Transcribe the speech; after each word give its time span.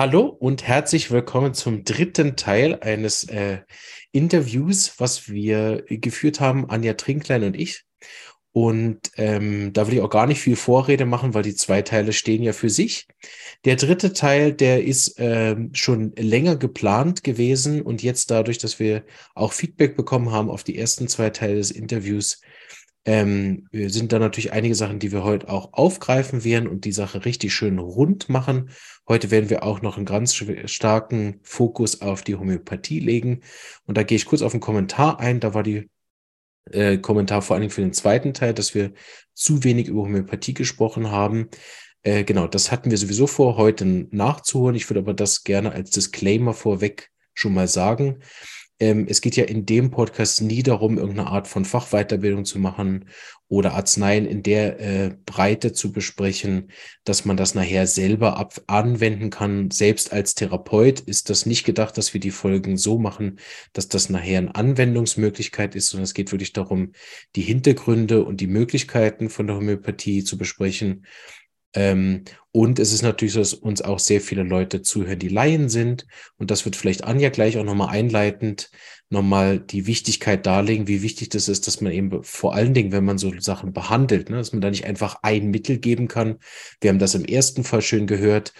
Hallo 0.00 0.22
und 0.22 0.66
herzlich 0.66 1.10
willkommen 1.10 1.52
zum 1.52 1.84
dritten 1.84 2.34
Teil 2.34 2.78
eines 2.80 3.24
äh, 3.24 3.58
Interviews, 4.12 4.94
was 4.96 5.28
wir 5.28 5.84
geführt 5.88 6.40
haben, 6.40 6.70
Anja 6.70 6.94
Trinklein 6.94 7.44
und 7.44 7.54
ich. 7.54 7.84
Und 8.50 9.10
ähm, 9.18 9.74
da 9.74 9.86
will 9.86 9.96
ich 9.96 10.00
auch 10.00 10.08
gar 10.08 10.26
nicht 10.26 10.40
viel 10.40 10.56
Vorrede 10.56 11.04
machen, 11.04 11.34
weil 11.34 11.42
die 11.42 11.54
zwei 11.54 11.82
Teile 11.82 12.14
stehen 12.14 12.42
ja 12.42 12.54
für 12.54 12.70
sich. 12.70 13.08
Der 13.66 13.76
dritte 13.76 14.14
Teil, 14.14 14.54
der 14.54 14.82
ist 14.82 15.16
ähm, 15.18 15.68
schon 15.74 16.12
länger 16.16 16.56
geplant 16.56 17.22
gewesen 17.22 17.82
und 17.82 18.02
jetzt 18.02 18.30
dadurch, 18.30 18.56
dass 18.56 18.78
wir 18.78 19.04
auch 19.34 19.52
Feedback 19.52 19.98
bekommen 19.98 20.32
haben 20.32 20.48
auf 20.48 20.64
die 20.64 20.78
ersten 20.78 21.08
zwei 21.08 21.28
Teile 21.28 21.56
des 21.56 21.70
Interviews, 21.70 22.40
ähm, 23.04 23.66
sind 23.72 24.12
da 24.12 24.18
natürlich 24.18 24.52
einige 24.52 24.74
Sachen, 24.74 24.98
die 24.98 25.10
wir 25.12 25.24
heute 25.24 25.48
auch 25.48 25.72
aufgreifen 25.72 26.44
werden 26.44 26.68
und 26.68 26.84
die 26.84 26.92
Sache 26.92 27.24
richtig 27.24 27.54
schön 27.54 27.78
rund 27.78 28.28
machen. 28.28 28.70
Heute 29.08 29.30
werden 29.30 29.48
wir 29.48 29.62
auch 29.62 29.80
noch 29.80 29.96
einen 29.96 30.06
ganz 30.06 30.34
starken 30.66 31.40
Fokus 31.42 32.02
auf 32.02 32.22
die 32.22 32.36
Homöopathie 32.36 33.00
legen. 33.00 33.40
Und 33.86 33.96
da 33.96 34.02
gehe 34.02 34.16
ich 34.16 34.26
kurz 34.26 34.42
auf 34.42 34.52
einen 34.52 34.60
Kommentar 34.60 35.18
ein. 35.18 35.40
Da 35.40 35.54
war 35.54 35.62
die 35.62 35.88
äh, 36.70 36.98
Kommentar 36.98 37.40
vor 37.40 37.54
allen 37.54 37.62
Dingen 37.62 37.72
für 37.72 37.80
den 37.80 37.94
zweiten 37.94 38.34
Teil, 38.34 38.52
dass 38.52 38.74
wir 38.74 38.92
zu 39.32 39.64
wenig 39.64 39.88
über 39.88 40.02
Homöopathie 40.02 40.54
gesprochen 40.54 41.10
haben. 41.10 41.48
Äh, 42.02 42.24
genau, 42.24 42.46
das 42.46 42.70
hatten 42.70 42.90
wir 42.90 42.98
sowieso 42.98 43.26
vor, 43.26 43.56
heute 43.56 43.86
nachzuholen. 44.10 44.76
Ich 44.76 44.90
würde 44.90 45.00
aber 45.00 45.14
das 45.14 45.42
gerne 45.42 45.72
als 45.72 45.90
Disclaimer 45.90 46.52
vorweg 46.52 47.10
schon 47.32 47.54
mal 47.54 47.68
sagen 47.68 48.20
ähm, 48.80 49.06
es 49.08 49.20
geht 49.20 49.36
ja 49.36 49.44
in 49.44 49.66
dem 49.66 49.90
Podcast 49.90 50.42
nie 50.42 50.62
darum, 50.62 50.98
irgendeine 50.98 51.28
Art 51.28 51.46
von 51.46 51.64
Fachweiterbildung 51.64 52.44
zu 52.44 52.58
machen 52.58 53.04
oder 53.46 53.74
Arzneien 53.74 54.26
in 54.26 54.42
der 54.42 54.80
äh, 54.80 55.16
Breite 55.26 55.72
zu 55.72 55.92
besprechen, 55.92 56.70
dass 57.04 57.24
man 57.24 57.36
das 57.36 57.54
nachher 57.54 57.86
selber 57.86 58.38
ab 58.38 58.54
anwenden 58.68 59.28
kann. 59.28 59.70
Selbst 59.70 60.12
als 60.12 60.34
Therapeut 60.34 61.00
ist 61.00 61.30
das 61.30 61.46
nicht 61.46 61.64
gedacht, 61.64 61.98
dass 61.98 62.14
wir 62.14 62.20
die 62.20 62.30
Folgen 62.30 62.76
so 62.76 62.98
machen, 62.98 63.38
dass 63.72 63.88
das 63.88 64.08
nachher 64.08 64.38
eine 64.38 64.54
Anwendungsmöglichkeit 64.54 65.74
ist, 65.74 65.90
sondern 65.90 66.04
es 66.04 66.14
geht 66.14 66.32
wirklich 66.32 66.52
darum, 66.52 66.92
die 67.36 67.42
Hintergründe 67.42 68.24
und 68.24 68.40
die 68.40 68.46
Möglichkeiten 68.46 69.28
von 69.28 69.46
der 69.46 69.56
Homöopathie 69.56 70.24
zu 70.24 70.38
besprechen 70.38 71.04
ähm, 71.74 72.24
und 72.52 72.78
es 72.78 72.92
ist 72.92 73.02
natürlich 73.02 73.34
so, 73.34 73.40
dass 73.40 73.54
uns 73.54 73.80
auch 73.80 74.00
sehr 74.00 74.20
viele 74.20 74.42
Leute 74.42 74.82
zuhören, 74.82 75.20
die 75.20 75.28
Laien 75.28 75.68
sind. 75.68 76.06
Und 76.36 76.50
das 76.50 76.64
wird 76.64 76.74
vielleicht 76.74 77.04
Anja 77.04 77.28
gleich 77.28 77.58
auch 77.58 77.64
nochmal 77.64 77.90
einleitend 77.90 78.70
nochmal 79.10 79.58
die 79.58 79.86
Wichtigkeit 79.86 80.46
darlegen, 80.46 80.86
wie 80.86 81.02
wichtig 81.02 81.30
das 81.30 81.48
ist, 81.48 81.66
dass 81.66 81.80
man 81.80 81.92
eben 81.92 82.22
vor 82.22 82.54
allen 82.54 82.74
Dingen, 82.74 82.92
wenn 82.92 83.04
man 83.04 83.18
so 83.18 83.32
Sachen 83.40 83.72
behandelt, 83.72 84.30
ne, 84.30 84.36
dass 84.36 84.52
man 84.52 84.60
da 84.60 84.70
nicht 84.70 84.86
einfach 84.86 85.16
ein 85.22 85.50
Mittel 85.50 85.78
geben 85.78 86.06
kann. 86.06 86.38
Wir 86.80 86.90
haben 86.90 87.00
das 87.00 87.16
im 87.16 87.24
ersten 87.24 87.64
Fall 87.64 87.82
schön 87.82 88.06
gehört, 88.06 88.52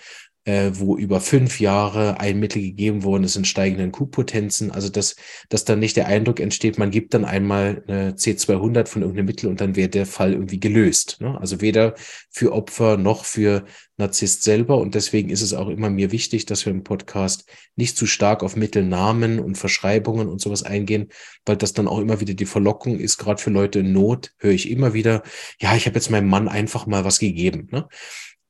äh, 0.45 0.71
wo 0.75 0.97
über 0.97 1.21
fünf 1.21 1.61
Jahre 1.61 2.19
ein 2.19 2.41
Mittel 2.41 2.63
gegeben 2.63 3.05
worden 3.05 3.25
ist 3.25 3.37
in 3.37 3.45
steigenden 3.45 3.93
Q-Potenzen. 3.93 4.71
Also 4.71 4.89
dass, 4.89 5.17
dass 5.49 5.65
dann 5.65 5.79
nicht 5.79 5.97
der 5.97 6.07
Eindruck 6.07 6.41
entsteht, 6.41 6.79
man 6.79 6.91
gibt 6.91 7.15
dann 7.15 7.25
einmal 7.25 7.85
eine 7.87 8.13
C200 8.13 8.87
von 8.87 9.03
irgendeinem 9.03 9.27
Mittel 9.27 9.49
und 9.49 9.61
dann 9.61 9.77
wäre 9.77 9.89
der 9.89 10.07
Fall 10.07 10.33
irgendwie 10.33 10.61
gelöst. 10.61 11.19
Ne? 11.21 11.39
Also 11.41 11.61
weder 11.61 11.95
für 12.31 12.53
Opfer 12.53 12.97
noch 12.97 13.25
für 13.25 13.65
Narzisst 14.01 14.43
selber. 14.43 14.79
Und 14.79 14.97
deswegen 14.97 15.29
ist 15.31 15.43
es 15.43 15.55
auch 15.55 15.69
immer 15.69 15.91
mir 15.91 16.11
wichtig, 16.11 16.47
dass 16.47 16.65
wir 16.67 16.73
im 16.73 16.83
Podcast 16.83 17.45
nicht 17.77 17.97
zu 17.97 18.07
stark 18.07 18.43
auf 18.43 18.57
Mittelnamen 18.57 19.39
und 19.39 19.59
Verschreibungen 19.59 20.27
und 20.27 20.41
sowas 20.41 20.65
eingehen, 20.65 21.11
weil 21.47 21.57
das 21.57 21.75
dann 21.75 21.87
auch 21.87 22.01
immer 22.01 22.19
wieder 22.19 22.35
die 22.35 22.47
Verlockung 22.47 22.99
ist, 22.99 23.19
gerade 23.19 23.41
für 23.41 23.51
Leute 23.51 23.81
in 23.81 23.93
Not, 23.93 24.33
höre 24.39 24.53
ich 24.53 24.71
immer 24.71 24.95
wieder, 24.95 25.23
ja, 25.61 25.77
ich 25.77 25.87
habe 25.87 25.97
jetzt 25.97 26.11
meinem 26.11 26.29
Mann 26.29 26.49
einfach 26.49 26.87
mal 26.87 27.05
was 27.05 27.19
gegeben. 27.19 27.69
Ne? 27.71 27.89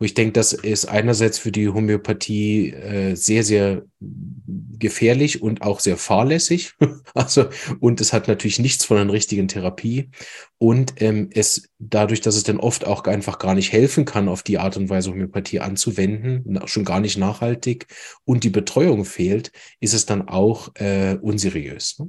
Und 0.01 0.07
ich 0.07 0.15
denke, 0.15 0.33
das 0.33 0.55
ist 0.55 0.87
einerseits 0.87 1.39
für 1.39 1.53
die 1.53 1.69
Homöopathie 1.69 2.71
äh, 2.71 3.15
sehr, 3.15 3.45
sehr 3.45 3.83
gefährlich 4.01 5.43
und 5.43 5.61
auch 5.61 5.79
sehr 5.79 5.99
fahrlässig. 5.99 6.73
also, 7.15 7.51
und 7.81 8.01
es 8.01 8.15
hat 8.15 8.27
natürlich 8.27 8.59
nichts 8.59 8.87
von 8.87 8.97
einer 8.97 9.13
richtigen 9.13 9.47
Therapie. 9.47 10.09
Und 10.57 10.95
ähm, 11.03 11.29
es 11.35 11.69
dadurch, 11.79 12.23
dass 12.23 12.37
es 12.37 12.45
dann 12.45 12.61
oft 12.61 12.87
auch 12.87 13.05
einfach 13.05 13.39
gar 13.39 13.55
nicht 13.55 13.73
helfen 13.73 14.07
kann, 14.07 14.31
auf 14.31 14.43
die 14.43 14.57
Art 14.57 14.79
und 14.79 14.89
Weise 14.89 15.11
Homöopathie 15.11 15.61
anzuwenden, 15.61 16.59
schon 16.65 16.87
gar 16.87 17.01
nicht 17.01 17.19
nachhaltig 17.19 17.87
und 18.25 18.43
die 18.43 18.51
Betreuung 18.51 19.05
fehlt, 19.05 19.53
ist 19.81 19.93
es 19.93 20.07
dann 20.07 20.29
auch 20.29 20.75
äh, 20.77 21.19
unseriös. 21.21 21.99
Ne? 21.99 22.09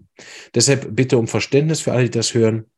Deshalb 0.55 0.95
bitte 0.95 1.17
um 1.17 1.27
Verständnis 1.27 1.81
für 1.81 1.91
alle, 1.91 2.05
die 2.05 2.11
das 2.11 2.33
hören 2.33 2.70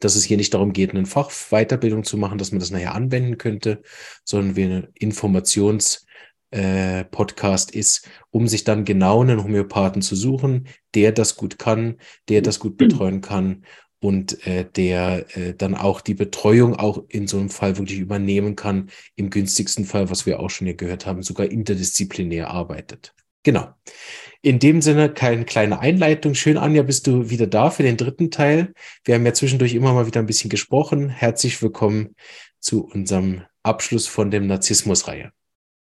dass 0.00 0.16
es 0.16 0.24
hier 0.24 0.36
nicht 0.36 0.54
darum 0.54 0.72
geht, 0.72 0.90
einen 0.90 1.06
Fach 1.06 1.30
Weiterbildung 1.50 2.02
zu 2.04 2.16
machen, 2.16 2.38
dass 2.38 2.52
man 2.52 2.60
das 2.60 2.70
nachher 2.70 2.94
anwenden 2.94 3.36
könnte, 3.38 3.82
sondern 4.24 4.56
wie 4.56 4.64
ein 4.64 4.88
Informations-Podcast 4.94 7.74
äh, 7.74 7.78
ist, 7.78 8.08
um 8.30 8.48
sich 8.48 8.64
dann 8.64 8.84
genau 8.84 9.22
einen 9.22 9.44
Homöopathen 9.44 10.02
zu 10.02 10.16
suchen, 10.16 10.68
der 10.94 11.12
das 11.12 11.36
gut 11.36 11.58
kann, 11.58 11.96
der 12.28 12.42
das 12.42 12.58
gut 12.58 12.76
betreuen 12.76 13.20
kann 13.20 13.64
und 14.00 14.46
äh, 14.46 14.64
der 14.64 15.36
äh, 15.36 15.54
dann 15.54 15.74
auch 15.74 16.00
die 16.00 16.14
Betreuung 16.14 16.74
auch 16.74 17.04
in 17.08 17.26
so 17.26 17.38
einem 17.38 17.50
Fall 17.50 17.78
wirklich 17.78 18.00
übernehmen 18.00 18.56
kann, 18.56 18.90
im 19.14 19.30
günstigsten 19.30 19.84
Fall, 19.84 20.10
was 20.10 20.26
wir 20.26 20.40
auch 20.40 20.50
schon 20.50 20.66
hier 20.66 20.76
gehört 20.76 21.06
haben, 21.06 21.22
sogar 21.22 21.50
interdisziplinär 21.50 22.50
arbeitet. 22.50 23.14
Genau. 23.42 23.68
In 24.42 24.58
dem 24.58 24.82
Sinne, 24.82 25.12
keine 25.12 25.44
kleine 25.44 25.80
Einleitung. 25.80 26.34
Schön, 26.34 26.56
Anja, 26.56 26.82
bist 26.82 27.06
du 27.06 27.30
wieder 27.30 27.46
da 27.46 27.70
für 27.70 27.82
den 27.82 27.96
dritten 27.96 28.30
Teil. 28.30 28.72
Wir 29.04 29.14
haben 29.14 29.24
ja 29.24 29.32
zwischendurch 29.32 29.74
immer 29.74 29.92
mal 29.92 30.06
wieder 30.06 30.20
ein 30.20 30.26
bisschen 30.26 30.50
gesprochen. 30.50 31.08
Herzlich 31.08 31.60
willkommen 31.62 32.14
zu 32.58 32.84
unserem 32.84 33.42
Abschluss 33.62 34.06
von 34.06 34.30
dem 34.30 34.46
Narzissmus-Reihe. 34.46 35.32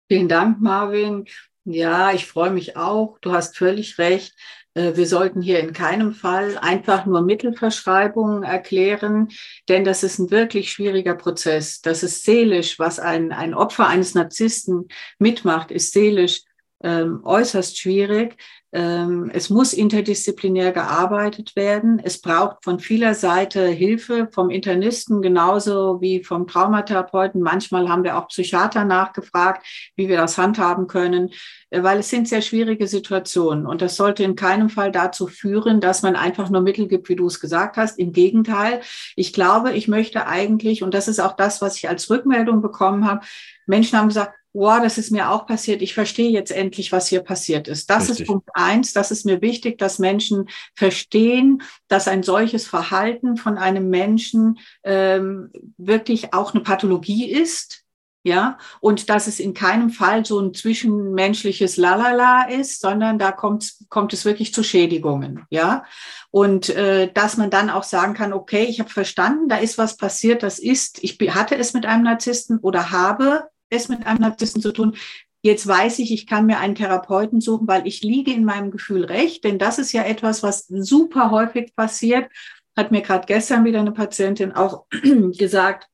Vielen 0.09 0.29
Dank, 0.29 0.61
Marvin. 0.61 1.27
Ja, 1.65 2.13
ich 2.13 2.27
freue 2.27 2.51
mich 2.51 2.77
auch. 2.77 3.19
Du 3.21 3.33
hast 3.33 3.57
völlig 3.57 3.99
recht. 3.99 4.35
Äh, 4.75 4.97
wir 4.97 5.07
sollten 5.07 5.43
hier 5.43 5.61
in 5.61 5.73
keinem 5.73 6.13
Fall 6.13 6.59
einfach 6.59 7.07
nur 7.07 7.23
Mittelverschreibungen 7.23 8.43
erklären, 8.43 9.29
denn 9.69 9.85
das 9.85 10.03
ist 10.03 10.19
ein 10.19 10.31
wirklich 10.31 10.73
schwieriger 10.73 11.15
Prozess. 11.15 11.81
Das 11.81 12.03
ist 12.03 12.25
seelisch, 12.25 12.79
was 12.79 12.99
ein, 12.99 13.33
ein 13.33 13.55
Opfer 13.55 13.87
eines 13.87 14.15
Narzissten 14.15 14.89
mitmacht, 15.19 15.71
ist 15.71 15.93
seelisch 15.93 16.43
ähm, 16.83 17.21
äußerst 17.25 17.79
schwierig. 17.79 18.37
Ähm, 18.73 19.31
es 19.35 19.51
muss 19.51 19.73
interdisziplinär 19.73 20.71
gearbeitet 20.71 21.57
werden. 21.57 22.01
Es 22.03 22.21
braucht 22.21 22.63
von 22.63 22.79
vieler 22.79 23.15
Seite 23.15 23.67
Hilfe 23.67 24.29
vom 24.31 24.49
Internisten 24.49 25.23
genauso 25.23 26.01
wie 26.01 26.23
vom 26.23 26.47
Traumatherapeuten. 26.47 27.43
Manchmal 27.43 27.89
haben 27.89 28.05
wir 28.05 28.17
auch 28.17 28.29
Psychiater 28.29 28.85
nachgefragt, 28.85 29.67
wie 29.97 30.09
wir 30.09 30.17
das 30.17 30.39
handhaben 30.39 30.87
können, 30.87 31.31
äh, 31.71 31.83
weil 31.83 31.99
es 31.99 32.11
sind 32.11 32.29
sehr 32.29 32.43
schwierige 32.43 32.87
Situationen. 32.87 33.67
Und 33.67 33.83
das 33.83 33.97
sollte 33.97 34.23
in 34.23 34.37
keinem 34.37 34.71
Fall 34.71 34.93
dazu 34.93 35.27
führen, 35.27 35.81
dass 35.81 36.03
man 36.03 36.15
einfach 36.15 36.49
nur 36.49 36.63
Mittel 36.63 36.87
gibt, 36.87 37.09
wie 37.09 37.17
du 37.17 37.27
es 37.27 37.41
gesagt 37.41 37.77
hast. 37.77 37.99
Im 37.99 38.13
Gegenteil, 38.13 38.81
ich 39.17 39.33
glaube, 39.33 39.73
ich 39.73 39.89
möchte 39.89 40.27
eigentlich, 40.29 40.83
und 40.85 40.95
das 40.95 41.09
ist 41.09 41.19
auch 41.19 41.35
das, 41.35 41.61
was 41.61 41.77
ich 41.77 41.89
als 41.89 42.09
Rückmeldung 42.09 42.63
bekommen 42.63 43.07
habe, 43.07 43.27
Menschen 43.67 43.99
haben 43.99 44.09
gesagt, 44.09 44.35
wow, 44.53 44.81
das 44.83 44.99
ist 44.99 45.11
mir 45.11 45.31
auch 45.31 45.47
passiert. 45.47 45.83
Ich 45.83 45.95
verstehe 45.95 46.31
jetzt 46.31 46.51
endlich, 46.51 46.93
was 46.93 47.09
hier 47.09 47.21
passiert 47.21 47.69
ist. 47.69 47.89
Das 47.89 48.09
Richtig. 48.09 48.21
ist 48.21 48.27
Punkt 48.27 48.49
eins. 48.55 48.93
Das 48.93 49.11
ist 49.11 49.25
mir 49.25 49.41
wichtig, 49.41 49.79
dass 49.79 49.99
Menschen 49.99 50.49
verstehen, 50.75 51.63
dass 51.89 52.09
ein 52.09 52.23
solches 52.23 52.67
Verhalten 52.67 53.37
von 53.37 53.59
einem 53.59 53.89
Menschen 53.91 54.59
ähm, 54.83 55.51
wirklich 55.77 56.35
auch 56.35 56.55
eine 56.55 56.63
Pathologie 56.63 57.31
ist. 57.31 57.85
Ja, 58.23 58.59
und 58.81 59.09
dass 59.09 59.29
es 59.29 59.41
in 59.41 59.55
keinem 59.55 59.89
Fall 59.89 60.27
so 60.27 60.39
ein 60.39 60.53
zwischenmenschliches 60.53 61.79
Lalala 61.79 62.51
ist, 62.51 62.83
sondern 62.83 63.19
da 63.19 63.33
kommt, 63.33 63.73
kommt 63.89 64.13
es 64.13 64.27
wirklich 64.27 64.53
zu 64.53 64.63
Schädigungen. 64.63 65.47
Ja, 65.49 65.85
und 66.31 66.69
äh, 66.69 67.11
dass 67.11 67.39
man 67.39 67.49
dann 67.49 67.71
auch 67.71 67.83
sagen 67.83 68.13
kann, 68.13 68.35
okay, 68.35 68.65
ich 68.65 68.79
habe 68.79 68.91
verstanden, 68.91 69.49
da 69.49 69.57
ist 69.57 69.79
was 69.79 69.97
passiert, 69.97 70.43
das 70.43 70.59
ist, 70.59 71.03
ich 71.03 71.19
hatte 71.35 71.57
es 71.57 71.73
mit 71.73 71.87
einem 71.87 72.05
Narzissten 72.05 72.59
oder 72.59 72.91
habe 72.91 73.45
mit 73.89 74.07
einem 74.07 74.21
Narzissten 74.21 74.61
zu 74.61 74.73
tun. 74.73 74.97
Jetzt 75.43 75.67
weiß 75.67 76.01
ich, 76.01 76.13
ich 76.13 76.27
kann 76.27 76.47
mir 76.47 76.59
einen 76.59 76.75
Therapeuten 76.75 77.41
suchen, 77.41 77.67
weil 77.67 77.87
ich 77.87 78.03
liege 78.03 78.33
in 78.33 78.45
meinem 78.45 78.71
Gefühl 78.71 79.05
recht, 79.05 79.45
denn 79.45 79.59
das 79.59 79.79
ist 79.79 79.93
ja 79.93 80.03
etwas, 80.03 80.43
was 80.43 80.67
super 80.69 81.31
häufig 81.31 81.75
passiert. 81.75 82.31
Hat 82.77 82.91
mir 82.91 83.01
gerade 83.01 83.27
gestern 83.27 83.65
wieder 83.65 83.81
eine 83.81 83.93
Patientin 83.93 84.53
auch 84.53 84.85
gesagt, 85.39 85.87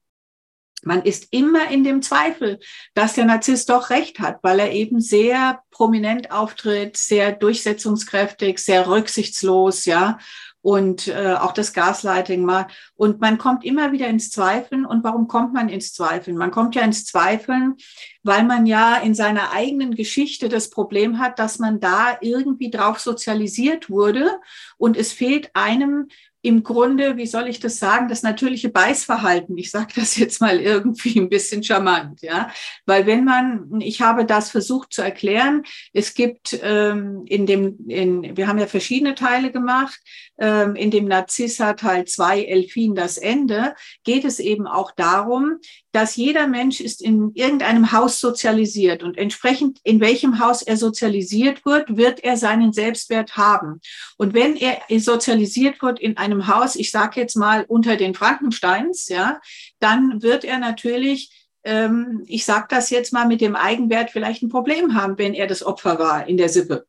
man 0.83 1.03
ist 1.03 1.33
immer 1.33 1.71
in 1.71 1.85
dem 1.85 2.03
Zweifel, 2.03 2.61
dass 2.95 3.15
der 3.15 3.25
Narzisst 3.25 3.71
doch 3.71 3.91
recht 3.91 4.21
hat, 4.21 4.39
weil 4.43 4.61
er 4.61 4.73
eben 4.73 5.01
sehr 5.01 5.61
prominent 5.71 6.31
auftritt, 6.31 6.97
sehr 6.97 7.33
durchsetzungskräftig, 7.33 8.59
sehr 8.59 8.89
rücksichtslos, 8.89 9.85
ja 9.85 10.19
und 10.67 11.07
äh, 11.07 11.37
auch 11.39 11.53
das 11.53 11.73
Gaslighting 11.75 12.45
mal. 12.45 12.67
Und 12.97 13.21
man 13.21 13.39
kommt 13.39 13.65
immer 13.65 13.93
wieder 13.93 14.09
ins 14.09 14.33
Zweifeln. 14.33 14.85
Und 14.85 15.05
warum 15.05 15.29
kommt 15.29 15.55
man 15.55 15.69
ins 15.69 15.93
Zweifeln? 15.93 16.37
Man 16.37 16.51
kommt 16.51 16.75
ja 16.75 16.83
ins 16.83 17.05
Zweifeln, 17.05 17.77
weil 18.25 18.43
man 18.43 18.67
ja 18.67 18.97
in 18.97 19.15
seiner 19.15 19.53
eigenen 19.53 19.95
Geschichte 19.95 20.49
das 20.49 20.69
Problem 20.69 21.21
hat, 21.21 21.39
dass 21.39 21.61
man 21.61 21.79
da 21.79 22.19
irgendwie 22.21 22.69
drauf 22.69 22.99
sozialisiert 22.99 23.91
wurde 23.91 24.41
und 24.77 24.97
es 24.97 25.13
fehlt 25.13 25.51
einem 25.55 26.09
im 26.47 26.63
Grunde, 26.63 27.17
wie 27.17 27.27
soll 27.27 27.49
ich 27.49 27.59
das 27.59 27.79
sagen, 27.81 28.09
das 28.09 28.23
natürliche 28.23 28.69
Beißverhalten. 28.69 29.59
Ich 29.59 29.73
sage 29.73 29.95
das 29.97 30.17
jetzt 30.17 30.41
mal 30.41 30.61
irgendwie 30.61 31.19
ein 31.19 31.29
bisschen 31.29 31.65
charmant, 31.65 32.23
ja, 32.23 32.51
weil 32.87 33.07
wenn 33.07 33.25
man, 33.25 33.81
ich 33.81 34.01
habe 34.01 34.25
das 34.25 34.51
versucht 34.53 34.93
zu 34.93 35.03
erklären, 35.03 35.65
es 35.93 36.15
gibt 36.15 36.59
ähm, 36.63 37.25
in 37.27 37.47
dem, 37.47 37.89
in, 37.89 38.37
wir 38.37 38.47
haben 38.47 38.59
ja 38.59 38.67
verschiedene 38.67 39.17
Teile 39.17 39.51
gemacht, 39.51 39.99
ähm, 40.39 40.77
in 40.77 40.93
dem 40.93 41.07
Narzissa 41.07 41.73
Teil 41.73 42.05
2, 42.05 42.45
Elfin, 42.45 42.95
das 42.95 43.19
Ende, 43.19 43.75
geht 44.05 44.25
es 44.25 44.39
eben 44.39 44.69
auch 44.69 44.93
darum, 44.93 45.59
dass 45.97 46.15
jeder 46.15 46.47
Mensch 46.47 46.83
ist 46.83 47.01
in 47.01 47.33
irgendeinem 47.33 47.91
Haus 47.91 48.21
sozialisiert 48.21 49.03
und 49.03 49.17
entsprechend 49.17 49.81
in 49.83 49.99
welchem 49.99 50.41
Haus 50.41 50.61
er 50.61 50.77
sozialisiert 50.77 51.65
wird, 51.65 51.97
wird 51.97 52.23
er 52.23 52.37
seinen 52.37 52.75
Selbstwert 52.75 53.39
haben. 53.39 53.81
Und 54.19 54.35
wenn 54.35 54.57
er 54.57 54.83
sozialisiert 54.99 55.81
wird 55.81 55.99
in 55.99 56.19
einem 56.19 56.49
Haus, 56.49 56.77
ich 56.77 56.91
sage 56.91 57.19
jetzt 57.19 57.35
mal 57.35 57.65
unter 57.67 57.97
den 57.97 58.13
Frankensteins, 58.13 59.09
ja, 59.09 59.41
dann 59.79 60.21
wird 60.21 60.45
er 60.45 60.59
natürlich 60.59 61.49
ähm, 61.65 62.25
ich 62.27 62.45
sage 62.45 62.67
das 62.69 62.91
jetzt 62.91 63.15
mal 63.15 63.27
mit 63.27 63.41
dem 63.41 63.57
Eigenwert 63.57 64.11
vielleicht 64.11 64.43
ein 64.43 64.51
Problem 64.51 64.95
haben, 64.95 65.17
wenn 65.17 65.33
er 65.33 65.47
das 65.47 65.65
Opfer 65.65 65.99
war 65.99 66.29
in 66.29 66.37
der 66.37 66.51
Sippe. 66.51 66.87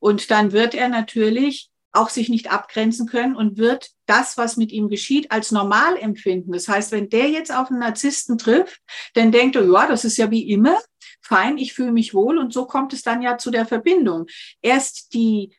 Und 0.00 0.30
dann 0.30 0.52
wird 0.52 0.74
er 0.74 0.90
natürlich 0.90 1.70
auch 1.92 2.08
sich 2.08 2.28
nicht 2.28 2.50
abgrenzen 2.50 3.06
können 3.06 3.34
und 3.34 3.58
wird 3.58 3.90
das, 4.06 4.36
was 4.36 4.56
mit 4.56 4.72
ihm 4.72 4.88
geschieht, 4.88 5.30
als 5.32 5.50
normal 5.50 5.96
empfinden. 5.96 6.52
Das 6.52 6.68
heißt, 6.68 6.92
wenn 6.92 7.08
der 7.08 7.28
jetzt 7.28 7.54
auf 7.54 7.70
einen 7.70 7.80
Narzissten 7.80 8.38
trifft, 8.38 8.80
dann 9.14 9.32
denkt 9.32 9.56
er, 9.56 9.64
ja, 9.64 9.86
das 9.86 10.04
ist 10.04 10.16
ja 10.16 10.30
wie 10.30 10.50
immer, 10.50 10.78
fein, 11.20 11.58
ich 11.58 11.72
fühle 11.72 11.92
mich 11.92 12.14
wohl 12.14 12.38
und 12.38 12.52
so 12.52 12.66
kommt 12.66 12.92
es 12.92 13.02
dann 13.02 13.22
ja 13.22 13.38
zu 13.38 13.50
der 13.50 13.66
Verbindung. 13.66 14.26
Erst 14.62 15.14
die, 15.14 15.56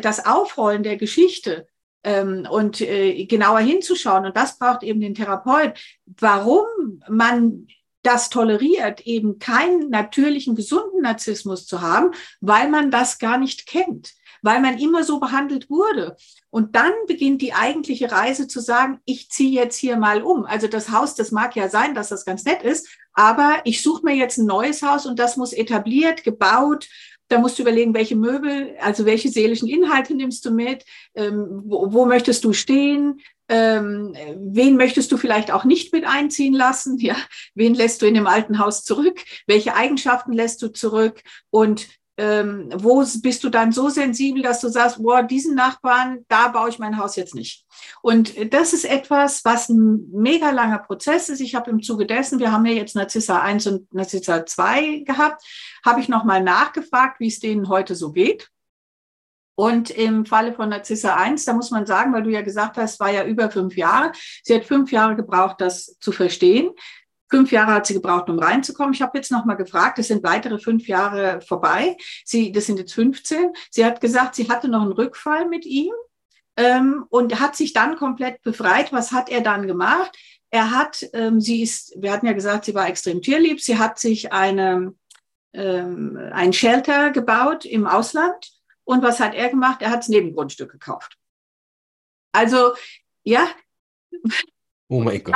das 0.00 0.26
Aufrollen 0.26 0.82
der 0.82 0.96
Geschichte 0.96 1.66
ähm, 2.04 2.46
und 2.50 2.80
äh, 2.80 3.24
genauer 3.26 3.60
hinzuschauen, 3.60 4.26
und 4.26 4.36
das 4.36 4.58
braucht 4.58 4.82
eben 4.82 5.00
den 5.00 5.14
Therapeut, 5.14 5.78
warum 6.06 6.66
man 7.08 7.66
das 8.02 8.30
toleriert, 8.30 9.00
eben 9.00 9.40
keinen 9.40 9.90
natürlichen, 9.90 10.54
gesunden 10.54 11.02
Narzissmus 11.02 11.66
zu 11.66 11.80
haben, 11.80 12.12
weil 12.40 12.68
man 12.68 12.92
das 12.92 13.18
gar 13.18 13.36
nicht 13.36 13.66
kennt 13.66 14.14
weil 14.46 14.60
man 14.60 14.78
immer 14.78 15.02
so 15.02 15.18
behandelt 15.18 15.68
wurde. 15.68 16.16
Und 16.50 16.76
dann 16.76 16.92
beginnt 17.08 17.42
die 17.42 17.52
eigentliche 17.52 18.12
Reise 18.12 18.46
zu 18.46 18.60
sagen, 18.60 19.00
ich 19.04 19.28
ziehe 19.28 19.50
jetzt 19.50 19.76
hier 19.76 19.96
mal 19.96 20.22
um. 20.22 20.44
Also 20.44 20.68
das 20.68 20.90
Haus, 20.92 21.16
das 21.16 21.32
mag 21.32 21.56
ja 21.56 21.68
sein, 21.68 21.96
dass 21.96 22.10
das 22.10 22.24
ganz 22.24 22.44
nett 22.44 22.62
ist, 22.62 22.88
aber 23.12 23.56
ich 23.64 23.82
suche 23.82 24.04
mir 24.04 24.14
jetzt 24.14 24.38
ein 24.38 24.46
neues 24.46 24.82
Haus 24.82 25.04
und 25.04 25.18
das 25.18 25.36
muss 25.36 25.52
etabliert, 25.52 26.22
gebaut. 26.22 26.86
Da 27.26 27.40
musst 27.40 27.58
du 27.58 27.62
überlegen, 27.62 27.92
welche 27.92 28.14
Möbel, 28.14 28.76
also 28.80 29.04
welche 29.04 29.30
seelischen 29.30 29.68
Inhalte 29.68 30.14
nimmst 30.14 30.44
du 30.44 30.52
mit, 30.52 30.84
ähm, 31.16 31.62
wo, 31.64 31.92
wo 31.92 32.06
möchtest 32.06 32.44
du 32.44 32.52
stehen, 32.52 33.20
ähm, 33.48 34.14
wen 34.38 34.76
möchtest 34.76 35.10
du 35.10 35.16
vielleicht 35.16 35.50
auch 35.50 35.64
nicht 35.64 35.92
mit 35.92 36.06
einziehen 36.06 36.54
lassen? 36.54 36.98
Ja, 36.98 37.16
wen 37.56 37.74
lässt 37.74 38.00
du 38.00 38.06
in 38.06 38.14
dem 38.14 38.28
alten 38.28 38.60
Haus 38.60 38.84
zurück? 38.84 39.24
Welche 39.48 39.74
Eigenschaften 39.74 40.32
lässt 40.32 40.62
du 40.62 40.68
zurück? 40.68 41.22
Und 41.50 41.88
ähm, 42.18 42.70
wo 42.74 43.04
bist 43.22 43.44
du 43.44 43.50
dann 43.50 43.72
so 43.72 43.88
sensibel, 43.88 44.42
dass 44.42 44.60
du 44.60 44.68
sagst, 44.68 45.02
boah, 45.02 45.22
diesen 45.22 45.54
Nachbarn, 45.54 46.24
da 46.28 46.48
baue 46.48 46.70
ich 46.70 46.78
mein 46.78 46.96
Haus 46.96 47.16
jetzt 47.16 47.34
nicht. 47.34 47.66
Und 48.00 48.34
das 48.52 48.72
ist 48.72 48.84
etwas, 48.84 49.44
was 49.44 49.68
ein 49.68 50.08
mega 50.12 50.50
langer 50.50 50.78
Prozess 50.78 51.28
ist. 51.28 51.40
Ich 51.40 51.54
habe 51.54 51.70
im 51.70 51.82
Zuge 51.82 52.06
dessen, 52.06 52.38
wir 52.38 52.52
haben 52.52 52.64
ja 52.64 52.72
jetzt 52.72 52.96
Narzissa 52.96 53.40
1 53.40 53.66
und 53.66 53.94
Narzissa 53.94 54.46
2 54.46 55.04
gehabt, 55.06 55.42
habe 55.84 56.00
ich 56.00 56.08
nochmal 56.08 56.42
nachgefragt, 56.42 57.20
wie 57.20 57.28
es 57.28 57.40
denen 57.40 57.68
heute 57.68 57.94
so 57.94 58.12
geht. 58.12 58.48
Und 59.58 59.88
im 59.90 60.26
Falle 60.26 60.52
von 60.52 60.68
Narzissa 60.68 61.16
1, 61.16 61.46
da 61.46 61.54
muss 61.54 61.70
man 61.70 61.86
sagen, 61.86 62.12
weil 62.12 62.22
du 62.22 62.30
ja 62.30 62.42
gesagt 62.42 62.76
hast, 62.76 63.00
war 63.00 63.10
ja 63.10 63.24
über 63.24 63.50
fünf 63.50 63.76
Jahre. 63.76 64.12
Sie 64.42 64.54
hat 64.54 64.66
fünf 64.66 64.92
Jahre 64.92 65.16
gebraucht, 65.16 65.60
das 65.60 65.96
zu 65.98 66.12
verstehen. 66.12 66.70
Fünf 67.28 67.50
Jahre 67.50 67.72
hat 67.72 67.86
sie 67.86 67.94
gebraucht, 67.94 68.28
um 68.30 68.38
reinzukommen. 68.38 68.94
Ich 68.94 69.02
habe 69.02 69.18
jetzt 69.18 69.32
noch 69.32 69.44
mal 69.44 69.54
gefragt, 69.54 69.98
es 69.98 70.08
sind 70.08 70.22
weitere 70.22 70.58
fünf 70.58 70.86
Jahre 70.86 71.40
vorbei. 71.40 71.96
Sie, 72.24 72.52
das 72.52 72.66
sind 72.66 72.78
jetzt 72.78 72.94
15. 72.94 73.52
Sie 73.70 73.84
hat 73.84 74.00
gesagt, 74.00 74.36
sie 74.36 74.48
hatte 74.48 74.68
noch 74.68 74.82
einen 74.82 74.92
Rückfall 74.92 75.48
mit 75.48 75.66
ihm 75.66 75.92
ähm, 76.56 77.04
und 77.08 77.40
hat 77.40 77.56
sich 77.56 77.72
dann 77.72 77.96
komplett 77.96 78.42
befreit. 78.42 78.92
Was 78.92 79.12
hat 79.12 79.28
er 79.28 79.40
dann 79.40 79.66
gemacht? 79.66 80.16
Er 80.50 80.70
hat, 80.70 81.04
ähm, 81.12 81.40
sie 81.40 81.62
ist, 81.62 81.94
wir 81.96 82.12
hatten 82.12 82.26
ja 82.26 82.32
gesagt, 82.32 82.64
sie 82.64 82.74
war 82.74 82.88
extrem 82.88 83.20
tierlieb. 83.20 83.60
Sie 83.60 83.78
hat 83.78 83.98
sich 83.98 84.32
eine, 84.32 84.94
ähm, 85.52 86.16
ein 86.32 86.52
Shelter 86.52 87.10
gebaut 87.10 87.64
im 87.64 87.86
Ausland. 87.86 88.52
Und 88.84 89.02
was 89.02 89.18
hat 89.18 89.34
er 89.34 89.48
gemacht? 89.48 89.82
Er 89.82 89.90
hat 89.90 89.98
das 89.98 90.08
Nebengrundstück 90.08 90.70
gekauft. 90.70 91.18
Also, 92.32 92.74
ja, 93.24 93.48
Oh 94.88 95.00
mein 95.00 95.22
Gott. 95.24 95.34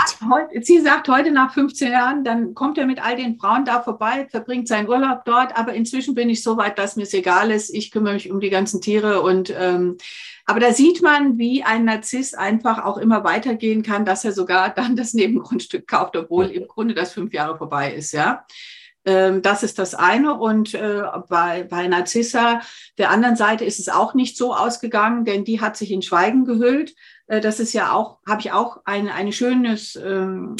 Sie 0.62 0.80
sagt 0.80 1.08
heute 1.08 1.32
nach 1.32 1.52
15 1.52 1.90
Jahren, 1.90 2.22
dann 2.22 2.54
kommt 2.54 2.78
er 2.78 2.86
mit 2.86 3.04
all 3.04 3.16
den 3.16 3.36
Frauen 3.36 3.64
da 3.64 3.82
vorbei, 3.82 4.28
verbringt 4.30 4.68
seinen 4.68 4.88
Urlaub 4.88 5.24
dort, 5.24 5.56
aber 5.58 5.74
inzwischen 5.74 6.14
bin 6.14 6.30
ich 6.30 6.44
so 6.44 6.56
weit, 6.56 6.78
dass 6.78 6.94
mir 6.94 7.02
es 7.02 7.14
egal 7.14 7.50
ist. 7.50 7.74
Ich 7.74 7.90
kümmere 7.90 8.14
mich 8.14 8.30
um 8.30 8.38
die 8.38 8.50
ganzen 8.50 8.80
Tiere 8.80 9.22
und 9.22 9.52
ähm, 9.58 9.96
aber 10.46 10.60
da 10.60 10.72
sieht 10.72 11.02
man, 11.02 11.38
wie 11.38 11.64
ein 11.64 11.84
Narzisst 11.84 12.38
einfach 12.38 12.84
auch 12.84 12.96
immer 12.96 13.24
weitergehen 13.24 13.82
kann, 13.82 14.04
dass 14.04 14.24
er 14.24 14.32
sogar 14.32 14.70
dann 14.70 14.94
das 14.94 15.14
Nebengrundstück 15.14 15.86
kauft, 15.86 16.16
obwohl 16.16 16.46
im 16.46 16.68
Grunde 16.68 16.94
das 16.94 17.12
fünf 17.12 17.32
Jahre 17.32 17.58
vorbei 17.58 17.92
ist, 17.92 18.12
ja. 18.12 18.44
Ähm, 19.04 19.42
das 19.42 19.62
ist 19.62 19.78
das 19.78 19.94
eine. 19.94 20.34
Und 20.38 20.74
äh, 20.74 21.02
bei, 21.28 21.64
bei 21.64 21.86
Narzissa, 21.86 22.60
der 22.98 23.10
anderen 23.10 23.36
Seite, 23.36 23.64
ist 23.64 23.80
es 23.80 23.88
auch 23.88 24.14
nicht 24.14 24.36
so 24.36 24.54
ausgegangen, 24.54 25.24
denn 25.24 25.44
die 25.44 25.60
hat 25.60 25.76
sich 25.76 25.90
in 25.90 26.02
Schweigen 26.02 26.44
gehüllt. 26.44 26.94
Äh, 27.26 27.40
das 27.40 27.60
ist 27.60 27.72
ja 27.72 27.92
auch, 27.92 28.18
habe 28.26 28.40
ich 28.40 28.52
auch 28.52 28.82
ein, 28.84 29.08
ein 29.08 29.32
schönes, 29.32 29.96
ähm, 29.96 30.56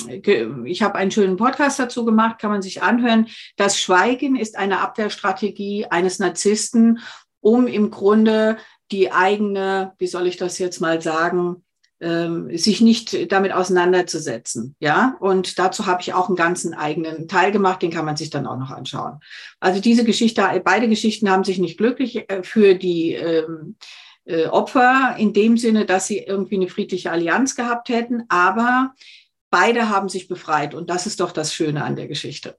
ich 0.64 0.82
habe 0.82 0.94
einen 0.94 1.10
schönen 1.10 1.37
Podcast 1.37 1.78
dazu 1.78 2.04
gemacht, 2.04 2.38
kann 2.38 2.50
man 2.50 2.62
sich 2.62 2.82
anhören. 2.82 3.26
Das 3.56 3.78
Schweigen 3.78 4.37
ist 4.37 4.56
eine 4.56 4.81
Abwehrstrategie 4.81 5.87
eines 5.87 6.19
Narzissten, 6.19 7.00
um 7.40 7.66
im 7.66 7.90
Grunde 7.90 8.56
die 8.90 9.12
eigene, 9.12 9.92
wie 9.98 10.06
soll 10.06 10.26
ich 10.26 10.37
das 10.37 10.58
jetzt 10.58 10.81
mal 10.81 11.00
sagen, 11.00 11.64
ähm, 12.00 12.56
sich 12.56 12.81
nicht 12.81 13.31
damit 13.31 13.52
auseinanderzusetzen. 13.52 14.75
Ja, 14.81 15.17
und 15.20 15.58
dazu 15.58 15.87
habe 15.87 16.00
ich 16.02 16.14
auch 16.14 16.29
einen 16.29 16.37
ganzen 16.37 16.75
eigenen 16.75 17.29
Teil 17.29 17.52
gemacht, 17.52 17.82
den 17.82 17.91
kann 17.91 18.05
man 18.05 18.17
sich 18.17 18.31
dann 18.31 18.47
auch 18.47 18.58
noch 18.58 18.70
anschauen. 18.70 19.20
Also 19.61 19.81
diese 19.81 20.05
Geschichte, 20.05 20.43
beide 20.64 20.88
Geschichten 20.88 21.31
haben 21.31 21.44
sich 21.44 21.58
nicht 21.58 21.79
glücklich 21.79 22.31
äh, 22.31 22.43
für 22.43 22.75
die 22.75 23.12
ähm, 23.12 23.76
äh, 24.25 24.47
Opfer 24.47 25.17
in 25.19 25.32
dem 25.32 25.58
Sinne, 25.58 25.85
dass 25.85 26.06
sie 26.06 26.19
irgendwie 26.19 26.56
eine 26.56 26.69
friedliche 26.69 27.11
Allianz 27.11 27.55
gehabt 27.55 27.88
hätten, 27.88 28.25
aber 28.29 28.94
beide 29.50 29.88
haben 29.88 30.08
sich 30.08 30.29
befreit 30.29 30.75
und 30.75 30.88
das 30.88 31.06
ist 31.06 31.20
doch 31.20 31.32
das 31.32 31.55
Schöne 31.55 31.85
an 31.85 31.97
der 31.97 32.08
Geschichte. 32.08 32.56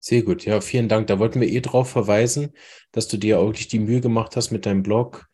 Sehr 0.00 0.22
gut, 0.22 0.44
ja, 0.44 0.60
vielen 0.60 0.88
Dank. 0.88 1.08
Da 1.08 1.18
wollten 1.18 1.40
wir 1.40 1.48
eh 1.48 1.60
darauf 1.60 1.90
verweisen, 1.90 2.52
dass 2.92 3.08
du 3.08 3.16
dir 3.16 3.40
auch 3.40 3.46
wirklich 3.46 3.66
die 3.66 3.80
Mühe 3.80 4.00
gemacht 4.00 4.36
hast 4.36 4.52
mit 4.52 4.64
deinem 4.64 4.84
Blog 4.84 5.26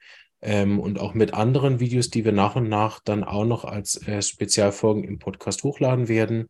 ähm, 0.42 0.80
und 0.80 1.00
auch 1.00 1.14
mit 1.14 1.32
anderen 1.34 1.80
Videos, 1.80 2.10
die 2.10 2.24
wir 2.24 2.32
nach 2.32 2.56
und 2.56 2.68
nach 2.68 3.00
dann 3.00 3.24
auch 3.24 3.44
noch 3.44 3.64
als 3.64 4.06
äh, 4.06 4.20
Spezialfolgen 4.20 5.04
im 5.04 5.18
Podcast 5.18 5.62
hochladen 5.62 6.08
werden. 6.08 6.48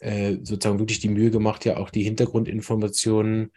Äh, 0.00 0.38
sozusagen 0.42 0.80
wirklich 0.80 1.00
die 1.00 1.08
Mühe 1.08 1.30
gemacht, 1.30 1.64
ja 1.64 1.76
auch 1.76 1.90
die 1.90 2.02
Hintergrundinformationen 2.02 3.52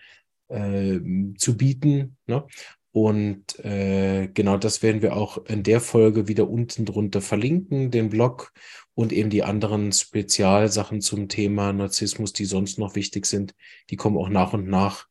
äh, 0.47 0.99
zu 1.37 1.57
bieten. 1.57 2.17
Ne? 2.27 2.45
Und 2.91 3.59
äh, 3.65 4.29
genau 4.33 4.57
das 4.57 4.81
werden 4.83 5.01
wir 5.01 5.17
auch 5.17 5.43
in 5.47 5.63
der 5.63 5.81
Folge 5.81 6.29
wieder 6.29 6.47
unten 6.47 6.85
drunter 6.85 7.19
verlinken, 7.19 7.91
den 7.91 8.09
Blog 8.09 8.53
und 8.93 9.11
eben 9.11 9.29
die 9.29 9.43
anderen 9.43 9.91
Spezialsachen 9.91 11.01
zum 11.01 11.27
Thema 11.27 11.73
Narzissmus, 11.73 12.31
die 12.31 12.45
sonst 12.45 12.79
noch 12.79 12.95
wichtig 12.95 13.25
sind, 13.25 13.53
die 13.89 13.97
kommen 13.97 14.17
auch 14.17 14.29
nach 14.29 14.53
und 14.53 14.67
nach 14.69 15.07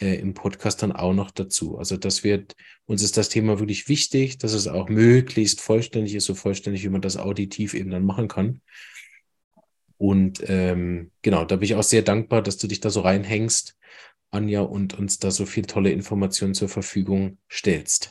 äh, 0.00 0.16
im 0.16 0.34
Podcast 0.34 0.82
dann 0.82 0.92
auch 0.92 1.12
noch 1.12 1.30
dazu. 1.30 1.78
Also 1.78 1.96
das 1.96 2.24
wird, 2.24 2.56
uns 2.86 3.02
ist 3.02 3.16
das 3.16 3.28
Thema 3.28 3.58
wirklich 3.58 3.88
wichtig, 3.88 4.38
dass 4.38 4.52
es 4.52 4.68
auch 4.68 4.88
möglichst 4.88 5.60
vollständig 5.60 6.14
ist, 6.14 6.24
so 6.24 6.34
vollständig, 6.34 6.84
wie 6.84 6.88
man 6.88 7.02
das 7.02 7.16
auditiv 7.16 7.74
eben 7.74 7.90
dann 7.90 8.04
machen 8.04 8.28
kann. 8.28 8.60
Und 9.96 10.42
ähm, 10.46 11.10
genau, 11.22 11.44
da 11.44 11.56
bin 11.56 11.64
ich 11.64 11.74
auch 11.74 11.82
sehr 11.82 12.02
dankbar, 12.02 12.42
dass 12.42 12.56
du 12.56 12.68
dich 12.68 12.80
da 12.80 12.90
so 12.90 13.00
reinhängst 13.00 13.78
Anja, 14.30 14.60
und 14.60 14.98
uns 14.98 15.18
da 15.18 15.30
so 15.30 15.46
viel 15.46 15.64
tolle 15.64 15.90
Informationen 15.90 16.54
zur 16.54 16.68
Verfügung 16.68 17.38
stellst. 17.50 18.10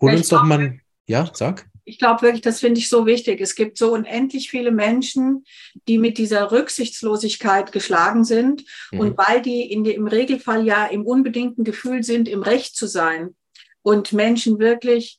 Hol 0.00 0.14
uns 0.14 0.28
doch 0.28 0.44
mal, 0.44 0.80
ja, 1.06 1.30
sag. 1.34 1.68
Ich 1.90 1.98
glaube 1.98 2.22
wirklich, 2.22 2.40
das 2.40 2.60
finde 2.60 2.78
ich 2.78 2.88
so 2.88 3.04
wichtig. 3.04 3.40
Es 3.40 3.56
gibt 3.56 3.76
so 3.76 3.92
unendlich 3.92 4.48
viele 4.48 4.70
Menschen, 4.70 5.44
die 5.88 5.98
mit 5.98 6.18
dieser 6.18 6.52
Rücksichtslosigkeit 6.52 7.72
geschlagen 7.72 8.22
sind. 8.22 8.64
Mhm. 8.92 9.00
Und 9.00 9.18
weil 9.18 9.42
die, 9.42 9.72
in 9.72 9.84
im 9.84 10.06
Regelfall 10.06 10.64
ja 10.64 10.86
im 10.86 11.04
unbedingten 11.04 11.64
Gefühl 11.64 12.04
sind, 12.04 12.28
im 12.28 12.42
Recht 12.42 12.76
zu 12.76 12.86
sein 12.86 13.34
und 13.82 14.12
Menschen 14.12 14.60
wirklich 14.60 15.18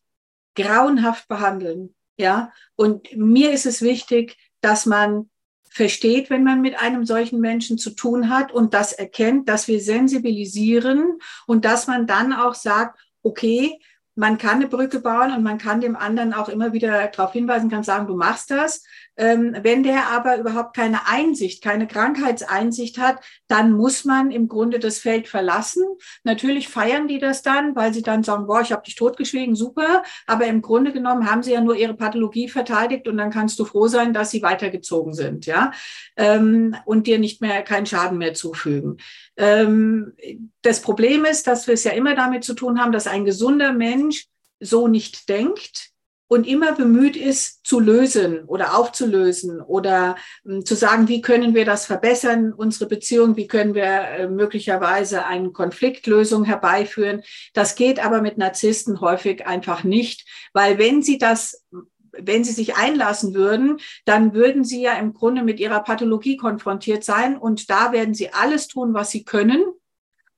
grauenhaft 0.56 1.28
behandeln. 1.28 1.94
Ja, 2.16 2.54
und 2.78 3.14
mir 3.18 3.52
ist 3.52 3.66
es 3.66 3.82
wichtig, 3.82 4.38
dass 4.62 4.86
man 4.86 5.30
versteht, 5.70 6.30
wenn 6.30 6.46
man 6.46 6.62
mit 6.62 6.80
einem 6.80 7.06
solchen 7.06 7.42
Menschen 7.42 7.78
zu 7.78 7.90
tun 7.90 8.30
hat 8.30 8.54
und 8.54 8.74
das 8.74 8.94
erkennt, 8.94 9.50
dass 9.50 9.68
wir 9.68 9.82
sensibilisieren 9.82 11.20
und 11.48 11.66
dass 11.66 11.88
man 11.88 12.08
dann 12.08 12.32
auch 12.32 12.54
sagt, 12.54 12.98
okay, 13.24 13.78
man 14.16 14.38
kann 14.38 14.58
eine 14.58 14.68
Brücke 14.68 15.00
bauen 15.00 15.34
und 15.34 15.44
man 15.44 15.58
kann 15.58 15.82
dem 15.82 15.96
anderen 15.96 16.34
auch 16.34 16.50
immer 16.50 16.74
wieder 16.74 17.08
darauf 17.08 17.34
hinweisen, 17.34 17.70
kann 17.70 17.84
sagen, 17.84 18.08
du 18.08 18.16
machst 18.16 18.52
das. 18.52 18.84
Ähm, 19.18 19.56
wenn 19.62 19.84
der 19.84 20.10
aber 20.10 20.38
überhaupt 20.38 20.76
keine 20.76 21.08
Einsicht, 21.08 21.64
keine 21.64 21.88
Krankheitseinsicht 21.88 22.98
hat, 22.98 23.24
dann 23.48 23.72
muss 23.72 24.06
man 24.06 24.32
im 24.32 24.48
Grunde 24.48 24.80
das 24.80 25.00
Feld 25.00 25.28
verlassen. 25.28 25.84
Natürlich 26.24 26.70
feiern 26.70 27.08
die 27.08 27.20
das 27.20 27.42
dann, 27.42 27.76
weil 27.76 27.94
sie 27.94 28.02
dann 28.02 28.24
sagen, 28.24 28.48
boah, 28.48 28.62
ich 28.62 28.72
habe 28.72 28.84
dich 28.84 28.96
totgeschwiegen, 28.96 29.56
super. 29.56 30.04
Aber 30.28 30.46
im 30.46 30.62
Grunde 30.62 30.92
genommen 30.92 31.30
haben 31.30 31.44
sie 31.44 31.52
ja 31.54 31.62
nur 31.62 31.76
ihre 31.76 31.94
Pathologie 31.94 32.50
verteidigt 32.50 33.08
und 33.08 33.18
dann 33.18 33.32
kannst 33.32 33.60
du 33.60 33.66
froh 33.66 33.88
sein, 33.88 34.14
dass 34.14 34.32
sie 34.32 34.42
weitergezogen 34.42 35.14
sind, 35.14 35.46
ja, 35.46 35.72
ähm, 36.18 36.76
und 36.86 37.08
dir 37.08 37.20
nicht 37.20 37.42
mehr 37.42 37.62
keinen 37.64 37.86
Schaden 37.86 38.18
mehr 38.18 38.34
zufügen. 38.34 38.98
Ähm, 39.42 40.14
das 40.62 40.82
Problem 40.82 41.26
ist, 41.26 41.48
dass 41.48 41.66
wir 41.66 41.74
es 41.74 41.84
ja 41.84 41.92
immer 41.94 42.16
damit 42.16 42.44
zu 42.44 42.54
tun 42.54 42.80
haben, 42.80 42.92
dass 42.92 43.08
ein 43.08 43.26
gesunder 43.26 43.74
Mensch 43.74 44.28
so 44.60 44.88
nicht 44.88 45.28
denkt 45.30 45.90
und 46.28 46.48
immer 46.48 46.74
bemüht 46.74 47.18
ist, 47.18 47.66
zu 47.66 47.80
lösen 47.80 48.46
oder 48.46 48.78
aufzulösen 48.78 49.60
oder 49.60 50.16
äh, 50.46 50.64
zu 50.64 50.76
sagen, 50.76 51.08
wie 51.08 51.22
können 51.22 51.56
wir 51.56 51.66
das 51.66 51.88
verbessern, 51.88 52.54
unsere 52.54 52.86
Beziehung, 52.86 53.36
wie 53.36 53.48
können 53.48 53.74
wir 53.74 53.84
äh, 53.84 54.28
möglicherweise 54.30 55.26
eine 55.26 55.50
Konfliktlösung 55.50 56.46
herbeiführen. 56.46 57.24
Das 57.54 57.76
geht 57.76 58.00
aber 58.00 58.22
mit 58.22 58.38
Narzissten 58.38 59.02
häufig 59.02 59.48
einfach 59.48 59.84
nicht, 59.84 60.28
weil 60.54 60.78
wenn 60.78 61.02
sie 61.02 61.18
das 61.18 61.66
wenn 62.12 62.44
sie 62.44 62.52
sich 62.52 62.76
einlassen 62.76 63.34
würden, 63.34 63.78
dann 64.06 64.34
würden 64.34 64.64
sie 64.64 64.82
ja 64.82 64.94
im 64.94 65.14
Grunde 65.14 65.44
mit 65.44 65.60
ihrer 65.60 65.82
Pathologie 65.82 66.38
konfrontiert 66.38 67.04
sein 67.04 67.38
und 67.38 67.70
da 67.70 67.92
werden 67.92 68.14
sie 68.14 68.34
alles 68.34 68.68
tun, 68.68 68.94
was 68.94 69.12
sie 69.12 69.24
können, 69.24 69.64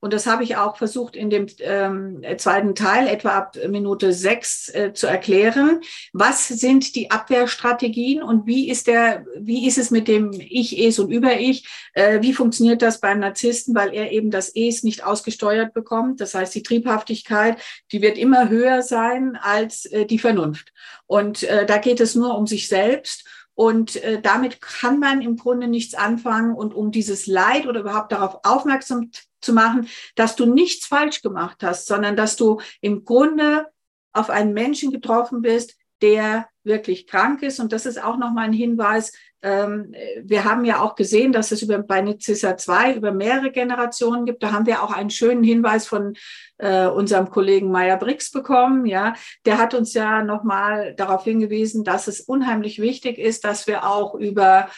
und 0.04 0.12
das 0.12 0.26
habe 0.26 0.44
ich 0.44 0.58
auch 0.58 0.76
versucht 0.76 1.16
in 1.16 1.30
dem 1.30 1.46
ähm, 1.60 2.22
zweiten 2.36 2.74
Teil, 2.74 3.08
etwa 3.08 3.30
ab 3.30 3.56
Minute 3.66 4.12
sechs, 4.12 4.68
äh, 4.68 4.92
zu 4.92 5.06
erklären. 5.06 5.80
Was 6.12 6.46
sind 6.46 6.94
die 6.94 7.10
Abwehrstrategien 7.10 8.22
und 8.22 8.46
wie 8.46 8.68
ist 8.68 8.86
der, 8.86 9.24
wie 9.38 9.66
ist 9.66 9.78
es 9.78 9.90
mit 9.90 10.06
dem 10.06 10.30
Ich, 10.34 10.78
Es 10.78 10.98
und 10.98 11.10
Über-Ich? 11.10 11.66
Äh, 11.94 12.20
wie 12.20 12.34
funktioniert 12.34 12.82
das 12.82 13.00
beim 13.00 13.20
Narzissten, 13.20 13.74
weil 13.74 13.94
er 13.94 14.12
eben 14.12 14.30
das 14.30 14.54
Es 14.54 14.82
nicht 14.82 15.02
ausgesteuert 15.04 15.72
bekommt? 15.72 16.20
Das 16.20 16.34
heißt, 16.34 16.54
die 16.54 16.62
Triebhaftigkeit, 16.62 17.56
die 17.90 18.02
wird 18.02 18.18
immer 18.18 18.50
höher 18.50 18.82
sein 18.82 19.38
als 19.40 19.86
äh, 19.86 20.04
die 20.04 20.18
Vernunft. 20.18 20.74
Und 21.06 21.44
äh, 21.44 21.64
da 21.64 21.78
geht 21.78 22.00
es 22.00 22.14
nur 22.14 22.36
um 22.36 22.46
sich 22.46 22.68
selbst. 22.68 23.26
Und 23.54 23.96
äh, 24.02 24.20
damit 24.20 24.60
kann 24.60 24.98
man 24.98 25.22
im 25.22 25.36
Grunde 25.36 25.68
nichts 25.68 25.94
anfangen. 25.94 26.54
Und 26.54 26.74
um 26.74 26.90
dieses 26.90 27.26
Leid 27.26 27.66
oder 27.66 27.80
überhaupt 27.80 28.12
darauf 28.12 28.40
aufmerksam 28.42 29.10
zu 29.44 29.52
machen, 29.52 29.88
dass 30.16 30.36
du 30.36 30.46
nichts 30.46 30.86
falsch 30.86 31.22
gemacht 31.22 31.58
hast, 31.62 31.86
sondern 31.86 32.16
dass 32.16 32.36
du 32.36 32.60
im 32.80 33.04
Grunde 33.04 33.66
auf 34.12 34.30
einen 34.30 34.52
Menschen 34.52 34.90
getroffen 34.90 35.42
bist, 35.42 35.76
der 36.02 36.48
wirklich 36.64 37.06
krank 37.06 37.42
ist. 37.42 37.60
Und 37.60 37.72
das 37.72 37.86
ist 37.86 38.02
auch 38.02 38.16
nochmal 38.16 38.46
ein 38.46 38.52
Hinweis. 38.52 39.12
Ähm, 39.42 39.94
wir 40.22 40.44
haben 40.44 40.64
ja 40.64 40.80
auch 40.80 40.94
gesehen, 40.94 41.32
dass 41.32 41.52
es 41.52 41.62
über, 41.62 41.78
bei 41.78 42.00
Nizissa 42.00 42.56
2 42.56 42.94
über 42.94 43.12
mehrere 43.12 43.50
Generationen 43.50 44.24
gibt. 44.24 44.42
Da 44.42 44.52
haben 44.52 44.66
wir 44.66 44.82
auch 44.82 44.90
einen 44.90 45.10
schönen 45.10 45.44
Hinweis 45.44 45.86
von 45.86 46.14
äh, 46.58 46.86
unserem 46.86 47.30
Kollegen 47.30 47.70
Meyer 47.70 47.98
Brix 47.98 48.30
bekommen. 48.30 48.86
Ja, 48.86 49.14
der 49.44 49.58
hat 49.58 49.74
uns 49.74 49.92
ja 49.92 50.22
nochmal 50.22 50.94
darauf 50.94 51.24
hingewiesen, 51.24 51.84
dass 51.84 52.08
es 52.08 52.20
unheimlich 52.20 52.80
wichtig 52.80 53.18
ist, 53.18 53.44
dass 53.44 53.66
wir 53.66 53.86
auch 53.86 54.14
über 54.14 54.68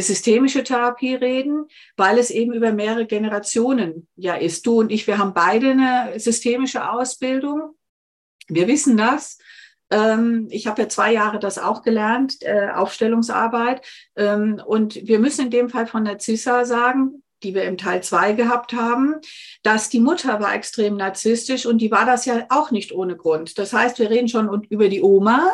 systemische 0.00 0.64
Therapie 0.64 1.14
reden, 1.14 1.66
weil 1.96 2.18
es 2.18 2.30
eben 2.30 2.54
über 2.54 2.72
mehrere 2.72 3.06
Generationen 3.06 4.08
ja 4.16 4.34
ist. 4.34 4.66
Du 4.66 4.80
und 4.80 4.90
ich, 4.90 5.06
wir 5.06 5.18
haben 5.18 5.34
beide 5.34 5.72
eine 5.72 6.18
systemische 6.18 6.90
Ausbildung. 6.90 7.74
Wir 8.48 8.66
wissen 8.68 8.96
das. 8.96 9.38
Ähm, 9.90 10.48
ich 10.50 10.66
habe 10.66 10.82
ja 10.82 10.88
zwei 10.88 11.12
Jahre 11.12 11.38
das 11.38 11.58
auch 11.58 11.82
gelernt, 11.82 12.38
äh, 12.40 12.70
Aufstellungsarbeit. 12.70 13.82
Ähm, 14.16 14.62
und 14.64 14.94
wir 15.06 15.18
müssen 15.18 15.46
in 15.46 15.50
dem 15.50 15.68
Fall 15.68 15.86
von 15.86 16.04
der 16.06 16.18
CISA 16.18 16.64
sagen, 16.64 17.22
die 17.42 17.54
wir 17.54 17.64
im 17.64 17.76
Teil 17.76 18.02
zwei 18.02 18.32
gehabt 18.32 18.72
haben, 18.72 19.16
dass 19.62 19.90
die 19.90 20.00
Mutter 20.00 20.40
war 20.40 20.54
extrem 20.54 20.96
narzisstisch 20.96 21.66
und 21.66 21.78
die 21.78 21.90
war 21.90 22.06
das 22.06 22.24
ja 22.24 22.46
auch 22.48 22.70
nicht 22.70 22.92
ohne 22.92 23.16
Grund. 23.16 23.58
Das 23.58 23.72
heißt, 23.72 23.98
wir 23.98 24.10
reden 24.10 24.28
schon 24.28 24.64
über 24.70 24.88
die 24.88 25.02
Oma. 25.02 25.52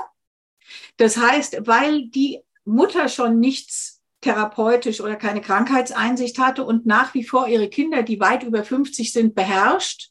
Das 0.99 1.17
heißt, 1.17 1.67
weil 1.67 2.09
die 2.09 2.41
Mutter 2.65 3.09
schon 3.09 3.41
nichts 3.41 3.98
therapeutisch 4.21 5.01
oder 5.01 5.17
keine 5.17 5.41
Krankheitseinsicht 5.41 6.39
hatte 6.39 6.65
und 6.65 6.87
nach 6.87 7.15
wie 7.15 7.25
vor 7.25 7.49
ihre 7.49 7.69
Kinder, 7.69 8.03
die 8.03 8.21
weit 8.21 8.43
über 8.43 8.65
50 8.65 9.13
sind, 9.13 9.35
beherrscht, 9.35 10.11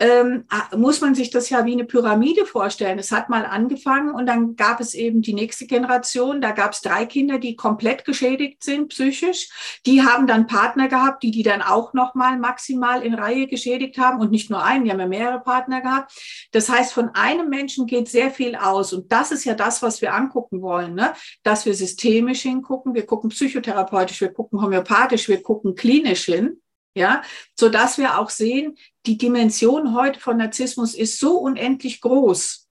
ähm, 0.00 0.46
muss 0.74 1.02
man 1.02 1.14
sich 1.14 1.30
das 1.30 1.50
ja 1.50 1.66
wie 1.66 1.72
eine 1.72 1.84
Pyramide 1.84 2.46
vorstellen. 2.46 2.98
Es 2.98 3.12
hat 3.12 3.28
mal 3.28 3.44
angefangen 3.44 4.14
und 4.14 4.24
dann 4.24 4.56
gab 4.56 4.80
es 4.80 4.94
eben 4.94 5.20
die 5.20 5.34
nächste 5.34 5.66
Generation. 5.66 6.40
Da 6.40 6.52
gab 6.52 6.72
es 6.72 6.80
drei 6.80 7.04
Kinder, 7.04 7.38
die 7.38 7.54
komplett 7.54 8.06
geschädigt 8.06 8.64
sind 8.64 8.88
psychisch. 8.88 9.80
Die 9.84 10.02
haben 10.02 10.26
dann 10.26 10.46
Partner 10.46 10.88
gehabt, 10.88 11.22
die 11.22 11.30
die 11.30 11.42
dann 11.42 11.60
auch 11.60 11.92
noch 11.92 12.14
mal 12.14 12.38
maximal 12.38 13.02
in 13.02 13.12
Reihe 13.12 13.46
geschädigt 13.46 13.98
haben 13.98 14.20
und 14.20 14.30
nicht 14.30 14.48
nur 14.48 14.64
einen, 14.64 14.84
die 14.84 14.90
haben 14.90 15.00
ja 15.00 15.06
mehrere 15.06 15.40
Partner 15.40 15.82
gehabt. 15.82 16.12
Das 16.52 16.70
heißt, 16.70 16.94
von 16.94 17.10
einem 17.10 17.50
Menschen 17.50 17.86
geht 17.86 18.08
sehr 18.08 18.30
viel 18.30 18.56
aus 18.56 18.94
und 18.94 19.12
das 19.12 19.32
ist 19.32 19.44
ja 19.44 19.54
das, 19.54 19.82
was 19.82 20.00
wir 20.00 20.14
angucken 20.14 20.62
wollen, 20.62 20.94
ne? 20.94 21.12
dass 21.42 21.66
wir 21.66 21.74
systemisch 21.74 22.40
hingucken, 22.40 22.94
wir 22.94 23.04
gucken 23.04 23.28
psychotherapeutisch, 23.28 24.22
wir 24.22 24.32
gucken 24.32 24.62
homöopathisch, 24.62 25.28
wir 25.28 25.42
gucken 25.42 25.74
klinisch 25.74 26.24
hin 26.24 26.60
ja, 26.94 27.22
so 27.58 27.68
dass 27.68 27.98
wir 27.98 28.18
auch 28.18 28.30
sehen, 28.30 28.76
die 29.06 29.18
Dimension 29.18 29.94
heute 29.94 30.20
von 30.20 30.36
Narzissmus 30.36 30.94
ist 30.94 31.18
so 31.18 31.38
unendlich 31.38 32.00
groß. 32.00 32.68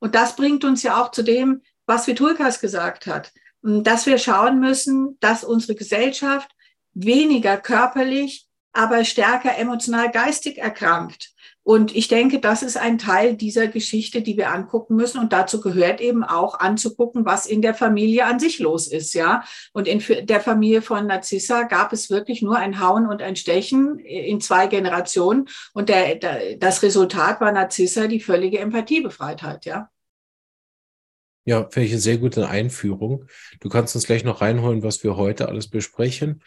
Und 0.00 0.14
das 0.14 0.36
bringt 0.36 0.64
uns 0.64 0.82
ja 0.82 1.02
auch 1.02 1.10
zu 1.10 1.22
dem, 1.22 1.62
was 1.86 2.06
Vitulkas 2.06 2.60
gesagt 2.60 3.06
hat, 3.06 3.32
dass 3.62 4.06
wir 4.06 4.18
schauen 4.18 4.60
müssen, 4.60 5.18
dass 5.20 5.44
unsere 5.44 5.74
Gesellschaft 5.74 6.50
weniger 6.92 7.56
körperlich, 7.56 8.46
aber 8.72 9.04
stärker 9.04 9.56
emotional 9.56 10.10
geistig 10.10 10.58
erkrankt. 10.58 11.33
Und 11.64 11.96
ich 11.96 12.08
denke, 12.08 12.40
das 12.40 12.62
ist 12.62 12.76
ein 12.76 12.98
Teil 12.98 13.36
dieser 13.36 13.68
Geschichte, 13.68 14.20
die 14.20 14.36
wir 14.36 14.52
angucken 14.52 14.96
müssen. 14.96 15.18
Und 15.18 15.32
dazu 15.32 15.62
gehört 15.62 16.00
eben 16.00 16.22
auch 16.22 16.60
anzugucken, 16.60 17.24
was 17.24 17.46
in 17.46 17.62
der 17.62 17.74
Familie 17.74 18.26
an 18.26 18.38
sich 18.38 18.58
los 18.58 18.86
ist, 18.86 19.14
ja. 19.14 19.44
Und 19.72 19.88
in 19.88 20.02
der 20.26 20.40
Familie 20.40 20.82
von 20.82 21.06
Narzissa 21.06 21.62
gab 21.62 21.94
es 21.94 22.10
wirklich 22.10 22.42
nur 22.42 22.58
ein 22.58 22.80
Hauen 22.80 23.06
und 23.06 23.22
ein 23.22 23.34
Stechen 23.34 23.98
in 23.98 24.42
zwei 24.42 24.66
Generationen. 24.66 25.48
Und 25.72 25.88
der, 25.88 26.16
der, 26.16 26.56
das 26.58 26.82
Resultat 26.82 27.40
war 27.40 27.50
Narzissa 27.50 28.08
die 28.08 28.20
völlige 28.20 28.58
Empathiebefreitheit, 28.58 29.64
ja. 29.64 29.88
Ja, 31.46 31.68
finde 31.68 31.86
ich 31.86 31.92
eine 31.92 32.00
sehr 32.00 32.16
gute 32.18 32.48
Einführung. 32.48 33.26
Du 33.60 33.68
kannst 33.68 33.94
uns 33.94 34.06
gleich 34.06 34.24
noch 34.24 34.40
reinholen, 34.40 34.82
was 34.82 35.04
wir 35.04 35.16
heute 35.16 35.48
alles 35.48 35.68
besprechen. 35.68 36.42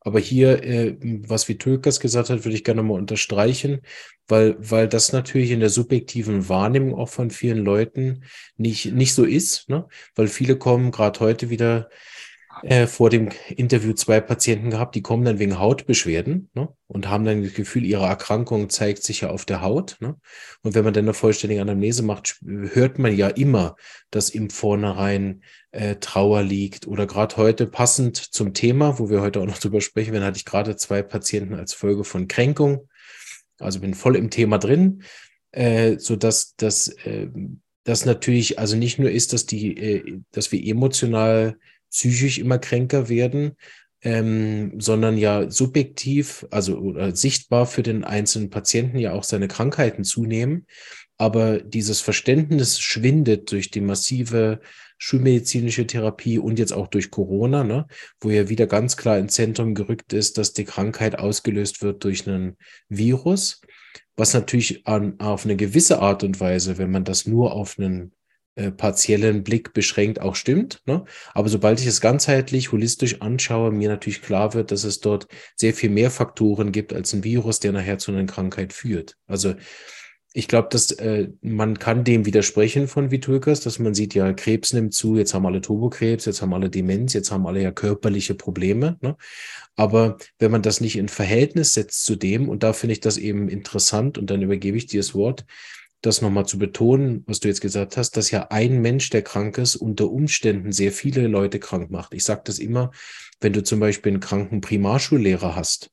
Aber 0.00 0.20
hier, 0.20 0.62
äh, 0.62 0.96
was 1.26 1.48
wie 1.48 1.58
Tölkers 1.58 2.00
gesagt 2.00 2.30
hat, 2.30 2.44
würde 2.44 2.56
ich 2.56 2.64
gerne 2.64 2.82
mal 2.82 2.94
unterstreichen, 2.94 3.80
weil, 4.28 4.56
weil 4.58 4.88
das 4.88 5.12
natürlich 5.12 5.50
in 5.50 5.60
der 5.60 5.70
subjektiven 5.70 6.48
Wahrnehmung 6.48 6.94
auch 6.94 7.08
von 7.08 7.30
vielen 7.30 7.64
Leuten 7.64 8.22
nicht, 8.56 8.92
nicht 8.92 9.14
so 9.14 9.24
ist, 9.24 9.68
ne? 9.68 9.86
weil 10.14 10.28
viele 10.28 10.56
kommen 10.56 10.92
gerade 10.92 11.20
heute 11.20 11.50
wieder 11.50 11.88
äh, 12.62 12.86
vor 12.86 13.10
dem 13.10 13.28
Interview 13.48 13.92
zwei 13.92 14.20
Patienten 14.20 14.70
gehabt, 14.70 14.94
die 14.94 15.02
kommen 15.02 15.24
dann 15.24 15.38
wegen 15.38 15.58
Hautbeschwerden 15.58 16.50
ne? 16.54 16.68
und 16.86 17.08
haben 17.08 17.24
dann 17.24 17.42
das 17.42 17.54
Gefühl, 17.54 17.84
ihre 17.84 18.06
Erkrankung 18.06 18.70
zeigt 18.70 19.02
sich 19.02 19.22
ja 19.22 19.30
auf 19.30 19.44
der 19.44 19.62
Haut. 19.62 19.96
Ne? 20.00 20.16
Und 20.62 20.74
wenn 20.74 20.84
man 20.84 20.94
dann 20.94 21.04
eine 21.04 21.14
vollständige 21.14 21.60
Anamnese 21.60 22.02
macht, 22.02 22.38
hört 22.44 22.98
man 22.98 23.16
ja 23.16 23.28
immer, 23.28 23.76
dass 24.10 24.30
im 24.30 24.50
Vornherein 24.50 25.42
äh, 25.70 25.96
Trauer 25.96 26.42
liegt. 26.42 26.86
Oder 26.86 27.06
gerade 27.06 27.36
heute 27.36 27.66
passend 27.66 28.16
zum 28.16 28.54
Thema, 28.54 28.98
wo 28.98 29.10
wir 29.10 29.20
heute 29.20 29.40
auch 29.40 29.46
noch 29.46 29.58
drüber 29.58 29.80
sprechen 29.80 30.12
werden, 30.12 30.24
hatte 30.24 30.38
ich 30.38 30.44
gerade 30.44 30.76
zwei 30.76 31.02
Patienten 31.02 31.54
als 31.54 31.74
Folge 31.74 32.04
von 32.04 32.28
Kränkung. 32.28 32.88
Also 33.58 33.80
bin 33.80 33.94
voll 33.94 34.16
im 34.16 34.30
Thema 34.30 34.58
drin, 34.58 35.02
äh, 35.52 35.98
so 35.98 36.16
dass 36.16 36.54
das 36.56 36.88
äh, 37.04 37.28
das 37.88 38.04
natürlich 38.04 38.58
also 38.58 38.76
nicht 38.76 38.98
nur 38.98 39.10
ist, 39.10 39.32
dass 39.32 39.46
die, 39.46 39.76
äh, 39.76 40.20
dass 40.30 40.52
wir 40.52 40.62
emotional 40.62 41.58
psychisch 41.90 42.38
immer 42.38 42.58
kränker 42.58 43.08
werden, 43.08 43.56
ähm, 44.02 44.80
sondern 44.80 45.16
ja 45.18 45.50
subjektiv, 45.50 46.46
also 46.50 46.78
oder 46.78 47.14
sichtbar 47.14 47.66
für 47.66 47.82
den 47.82 48.04
einzelnen 48.04 48.50
Patienten 48.50 48.98
ja 48.98 49.12
auch 49.12 49.24
seine 49.24 49.48
Krankheiten 49.48 50.04
zunehmen. 50.04 50.66
Aber 51.16 51.58
dieses 51.58 52.00
Verständnis 52.00 52.78
schwindet 52.78 53.50
durch 53.50 53.70
die 53.72 53.80
massive 53.80 54.60
schulmedizinische 54.98 55.86
Therapie 55.86 56.38
und 56.38 56.58
jetzt 56.58 56.72
auch 56.72 56.88
durch 56.88 57.10
Corona, 57.10 57.64
ne, 57.64 57.86
wo 58.20 58.30
ja 58.30 58.48
wieder 58.48 58.66
ganz 58.66 58.96
klar 58.96 59.18
ins 59.18 59.34
Zentrum 59.34 59.74
gerückt 59.74 60.12
ist, 60.12 60.38
dass 60.38 60.52
die 60.52 60.64
Krankheit 60.64 61.18
ausgelöst 61.18 61.82
wird 61.82 62.04
durch 62.04 62.28
einen 62.28 62.56
Virus, 62.88 63.60
was 64.16 64.34
natürlich 64.34 64.86
an, 64.86 65.18
auf 65.20 65.44
eine 65.44 65.56
gewisse 65.56 66.00
Art 66.00 66.24
und 66.24 66.40
Weise, 66.40 66.78
wenn 66.78 66.90
man 66.90 67.04
das 67.04 67.26
nur 67.26 67.52
auf 67.52 67.78
einen 67.78 68.12
äh, 68.58 68.72
partiellen 68.72 69.44
Blick 69.44 69.72
beschränkt 69.72 70.20
auch 70.20 70.34
stimmt. 70.34 70.82
Ne? 70.84 71.04
Aber 71.32 71.48
sobald 71.48 71.80
ich 71.80 71.86
es 71.86 72.00
ganzheitlich, 72.00 72.72
holistisch 72.72 73.20
anschaue, 73.20 73.70
mir 73.70 73.88
natürlich 73.88 74.20
klar 74.20 74.52
wird, 74.52 74.72
dass 74.72 74.82
es 74.82 75.00
dort 75.00 75.28
sehr 75.54 75.72
viel 75.72 75.90
mehr 75.90 76.10
Faktoren 76.10 76.72
gibt 76.72 76.92
als 76.92 77.12
ein 77.12 77.22
Virus, 77.22 77.60
der 77.60 77.70
nachher 77.70 77.98
zu 77.98 78.10
einer 78.10 78.26
Krankheit 78.26 78.72
führt. 78.72 79.16
Also 79.28 79.54
ich 80.32 80.48
glaube, 80.48 80.68
dass 80.72 80.90
äh, 80.90 81.28
man 81.40 81.78
kann 81.78 82.02
dem 82.02 82.26
widersprechen 82.26 82.88
von 82.88 83.12
Vitulkas, 83.12 83.60
dass 83.60 83.78
man 83.78 83.94
sieht, 83.94 84.14
ja, 84.14 84.32
Krebs 84.32 84.72
nimmt 84.72 84.92
zu, 84.92 85.16
jetzt 85.16 85.34
haben 85.34 85.46
alle 85.46 85.60
Turbokrebs, 85.60 86.24
jetzt 86.24 86.42
haben 86.42 86.52
alle 86.52 86.68
Demenz, 86.68 87.12
jetzt 87.12 87.30
haben 87.30 87.46
alle 87.46 87.62
ja 87.62 87.70
körperliche 87.70 88.34
Probleme. 88.34 88.98
Ne? 89.00 89.16
Aber 89.76 90.18
wenn 90.40 90.50
man 90.50 90.62
das 90.62 90.80
nicht 90.80 90.96
in 90.96 91.08
Verhältnis 91.08 91.74
setzt 91.74 92.04
zu 92.04 92.16
dem, 92.16 92.48
und 92.48 92.64
da 92.64 92.72
finde 92.72 92.94
ich 92.94 93.00
das 93.00 93.18
eben 93.18 93.48
interessant, 93.48 94.18
und 94.18 94.30
dann 94.30 94.42
übergebe 94.42 94.76
ich 94.76 94.86
dir 94.86 95.00
das 95.00 95.14
Wort, 95.14 95.46
das 96.00 96.22
nochmal 96.22 96.46
zu 96.46 96.58
betonen, 96.58 97.24
was 97.26 97.40
du 97.40 97.48
jetzt 97.48 97.60
gesagt 97.60 97.96
hast, 97.96 98.16
dass 98.16 98.30
ja 98.30 98.48
ein 98.50 98.80
Mensch, 98.80 99.10
der 99.10 99.22
krank 99.22 99.58
ist, 99.58 99.76
unter 99.76 100.10
Umständen 100.10 100.72
sehr 100.72 100.92
viele 100.92 101.26
Leute 101.26 101.58
krank 101.58 101.90
macht. 101.90 102.14
Ich 102.14 102.24
sage 102.24 102.42
das 102.44 102.58
immer, 102.58 102.92
wenn 103.40 103.52
du 103.52 103.62
zum 103.62 103.80
Beispiel 103.80 104.12
einen 104.12 104.20
kranken 104.20 104.60
Primarschullehrer 104.60 105.56
hast, 105.56 105.90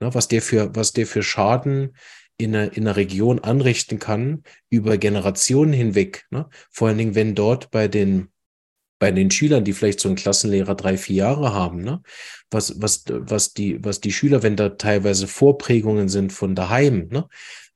ne, 0.00 0.14
was 0.14 0.28
der 0.28 0.40
für, 0.40 0.74
was 0.74 0.92
der 0.92 1.06
für 1.06 1.22
Schaden 1.22 1.94
in 2.38 2.54
einer, 2.54 2.72
in 2.72 2.86
einer 2.86 2.96
Region 2.96 3.40
anrichten 3.40 3.98
kann, 3.98 4.44
über 4.70 4.96
Generationen 4.96 5.72
hinweg. 5.72 6.26
Ne? 6.30 6.48
Vor 6.70 6.88
allen 6.88 6.98
Dingen, 6.98 7.14
wenn 7.14 7.34
dort 7.34 7.70
bei 7.70 7.88
den, 7.88 8.28
bei 8.98 9.10
den 9.10 9.30
Schülern, 9.30 9.64
die 9.64 9.72
vielleicht 9.72 10.00
so 10.00 10.08
einen 10.08 10.16
Klassenlehrer 10.16 10.74
drei, 10.74 10.96
vier 10.96 11.16
Jahre 11.16 11.52
haben, 11.52 11.82
ne? 11.82 12.00
was, 12.50 12.80
was, 12.80 13.04
was, 13.08 13.52
die, 13.52 13.84
was 13.84 14.00
die 14.00 14.12
Schüler, 14.12 14.42
wenn 14.42 14.56
da 14.56 14.70
teilweise 14.70 15.26
Vorprägungen 15.26 16.08
sind 16.08 16.32
von 16.32 16.54
daheim, 16.54 17.08
ne? 17.10 17.28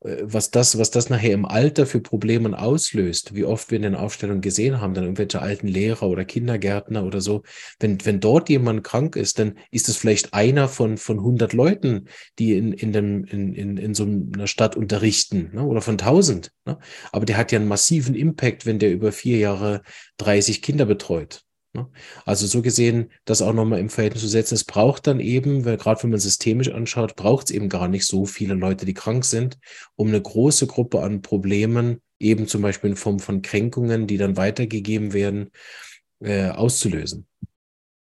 Äh, 0.04 0.18
was 0.22 0.50
das, 0.50 0.78
was 0.78 0.90
das 0.90 1.10
nachher 1.10 1.32
im 1.32 1.44
Alter 1.44 1.86
für 1.86 2.00
Probleme 2.00 2.58
auslöst, 2.58 3.34
wie 3.34 3.44
oft 3.44 3.70
wir 3.70 3.76
in 3.76 3.82
den 3.82 3.94
Aufstellungen 3.94 4.40
gesehen 4.40 4.80
haben, 4.80 4.94
dann 4.94 5.04
irgendwelche 5.04 5.40
alten 5.40 5.68
Lehrer 5.68 6.08
oder 6.08 6.24
Kindergärtner 6.24 7.04
oder 7.04 7.20
so, 7.20 7.42
wenn, 7.80 8.04
wenn 8.04 8.20
dort 8.20 8.48
jemand 8.48 8.84
krank 8.84 9.16
ist, 9.16 9.38
dann 9.38 9.58
ist 9.70 9.88
es 9.88 9.96
vielleicht 9.96 10.34
einer 10.34 10.68
von, 10.68 10.98
von 10.98 11.18
100 11.18 11.52
Leuten, 11.52 12.08
die 12.38 12.56
in, 12.56 12.72
in, 12.72 12.92
dem, 12.92 13.24
in, 13.24 13.54
in, 13.54 13.76
in 13.76 13.94
so 13.94 14.04
einer 14.04 14.46
Stadt 14.46 14.76
unterrichten, 14.76 15.50
ne? 15.52 15.64
oder 15.64 15.80
von 15.80 15.94
1000. 15.94 16.52
Ne? 16.64 16.78
Aber 17.12 17.26
der 17.26 17.36
hat 17.36 17.52
ja 17.52 17.58
einen 17.58 17.68
massiven 17.68 18.14
Impact, 18.14 18.66
wenn 18.66 18.78
der 18.78 18.92
über 18.92 19.12
vier 19.12 19.38
Jahre 19.38 19.82
30 20.18 20.62
Kinder 20.62 20.86
betreut. 20.86 21.44
Ne? 21.74 21.88
Also 22.24 22.46
so 22.46 22.60
gesehen, 22.60 23.10
das 23.24 23.40
auch 23.40 23.52
nochmal 23.52 23.80
im 23.80 23.88
Verhältnis 23.88 24.22
zu 24.22 24.28
setzen. 24.28 24.54
Es 24.54 24.64
braucht 24.64 25.06
dann 25.06 25.20
eben, 25.20 25.64
weil 25.64 25.78
gerade 25.78 26.02
wenn 26.02 26.10
man 26.10 26.20
systemisch 26.20 26.70
anschaut, 26.70 27.16
braucht 27.16 27.46
es 27.46 27.54
eben 27.54 27.68
gar 27.68 27.88
nicht 27.88 28.06
so 28.06 28.26
viele 28.26 28.54
Leute, 28.54 28.84
die 28.84 28.94
krank 28.94 29.24
sind, 29.24 29.58
um 29.96 30.08
eine 30.08 30.20
große 30.20 30.66
Gruppe 30.66 31.00
an 31.02 31.22
Problemen, 31.22 32.02
eben 32.18 32.46
zum 32.46 32.62
Beispiel 32.62 32.90
in 32.90 32.96
Form 32.96 33.20
von 33.20 33.42
Kränkungen, 33.42 34.06
die 34.06 34.18
dann 34.18 34.36
weitergegeben 34.36 35.12
werden, 35.12 35.50
äh, 36.20 36.50
auszulösen. 36.50 37.26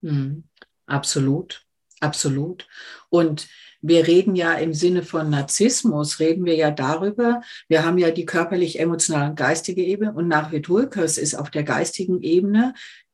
Mhm. 0.02 0.44
Absolut, 0.86 1.66
absolut. 2.02 2.68
Und 3.10 3.48
wir 3.82 4.08
reden 4.08 4.36
ja 4.36 4.54
im 4.54 4.74
Sinne 4.74 5.04
von 5.04 5.30
Narzissmus, 5.30 6.20
reden 6.20 6.46
wir 6.46 6.56
ja 6.56 6.72
darüber, 6.72 7.42
wir 7.68 7.84
haben 7.84 7.98
ja 7.98 8.12
die 8.12 8.26
körperlich, 8.26 8.80
emotionale 8.80 9.30
und 9.32 9.36
geistige 9.36 9.84
Ebene 9.84 10.14
und 10.14 10.28
nach 10.28 10.52
Vitulkas 10.52 11.18
ist 11.18 11.36
auf 11.36 11.50
der 11.50 11.64
geistigen 11.64 12.22
Ebene 12.22 12.74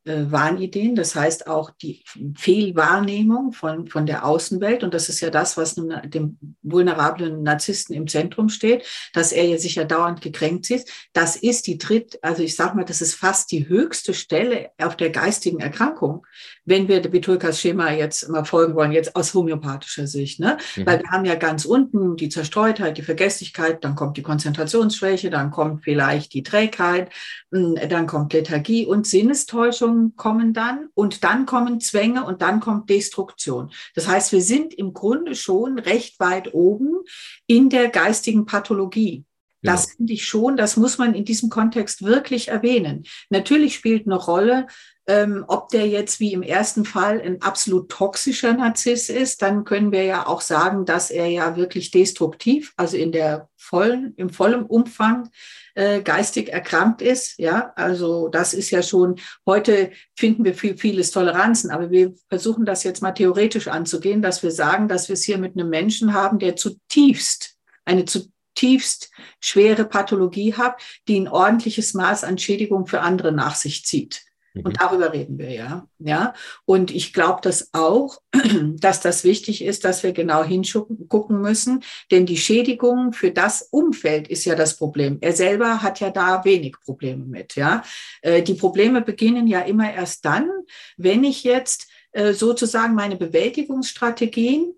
Wahnideen, 0.09 0.95
das 0.95 1.15
heißt 1.15 1.47
auch 1.47 1.71
die 1.71 2.03
Fehlwahrnehmung 2.35 3.51
von, 3.53 3.87
von 3.87 4.05
der 4.05 4.25
Außenwelt. 4.25 4.83
Und 4.83 4.93
das 4.93 5.09
ist 5.09 5.21
ja 5.21 5.29
das, 5.29 5.57
was 5.57 5.75
dem 5.75 6.37
vulnerablen 6.61 7.43
Narzissten 7.43 7.95
im 7.95 8.07
Zentrum 8.07 8.49
steht, 8.49 8.85
dass 9.13 9.31
er 9.31 9.45
ja 9.45 9.57
sich 9.57 9.75
ja 9.75 9.83
dauernd 9.83 10.21
gekränkt 10.21 10.69
ist. 10.71 10.91
Das 11.13 11.35
ist 11.35 11.67
die 11.67 11.77
dritt, 11.77 12.19
also 12.21 12.43
ich 12.43 12.55
sag 12.55 12.75
mal, 12.75 12.85
das 12.85 13.01
ist 13.01 13.15
fast 13.15 13.51
die 13.51 13.67
höchste 13.67 14.13
Stelle 14.13 14.71
auf 14.77 14.97
der 14.97 15.09
geistigen 15.09 15.59
Erkrankung, 15.59 16.25
wenn 16.69 16.87
wir 16.87 17.01
Betulkas 17.01 17.59
Schema 17.59 17.91
jetzt 17.91 18.29
mal 18.29 18.45
folgen 18.45 18.75
wollen, 18.75 18.91
jetzt 18.91 19.15
aus 19.15 19.33
homöopathischer 19.33 20.05
Sicht. 20.05 20.39
Ne? 20.39 20.57
Mhm. 20.75 20.85
Weil 20.85 20.99
wir 20.99 21.09
haben 21.09 21.25
ja 21.25 21.35
ganz 21.35 21.65
unten 21.65 22.15
die 22.15 22.29
Zerstreutheit, 22.29 22.97
die 22.97 23.01
Vergesslichkeit, 23.01 23.83
dann 23.83 23.95
kommt 23.95 24.17
die 24.17 24.21
Konzentrationsschwäche, 24.21 25.31
dann 25.31 25.49
kommt 25.49 25.83
vielleicht 25.83 26.33
die 26.33 26.43
Trägheit, 26.43 27.11
hm, 27.51 27.75
dann 27.89 28.05
kommt 28.05 28.33
Lethargie 28.33 28.85
und 28.85 29.07
Sinnestäuschung 29.07 30.15
kommen 30.15 30.53
dann 30.53 30.89
und 30.93 31.23
dann 31.23 31.47
kommen 31.47 31.79
Zwänge 31.79 32.23
und 32.23 32.43
dann 32.43 32.59
kommt 32.59 32.89
Destruktion. 32.89 33.71
Das 33.95 34.07
heißt, 34.07 34.31
wir 34.31 34.41
sind 34.41 34.73
im 34.73 34.93
Grunde 34.93 35.33
schon 35.33 35.79
recht 35.79 36.19
weit 36.19 36.53
oben 36.53 36.99
in 37.47 37.69
der 37.69 37.89
geistigen 37.89 38.45
Pathologie. 38.45 39.25
Das 39.61 39.87
ja. 39.87 39.91
finde 39.97 40.13
ich 40.13 40.25
schon, 40.25 40.55
das 40.55 40.77
muss 40.77 40.97
man 40.97 41.13
in 41.13 41.25
diesem 41.25 41.49
Kontext 41.49 42.03
wirklich 42.03 42.47
erwähnen. 42.47 43.03
Natürlich 43.29 43.75
spielt 43.75 44.05
eine 44.05 44.15
Rolle, 44.15 44.67
ähm, 45.09 45.43
ob 45.47 45.69
der 45.69 45.87
jetzt 45.87 46.19
wie 46.19 46.33
im 46.33 46.43
ersten 46.43 46.85
Fall 46.85 47.19
ein 47.19 47.41
absolut 47.41 47.89
toxischer 47.89 48.53
Narziss 48.53 49.09
ist, 49.09 49.41
dann 49.41 49.63
können 49.63 49.91
wir 49.91 50.03
ja 50.03 50.27
auch 50.27 50.41
sagen, 50.41 50.85
dass 50.85 51.09
er 51.09 51.25
ja 51.25 51.57
wirklich 51.57 51.89
destruktiv, 51.89 52.73
also 52.77 52.95
in 52.95 53.11
der 53.11 53.49
vollen, 53.57 54.13
im 54.17 54.29
vollen 54.29 54.63
Umfang 54.67 55.31
äh, 55.73 56.03
geistig 56.03 56.53
erkrankt 56.53 57.01
ist. 57.01 57.39
Ja, 57.39 57.73
also 57.75 58.27
das 58.27 58.53
ist 58.53 58.69
ja 58.69 58.83
schon, 58.83 59.19
heute 59.47 59.89
finden 60.15 60.45
wir 60.45 60.53
viel, 60.53 60.77
vieles 60.77 61.09
Toleranzen, 61.09 61.71
aber 61.71 61.89
wir 61.89 62.13
versuchen 62.27 62.65
das 62.65 62.83
jetzt 62.83 63.01
mal 63.01 63.13
theoretisch 63.13 63.67
anzugehen, 63.67 64.21
dass 64.21 64.43
wir 64.43 64.51
sagen, 64.51 64.87
dass 64.87 65.09
wir 65.09 65.15
es 65.15 65.23
hier 65.23 65.39
mit 65.39 65.55
einem 65.55 65.69
Menschen 65.69 66.13
haben, 66.13 66.37
der 66.37 66.55
zutiefst, 66.55 67.55
eine 67.83 68.05
zutiefst 68.05 69.09
schwere 69.39 69.85
Pathologie 69.85 70.53
hat, 70.53 70.79
die 71.07 71.19
ein 71.19 71.27
ordentliches 71.27 71.95
Maß 71.95 72.23
an 72.23 72.37
Schädigung 72.37 72.85
für 72.85 73.01
andere 73.01 73.31
nach 73.31 73.55
sich 73.55 73.85
zieht. 73.85 74.28
Und 74.55 74.67
mhm. 74.67 74.73
darüber 74.73 75.13
reden 75.13 75.37
wir 75.37 75.51
ja. 75.51 75.87
ja. 75.99 76.33
Und 76.65 76.91
ich 76.91 77.13
glaube 77.13 77.39
das 77.41 77.69
auch, 77.73 78.21
dass 78.79 79.01
das 79.01 79.23
wichtig 79.23 79.63
ist, 79.63 79.85
dass 79.85 80.03
wir 80.03 80.11
genau 80.11 80.43
hingucken 80.43 81.41
müssen, 81.41 81.83
denn 82.11 82.25
die 82.25 82.37
Schädigung 82.37 83.13
für 83.13 83.31
das 83.31 83.61
Umfeld 83.61 84.27
ist 84.27 84.45
ja 84.45 84.55
das 84.55 84.77
Problem. 84.77 85.17
Er 85.21 85.33
selber 85.33 85.81
hat 85.81 85.99
ja 85.99 86.09
da 86.09 86.43
wenig 86.45 86.75
Probleme 86.83 87.25
mit. 87.25 87.55
Ja. 87.55 87.83
Äh, 88.21 88.41
die 88.41 88.55
Probleme 88.55 89.01
beginnen 89.01 89.47
ja 89.47 89.61
immer 89.61 89.93
erst 89.93 90.25
dann, 90.25 90.49
wenn 90.97 91.23
ich 91.23 91.43
jetzt 91.43 91.87
äh, 92.11 92.33
sozusagen 92.33 92.95
meine 92.95 93.15
Bewältigungsstrategien 93.15 94.73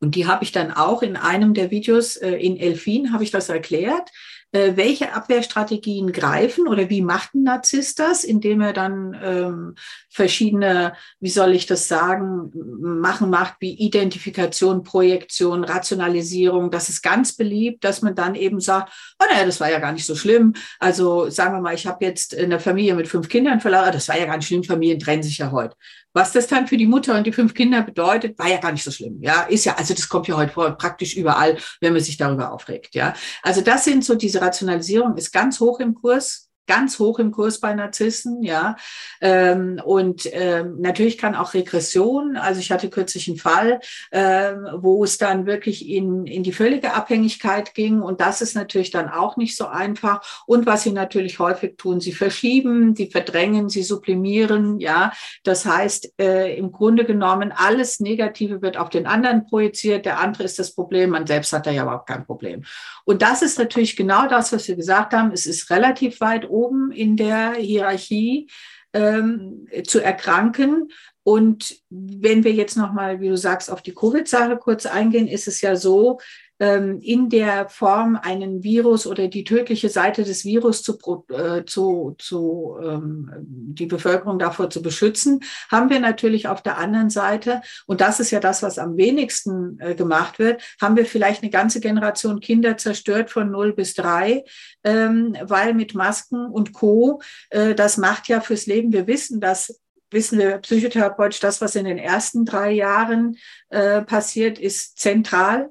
und 0.00 0.14
die 0.14 0.26
habe 0.26 0.44
ich 0.44 0.52
dann 0.52 0.70
auch 0.72 1.02
in 1.02 1.16
einem 1.16 1.54
der 1.54 1.70
Videos 1.70 2.16
äh, 2.16 2.30
in 2.30 2.56
Elfin 2.56 3.12
habe 3.12 3.24
ich 3.24 3.32
das 3.32 3.48
erklärt 3.48 4.10
äh, 4.52 4.72
welche 4.76 5.12
Abwehrstrategien 5.12 6.12
greifen 6.12 6.68
oder 6.68 6.88
wie 6.88 7.02
macht 7.02 7.34
ein 7.34 7.42
Narzisst 7.42 7.98
das, 7.98 8.24
indem 8.24 8.60
er 8.60 8.72
dann 8.72 9.18
ähm, 9.22 9.74
verschiedene, 10.08 10.94
wie 11.20 11.28
soll 11.28 11.52
ich 11.52 11.66
das 11.66 11.88
sagen, 11.88 12.50
machen 12.80 13.30
macht, 13.30 13.56
wie 13.60 13.74
Identifikation, 13.74 14.84
Projektion, 14.84 15.64
Rationalisierung. 15.64 16.70
Das 16.70 16.88
ist 16.88 17.02
ganz 17.02 17.34
beliebt, 17.34 17.84
dass 17.84 18.02
man 18.02 18.14
dann 18.14 18.34
eben 18.34 18.60
sagt, 18.60 18.92
oh 19.20 19.24
naja, 19.30 19.44
das 19.44 19.60
war 19.60 19.70
ja 19.70 19.80
gar 19.80 19.92
nicht 19.92 20.06
so 20.06 20.14
schlimm. 20.14 20.54
Also 20.78 21.28
sagen 21.28 21.54
wir 21.54 21.60
mal, 21.60 21.74
ich 21.74 21.86
habe 21.86 22.04
jetzt 22.04 22.36
eine 22.36 22.58
Familie 22.58 22.94
mit 22.94 23.08
fünf 23.08 23.28
Kindern 23.28 23.60
verloren, 23.60 23.92
das 23.92 24.08
war 24.08 24.18
ja 24.18 24.26
gar 24.26 24.36
nicht 24.36 24.46
schlimm, 24.46 24.64
Familien 24.64 24.98
trennen 24.98 25.22
sich 25.22 25.38
ja 25.38 25.50
heute. 25.50 25.76
Was 26.14 26.32
das 26.32 26.46
dann 26.46 26.66
für 26.66 26.76
die 26.76 26.86
Mutter 26.86 27.16
und 27.16 27.26
die 27.26 27.32
fünf 27.32 27.54
Kinder 27.54 27.82
bedeutet, 27.82 28.38
war 28.38 28.48
ja 28.48 28.56
gar 28.56 28.72
nicht 28.72 28.82
so 28.82 28.90
schlimm. 28.90 29.18
Ja, 29.20 29.42
ist 29.42 29.66
ja, 29.66 29.76
also 29.76 29.94
das 29.94 30.08
kommt 30.08 30.26
ja 30.26 30.36
heute 30.36 30.52
vor, 30.52 30.70
praktisch 30.72 31.14
überall, 31.14 31.58
wenn 31.80 31.92
man 31.92 32.02
sich 32.02 32.16
darüber 32.16 32.50
aufregt. 32.50 32.94
Ja, 32.94 33.14
also 33.42 33.60
das 33.60 33.84
sind 33.84 34.04
so 34.04 34.14
diese 34.14 34.37
Rationalisierung 34.40 35.16
ist 35.16 35.32
ganz 35.32 35.60
hoch 35.60 35.80
im 35.80 35.94
Kurs 35.94 36.47
ganz 36.68 37.00
hoch 37.00 37.18
im 37.18 37.32
Kurs 37.32 37.58
bei 37.58 37.74
Narzissen, 37.74 38.44
ja. 38.44 38.76
Ähm, 39.20 39.80
und 39.84 40.28
ähm, 40.32 40.76
natürlich 40.78 41.18
kann 41.18 41.34
auch 41.34 41.54
Regression, 41.54 42.36
also 42.36 42.60
ich 42.60 42.70
hatte 42.70 42.90
kürzlich 42.90 43.26
einen 43.26 43.38
Fall, 43.38 43.80
ähm, 44.12 44.68
wo 44.76 45.02
es 45.02 45.18
dann 45.18 45.46
wirklich 45.46 45.88
in, 45.88 46.26
in 46.26 46.44
die 46.44 46.52
völlige 46.52 46.94
Abhängigkeit 46.94 47.74
ging. 47.74 48.02
Und 48.02 48.20
das 48.20 48.42
ist 48.42 48.54
natürlich 48.54 48.90
dann 48.90 49.08
auch 49.08 49.36
nicht 49.36 49.56
so 49.56 49.66
einfach. 49.66 50.44
Und 50.46 50.66
was 50.66 50.82
sie 50.82 50.92
natürlich 50.92 51.38
häufig 51.38 51.76
tun, 51.78 52.00
sie 52.00 52.12
verschieben, 52.12 52.94
sie 52.94 53.10
verdrängen, 53.10 53.68
sie 53.68 53.82
sublimieren, 53.82 54.78
ja. 54.78 55.12
Das 55.42 55.64
heißt, 55.64 56.20
äh, 56.20 56.54
im 56.56 56.70
Grunde 56.70 57.04
genommen, 57.04 57.52
alles 57.56 57.98
Negative 57.98 58.60
wird 58.60 58.76
auf 58.76 58.90
den 58.90 59.06
anderen 59.06 59.46
projiziert. 59.46 60.04
Der 60.04 60.20
andere 60.20 60.44
ist 60.44 60.58
das 60.58 60.74
Problem, 60.74 61.10
man 61.10 61.26
selbst 61.26 61.52
hat 61.52 61.66
da 61.66 61.70
ja 61.70 61.82
überhaupt 61.84 62.08
kein 62.08 62.26
Problem. 62.26 62.64
Und 63.04 63.22
das 63.22 63.40
ist 63.40 63.58
natürlich 63.58 63.96
genau 63.96 64.28
das, 64.28 64.52
was 64.52 64.68
wir 64.68 64.76
gesagt 64.76 65.14
haben. 65.14 65.32
Es 65.32 65.46
ist 65.46 65.70
relativ 65.70 66.20
weit 66.20 66.48
oben 66.48 66.57
in 66.92 67.16
der 67.16 67.54
Hierarchie 67.54 68.48
ähm, 68.92 69.66
zu 69.84 70.02
erkranken. 70.02 70.90
Und 71.22 71.76
wenn 71.90 72.44
wir 72.44 72.52
jetzt 72.52 72.76
nochmal, 72.76 73.20
wie 73.20 73.28
du 73.28 73.36
sagst, 73.36 73.70
auf 73.70 73.82
die 73.82 73.94
Covid-Sache 73.94 74.56
kurz 74.56 74.86
eingehen, 74.86 75.28
ist 75.28 75.46
es 75.46 75.60
ja 75.60 75.76
so, 75.76 76.20
ähm, 76.60 77.00
in 77.00 77.28
der 77.28 77.68
Form 77.68 78.18
einen 78.20 78.62
Virus 78.62 79.06
oder 79.06 79.28
die 79.28 79.44
tödliche 79.44 79.88
Seite 79.88 80.24
des 80.24 80.44
Virus 80.44 80.82
zu, 80.82 80.98
äh, 81.30 81.64
zu, 81.64 82.16
zu 82.18 82.76
ähm, 82.82 83.30
die 83.38 83.86
Bevölkerung 83.86 84.38
davor 84.38 84.70
zu 84.70 84.82
beschützen, 84.82 85.40
haben 85.70 85.90
wir 85.90 86.00
natürlich 86.00 86.48
auf 86.48 86.62
der 86.62 86.78
anderen 86.78 87.10
Seite, 87.10 87.62
und 87.86 88.00
das 88.00 88.20
ist 88.20 88.30
ja 88.30 88.40
das, 88.40 88.62
was 88.62 88.78
am 88.78 88.96
wenigsten 88.96 89.78
äh, 89.80 89.94
gemacht 89.94 90.38
wird, 90.38 90.62
haben 90.80 90.96
wir 90.96 91.06
vielleicht 91.06 91.42
eine 91.42 91.50
ganze 91.50 91.80
Generation 91.80 92.40
Kinder 92.40 92.76
zerstört 92.76 93.30
von 93.30 93.50
0 93.50 93.72
bis 93.74 93.94
3, 93.94 94.44
ähm, 94.84 95.36
weil 95.42 95.74
mit 95.74 95.94
Masken 95.94 96.46
und 96.46 96.72
Co. 96.72 97.20
Äh, 97.50 97.74
das 97.74 97.96
macht 97.96 98.28
ja 98.28 98.40
fürs 98.40 98.66
Leben, 98.66 98.92
wir 98.92 99.06
wissen, 99.06 99.40
dass 99.40 99.80
wissen 100.10 100.38
wir 100.38 100.56
psychotherapeutisch, 100.58 101.40
das, 101.40 101.60
was 101.60 101.76
in 101.76 101.84
den 101.84 101.98
ersten 101.98 102.46
drei 102.46 102.72
Jahren 102.72 103.36
äh, 103.68 104.00
passiert, 104.00 104.58
ist 104.58 104.98
zentral 104.98 105.68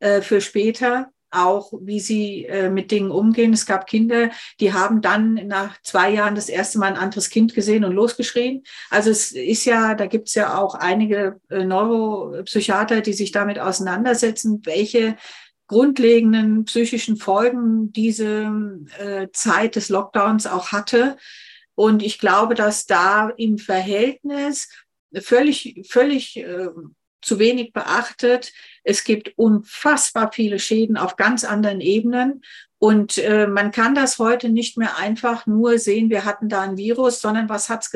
äh, 0.00 0.20
für 0.22 0.40
später. 0.40 1.10
auch 1.30 1.72
wie 1.82 2.00
sie 2.00 2.46
äh, 2.46 2.70
mit 2.70 2.90
Dingen 2.90 3.10
umgehen. 3.10 3.52
Es 3.52 3.66
gab 3.66 3.86
Kinder, 3.86 4.30
die 4.60 4.72
haben 4.72 5.02
dann 5.02 5.34
nach 5.46 5.80
zwei 5.82 6.10
Jahren 6.10 6.34
das 6.34 6.48
erste 6.48 6.78
Mal 6.78 6.86
ein 6.86 6.96
anderes 6.96 7.28
Kind 7.28 7.54
gesehen 7.54 7.84
und 7.84 7.92
losgeschrien. 7.92 8.62
Also 8.90 9.10
es 9.10 9.32
ist 9.32 9.66
ja, 9.66 9.94
da 9.94 10.06
gibt 10.06 10.28
es 10.28 10.34
ja 10.34 10.56
auch 10.58 10.74
einige 10.74 11.40
äh, 11.50 11.64
Neuropsychiater, 11.64 13.02
die 13.02 13.12
sich 13.12 13.30
damit 13.30 13.58
auseinandersetzen, 13.58 14.62
welche 14.64 15.16
grundlegenden 15.66 16.64
psychischen 16.64 17.18
Folgen 17.18 17.92
diese 17.92 18.50
äh, 18.98 19.28
Zeit 19.32 19.76
des 19.76 19.90
Lockdowns 19.90 20.46
auch 20.46 20.72
hatte. 20.72 21.18
Und 21.74 22.02
ich 22.02 22.18
glaube, 22.18 22.54
dass 22.54 22.86
da 22.86 23.28
im 23.36 23.58
Verhältnis 23.58 24.70
völlig, 25.20 25.86
völlig 25.88 26.38
äh, 26.38 26.68
zu 27.20 27.38
wenig 27.38 27.72
beachtet. 27.72 28.52
Es 28.84 29.04
gibt 29.04 29.32
unfassbar 29.36 30.32
viele 30.32 30.58
Schäden 30.58 30.96
auf 30.96 31.16
ganz 31.16 31.44
anderen 31.44 31.80
Ebenen. 31.80 32.42
Und 32.78 33.18
äh, 33.18 33.46
man 33.46 33.72
kann 33.72 33.94
das 33.94 34.18
heute 34.18 34.48
nicht 34.48 34.78
mehr 34.78 34.96
einfach 34.96 35.46
nur 35.46 35.78
sehen, 35.78 36.10
wir 36.10 36.24
hatten 36.24 36.48
da 36.48 36.62
ein 36.62 36.76
Virus, 36.76 37.20
sondern 37.20 37.48
was 37.48 37.68
hat 37.68 37.82
es 37.82 37.90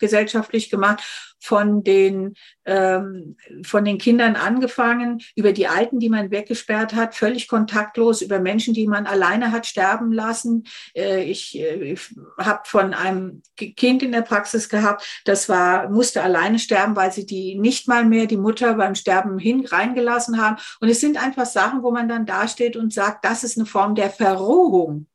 gesamtgesellschaftlich 0.00 0.70
gemacht? 0.70 1.02
von 1.42 1.82
den, 1.82 2.34
ähm, 2.66 3.36
von 3.62 3.84
den 3.84 3.96
Kindern 3.96 4.36
angefangen, 4.36 5.22
über 5.34 5.52
die 5.52 5.66
Alten, 5.66 5.98
die 5.98 6.10
man 6.10 6.30
weggesperrt 6.30 6.94
hat, 6.94 7.14
völlig 7.14 7.48
kontaktlos, 7.48 8.20
über 8.20 8.38
Menschen, 8.40 8.74
die 8.74 8.86
man 8.86 9.06
alleine 9.06 9.50
hat 9.50 9.66
sterben 9.66 10.12
lassen. 10.12 10.64
Äh, 10.94 11.24
ich 11.24 11.58
äh, 11.58 11.96
habe 12.38 12.60
von 12.66 12.92
einem 12.92 13.42
Kind 13.56 14.02
in 14.02 14.12
der 14.12 14.20
Praxis 14.20 14.68
gehabt, 14.68 15.22
das 15.24 15.48
war, 15.48 15.88
musste 15.88 16.22
alleine 16.22 16.58
sterben, 16.58 16.94
weil 16.94 17.10
sie 17.10 17.24
die 17.24 17.54
nicht 17.54 17.88
mal 17.88 18.04
mehr 18.04 18.26
die 18.26 18.36
Mutter 18.36 18.74
beim 18.74 18.94
Sterben 18.94 19.38
hin 19.38 19.64
reingelassen 19.64 20.40
haben. 20.40 20.56
Und 20.80 20.90
es 20.90 21.00
sind 21.00 21.22
einfach 21.22 21.46
Sachen, 21.46 21.82
wo 21.82 21.90
man 21.90 22.08
dann 22.08 22.26
dasteht 22.26 22.76
und 22.76 22.92
sagt, 22.92 23.24
das 23.24 23.44
ist 23.44 23.56
eine 23.56 23.66
Form 23.66 23.94
der 23.94 24.10
Verrohung. 24.10 25.06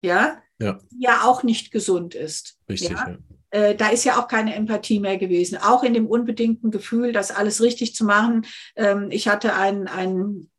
Ja, 0.00 0.38
ja, 0.58 0.78
ja 0.98 1.22
auch 1.24 1.42
nicht 1.42 1.72
gesund 1.72 2.14
ist. 2.14 2.58
Richtig. 2.68 2.90
Ja? 2.90 3.08
ja 3.08 3.18
äh, 3.54 3.76
da 3.76 3.88
ist 3.88 4.02
ja 4.02 4.18
auch 4.18 4.26
keine 4.26 4.52
Empathie 4.56 4.98
mehr 4.98 5.16
gewesen. 5.16 5.58
Auch 5.58 5.84
in 5.84 5.94
dem 5.94 6.08
unbedingten 6.08 6.72
Gefühl, 6.72 7.12
das 7.12 7.30
alles 7.30 7.62
richtig 7.62 7.94
zu 7.94 8.04
machen. 8.04 8.46
Ähm, 8.74 9.08
ich 9.10 9.28
hatte 9.28 9.54
einen, 9.54 9.86
einen 9.86 10.50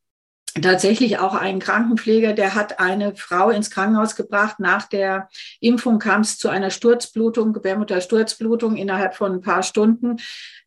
tatsächlich 0.61 1.19
auch 1.19 1.33
einen 1.33 1.59
Krankenpfleger, 1.59 2.31
der 2.31 2.55
hat 2.55 2.79
eine 2.79 3.13
Frau 3.17 3.49
ins 3.49 3.69
Krankenhaus 3.69 4.15
gebracht. 4.15 4.61
Nach 4.61 4.87
der 4.87 5.27
Impfung 5.59 5.99
kam 5.99 6.21
es 6.21 6.37
zu 6.37 6.47
einer 6.47 6.69
Sturzblutung, 6.69 7.51
Gebärmuttersturzblutung 7.51 8.77
innerhalb 8.77 9.15
von 9.15 9.33
ein 9.33 9.41
paar 9.41 9.63
Stunden. 9.63 10.15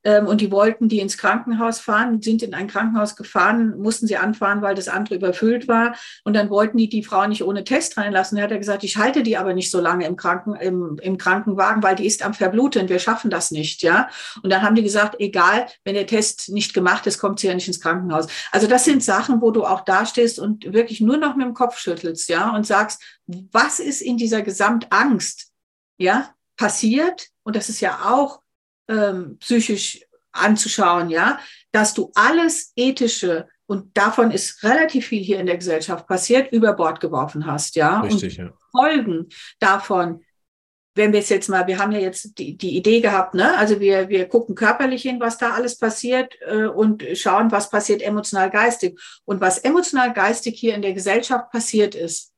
Ähm, 0.05 0.27
und 0.27 0.41
die 0.41 0.51
wollten 0.51 0.89
die 0.89 1.01
ins 1.01 1.19
Krankenhaus 1.19 1.81
fahren, 1.81 2.23
sind 2.23 2.43
in 2.43 2.55
ein 2.55 2.69
Krankenhaus 2.69 3.17
gefahren, 3.17 3.79
mussten 3.79 4.07
sie 4.07 4.17
anfahren, 4.17 4.63
weil 4.63 4.75
das 4.75 4.89
andere 4.89 5.17
überfüllt 5.17 5.67
war. 5.67 5.97
Und 6.25 6.35
dann 6.35 6.51
wollten 6.51 6.77
die 6.79 6.89
die 6.89 7.03
Frau 7.03 7.27
nicht 7.27 7.43
ohne 7.43 7.65
Test 7.65 7.97
reinlassen. 7.97 8.37
Da 8.37 8.45
hat 8.45 8.51
er 8.51 8.59
gesagt, 8.59 8.85
ich 8.85 8.97
halte 8.97 9.23
die 9.23 9.37
aber 9.37 9.55
nicht 9.55 9.71
so 9.71 9.81
lange 9.81 10.07
im, 10.07 10.17
Kranken, 10.17 10.55
im, 10.55 10.99
im 11.03 11.19
Krankenwagen, 11.19 11.83
weil 11.83 11.97
die 11.97 12.07
ist 12.07 12.25
am 12.25 12.35
Verbluten. 12.35 12.89
Wir 12.89 12.99
schaffen 12.99 13.31
das 13.31 13.51
nicht. 13.51 13.83
Ja. 13.83 14.09
Und 14.43 14.51
dann 14.51 14.63
haben 14.63 14.77
die 14.77 14.83
gesagt, 14.83 15.17
egal, 15.19 15.67
wenn 15.85 15.95
der 15.95 16.07
Test 16.07 16.49
nicht 16.51 16.75
gemacht 16.75 17.07
ist, 17.07 17.19
kommt 17.19 17.41
sie 17.41 17.49
ja 17.49 17.55
nicht 17.55 17.69
ins 17.69 17.81
Krankenhaus. 17.81 18.29
Also 18.53 18.67
das 18.67 18.85
sind 18.85 19.03
Sachen, 19.03 19.41
wo 19.41 19.51
du 19.51 19.65
auch 19.65 19.81
dastehst 19.81 20.39
und 20.39 20.73
wirklich 20.73 21.01
nur 21.01 21.17
noch 21.17 21.35
mit 21.35 21.47
dem 21.47 21.55
Kopf 21.55 21.79
schüttelst, 21.79 22.29
ja, 22.29 22.55
und 22.55 22.67
sagst, 22.67 23.03
was 23.27 23.81
ist 23.81 24.01
in 24.01 24.17
dieser 24.17 24.43
Gesamtangst, 24.43 25.53
ja, 25.99 26.31
passiert? 26.57 27.29
Und 27.43 27.57
das 27.57 27.69
ist 27.69 27.81
ja 27.81 28.01
auch 28.05 28.41
ähm, 28.88 29.38
psychisch 29.38 30.01
anzuschauen, 30.33 31.11
ja, 31.11 31.38
dass 31.72 31.94
du 31.94 32.11
alles 32.14 32.72
ethische 32.77 33.48
und 33.66 33.96
davon 33.96 34.31
ist 34.31 34.62
relativ 34.62 35.09
viel 35.09 35.22
hier 35.22 35.40
in 35.40 35.46
der 35.46 35.59
Gesellschaft 35.59 36.07
passiert, 36.07 36.53
über 36.53 36.72
Bord 36.72 37.01
geworfen 37.01 37.46
hast, 37.46 37.77
ja. 37.77 38.01
Richtig, 38.01 38.38
und 38.38 38.46
ja. 38.46 38.53
Folgen 38.72 39.29
davon, 39.59 40.24
wenn 40.94 41.12
wir 41.12 41.20
es 41.20 41.29
jetzt 41.29 41.48
mal, 41.48 41.66
wir 41.66 41.79
haben 41.79 41.92
ja 41.92 41.98
jetzt 41.98 42.38
die, 42.38 42.57
die 42.57 42.77
Idee 42.77 43.01
gehabt, 43.01 43.35
ne? 43.35 43.57
Also 43.59 43.79
wir, 43.79 44.09
wir 44.09 44.27
gucken 44.27 44.55
körperlich 44.55 45.03
hin, 45.03 45.20
was 45.20 45.37
da 45.37 45.53
alles 45.53 45.77
passiert 45.77 46.35
äh, 46.46 46.64
und 46.64 47.05
schauen, 47.14 47.53
was 47.53 47.70
passiert 47.70 48.01
emotional 48.01 48.51
geistig. 48.51 48.98
Und 49.24 49.40
was 49.40 49.59
emotional 49.59 50.14
geistig 50.14 50.59
hier 50.59 50.74
in 50.74 50.83
der 50.83 50.94
Gesellschaft 50.94 51.51
passiert 51.51 51.94
ist, 51.94 52.33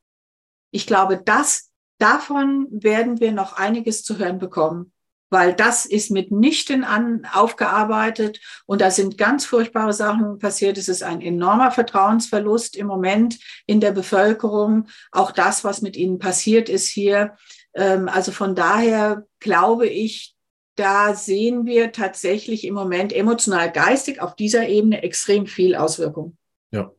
ich 0.72 0.86
glaube, 0.86 1.22
das, 1.24 1.70
davon 1.98 2.66
werden 2.70 3.20
wir 3.20 3.32
noch 3.32 3.54
einiges 3.54 4.02
zu 4.02 4.18
hören 4.18 4.38
bekommen 4.38 4.92
weil 5.30 5.54
das 5.54 5.86
ist 5.86 6.10
mitnichten 6.10 6.84
an, 6.84 7.26
aufgearbeitet 7.32 8.40
und 8.66 8.80
da 8.80 8.90
sind 8.90 9.16
ganz 9.16 9.46
furchtbare 9.46 9.92
Sachen 9.92 10.38
passiert. 10.38 10.76
Es 10.76 10.88
ist 10.88 11.02
ein 11.02 11.20
enormer 11.20 11.70
Vertrauensverlust 11.70 12.76
im 12.76 12.86
Moment 12.86 13.38
in 13.66 13.80
der 13.80 13.92
Bevölkerung. 13.92 14.88
Auch 15.12 15.30
das, 15.30 15.64
was 15.64 15.82
mit 15.82 15.96
ihnen 15.96 16.18
passiert 16.18 16.68
ist 16.68 16.88
hier. 16.88 17.36
Ähm, 17.74 18.08
also 18.08 18.32
von 18.32 18.54
daher 18.54 19.26
glaube 19.38 19.86
ich, 19.86 20.34
da 20.76 21.14
sehen 21.14 21.66
wir 21.66 21.92
tatsächlich 21.92 22.64
im 22.64 22.74
Moment 22.74 23.12
emotional 23.12 23.70
geistig 23.70 24.20
auf 24.20 24.34
dieser 24.34 24.68
Ebene 24.68 25.02
extrem 25.02 25.46
viel 25.46 25.74
Auswirkung. 25.74 26.36
Ja. 26.70 26.92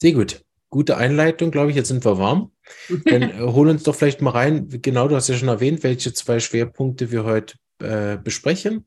Sehr 0.00 0.12
gut 0.12 0.45
gute 0.76 0.98
Einleitung, 0.98 1.50
glaube 1.50 1.70
ich. 1.70 1.76
Jetzt 1.76 1.88
sind 1.88 2.04
wir 2.04 2.18
warm. 2.18 2.52
Dann 3.06 3.22
äh, 3.22 3.38
hol 3.40 3.68
uns 3.70 3.82
doch 3.82 3.94
vielleicht 3.94 4.20
mal 4.20 4.32
rein. 4.32 4.68
Genau, 4.82 5.08
du 5.08 5.16
hast 5.16 5.28
ja 5.28 5.34
schon 5.34 5.48
erwähnt, 5.48 5.82
welche 5.82 6.12
zwei 6.12 6.38
Schwerpunkte 6.38 7.10
wir 7.10 7.24
heute 7.24 7.54
äh, 7.82 8.18
besprechen. 8.18 8.84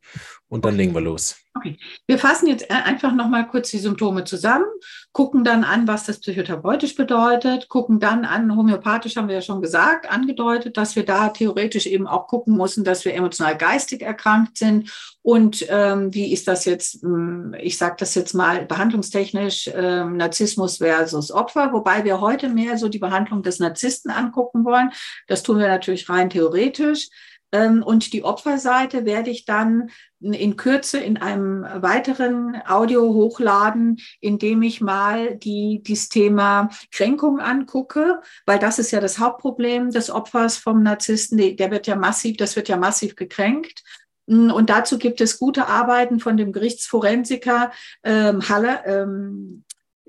Und 0.47 0.65
dann 0.65 0.75
legen 0.75 0.93
wir 0.95 1.01
los. 1.01 1.37
Okay. 1.55 1.77
Wir 2.07 2.17
fassen 2.17 2.47
jetzt 2.47 2.71
einfach 2.71 3.13
nochmal 3.13 3.47
kurz 3.47 3.69
die 3.69 3.77
Symptome 3.77 4.23
zusammen, 4.23 4.65
gucken 5.11 5.43
dann 5.43 5.63
an, 5.63 5.87
was 5.87 6.05
das 6.05 6.19
psychotherapeutisch 6.19 6.95
bedeutet, 6.95 7.69
gucken 7.69 7.99
dann 7.99 8.25
an, 8.25 8.55
homöopathisch 8.55 9.15
haben 9.15 9.27
wir 9.27 9.35
ja 9.35 9.41
schon 9.41 9.61
gesagt, 9.61 10.09
angedeutet, 10.09 10.77
dass 10.77 10.95
wir 10.95 11.05
da 11.05 11.29
theoretisch 11.29 11.85
eben 11.85 12.07
auch 12.07 12.27
gucken 12.27 12.57
müssen, 12.57 12.83
dass 12.83 13.05
wir 13.05 13.13
emotional 13.13 13.57
geistig 13.57 14.01
erkrankt 14.01 14.57
sind. 14.57 14.91
Und 15.29 15.63
ähm, 15.69 16.11
wie 16.11 16.33
ist 16.33 16.47
das 16.47 16.65
jetzt, 16.65 17.03
hm, 17.03 17.55
ich 17.61 17.77
sage 17.77 17.97
das 17.99 18.15
jetzt 18.15 18.33
mal 18.33 18.65
behandlungstechnisch, 18.65 19.69
ähm, 19.75 20.17
Narzissmus 20.17 20.77
versus 20.77 21.31
Opfer, 21.31 21.71
wobei 21.71 22.03
wir 22.03 22.19
heute 22.19 22.49
mehr 22.49 22.79
so 22.79 22.89
die 22.89 22.97
Behandlung 22.97 23.43
des 23.43 23.59
Narzissten 23.59 24.09
angucken 24.09 24.65
wollen. 24.65 24.89
Das 25.27 25.43
tun 25.43 25.59
wir 25.59 25.67
natürlich 25.67 26.09
rein 26.09 26.31
theoretisch. 26.31 27.09
Ähm, 27.51 27.83
und 27.83 28.11
die 28.13 28.23
Opferseite 28.23 29.05
werde 29.05 29.29
ich 29.29 29.45
dann 29.45 29.91
in 30.19 30.57
Kürze 30.57 30.97
in 30.97 31.17
einem 31.17 31.63
weiteren 31.75 32.59
Audio 32.67 33.13
hochladen, 33.13 33.99
indem 34.21 34.63
ich 34.63 34.81
mal 34.81 35.35
die, 35.35 35.83
dieses 35.85 36.09
Thema 36.09 36.69
Kränkung 36.91 37.39
angucke, 37.39 38.19
weil 38.47 38.57
das 38.57 38.79
ist 38.79 38.89
ja 38.89 38.99
das 38.99 39.19
Hauptproblem 39.19 39.91
des 39.91 40.09
Opfers 40.09 40.57
vom 40.57 40.81
Narzissten. 40.81 41.37
Der 41.37 41.69
wird 41.69 41.85
ja 41.85 41.95
massiv, 41.95 42.37
das 42.37 42.55
wird 42.55 42.67
ja 42.67 42.77
massiv 42.77 43.15
gekränkt. 43.15 43.83
Und 44.29 44.69
dazu 44.69 44.99
gibt 44.99 45.21
es 45.21 45.39
gute 45.39 45.67
Arbeiten 45.67 46.19
von 46.19 46.37
dem 46.37 46.51
Gerichtsforensiker 46.51 47.71
ähm, 48.03 48.47
Halle, 48.47 48.83
ähm, 48.85 49.63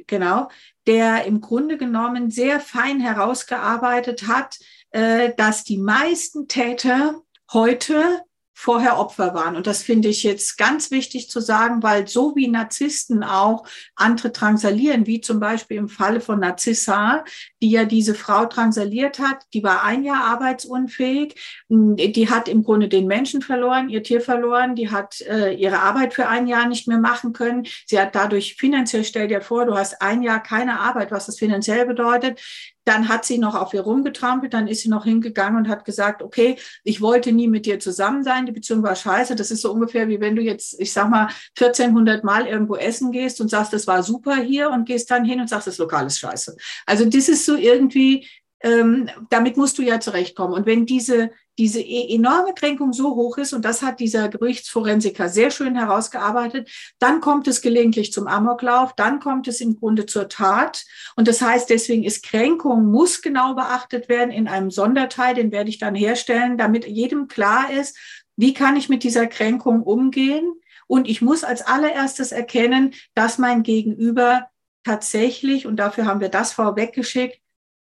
genau, 0.07 0.51
der 0.87 1.25
im 1.25 1.41
Grunde 1.41 1.79
genommen 1.79 2.31
sehr 2.31 2.61
fein 2.61 3.01
herausgearbeitet 3.01 4.27
hat, 4.27 4.59
äh, 4.91 5.33
dass 5.37 5.65
die 5.65 5.79
meisten 5.79 6.49
Täter 6.49 7.23
heute 7.53 8.21
vorher 8.61 8.99
Opfer 8.99 9.33
waren. 9.33 9.57
Und 9.57 9.67
das 9.67 9.83
finde 9.83 10.09
ich 10.09 10.23
jetzt 10.23 10.59
ganz 10.59 10.91
wichtig 10.91 11.31
zu 11.31 11.41
sagen, 11.41 11.83
weil 11.83 12.07
so 12.07 12.37
wie 12.37 12.47
Narzissten 12.47 13.25
auch 13.25 13.67
andere 13.97 14.33
drangsalieren, 14.33 15.07
wie 15.07 15.23
zum 15.23 15.41
Beispiel 15.41 15.79
im 15.79 15.89
Falle 15.89 16.21
von 16.21 16.41
Narzissa, 16.41 17.25
die 17.63 17.71
ja 17.71 17.87
diese 17.87 18.15
Frau 18.15 18.45
drangsaliert 18.45 19.19
hat, 19.19 19.47
die 19.55 19.63
war 19.63 19.83
ein 19.85 20.05
Jahr 20.05 20.25
arbeitsunfähig, 20.25 21.37
die 21.71 22.29
hat 22.29 22.49
im 22.49 22.63
Grunde 22.63 22.91
den 22.91 23.07
Menschen 23.07 23.41
verloren, 23.41 23.89
ihr 23.89 24.03
Tier 24.03 24.21
verloren, 24.21 24.75
die 24.75 24.91
hat 24.91 25.23
äh, 25.23 25.55
ihre 25.55 25.79
Arbeit 25.79 26.13
für 26.13 26.29
ein 26.29 26.47
Jahr 26.47 26.69
nicht 26.69 26.87
mehr 26.87 26.99
machen 26.99 27.33
können. 27.33 27.67
Sie 27.87 27.99
hat 27.99 28.15
dadurch 28.15 28.57
finanziell, 28.57 29.05
stell 29.05 29.29
dir 29.29 29.41
vor, 29.41 29.65
du 29.65 29.75
hast 29.75 30.03
ein 30.03 30.23
Jahr 30.23 30.43
keine 30.43 30.81
Arbeit, 30.81 31.11
was 31.13 31.25
das 31.25 31.39
finanziell 31.39 31.87
bedeutet. 31.87 32.39
Dann 32.85 33.09
hat 33.09 33.25
sie 33.25 33.39
noch 33.39 33.55
auf 33.55 33.75
ihr 33.75 33.83
rumgetrampelt, 33.83 34.55
dann 34.55 34.67
ist 34.67 34.81
sie 34.81 34.89
noch 34.89 35.05
hingegangen 35.05 35.59
und 35.59 35.69
hat 35.69 35.85
gesagt, 35.85 36.23
okay, 36.23 36.57
ich 36.83 37.01
wollte 37.01 37.33
nie 37.33 37.49
mit 37.49 37.67
dir 37.67 37.79
zusammen 37.79 38.25
sein, 38.25 38.47
die 38.47 38.53
Beziehung 38.53 38.83
war 38.83 38.97
scheiße. 38.97 39.37
Das 39.37 39.51
ist 39.51 39.63
so 39.63 39.73
ungefähr 39.73 40.09
wie 40.09 40.21
wenn 40.21 40.37
du 40.37 40.43
jetzt, 40.43 40.81
ich 40.81 40.93
sag 40.93 41.11
mal, 41.11 41.29
1400 41.59 42.25
Mal 42.25 42.47
irgendwo 42.47 42.77
essen 42.77 43.13
gehst 43.13 43.41
und 43.41 43.49
sagst, 43.49 43.73
das 43.73 43.87
war 43.87 44.03
super 44.03 44.37
hier 44.37 44.71
und 44.71 44.87
gehst 44.87 45.11
dann 45.11 45.25
hin 45.25 45.41
und 45.41 45.49
sagst, 45.49 45.67
das 45.67 45.79
Lokal 45.79 46.07
ist 46.07 46.19
scheiße. 46.19 46.57
Also 46.87 47.05
das 47.05 47.29
ist 47.29 47.45
so 47.45 47.57
irgendwie, 47.57 48.27
ähm, 48.63 49.09
damit 49.31 49.57
musst 49.57 49.79
du 49.79 49.83
ja 49.83 50.01
zurechtkommen. 50.01 50.55
Und 50.55 50.67
wenn 50.67 50.87
diese, 50.87 51.31
diese 51.61 51.81
e-, 51.81 52.15
enorme 52.15 52.55
Kränkung 52.55 52.95
so 52.95 53.15
hoch 53.15 53.37
ist, 53.37 53.53
und 53.53 53.65
das 53.65 53.83
hat 53.83 54.01
dieser 54.01 54.29
Gerichtsforensiker 54.29 55.29
sehr 55.29 55.51
schön 55.51 55.77
herausgearbeitet, 55.77 56.71
dann 56.99 57.21
kommt 57.21 57.47
es 57.47 57.61
gelegentlich 57.61 58.13
zum 58.13 58.27
Amoklauf, 58.27 58.95
dann 58.95 59.21
kommt 59.21 59.47
es 59.47 59.61
im 59.61 59.79
Grunde 59.79 60.07
zur 60.07 60.29
Tat. 60.31 60.87
Und 61.17 61.29
das 61.29 61.43
heißt, 61.43 61.69
deswegen 61.69 62.03
ist 62.03 62.25
Kränkung, 62.25 62.91
muss 62.91 63.21
genau 63.21 63.55
beachtet 63.55 64.09
werden 64.09 64.31
in 64.31 64.49
einem 64.49 64.71
Sonderteil, 64.71 65.35
den 65.35 65.53
werde 65.53 65.69
ich 65.69 65.79
dann 65.79 65.95
herstellen, 65.95 66.57
damit 66.57 66.87
jedem 66.87 67.29
klar 67.29 67.71
ist, 67.71 67.97
wie 68.37 68.55
kann 68.55 68.77
ich 68.77 68.89
mit 68.89 69.03
dieser 69.03 69.27
Kränkung 69.27 69.83
umgehen. 69.83 70.55
Und 70.87 71.09
ich 71.09 71.21
muss 71.21 71.45
als 71.45 71.61
allererstes 71.61 72.33
erkennen, 72.33 72.95
dass 73.15 73.37
mein 73.37 73.63
Gegenüber 73.63 74.49
tatsächlich, 74.83 75.67
und 75.67 75.77
dafür 75.77 76.07
haben 76.07 76.21
wir 76.21 76.31
das 76.31 76.53
vorweggeschickt, 76.53 77.39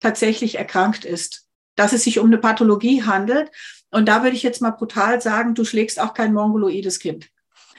tatsächlich 0.01 0.59
erkrankt 0.59 1.03
ist. 1.03 1.47
Dass 1.75 1.93
es 1.93 2.03
sich 2.03 2.19
um 2.19 2.27
eine 2.27 2.37
Pathologie 2.37 3.03
handelt. 3.03 3.51
Und 3.91 4.07
da 4.07 4.23
würde 4.23 4.35
ich 4.35 4.43
jetzt 4.43 4.61
mal 4.61 4.71
brutal 4.71 5.21
sagen, 5.21 5.55
du 5.55 5.65
schlägst 5.65 5.99
auch 5.99 6.13
kein 6.13 6.33
mongoloides 6.33 6.99
Kind. 6.99 7.29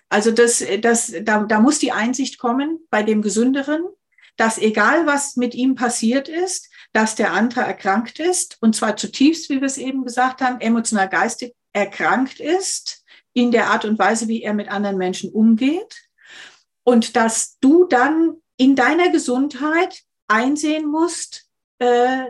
Also 0.08 0.30
das, 0.30 0.64
das, 0.80 1.12
da, 1.22 1.44
da 1.44 1.60
muss 1.60 1.78
die 1.78 1.92
Einsicht 1.92 2.38
kommen 2.38 2.80
bei 2.90 3.02
dem 3.02 3.22
Gesünderen, 3.22 3.84
dass 4.36 4.58
egal 4.58 5.06
was 5.06 5.36
mit 5.36 5.54
ihm 5.54 5.74
passiert 5.74 6.28
ist, 6.28 6.70
dass 6.92 7.14
der 7.14 7.32
andere 7.32 7.62
erkrankt 7.62 8.20
ist 8.20 8.58
und 8.60 8.76
zwar 8.76 8.96
zutiefst, 8.96 9.50
wie 9.50 9.60
wir 9.60 9.66
es 9.66 9.78
eben 9.78 10.04
gesagt 10.04 10.40
haben, 10.40 10.60
emotional 10.60 11.08
geistig 11.08 11.54
erkrankt 11.72 12.40
ist 12.40 13.04
in 13.32 13.50
der 13.50 13.70
Art 13.70 13.84
und 13.84 13.98
Weise, 13.98 14.28
wie 14.28 14.42
er 14.42 14.54
mit 14.54 14.68
anderen 14.68 14.96
Menschen 14.96 15.30
umgeht 15.30 16.08
und 16.84 17.16
dass 17.16 17.58
du 17.60 17.84
dann 17.84 18.36
in 18.56 18.76
deiner 18.76 19.10
Gesundheit 19.10 20.02
einsehen 20.28 20.86
musst, 20.86 21.46
äh, 21.78 22.26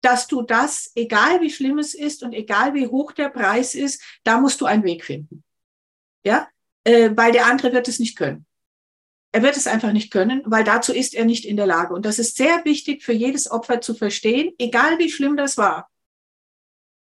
dass 0.00 0.26
du 0.26 0.42
das, 0.42 0.92
egal 0.94 1.40
wie 1.40 1.50
schlimm 1.50 1.78
es 1.78 1.94
ist 1.94 2.22
und 2.22 2.32
egal 2.32 2.74
wie 2.74 2.86
hoch 2.86 3.12
der 3.12 3.28
Preis 3.28 3.74
ist, 3.74 4.02
da 4.24 4.38
musst 4.40 4.60
du 4.60 4.66
einen 4.66 4.84
Weg 4.84 5.04
finden. 5.04 5.44
Ja, 6.24 6.48
äh, 6.84 7.10
weil 7.14 7.32
der 7.32 7.46
andere 7.46 7.72
wird 7.72 7.88
es 7.88 7.98
nicht 7.98 8.16
können. 8.16 8.46
Er 9.32 9.42
wird 9.42 9.56
es 9.56 9.66
einfach 9.66 9.92
nicht 9.92 10.10
können, 10.10 10.42
weil 10.46 10.64
dazu 10.64 10.92
ist 10.92 11.14
er 11.14 11.24
nicht 11.24 11.44
in 11.44 11.56
der 11.56 11.66
Lage. 11.66 11.94
Und 11.94 12.06
das 12.06 12.18
ist 12.18 12.36
sehr 12.36 12.64
wichtig 12.64 13.02
für 13.02 13.12
jedes 13.12 13.50
Opfer 13.50 13.80
zu 13.80 13.94
verstehen, 13.94 14.54
egal 14.58 14.98
wie 14.98 15.10
schlimm 15.10 15.36
das 15.36 15.58
war. 15.58 15.90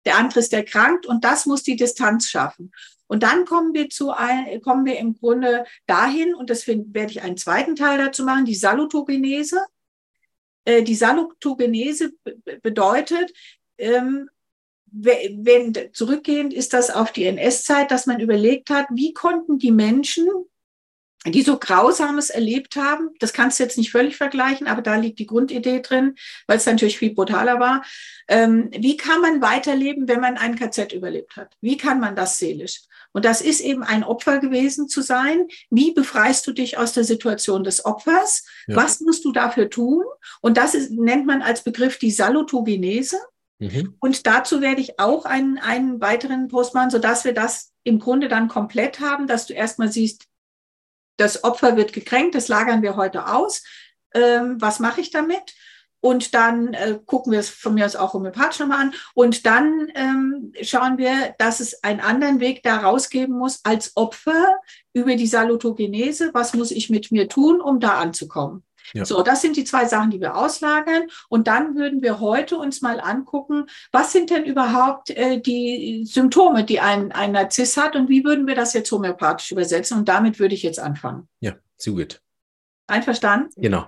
Der 0.07 0.16
andere 0.16 0.40
ist 0.40 0.52
erkrankt 0.52 1.07
und 1.07 1.24
das 1.24 1.46
muss 1.46 1.62
die 1.62 1.76
Distanz 1.76 2.28
schaffen. 2.28 2.72
Und 3.07 3.22
dann 3.22 3.44
kommen 3.44 3.74
wir 3.74 3.90
zu 3.90 4.11
ein, 4.11 4.61
kommen 4.62 4.87
wir 4.87 4.98
im 4.98 5.14
Grunde 5.14 5.64
dahin, 5.87 6.35
und 6.35 6.50
das 6.50 6.66
werde 6.66 7.11
ich 7.11 7.22
einen 7.22 7.37
zweiten 7.37 7.76
Teil 7.76 7.98
dazu 7.98 8.24
machen, 8.24 8.44
die 8.44 8.54
Salutogenese. 8.54 9.64
Äh, 10.64 10.83
die 10.83 10.94
Salutogenese 10.94 12.12
bedeutet, 12.62 13.33
ähm, 13.79 14.29
wenn 14.87 15.77
zurückgehend 15.92 16.55
ist 16.55 16.72
das 16.72 16.90
auf 16.90 17.11
die 17.11 17.24
NS-Zeit, 17.24 17.90
dass 17.90 18.07
man 18.07 18.20
überlegt 18.20 18.70
hat, 18.70 18.87
wie 18.90 19.12
konnten 19.12 19.59
die 19.59 19.72
Menschen, 19.72 20.29
die 21.32 21.42
so 21.42 21.58
Grausames 21.58 22.30
erlebt 22.30 22.76
haben, 22.76 23.10
das 23.18 23.32
kannst 23.32 23.58
du 23.58 23.62
jetzt 23.62 23.78
nicht 23.78 23.90
völlig 23.90 24.16
vergleichen, 24.16 24.66
aber 24.66 24.82
da 24.82 24.96
liegt 24.96 25.18
die 25.18 25.26
Grundidee 25.26 25.80
drin, 25.80 26.16
weil 26.46 26.58
es 26.58 26.66
natürlich 26.66 26.98
viel 26.98 27.14
brutaler 27.14 27.58
war. 27.58 27.82
Ähm, 28.28 28.70
wie 28.76 28.96
kann 28.96 29.20
man 29.20 29.40
weiterleben, 29.40 30.06
wenn 30.06 30.20
man 30.20 30.37
ein 30.37 30.56
KZ 30.56 30.92
überlebt 30.92 31.37
hat? 31.37 31.54
Wie 31.60 31.76
kann 31.76 31.98
man 32.00 32.14
das 32.14 32.38
seelisch? 32.38 32.82
Und 33.12 33.24
das 33.24 33.40
ist 33.40 33.60
eben 33.60 33.84
ein 33.84 34.02
Opfer 34.02 34.38
gewesen 34.38 34.88
zu 34.88 35.00
sein. 35.00 35.46
Wie 35.70 35.92
befreist 35.92 36.46
du 36.46 36.52
dich 36.52 36.78
aus 36.78 36.92
der 36.92 37.04
Situation 37.04 37.62
des 37.62 37.84
Opfers? 37.84 38.44
Ja. 38.66 38.76
Was 38.76 39.00
musst 39.00 39.24
du 39.24 39.32
dafür 39.32 39.70
tun? 39.70 40.04
Und 40.40 40.56
das 40.56 40.74
ist, 40.74 40.90
nennt 40.90 41.24
man 41.24 41.40
als 41.40 41.62
Begriff 41.62 41.98
die 41.98 42.10
Salutogenese. 42.10 43.18
Mhm. 43.60 43.94
Und 44.00 44.26
dazu 44.26 44.60
werde 44.60 44.80
ich 44.80 44.98
auch 44.98 45.24
einen, 45.26 45.58
einen 45.58 46.00
weiteren 46.00 46.48
Post 46.48 46.74
machen, 46.74 46.90
sodass 46.90 47.24
wir 47.24 47.34
das 47.34 47.72
im 47.84 48.00
Grunde 48.00 48.28
dann 48.28 48.48
komplett 48.48 48.98
haben, 48.98 49.26
dass 49.28 49.46
du 49.46 49.54
erstmal 49.54 49.92
siehst, 49.92 50.26
das 51.16 51.44
Opfer 51.44 51.77
wird 51.77 51.92
gekränkt, 51.92 52.35
das 52.35 52.48
lagern 52.48 52.83
wir 52.83 52.96
heute 52.96 53.29
aus. 53.29 53.62
Ähm, 54.14 54.57
was 54.61 54.81
mache 54.81 55.00
ich 55.00 55.11
damit? 55.11 55.55
Und 56.05 56.35
dann 56.35 56.74
äh, 56.74 56.98
gucken 57.07 57.33
wir 57.33 57.38
es 57.38 57.48
von 57.48 57.72
mir 57.72 57.87
aus 57.87 57.96
auch 57.96 58.12
homöopathisch 58.12 58.61
nochmal 58.61 58.81
an. 58.81 58.94
Und 59.14 59.46
dann 59.46 59.90
ähm, 59.94 60.53
schauen 60.61 60.98
wir, 60.98 61.35
dass 61.38 61.61
es 61.61 61.83
einen 61.83 62.00
anderen 62.00 62.40
Weg 62.40 62.62
da 62.62 62.77
rausgeben 62.77 63.38
muss 63.38 63.61
als 63.64 63.96
Opfer 63.96 64.59
über 64.92 65.16
die 65.16 65.27
Salutogenese. 65.27 66.31
Was 66.35 66.53
muss 66.53 66.72
ich 66.72 66.90
mit 66.90 67.11
mir 67.11 67.27
tun, 67.29 67.59
um 67.59 67.81
da 67.81 67.94
anzukommen? 67.94 68.64
Ja. 68.92 69.05
So, 69.05 69.23
das 69.23 69.40
sind 69.40 69.57
die 69.57 69.64
zwei 69.64 69.87
Sachen, 69.87 70.11
die 70.11 70.20
wir 70.20 70.37
auslagern. 70.37 71.09
Und 71.29 71.47
dann 71.47 71.75
würden 71.75 72.03
wir 72.03 72.20
heute 72.20 72.57
uns 72.57 72.83
mal 72.83 73.01
angucken, 73.01 73.66
was 73.92 74.12
sind 74.12 74.31
denn 74.31 74.44
überhaupt 74.44 75.11
äh, 75.11 75.40
die 75.40 76.05
Symptome, 76.07 76.64
die 76.64 76.81
ein, 76.81 77.12
ein 77.12 77.33
Narziss 77.33 77.77
hat 77.77 77.97
und 77.97 78.09
wie 78.09 78.25
würden 78.25 78.47
wir 78.47 78.55
das 78.55 78.75
jetzt 78.75 78.90
homöopathisch 78.92 79.53
übersetzen? 79.53 79.99
Und 79.99 80.09
damit 80.09 80.38
würde 80.38 80.55
ich 80.55 80.62
jetzt 80.62 80.81
anfangen. 80.81 81.29
Ja, 81.40 81.55
so 81.77 81.94
gut. 81.94 82.20
Einverstanden? 82.87 83.51
Genau. 83.57 83.87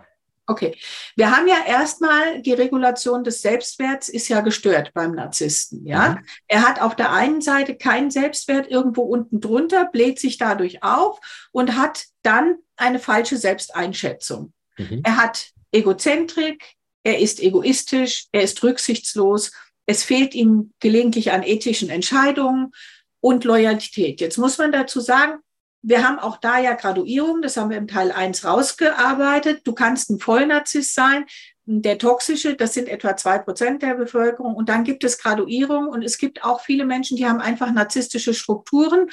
Okay. 0.48 0.76
Wir 1.16 1.36
haben 1.36 1.48
ja 1.48 1.56
erstmal 1.66 2.40
die 2.40 2.52
Regulation 2.52 3.24
des 3.24 3.42
Selbstwerts 3.42 4.08
ist 4.08 4.28
ja 4.28 4.40
gestört 4.42 4.92
beim 4.94 5.12
Narzissten, 5.12 5.84
ja. 5.84 6.10
Mhm. 6.10 6.18
Er 6.46 6.62
hat 6.62 6.80
auf 6.80 6.94
der 6.94 7.12
einen 7.12 7.40
Seite 7.40 7.76
keinen 7.76 8.12
Selbstwert 8.12 8.70
irgendwo 8.70 9.02
unten 9.02 9.40
drunter, 9.40 9.86
bläht 9.86 10.20
sich 10.20 10.38
dadurch 10.38 10.84
auf 10.84 11.18
und 11.50 11.76
hat 11.76 12.04
dann 12.22 12.58
eine 12.76 13.00
falsche 13.00 13.36
Selbsteinschätzung. 13.36 14.52
Mhm. 14.78 15.02
Er 15.04 15.16
hat 15.16 15.50
Egozentrik, 15.72 16.74
er 17.02 17.18
ist 17.18 17.40
egoistisch, 17.40 18.26
er 18.32 18.42
ist 18.42 18.62
rücksichtslos, 18.62 19.52
es 19.86 20.02
fehlt 20.02 20.34
ihm 20.34 20.72
gelegentlich 20.80 21.32
an 21.32 21.42
ethischen 21.42 21.88
Entscheidungen 21.88 22.72
und 23.20 23.44
Loyalität. 23.44 24.20
Jetzt 24.20 24.38
muss 24.38 24.58
man 24.58 24.72
dazu 24.72 25.00
sagen, 25.00 25.38
wir 25.82 26.06
haben 26.06 26.18
auch 26.18 26.38
da 26.38 26.58
ja 26.58 26.74
Graduierung, 26.74 27.42
das 27.42 27.56
haben 27.56 27.70
wir 27.70 27.76
im 27.76 27.86
Teil 27.86 28.10
1 28.10 28.44
rausgearbeitet. 28.44 29.60
Du 29.64 29.72
kannst 29.72 30.10
ein 30.10 30.18
Vollnarzisst 30.18 30.94
sein, 30.94 31.26
der 31.64 31.98
toxische, 31.98 32.56
das 32.56 32.74
sind 32.74 32.88
etwa 32.88 33.16
zwei 33.16 33.38
Prozent 33.38 33.82
der 33.82 33.94
Bevölkerung. 33.94 34.54
Und 34.54 34.68
dann 34.68 34.82
gibt 34.82 35.04
es 35.04 35.18
Graduierung 35.18 35.86
und 35.88 36.02
es 36.02 36.18
gibt 36.18 36.42
auch 36.42 36.60
viele 36.60 36.84
Menschen, 36.84 37.16
die 37.16 37.26
haben 37.26 37.40
einfach 37.40 37.72
narzisstische 37.72 38.34
Strukturen, 38.34 39.08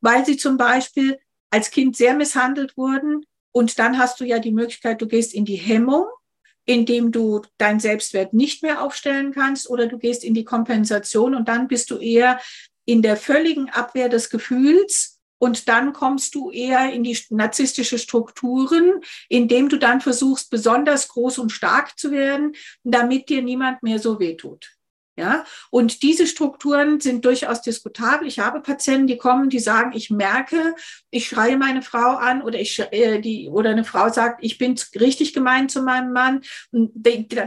weil 0.00 0.26
sie 0.26 0.36
zum 0.36 0.56
Beispiel 0.56 1.18
als 1.50 1.70
Kind 1.70 1.96
sehr 1.96 2.14
misshandelt 2.14 2.76
wurden, 2.76 3.24
und 3.56 3.78
dann 3.78 3.96
hast 3.96 4.20
du 4.20 4.26
ja 4.26 4.38
die 4.38 4.52
Möglichkeit, 4.52 5.00
du 5.00 5.08
gehst 5.08 5.32
in 5.32 5.46
die 5.46 5.56
Hemmung, 5.56 6.04
indem 6.66 7.10
du 7.10 7.40
deinen 7.56 7.80
Selbstwert 7.80 8.34
nicht 8.34 8.62
mehr 8.62 8.82
aufstellen 8.82 9.32
kannst, 9.32 9.70
oder 9.70 9.86
du 9.86 9.96
gehst 9.96 10.24
in 10.24 10.34
die 10.34 10.44
Kompensation 10.44 11.34
und 11.34 11.48
dann 11.48 11.66
bist 11.66 11.90
du 11.90 11.96
eher 11.96 12.38
in 12.84 13.00
der 13.00 13.16
völligen 13.16 13.70
Abwehr 13.70 14.10
des 14.10 14.28
Gefühls. 14.28 15.22
Und 15.38 15.70
dann 15.70 15.94
kommst 15.94 16.34
du 16.34 16.50
eher 16.50 16.92
in 16.92 17.02
die 17.02 17.18
narzisstische 17.30 17.98
Strukturen, 17.98 19.00
indem 19.30 19.70
du 19.70 19.78
dann 19.78 20.02
versuchst, 20.02 20.50
besonders 20.50 21.08
groß 21.08 21.38
und 21.38 21.50
stark 21.50 21.98
zu 21.98 22.10
werden, 22.10 22.54
damit 22.84 23.30
dir 23.30 23.40
niemand 23.40 23.82
mehr 23.82 23.98
so 23.98 24.20
wehtut. 24.20 24.75
Ja, 25.18 25.46
und 25.70 26.02
diese 26.02 26.26
Strukturen 26.26 27.00
sind 27.00 27.24
durchaus 27.24 27.62
diskutabel. 27.62 28.28
Ich 28.28 28.38
habe 28.38 28.60
Patienten, 28.60 29.06
die 29.06 29.16
kommen, 29.16 29.48
die 29.48 29.60
sagen, 29.60 29.92
ich 29.94 30.10
merke, 30.10 30.74
ich 31.10 31.28
schreie 31.28 31.56
meine 31.56 31.80
Frau 31.80 32.16
an 32.16 32.42
oder 32.42 32.60
ich, 32.60 32.78
äh, 32.90 33.18
die, 33.22 33.48
oder 33.48 33.70
eine 33.70 33.84
Frau 33.84 34.10
sagt, 34.10 34.44
ich 34.44 34.58
bin 34.58 34.78
richtig 34.94 35.32
gemein 35.32 35.70
zu 35.70 35.80
meinem 35.80 36.12
Mann. 36.12 36.42
Und 36.70 36.92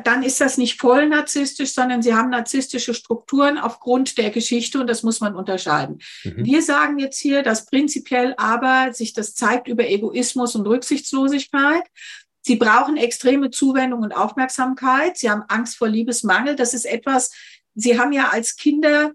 dann 0.04 0.24
ist 0.24 0.42
das 0.42 0.58
nicht 0.58 0.82
voll 0.82 1.10
narzisstisch, 1.10 1.76
sondern 1.76 2.02
sie 2.02 2.16
haben 2.16 2.32
narzisstische 2.32 2.96
Strukturen 2.96 3.60
aufgrund 3.60 4.18
der 4.18 4.32
Geschichte 4.32 4.80
und 4.80 4.88
das 4.88 5.04
muss 5.04 5.20
man 5.20 5.36
unterscheiden. 5.36 6.00
Mhm. 6.24 6.46
Wir 6.46 6.64
sagen 6.64 6.98
jetzt 6.98 7.20
hier, 7.20 7.44
dass 7.44 7.68
prinzipiell 7.68 8.34
aber 8.38 8.94
sich 8.94 9.14
das 9.14 9.36
zeigt 9.36 9.68
über 9.68 9.88
Egoismus 9.88 10.56
und 10.56 10.66
Rücksichtslosigkeit. 10.66 11.84
Sie 12.42 12.56
brauchen 12.56 12.98
extreme 12.98 13.52
Zuwendung 13.52 14.02
und 14.02 14.14
Aufmerksamkeit. 14.14 15.18
Sie 15.18 15.30
haben 15.30 15.44
Angst 15.50 15.78
vor 15.78 15.88
Liebesmangel. 15.88 16.56
Das 16.56 16.74
ist 16.74 16.86
etwas, 16.86 17.32
Sie 17.80 18.00
haben 18.00 18.12
ja 18.12 18.30
als 18.30 18.56
Kinder 18.56 19.14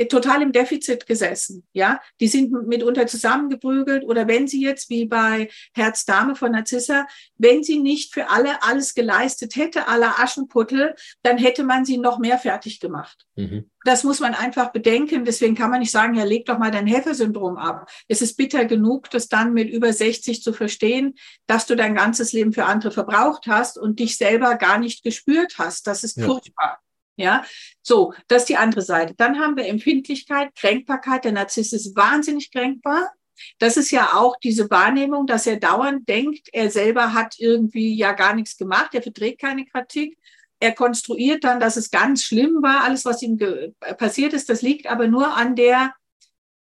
äh, 0.00 0.06
total 0.06 0.42
im 0.42 0.52
Defizit 0.52 1.06
gesessen, 1.06 1.66
ja. 1.72 2.00
Die 2.20 2.28
sind 2.28 2.52
mitunter 2.66 3.06
zusammengeprügelt 3.06 4.04
oder 4.04 4.26
wenn 4.28 4.48
sie 4.48 4.62
jetzt 4.62 4.88
wie 4.88 5.04
bei 5.04 5.50
Herz 5.74 6.04
Dame 6.04 6.36
von 6.36 6.52
Narzissa, 6.52 7.06
wenn 7.36 7.62
sie 7.62 7.78
nicht 7.78 8.14
für 8.14 8.30
alle 8.30 8.62
alles 8.62 8.94
geleistet 8.94 9.56
hätte, 9.56 9.88
aller 9.88 10.18
Aschenputtel, 10.18 10.94
dann 11.22 11.38
hätte 11.38 11.64
man 11.64 11.84
sie 11.84 11.98
noch 11.98 12.18
mehr 12.18 12.38
fertig 12.38 12.80
gemacht. 12.80 13.26
Mhm. 13.36 13.70
Das 13.84 14.04
muss 14.04 14.20
man 14.20 14.34
einfach 14.34 14.72
bedenken. 14.72 15.24
Deswegen 15.24 15.54
kann 15.54 15.70
man 15.70 15.80
nicht 15.80 15.90
sagen, 15.90 16.14
ja, 16.14 16.24
leg 16.24 16.46
doch 16.46 16.58
mal 16.58 16.70
dein 16.70 16.86
Hefesyndrom 16.86 17.56
ab. 17.56 17.90
Es 18.08 18.22
ist 18.22 18.36
bitter 18.36 18.64
genug, 18.64 19.10
das 19.10 19.28
dann 19.28 19.52
mit 19.52 19.70
über 19.70 19.92
60 19.92 20.42
zu 20.42 20.52
verstehen, 20.52 21.14
dass 21.46 21.66
du 21.66 21.76
dein 21.76 21.94
ganzes 21.94 22.32
Leben 22.32 22.52
für 22.52 22.64
andere 22.64 22.90
verbraucht 22.90 23.46
hast 23.46 23.76
und 23.76 23.98
dich 23.98 24.16
selber 24.16 24.56
gar 24.56 24.78
nicht 24.78 25.02
gespürt 25.02 25.54
hast. 25.58 25.86
Das 25.86 26.04
ist 26.04 26.16
ja. 26.16 26.26
furchtbar. 26.26 26.80
Ja, 27.20 27.44
so, 27.82 28.14
das 28.28 28.42
ist 28.42 28.48
die 28.48 28.56
andere 28.56 28.80
Seite. 28.80 29.14
Dann 29.14 29.38
haben 29.38 29.54
wir 29.54 29.66
Empfindlichkeit, 29.66 30.54
Kränkbarkeit. 30.54 31.24
Der 31.24 31.32
Narzisst 31.32 31.74
ist 31.74 31.94
wahnsinnig 31.94 32.50
kränkbar. 32.50 33.12
Das 33.58 33.76
ist 33.76 33.90
ja 33.90 34.14
auch 34.14 34.36
diese 34.42 34.70
Wahrnehmung, 34.70 35.26
dass 35.26 35.46
er 35.46 35.58
dauernd 35.58 36.08
denkt, 36.08 36.48
er 36.52 36.70
selber 36.70 37.12
hat 37.12 37.34
irgendwie 37.38 37.94
ja 37.94 38.12
gar 38.12 38.34
nichts 38.34 38.56
gemacht, 38.56 38.94
er 38.94 39.02
verträgt 39.02 39.40
keine 39.40 39.66
Kritik. 39.66 40.16
Er 40.60 40.72
konstruiert 40.72 41.44
dann, 41.44 41.60
dass 41.60 41.76
es 41.76 41.90
ganz 41.90 42.22
schlimm 42.22 42.62
war, 42.62 42.84
alles, 42.84 43.04
was 43.04 43.22
ihm 43.22 43.38
passiert 43.98 44.32
ist. 44.32 44.48
Das 44.48 44.62
liegt 44.62 44.86
aber 44.86 45.06
nur 45.06 45.36
an 45.36 45.56
der 45.56 45.92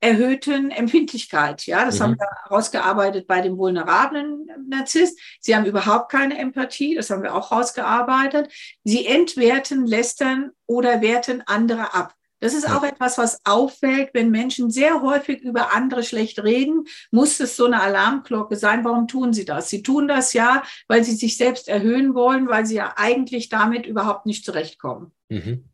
erhöhten 0.01 0.71
Empfindlichkeit. 0.71 1.67
Ja, 1.67 1.85
das 1.85 1.99
mhm. 1.99 2.03
haben 2.03 2.17
wir 2.19 2.29
herausgearbeitet 2.45 3.27
bei 3.27 3.41
dem 3.41 3.57
vulnerablen 3.57 4.47
Narzisst. 4.69 5.19
Sie 5.41 5.57
haben 5.57 5.65
überhaupt 5.65 6.11
keine 6.11 6.39
Empathie. 6.39 6.95
Das 6.95 7.11
haben 7.11 7.23
wir 7.23 7.35
auch 7.35 7.51
herausgearbeitet. 7.51 8.53
Sie 8.85 9.07
entwerten, 9.07 9.87
lästern 9.87 10.51
oder 10.67 11.01
werten 11.01 11.43
andere 11.47 11.95
ab. 11.95 12.15
Das 12.41 12.55
ist 12.55 12.71
auch 12.71 12.85
etwas, 12.85 13.19
was 13.19 13.41
auffällt, 13.45 14.11
wenn 14.13 14.31
Menschen 14.31 14.71
sehr 14.71 15.03
häufig 15.03 15.41
über 15.41 15.75
andere 15.75 16.05
schlecht 16.05 16.43
reden, 16.43 16.85
muss 17.11 17.41
es 17.41 17.57
so 17.57 17.67
eine 17.67 17.81
Alarmglocke 17.81 18.55
sein. 18.55 18.85
Warum 18.85 19.09
tun 19.09 19.33
sie 19.33 19.45
das? 19.45 19.69
Sie 19.71 19.83
tun 19.83 20.07
das 20.07 20.33
ja, 20.35 20.63
weil 20.87 21.03
sie 21.03 21.17
sich 21.17 21.37
selbst 21.37 21.69
erhöhen 21.69 22.15
wollen, 22.15 22.49
weil 22.49 22.65
sie 22.65 22.77
ja 22.77 22.95
eigentlich 22.97 23.49
damit 23.49 23.87
überhaupt 23.87 24.25
nicht 24.25 24.45
zurechtkommen. 24.45 25.11
Mhm. 25.29 25.65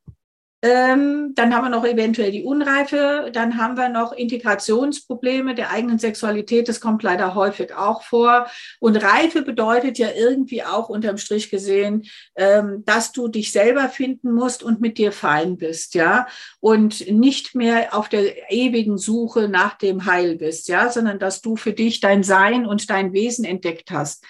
Ähm, 0.64 1.34
dann 1.34 1.54
haben 1.54 1.66
wir 1.66 1.68
noch 1.68 1.84
eventuell 1.84 2.30
die 2.30 2.42
Unreife, 2.42 3.28
dann 3.34 3.58
haben 3.58 3.76
wir 3.76 3.90
noch 3.90 4.14
Integrationsprobleme 4.14 5.54
der 5.54 5.70
eigenen 5.70 5.98
Sexualität, 5.98 6.70
das 6.70 6.80
kommt 6.80 7.02
leider 7.02 7.34
häufig 7.34 7.74
auch 7.74 8.02
vor. 8.02 8.46
Und 8.80 8.96
Reife 8.96 9.42
bedeutet 9.42 9.98
ja 9.98 10.08
irgendwie 10.16 10.62
auch 10.62 10.88
unterm 10.88 11.18
Strich 11.18 11.50
gesehen, 11.50 12.06
ähm, 12.34 12.82
dass 12.86 13.12
du 13.12 13.28
dich 13.28 13.52
selber 13.52 13.90
finden 13.90 14.32
musst 14.32 14.62
und 14.62 14.80
mit 14.80 14.96
dir 14.96 15.12
fein 15.12 15.58
bist, 15.58 15.94
ja, 15.94 16.26
und 16.60 17.12
nicht 17.12 17.54
mehr 17.54 17.94
auf 17.94 18.08
der 18.08 18.50
ewigen 18.50 18.96
Suche 18.96 19.50
nach 19.50 19.76
dem 19.76 20.06
Heil 20.06 20.36
bist, 20.36 20.68
ja, 20.68 20.88
sondern 20.88 21.18
dass 21.18 21.42
du 21.42 21.56
für 21.56 21.74
dich 21.74 22.00
dein 22.00 22.22
Sein 22.22 22.64
und 22.64 22.88
dein 22.88 23.12
Wesen 23.12 23.44
entdeckt 23.44 23.90
hast. 23.90 24.24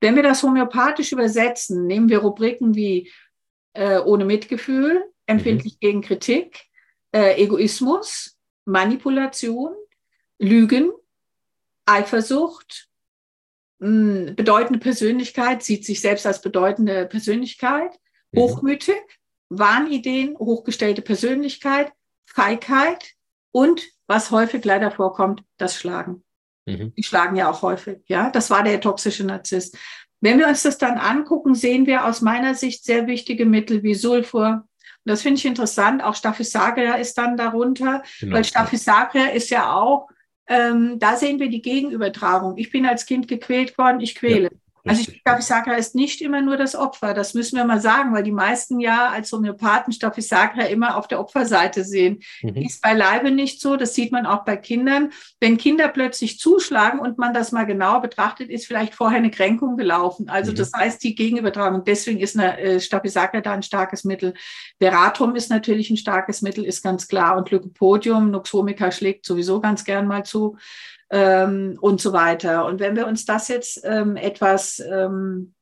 Wenn 0.00 0.14
wir 0.14 0.22
das 0.22 0.44
homöopathisch 0.44 1.10
übersetzen, 1.10 1.88
nehmen 1.88 2.08
wir 2.08 2.18
Rubriken 2.20 2.76
wie 2.76 3.10
äh, 3.72 3.98
ohne 3.98 4.24
Mitgefühl, 4.24 5.02
empfindlich 5.30 5.80
gegen 5.80 6.02
Kritik, 6.02 6.66
äh, 7.12 7.42
Egoismus, 7.42 8.36
Manipulation, 8.64 9.74
Lügen, 10.38 10.90
Eifersucht, 11.86 12.88
mh, 13.78 14.32
bedeutende 14.32 14.78
Persönlichkeit, 14.78 15.62
sieht 15.62 15.84
sich 15.84 16.00
selbst 16.00 16.26
als 16.26 16.40
bedeutende 16.40 17.06
Persönlichkeit, 17.06 17.98
Mhm. 18.32 18.40
hochmütig, 18.40 19.00
Wahnideen, 19.48 20.38
hochgestellte 20.38 21.02
Persönlichkeit, 21.02 21.92
Feigheit 22.26 23.14
und, 23.52 23.82
was 24.06 24.30
häufig 24.30 24.64
leider 24.64 24.92
vorkommt, 24.92 25.42
das 25.56 25.74
Schlagen. 25.76 26.22
Mhm. 26.66 26.94
Die 26.94 27.02
schlagen 27.02 27.34
ja 27.34 27.50
auch 27.50 27.62
häufig, 27.62 27.98
ja. 28.06 28.30
Das 28.30 28.50
war 28.50 28.62
der 28.62 28.80
toxische 28.80 29.24
Narzisst. 29.24 29.76
Wenn 30.20 30.38
wir 30.38 30.46
uns 30.46 30.62
das 30.62 30.78
dann 30.78 30.98
angucken, 30.98 31.54
sehen 31.56 31.86
wir 31.86 32.04
aus 32.04 32.20
meiner 32.20 32.54
Sicht 32.54 32.84
sehr 32.84 33.08
wichtige 33.08 33.46
Mittel 33.46 33.82
wie 33.82 33.94
Sulfur. 33.94 34.68
Und 35.04 35.10
das 35.10 35.22
finde 35.22 35.38
ich 35.38 35.46
interessant. 35.46 36.02
Auch 36.02 36.14
Staphysagria 36.14 36.94
ist 36.94 37.16
dann 37.16 37.36
darunter, 37.36 38.02
Genau. 38.20 38.36
weil 38.36 38.44
Staphysagria 38.44 39.26
ist 39.28 39.50
ja 39.50 39.72
auch, 39.74 40.08
ähm, 40.46 40.98
da 40.98 41.16
sehen 41.16 41.38
wir 41.38 41.48
die 41.48 41.62
Gegenübertragung. 41.62 42.58
Ich 42.58 42.70
bin 42.70 42.84
als 42.84 43.06
Kind 43.06 43.28
gequält 43.28 43.78
worden, 43.78 44.00
ich 44.00 44.14
quäle. 44.14 44.50
Also 44.84 45.02
ich 45.02 45.08
Richtig. 45.08 45.20
Staphysagria 45.20 45.76
ist 45.76 45.94
nicht 45.94 46.22
immer 46.22 46.40
nur 46.40 46.56
das 46.56 46.74
Opfer, 46.74 47.14
das 47.14 47.34
müssen 47.34 47.56
wir 47.56 47.64
mal 47.64 47.80
sagen, 47.80 48.14
weil 48.14 48.22
die 48.22 48.32
meisten 48.32 48.80
ja 48.80 49.08
als 49.08 49.32
Homöopathen 49.32 49.92
Staphysagria 49.92 50.66
immer 50.66 50.96
auf 50.96 51.08
der 51.08 51.20
Opferseite 51.20 51.84
sehen. 51.84 52.20
Mhm. 52.42 52.56
Ist 52.56 52.80
beileibe 52.82 53.30
nicht 53.30 53.60
so, 53.60 53.76
das 53.76 53.94
sieht 53.94 54.12
man 54.12 54.26
auch 54.26 54.44
bei 54.44 54.56
Kindern. 54.56 55.10
Wenn 55.40 55.58
Kinder 55.58 55.88
plötzlich 55.88 56.38
zuschlagen 56.38 57.00
und 57.00 57.18
man 57.18 57.34
das 57.34 57.52
mal 57.52 57.64
genauer 57.64 58.00
betrachtet, 58.00 58.50
ist 58.50 58.66
vielleicht 58.66 58.94
vorher 58.94 59.18
eine 59.18 59.30
Kränkung 59.30 59.76
gelaufen. 59.76 60.28
Also 60.28 60.52
Mhm. 60.52 60.56
das 60.56 60.72
heißt, 60.74 61.02
die 61.02 61.14
Gegenübertragung, 61.14 61.84
deswegen 61.84 62.20
ist 62.20 62.38
eine 62.38 62.58
äh, 62.58 62.80
Staphysagria 62.80 63.40
da 63.40 63.52
ein 63.52 63.62
starkes 63.62 64.04
Mittel. 64.04 64.34
Veratum 64.78 65.36
ist 65.36 65.50
natürlich 65.50 65.90
ein 65.90 65.96
starkes 65.96 66.42
Mittel, 66.42 66.64
ist 66.64 66.82
ganz 66.82 67.06
klar. 67.08 67.36
Und 67.36 67.50
Lycopodium, 67.50 68.30
Noxomica 68.30 68.90
schlägt 68.90 69.26
sowieso 69.26 69.60
ganz 69.60 69.84
gern 69.84 70.06
mal 70.06 70.24
zu 70.24 70.56
ähm, 71.10 71.78
und 71.80 72.00
so 72.00 72.12
weiter. 72.12 72.66
Und 72.66 72.80
wenn 72.80 72.96
wir 72.96 73.06
uns 73.06 73.24
das 73.24 73.48
jetzt 73.48 73.80
ähm, 73.84 74.16
etwas 74.16 74.80
ähm, 74.80 75.54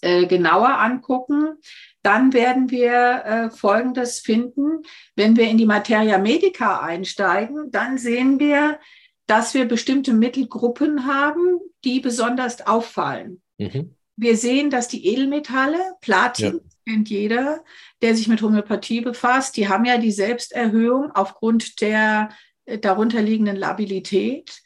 äh, 0.00 0.26
genauer 0.26 0.78
angucken, 0.78 1.58
dann 2.02 2.32
werden 2.32 2.70
wir 2.70 3.24
äh, 3.24 3.50
Folgendes 3.50 4.20
finden. 4.20 4.82
Wenn 5.14 5.36
wir 5.36 5.48
in 5.48 5.58
die 5.58 5.66
Materia 5.66 6.18
Medica 6.18 6.80
einsteigen, 6.80 7.70
dann 7.70 7.98
sehen 7.98 8.40
wir, 8.40 8.80
dass 9.26 9.54
wir 9.54 9.66
bestimmte 9.66 10.12
Mittelgruppen 10.12 11.06
haben, 11.06 11.60
die 11.84 12.00
besonders 12.00 12.66
auffallen. 12.66 13.40
Mhm. 13.58 13.94
Wir 14.16 14.36
sehen, 14.36 14.70
dass 14.70 14.88
die 14.88 15.06
Edelmetalle, 15.06 15.78
Platin, 16.00 16.60
kennt 16.86 17.08
jeder, 17.08 17.64
der 18.02 18.16
sich 18.16 18.28
mit 18.28 18.42
Homöopathie 18.42 19.00
befasst, 19.00 19.56
die 19.56 19.68
haben 19.68 19.84
ja 19.84 19.98
die 19.98 20.10
Selbsterhöhung 20.10 21.12
aufgrund 21.12 21.80
der 21.80 22.30
äh, 22.64 22.78
darunterliegenden 22.78 23.56
Labilität. 23.56 24.61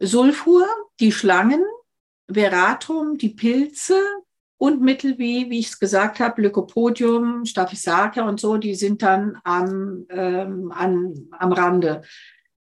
Sulfur, 0.00 0.66
die 1.00 1.12
Schlangen, 1.12 1.64
Veratum, 2.30 3.18
die 3.18 3.30
Pilze 3.30 4.00
und 4.58 4.80
Mittel 4.80 5.18
wie, 5.18 5.50
wie 5.50 5.58
ich 5.58 5.68
es 5.68 5.78
gesagt 5.78 6.18
habe, 6.18 6.42
Lycopodium, 6.42 7.44
Staphysagria 7.44 8.26
und 8.26 8.40
so, 8.40 8.56
die 8.56 8.74
sind 8.74 9.02
dann 9.02 9.38
am, 9.44 10.06
ähm, 10.08 10.72
an, 10.74 11.28
am 11.32 11.52
Rande. 11.52 12.02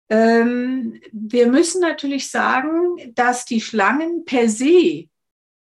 Ähm, 0.09 0.99
wir 1.11 1.47
müssen 1.47 1.81
natürlich 1.81 2.29
sagen, 2.29 3.13
dass 3.15 3.45
die 3.45 3.61
Schlangen 3.61 4.25
per 4.25 4.49
se 4.49 5.07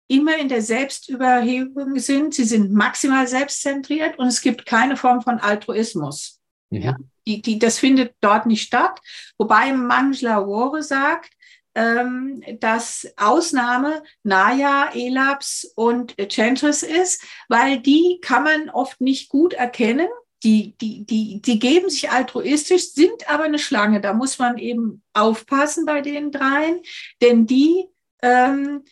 immer 0.08 0.38
in 0.38 0.50
der 0.50 0.62
Selbstüberhebung 0.62 2.00
sind. 2.00 2.34
Sie 2.34 2.44
sind 2.44 2.72
maximal 2.72 3.28
selbstzentriert 3.28 4.18
und 4.18 4.28
es 4.28 4.42
gibt 4.42 4.66
keine 4.66 4.98
Form 4.98 5.22
von 5.22 5.40
Altruismus. 5.40 6.40
Mhm. 6.70 6.82
Ja. 6.82 6.96
Die, 7.28 7.42
die, 7.42 7.58
das 7.58 7.80
findet 7.80 8.16
dort 8.22 8.46
nicht 8.46 8.62
statt. 8.62 9.00
Wobei 9.38 9.74
Manjlawore 9.74 10.84
sagt, 10.84 11.32
ähm, 11.76 12.42
dass 12.60 13.08
Ausnahme 13.18 14.02
Naya, 14.24 14.90
Elaps 14.94 15.72
und 15.76 16.16
Chantris 16.32 16.84
ist, 16.84 17.22
weil 17.50 17.80
die 17.80 18.20
kann 18.22 18.44
man 18.44 18.70
oft 18.70 19.02
nicht 19.02 19.30
gut 19.30 19.54
erkennen. 19.54 20.08
Die, 20.44 20.76
die, 20.78 21.06
die, 21.06 21.42
die 21.42 21.60
geben 21.60 21.90
sich 21.90 22.10
altruistisch, 22.12 22.92
sind 22.92 23.30
aber 23.30 23.44
eine 23.44 23.60
Schlange. 23.60 24.00
Da 24.00 24.14
muss 24.14 24.40
man 24.40 24.58
eben 24.58 25.02
aufpassen 25.14 25.86
bei 25.86 26.02
den 26.02 26.32
dreien, 26.32 26.82
denn 27.22 27.46
die, 27.46 27.86
ähm, 28.22 28.84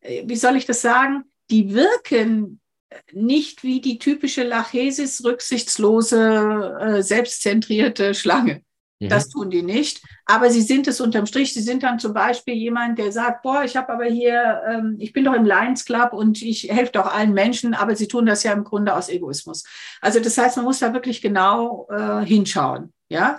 wie 0.00 0.36
soll 0.36 0.56
ich 0.56 0.66
das 0.66 0.82
sagen, 0.82 1.24
die 1.50 1.74
wirken 1.74 2.60
nicht 3.12 3.62
wie 3.62 3.80
die 3.80 3.98
typische 3.98 4.44
Lachesis 4.44 5.24
rücksichtslose, 5.24 6.78
äh, 6.80 7.02
selbstzentrierte 7.02 8.14
Schlange. 8.14 8.62
Mhm. 9.00 9.08
Das 9.08 9.28
tun 9.28 9.50
die 9.50 9.62
nicht. 9.62 10.02
Aber 10.26 10.50
sie 10.50 10.62
sind 10.62 10.86
es 10.86 11.00
unterm 11.00 11.26
Strich. 11.26 11.52
Sie 11.52 11.62
sind 11.62 11.82
dann 11.82 11.98
zum 11.98 12.14
Beispiel 12.14 12.54
jemand, 12.54 12.98
der 12.98 13.12
sagt, 13.12 13.42
boah, 13.42 13.64
ich 13.64 13.76
habe 13.76 13.92
aber 13.92 14.04
hier, 14.04 14.62
ähm, 14.68 14.96
ich 14.98 15.12
bin 15.12 15.24
doch 15.24 15.34
im 15.34 15.44
Lions 15.44 15.84
Club 15.84 16.12
und 16.12 16.42
ich 16.42 16.68
helfe 16.70 16.92
doch 16.92 17.12
allen 17.12 17.32
Menschen, 17.32 17.74
aber 17.74 17.96
sie 17.96 18.08
tun 18.08 18.26
das 18.26 18.42
ja 18.42 18.52
im 18.52 18.64
Grunde 18.64 18.94
aus 18.94 19.08
Egoismus. 19.08 19.64
Also 20.00 20.20
das 20.20 20.38
heißt, 20.38 20.56
man 20.56 20.66
muss 20.66 20.78
da 20.78 20.92
wirklich 20.92 21.20
genau 21.20 21.88
äh, 21.90 22.24
hinschauen. 22.24 22.92
Ja. 23.08 23.38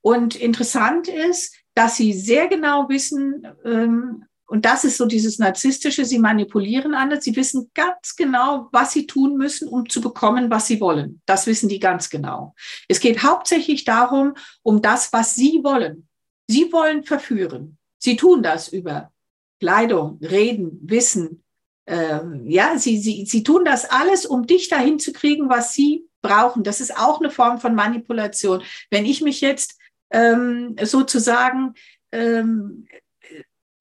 Und 0.00 0.36
interessant 0.36 1.08
ist, 1.08 1.56
dass 1.74 1.96
sie 1.96 2.12
sehr 2.12 2.48
genau 2.48 2.88
wissen, 2.88 3.46
ähm, 3.64 4.24
und 4.46 4.66
das 4.66 4.84
ist 4.84 4.98
so 4.98 5.06
dieses 5.06 5.38
Narzisstische, 5.38 6.04
sie 6.04 6.18
manipulieren 6.18 6.94
andere, 6.94 7.20
sie 7.20 7.34
wissen 7.34 7.70
ganz 7.74 8.14
genau, 8.14 8.68
was 8.72 8.92
sie 8.92 9.06
tun 9.06 9.36
müssen, 9.36 9.68
um 9.68 9.88
zu 9.88 10.00
bekommen, 10.00 10.50
was 10.50 10.66
sie 10.66 10.80
wollen. 10.80 11.22
Das 11.24 11.46
wissen 11.46 11.68
die 11.68 11.78
ganz 11.78 12.10
genau. 12.10 12.54
Es 12.88 13.00
geht 13.00 13.22
hauptsächlich 13.22 13.84
darum, 13.84 14.34
um 14.62 14.82
das, 14.82 15.12
was 15.12 15.34
sie 15.34 15.60
wollen. 15.62 16.08
Sie 16.46 16.70
wollen 16.72 17.04
verführen. 17.04 17.78
Sie 17.98 18.16
tun 18.16 18.42
das 18.42 18.68
über 18.68 19.12
Kleidung, 19.60 20.18
Reden, 20.20 20.78
Wissen. 20.82 21.42
Ähm, 21.86 22.44
ja, 22.46 22.78
sie, 22.78 22.98
sie, 22.98 23.24
sie 23.24 23.42
tun 23.42 23.64
das 23.64 23.86
alles, 23.86 24.26
um 24.26 24.46
dich 24.46 24.68
dahin 24.68 24.98
zu 24.98 25.12
kriegen, 25.12 25.48
was 25.48 25.72
sie 25.72 26.06
brauchen. 26.20 26.64
Das 26.64 26.80
ist 26.80 26.96
auch 26.98 27.20
eine 27.20 27.30
Form 27.30 27.60
von 27.60 27.74
Manipulation. 27.74 28.62
Wenn 28.90 29.06
ich 29.06 29.22
mich 29.22 29.40
jetzt 29.40 29.78
ähm, 30.10 30.76
sozusagen 30.82 31.74
ähm, 32.12 32.86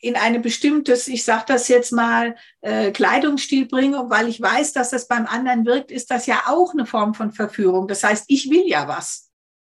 in 0.04 0.18
eine 0.18 0.42
bestimmtes, 0.42 1.08
ich 1.08 1.24
sage 1.24 1.46
das 1.48 1.70
jetzt 1.70 1.94
mal, 1.94 2.36
äh, 2.60 2.92
Kleidungsstil 2.92 3.68
bringe, 3.68 4.10
weil 4.10 4.28
ich 4.28 4.42
weiß, 4.42 4.74
dass 4.74 4.90
das 4.90 5.08
beim 5.08 5.26
anderen 5.26 5.66
wirkt, 5.66 5.92
ist 5.92 6.12
das 6.12 6.26
ja 6.26 6.44
auch 6.48 6.74
eine 6.74 6.86
Form 6.86 7.14
von 7.14 7.32
Verführung. 7.32 7.88
Das 7.88 8.04
heißt, 8.04 8.26
ich 8.28 8.50
will 8.50 8.68
ja 8.68 8.90
was. 8.90 9.32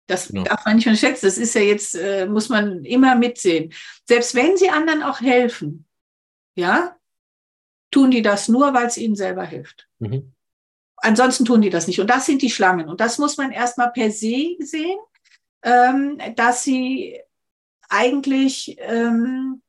Das 0.06 0.28
Genau. 0.28 0.44
darf 0.44 0.66
man 0.66 0.76
nicht 0.76 0.86
unterschätzen. 0.86 1.28
Das 1.28 1.38
ist 1.38 1.56
ja 1.56 1.62
jetzt, 1.62 1.96
äh, 1.96 2.26
muss 2.26 2.50
man 2.50 2.84
immer 2.84 3.16
mitsehen. 3.16 3.74
Selbst 4.06 4.36
wenn 4.36 4.58
sie 4.58 4.70
anderen 4.70 5.02
auch 5.02 5.22
helfen, 5.22 5.86
ja, 6.56 6.98
tun 7.90 8.12
die 8.12 8.22
das 8.22 8.50
nur, 8.50 8.74
weil 8.74 8.88
es 8.88 8.98
ihnen 8.98 9.16
selber 9.16 9.46
hilft. 9.46 9.88
Mhm. 10.00 10.34
Ansonsten 10.98 11.46
tun 11.46 11.62
die 11.62 11.70
das 11.70 11.88
nicht. 11.88 12.02
Und 12.02 12.10
das 12.10 12.26
sind 12.26 12.42
die 12.42 12.50
Schlangen. 12.50 12.90
Und 12.90 13.00
das 13.00 13.18
muss 13.18 13.38
man 13.38 13.52
erstmal 13.52 13.94
per 13.94 14.12
se 14.12 14.58
sehen, 14.60 15.00
ähm, 15.64 16.20
dass 16.36 16.66
sie 16.66 17.18
eigentlich 17.88 18.76
ähm, 18.80 19.62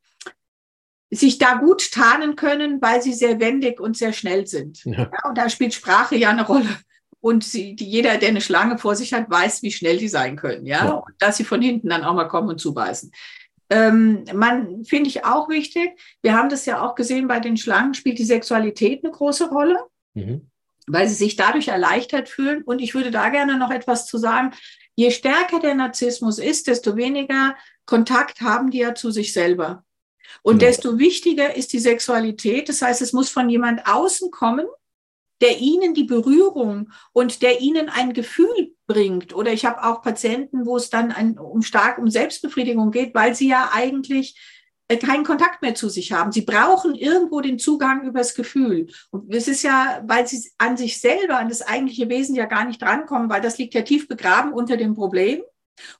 sich 1.10 1.38
da 1.38 1.54
gut 1.54 1.90
tarnen 1.92 2.36
können, 2.36 2.80
weil 2.82 3.00
sie 3.02 3.12
sehr 3.14 3.40
wendig 3.40 3.80
und 3.80 3.96
sehr 3.96 4.12
schnell 4.12 4.46
sind. 4.46 4.84
Ja. 4.84 5.10
Ja, 5.12 5.28
und 5.28 5.38
da 5.38 5.48
spielt 5.48 5.74
Sprache 5.74 6.16
ja 6.16 6.30
eine 6.30 6.46
Rolle. 6.46 6.68
Und 7.20 7.42
sie, 7.44 7.74
die, 7.74 7.86
jeder, 7.88 8.16
der 8.18 8.28
eine 8.28 8.40
Schlange 8.40 8.78
vor 8.78 8.94
sich 8.94 9.12
hat, 9.12 9.28
weiß, 9.28 9.62
wie 9.62 9.72
schnell 9.72 9.96
die 9.98 10.08
sein 10.08 10.36
können. 10.36 10.66
Ja, 10.66 10.84
Ja. 10.84 10.90
und 10.92 11.14
dass 11.18 11.36
sie 11.36 11.44
von 11.44 11.60
hinten 11.62 11.88
dann 11.88 12.04
auch 12.04 12.14
mal 12.14 12.28
kommen 12.28 12.48
und 12.48 12.60
zubeißen. 12.60 13.10
Ähm, 13.70 14.24
man 14.34 14.84
finde 14.84 15.08
ich 15.10 15.24
auch 15.24 15.48
wichtig. 15.48 15.90
Wir 16.22 16.34
haben 16.34 16.48
das 16.48 16.64
ja 16.64 16.80
auch 16.80 16.94
gesehen 16.94 17.26
bei 17.28 17.40
den 17.40 17.56
Schlangen, 17.56 17.92
spielt 17.94 18.18
die 18.18 18.24
Sexualität 18.24 19.04
eine 19.04 19.12
große 19.12 19.48
Rolle. 19.48 19.78
Mhm. 20.14 20.48
weil 20.90 21.06
sie 21.06 21.14
sich 21.14 21.36
dadurch 21.36 21.68
erleichtert 21.68 22.28
fühlen. 22.30 22.62
Und 22.62 22.78
ich 22.80 22.94
würde 22.94 23.10
da 23.10 23.28
gerne 23.28 23.58
noch 23.58 23.70
etwas 23.70 24.06
zu 24.06 24.16
sagen. 24.16 24.52
Je 24.94 25.10
stärker 25.10 25.60
der 25.60 25.74
Narzissmus 25.74 26.38
ist, 26.38 26.66
desto 26.66 26.96
weniger 26.96 27.54
Kontakt 27.84 28.40
haben 28.40 28.70
die 28.70 28.78
ja 28.78 28.94
zu 28.94 29.10
sich 29.10 29.32
selber. 29.34 29.84
Und 30.42 30.58
genau. 30.58 30.70
desto 30.70 30.98
wichtiger 30.98 31.56
ist 31.56 31.72
die 31.72 31.78
Sexualität. 31.78 32.68
Das 32.68 32.82
heißt, 32.82 33.02
es 33.02 33.12
muss 33.12 33.28
von 33.28 33.48
jemand 33.48 33.86
außen 33.86 34.30
kommen, 34.30 34.66
der 35.40 35.58
ihnen 35.58 35.94
die 35.94 36.04
Berührung 36.04 36.90
und 37.12 37.42
der 37.42 37.60
ihnen 37.60 37.88
ein 37.88 38.12
Gefühl 38.12 38.74
bringt. 38.86 39.34
Oder 39.34 39.52
ich 39.52 39.64
habe 39.64 39.84
auch 39.84 40.02
Patienten, 40.02 40.66
wo 40.66 40.76
es 40.76 40.90
dann 40.90 41.12
ein, 41.12 41.38
um 41.38 41.62
stark 41.62 41.98
um 41.98 42.08
Selbstbefriedigung 42.08 42.90
geht, 42.90 43.14
weil 43.14 43.34
sie 43.34 43.48
ja 43.48 43.70
eigentlich 43.72 44.36
äh, 44.88 44.96
keinen 44.96 45.24
Kontakt 45.24 45.62
mehr 45.62 45.74
zu 45.74 45.88
sich 45.88 46.12
haben. 46.12 46.32
Sie 46.32 46.42
brauchen 46.42 46.94
irgendwo 46.94 47.40
den 47.40 47.58
Zugang 47.58 48.02
übers 48.02 48.34
Gefühl. 48.34 48.88
Und 49.10 49.32
es 49.32 49.46
ist 49.46 49.62
ja, 49.62 50.02
weil 50.06 50.26
sie 50.26 50.50
an 50.58 50.76
sich 50.76 51.00
selber, 51.00 51.38
an 51.38 51.48
das 51.48 51.62
eigentliche 51.62 52.08
Wesen 52.08 52.34
ja 52.34 52.46
gar 52.46 52.64
nicht 52.64 52.82
drankommen, 52.82 53.30
weil 53.30 53.42
das 53.42 53.58
liegt 53.58 53.74
ja 53.74 53.82
tief 53.82 54.08
begraben 54.08 54.52
unter 54.52 54.76
dem 54.76 54.94
Problem 54.94 55.42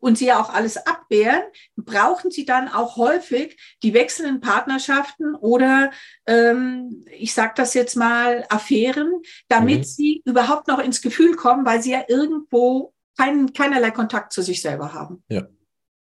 und 0.01 0.19
sie 0.19 0.27
ja 0.27 0.41
auch 0.41 0.53
alles 0.53 0.77
abwehren, 0.77 1.43
brauchen 1.77 2.31
sie 2.31 2.45
dann 2.45 2.69
auch 2.69 2.97
häufig 2.97 3.59
die 3.83 3.95
wechselnden 3.95 4.41
Partnerschaften 4.41 5.35
oder 5.35 5.91
ähm, 6.27 7.05
ich 7.11 7.35
sage 7.35 7.53
das 7.57 7.75
jetzt 7.75 7.97
mal 7.97 8.45
Affären, 8.49 9.23
damit 9.49 9.79
mhm. 9.79 9.85
sie 9.85 10.23
überhaupt 10.25 10.69
noch 10.69 10.79
ins 10.79 11.03
Gefühl 11.03 11.37
kommen, 11.37 11.65
weil 11.65 11.83
sie 11.83 11.93
ja 11.93 12.05
irgendwo 12.09 12.95
kein, 13.17 13.53
keinerlei 13.53 13.91
Kontakt 13.91 14.33
zu 14.33 14.43
sich 14.43 14.63
selber 14.63 14.93
haben. 14.95 15.23
Ja. 15.29 15.47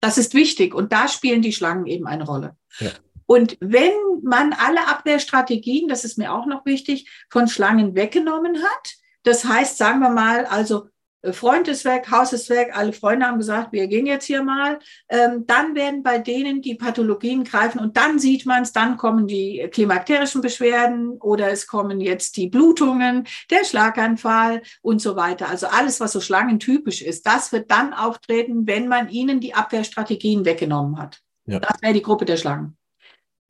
Das 0.01 0.17
ist 0.17 0.33
wichtig 0.33 0.75
und 0.75 0.91
da 0.91 1.07
spielen 1.07 1.41
die 1.41 1.53
Schlangen 1.53 1.87
eben 1.87 2.07
eine 2.07 2.25
Rolle. 2.25 2.55
Ja. 2.79 2.91
Und 3.25 3.57
wenn 3.59 3.93
man 4.21 4.53
alle 4.53 4.87
Abwehrstrategien, 4.87 5.87
das 5.87 6.03
ist 6.03 6.17
mir 6.17 6.31
auch 6.31 6.45
noch 6.45 6.65
wichtig, 6.65 7.09
von 7.29 7.47
Schlangen 7.47 7.95
weggenommen 7.95 8.61
hat, 8.61 8.95
das 9.23 9.45
heißt, 9.45 9.77
sagen 9.77 10.01
wir 10.01 10.11
mal, 10.11 10.45
also 10.45 10.89
Freund 11.33 11.67
ist 11.67 11.85
weg, 11.85 12.09
Haus 12.11 12.33
ist 12.33 12.49
weg, 12.49 12.71
alle 12.73 12.93
Freunde 12.93 13.25
haben 13.25 13.37
gesagt, 13.37 13.71
wir 13.71 13.87
gehen 13.87 14.05
jetzt 14.05 14.25
hier 14.25 14.43
mal. 14.43 14.79
Ähm, 15.09 15.45
dann 15.47 15.75
werden 15.75 16.03
bei 16.03 16.19
denen 16.19 16.61
die 16.61 16.75
Pathologien 16.75 17.43
greifen 17.43 17.79
und 17.79 17.97
dann 17.97 18.19
sieht 18.19 18.45
man 18.45 18.63
es, 18.63 18.73
dann 18.73 18.97
kommen 18.97 19.27
die 19.27 19.67
klimakterischen 19.71 20.41
Beschwerden 20.41 21.11
oder 21.19 21.49
es 21.51 21.67
kommen 21.67 22.01
jetzt 22.01 22.37
die 22.37 22.47
Blutungen, 22.47 23.27
der 23.49 23.63
Schlaganfall 23.63 24.61
und 24.81 25.01
so 25.01 25.15
weiter. 25.15 25.49
Also 25.49 25.67
alles, 25.67 25.99
was 25.99 26.11
so 26.11 26.21
schlangentypisch 26.21 27.01
ist, 27.01 27.25
das 27.25 27.51
wird 27.51 27.71
dann 27.71 27.93
auftreten, 27.93 28.67
wenn 28.67 28.87
man 28.87 29.09
ihnen 29.09 29.39
die 29.39 29.53
Abwehrstrategien 29.53 30.45
weggenommen 30.45 30.99
hat. 30.99 31.19
Ja. 31.45 31.59
Das 31.59 31.81
wäre 31.81 31.93
die 31.93 32.01
Gruppe 32.01 32.25
der 32.25 32.37
Schlangen. 32.37 32.77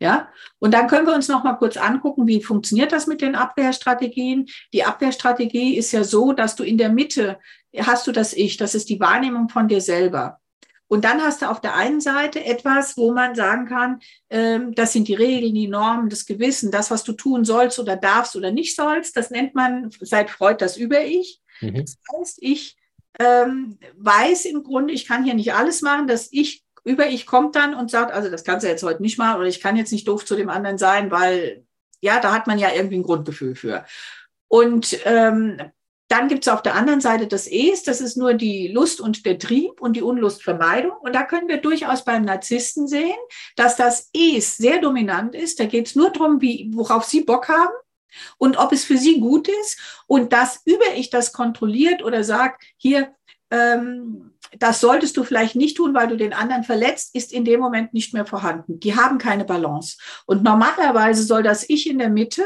Ja, 0.01 0.27
und 0.59 0.73
dann 0.73 0.87
können 0.87 1.07
wir 1.07 1.15
uns 1.15 1.29
noch 1.29 1.45
mal 1.45 1.53
kurz 1.53 1.77
angucken, 1.77 2.27
wie 2.27 2.43
funktioniert 2.43 2.91
das 2.91 3.07
mit 3.07 3.21
den 3.21 3.33
Abwehrstrategien? 3.33 4.47
Die 4.73 4.83
Abwehrstrategie 4.83 5.77
ist 5.77 5.93
ja 5.93 6.03
so, 6.03 6.33
dass 6.33 6.57
du 6.57 6.63
in 6.63 6.77
der 6.77 6.89
Mitte 6.89 7.39
hast 7.81 8.07
du 8.07 8.11
das 8.11 8.33
Ich, 8.33 8.57
das 8.57 8.75
ist 8.75 8.89
die 8.89 8.99
Wahrnehmung 8.99 9.49
von 9.49 9.67
dir 9.67 9.81
selber. 9.81 10.39
Und 10.87 11.03
dann 11.03 11.21
hast 11.21 11.41
du 11.41 11.49
auf 11.49 11.61
der 11.61 11.75
einen 11.75 11.99
Seite 11.99 12.45
etwas, 12.45 12.95
wo 12.95 13.11
man 13.11 13.33
sagen 13.33 13.65
kann, 13.65 13.99
ähm, 14.29 14.75
das 14.75 14.93
sind 14.93 15.07
die 15.07 15.15
Regeln, 15.15 15.55
die 15.55 15.67
Normen, 15.67 16.09
das 16.09 16.25
Gewissen, 16.25 16.69
das, 16.69 16.91
was 16.91 17.03
du 17.03 17.13
tun 17.13 17.43
sollst 17.43 17.79
oder 17.79 17.95
darfst 17.95 18.35
oder 18.35 18.51
nicht 18.51 18.75
sollst. 18.75 19.17
Das 19.17 19.31
nennt 19.31 19.55
man 19.55 19.89
seit 19.99 20.29
Freud 20.29 20.57
das 20.59 20.77
Über-Ich. 20.77 21.41
Mhm. 21.61 21.81
Das 21.81 21.97
heißt, 22.19 22.37
ich 22.41 22.77
ähm, 23.19 23.79
weiß 23.97 24.45
im 24.45 24.63
Grunde, 24.63 24.93
ich 24.93 25.07
kann 25.07 25.23
hier 25.23 25.33
nicht 25.33 25.53
alles 25.53 25.81
machen. 25.81 26.07
Das 26.07 26.29
Ich, 26.31 26.63
Über-Ich 26.83 27.25
kommt 27.25 27.55
dann 27.55 27.73
und 27.73 27.89
sagt, 27.89 28.11
also 28.11 28.29
das 28.29 28.43
kannst 28.43 28.63
du 28.63 28.69
jetzt 28.69 28.83
heute 28.83 29.01
nicht 29.01 29.17
machen 29.17 29.39
oder 29.39 29.47
ich 29.47 29.61
kann 29.61 29.75
jetzt 29.75 29.91
nicht 29.91 30.07
doof 30.07 30.23
zu 30.23 30.35
dem 30.35 30.49
anderen 30.49 30.77
sein, 30.77 31.09
weil 31.09 31.65
ja, 31.99 32.19
da 32.19 32.31
hat 32.31 32.45
man 32.45 32.59
ja 32.59 32.69
irgendwie 32.71 32.97
ein 32.97 33.03
Grundgefühl 33.03 33.55
für. 33.55 33.85
Und 34.47 34.99
ähm, 35.05 35.59
dann 36.07 36.27
gibt 36.27 36.45
es 36.45 36.53
auf 36.53 36.61
der 36.61 36.75
anderen 36.75 37.01
Seite 37.01 37.27
das 37.27 37.47
Es, 37.47 37.83
das 37.83 37.99
ist 37.99 38.15
nur 38.15 38.35
die 38.35 38.67
Lust 38.67 39.01
und 39.01 39.25
der 39.25 39.39
Trieb 39.39 39.81
und 39.81 39.95
die 39.95 40.03
Unlustvermeidung. 40.03 40.93
Und 41.01 41.15
da 41.15 41.23
können 41.23 41.47
wir 41.47 41.57
durchaus 41.57 42.05
beim 42.05 42.23
Narzissten 42.23 42.87
sehen, 42.87 43.15
dass 43.55 43.75
das 43.75 44.09
Es 44.13 44.57
sehr 44.57 44.79
dominant 44.79 45.33
ist. 45.33 45.59
Da 45.59 45.65
geht 45.65 45.87
es 45.87 45.95
nur 45.95 46.11
darum, 46.11 46.41
wie, 46.41 46.69
worauf 46.73 47.05
Sie 47.05 47.21
Bock 47.21 47.49
haben 47.49 47.73
und 48.37 48.57
ob 48.57 48.71
es 48.71 48.85
für 48.85 48.97
Sie 48.97 49.19
gut 49.19 49.47
ist. 49.47 49.79
Und 50.05 50.31
das 50.31 50.61
über 50.65 50.93
ich 50.95 51.09
das 51.09 51.33
kontrolliert 51.33 52.03
oder 52.03 52.23
sagt, 52.23 52.63
hier, 52.77 53.15
ähm, 53.49 54.33
das 54.59 54.79
solltest 54.79 55.17
du 55.17 55.23
vielleicht 55.23 55.55
nicht 55.55 55.77
tun, 55.77 55.95
weil 55.95 56.07
du 56.07 56.17
den 56.17 56.33
anderen 56.33 56.63
verletzt, 56.63 57.15
ist 57.15 57.33
in 57.33 57.45
dem 57.45 57.59
Moment 57.59 57.93
nicht 57.93 58.13
mehr 58.13 58.25
vorhanden. 58.25 58.79
Die 58.79 58.95
haben 58.95 59.17
keine 59.17 59.43
Balance. 59.43 59.97
Und 60.27 60.43
normalerweise 60.43 61.23
soll 61.23 61.41
das 61.41 61.67
Ich 61.67 61.89
in 61.89 61.97
der 61.97 62.09
Mitte 62.09 62.43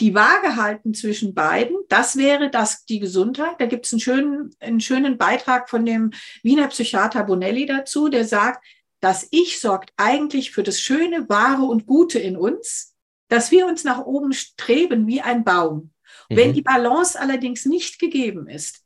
die 0.00 0.14
Waage 0.14 0.56
halten 0.56 0.92
zwischen 0.92 1.34
beiden, 1.34 1.76
das 1.88 2.16
wäre 2.16 2.50
das 2.50 2.84
die 2.84 2.98
Gesundheit. 2.98 3.60
Da 3.60 3.66
gibt 3.66 3.86
es 3.86 3.92
einen 3.92 4.00
schönen, 4.00 4.50
einen 4.60 4.80
schönen 4.80 5.18
Beitrag 5.18 5.70
von 5.70 5.86
dem 5.86 6.10
Wiener 6.42 6.68
Psychiater 6.68 7.24
Bonelli 7.24 7.66
dazu, 7.66 8.08
der 8.08 8.24
sagt, 8.24 8.64
das 9.00 9.28
Ich 9.30 9.60
sorgt 9.60 9.92
eigentlich 9.96 10.50
für 10.50 10.62
das 10.62 10.80
Schöne, 10.80 11.28
Wahre 11.28 11.64
und 11.64 11.86
Gute 11.86 12.18
in 12.18 12.36
uns, 12.36 12.94
dass 13.28 13.50
wir 13.50 13.66
uns 13.66 13.84
nach 13.84 14.04
oben 14.04 14.32
streben 14.32 15.06
wie 15.06 15.20
ein 15.20 15.44
Baum. 15.44 15.92
Mhm. 16.28 16.36
Wenn 16.36 16.52
die 16.54 16.62
Balance 16.62 17.18
allerdings 17.18 17.64
nicht 17.66 17.98
gegeben 17.98 18.48
ist, 18.48 18.82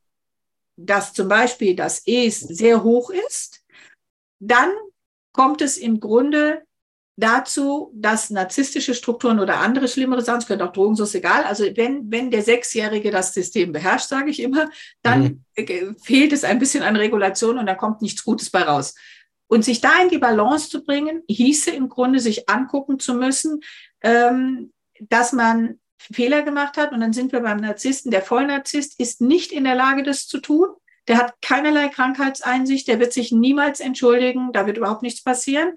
dass 0.77 1.13
zum 1.13 1.29
Beispiel 1.29 1.75
das 1.75 2.03
Es 2.07 2.41
sehr 2.41 2.83
hoch 2.83 3.11
ist, 3.11 3.65
dann 4.41 4.71
kommt 5.33 5.63
es 5.63 5.77
im 5.77 6.01
Grunde 6.01 6.63
dazu, 7.19 7.91
dass 7.95 8.31
narzisstische 8.31 8.95
Strukturen 8.95 9.41
oder 9.41 9.59
andere 9.59 9.89
schlimmere 9.89 10.23
Sachen, 10.23 10.39
es 10.39 10.47
könnte 10.47 10.65
auch 10.65 10.73
Drogen, 10.73 10.95
so 10.95 11.03
ist 11.03 11.17
egal. 11.17 11.43
Also 11.43 11.65
wenn, 11.75 12.11
wenn 12.13 12.31
der 12.31 12.43
Sechsjährige 12.43 13.11
das 13.11 13.35
System 13.35 13.73
beherrscht, 13.73 14.09
sage 14.09 14.31
ich 14.31 14.41
immer, 14.41 14.71
dann 15.03 15.45
mhm. 15.57 15.97
fehlt 16.01 16.33
es 16.33 16.45
ein 16.45 16.61
bisschen 16.61 16.85
an 16.85 16.95
Regulation 16.95 17.59
und 17.59 17.67
da 17.67 17.75
kommt 17.75 18.03
nichts 18.03 18.25
Gutes 18.25 18.51
bei 18.51 18.63
raus. 18.63 18.95
Und 19.49 19.65
sich 19.65 19.81
da 19.81 20.01
in 20.01 20.11
die 20.11 20.19
Balance 20.19 20.71
zu 20.71 20.85
bringen, 20.85 21.25
hieße 21.27 21.73
im 21.73 21.89
Grunde, 21.89 22.21
sich 22.21 22.49
angucken 22.49 23.01
zu 23.01 23.15
müssen, 23.15 23.63
ähm, 24.03 24.73
dass 25.01 25.33
man 25.33 25.81
Fehler 25.99 26.43
gemacht 26.43 26.77
hat. 26.77 26.93
Und 26.93 27.01
dann 27.01 27.13
sind 27.13 27.33
wir 27.33 27.41
beim 27.41 27.59
Narzissten. 27.59 28.13
Der 28.13 28.23
Vollnarzisst 28.23 29.01
ist 29.01 29.21
nicht 29.21 29.51
in 29.51 29.65
der 29.65 29.75
Lage, 29.75 30.05
das 30.05 30.29
zu 30.29 30.39
tun. 30.39 30.69
Der 31.09 31.17
hat 31.17 31.35
keinerlei 31.41 31.89
Krankheitseinsicht, 31.89 32.87
der 32.87 33.01
wird 33.01 33.15
sich 33.15 33.33
niemals 33.33 33.81
entschuldigen, 33.81 34.53
da 34.53 34.67
wird 34.67 34.77
überhaupt 34.77 35.03
nichts 35.03 35.25
passieren 35.25 35.73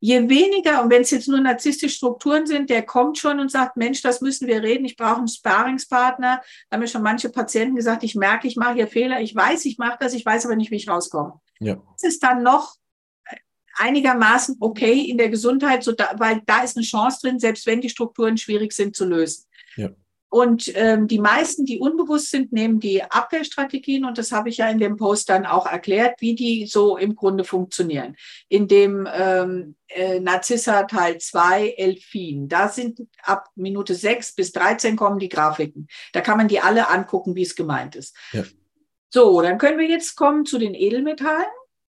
je 0.00 0.28
weniger, 0.28 0.82
und 0.82 0.90
wenn 0.90 1.02
es 1.02 1.10
jetzt 1.10 1.28
nur 1.28 1.40
narzisstische 1.40 1.96
Strukturen 1.96 2.46
sind, 2.46 2.70
der 2.70 2.82
kommt 2.82 3.18
schon 3.18 3.40
und 3.40 3.50
sagt, 3.50 3.76
Mensch, 3.76 4.02
das 4.02 4.20
müssen 4.20 4.46
wir 4.46 4.62
reden, 4.62 4.84
ich 4.84 4.96
brauche 4.96 5.16
einen 5.16 5.28
Sparingspartner. 5.28 6.40
Da 6.68 6.74
haben 6.74 6.80
mir 6.80 6.88
schon 6.88 7.02
manche 7.02 7.30
Patienten 7.30 7.76
gesagt, 7.76 8.02
ich 8.02 8.14
merke, 8.14 8.46
ich 8.46 8.56
mache 8.56 8.74
hier 8.74 8.88
Fehler, 8.88 9.20
ich 9.20 9.34
weiß, 9.34 9.64
ich 9.64 9.78
mache 9.78 9.96
das, 10.00 10.14
ich 10.14 10.24
weiß 10.24 10.46
aber 10.46 10.56
nicht, 10.56 10.70
wie 10.70 10.76
ich 10.76 10.88
rauskomme. 10.88 11.40
Ja. 11.60 11.76
Das 11.92 12.10
ist 12.10 12.22
dann 12.22 12.42
noch 12.42 12.76
einigermaßen 13.78 14.56
okay 14.60 15.02
in 15.02 15.18
der 15.18 15.28
Gesundheit, 15.28 15.82
so 15.82 15.92
da, 15.92 16.12
weil 16.16 16.42
da 16.46 16.62
ist 16.62 16.76
eine 16.76 16.84
Chance 16.84 17.20
drin, 17.22 17.38
selbst 17.38 17.66
wenn 17.66 17.80
die 17.80 17.90
Strukturen 17.90 18.36
schwierig 18.36 18.72
sind 18.72 18.96
zu 18.96 19.04
lösen. 19.04 19.44
Ja. 19.76 19.90
Und 20.28 20.72
ähm, 20.74 21.06
die 21.06 21.20
meisten, 21.20 21.64
die 21.64 21.78
unbewusst 21.78 22.30
sind, 22.30 22.52
nehmen 22.52 22.80
die 22.80 23.02
Abwehrstrategien 23.02 24.04
und 24.04 24.18
das 24.18 24.32
habe 24.32 24.48
ich 24.48 24.56
ja 24.56 24.68
in 24.68 24.78
dem 24.78 24.96
Post 24.96 25.28
dann 25.28 25.46
auch 25.46 25.66
erklärt, 25.66 26.20
wie 26.20 26.34
die 26.34 26.66
so 26.66 26.96
im 26.96 27.14
Grunde 27.14 27.44
funktionieren. 27.44 28.16
In 28.48 28.66
dem 28.66 29.08
ähm, 29.12 29.76
äh, 29.88 30.18
Narzissa 30.18 30.82
Teil 30.82 31.18
2, 31.18 31.74
Elfin, 31.76 32.48
da 32.48 32.68
sind 32.68 33.02
ab 33.22 33.48
Minute 33.54 33.94
6 33.94 34.34
bis 34.34 34.52
13 34.52 34.96
kommen 34.96 35.20
die 35.20 35.28
Grafiken. 35.28 35.86
Da 36.12 36.20
kann 36.20 36.38
man 36.38 36.48
die 36.48 36.60
alle 36.60 36.88
angucken, 36.88 37.36
wie 37.36 37.42
es 37.42 37.54
gemeint 37.54 37.94
ist. 37.94 38.16
Ja. 38.32 38.42
So, 39.10 39.40
dann 39.40 39.58
können 39.58 39.78
wir 39.78 39.88
jetzt 39.88 40.16
kommen 40.16 40.44
zu 40.44 40.58
den 40.58 40.74
Edelmetallen. 40.74 41.46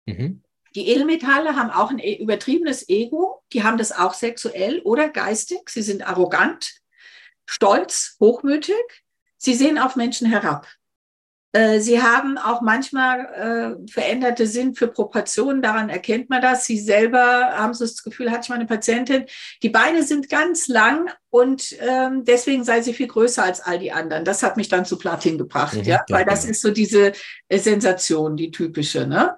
Mhm. 0.07 0.43
Die 0.77 0.89
Edelmetalle 0.89 1.57
haben 1.57 1.71
auch 1.71 1.91
ein 1.91 1.99
e, 1.99 2.15
übertriebenes 2.15 2.89
Ego, 2.89 3.43
die 3.53 3.65
haben 3.65 3.77
das 3.77 3.91
auch 3.91 4.15
sexuell 4.15 4.81
oder 4.83 5.09
geistig, 5.09 5.69
sie 5.69 5.83
sind 5.83 6.07
arrogant, 6.07 6.80
stolz, 7.51 8.17
hochmütig. 8.21 8.77
Sie 9.37 9.55
sehen 9.55 9.79
auf 9.79 9.97
Menschen 9.97 10.29
herab. 10.29 10.69
Äh, 11.53 11.81
sie 11.81 12.01
haben 12.01 12.39
auch 12.39 12.61
manchmal 12.61 13.77
äh, 13.85 13.91
veränderte 13.91 14.47
Sinn 14.47 14.77
für 14.77 14.87
Proportionen, 14.87 15.63
daran 15.63 15.89
erkennt 15.89 16.31
man 16.31 16.41
das. 16.41 16.65
Sie 16.65 16.79
selber 16.79 17.19
haben 17.19 17.75
so 17.75 17.85
das 17.85 18.05
Gefühl, 18.05 18.31
hatte 18.31 18.43
ich 18.45 18.49
mal 18.51 18.55
eine 18.55 18.67
Patientin, 18.67 19.25
die 19.65 19.69
Beine 19.69 20.05
sind 20.05 20.29
ganz 20.29 20.69
lang 20.69 21.11
und 21.29 21.75
ähm, 21.81 22.25
deswegen 22.25 22.63
sei 22.63 22.83
sie 22.83 22.95
viel 22.95 23.09
größer 23.09 23.43
als 23.43 23.61
all 23.61 23.81
die 23.81 23.91
anderen. 23.91 24.25
Das 24.25 24.45
hat 24.45 24.57
mich 24.57 24.69
dann 24.69 24.85
zu 24.85 24.97
Platin 24.97 25.39
gebracht, 25.39 25.75
mhm, 25.75 25.83
ja, 25.83 26.05
weil 26.09 26.25
das 26.25 26.45
ist 26.45 26.63
so 26.63 26.71
diese 26.71 27.15
äh, 27.49 27.59
Sensation, 27.59 28.37
die 28.37 28.53
typische. 28.53 29.09
Ne? 29.09 29.37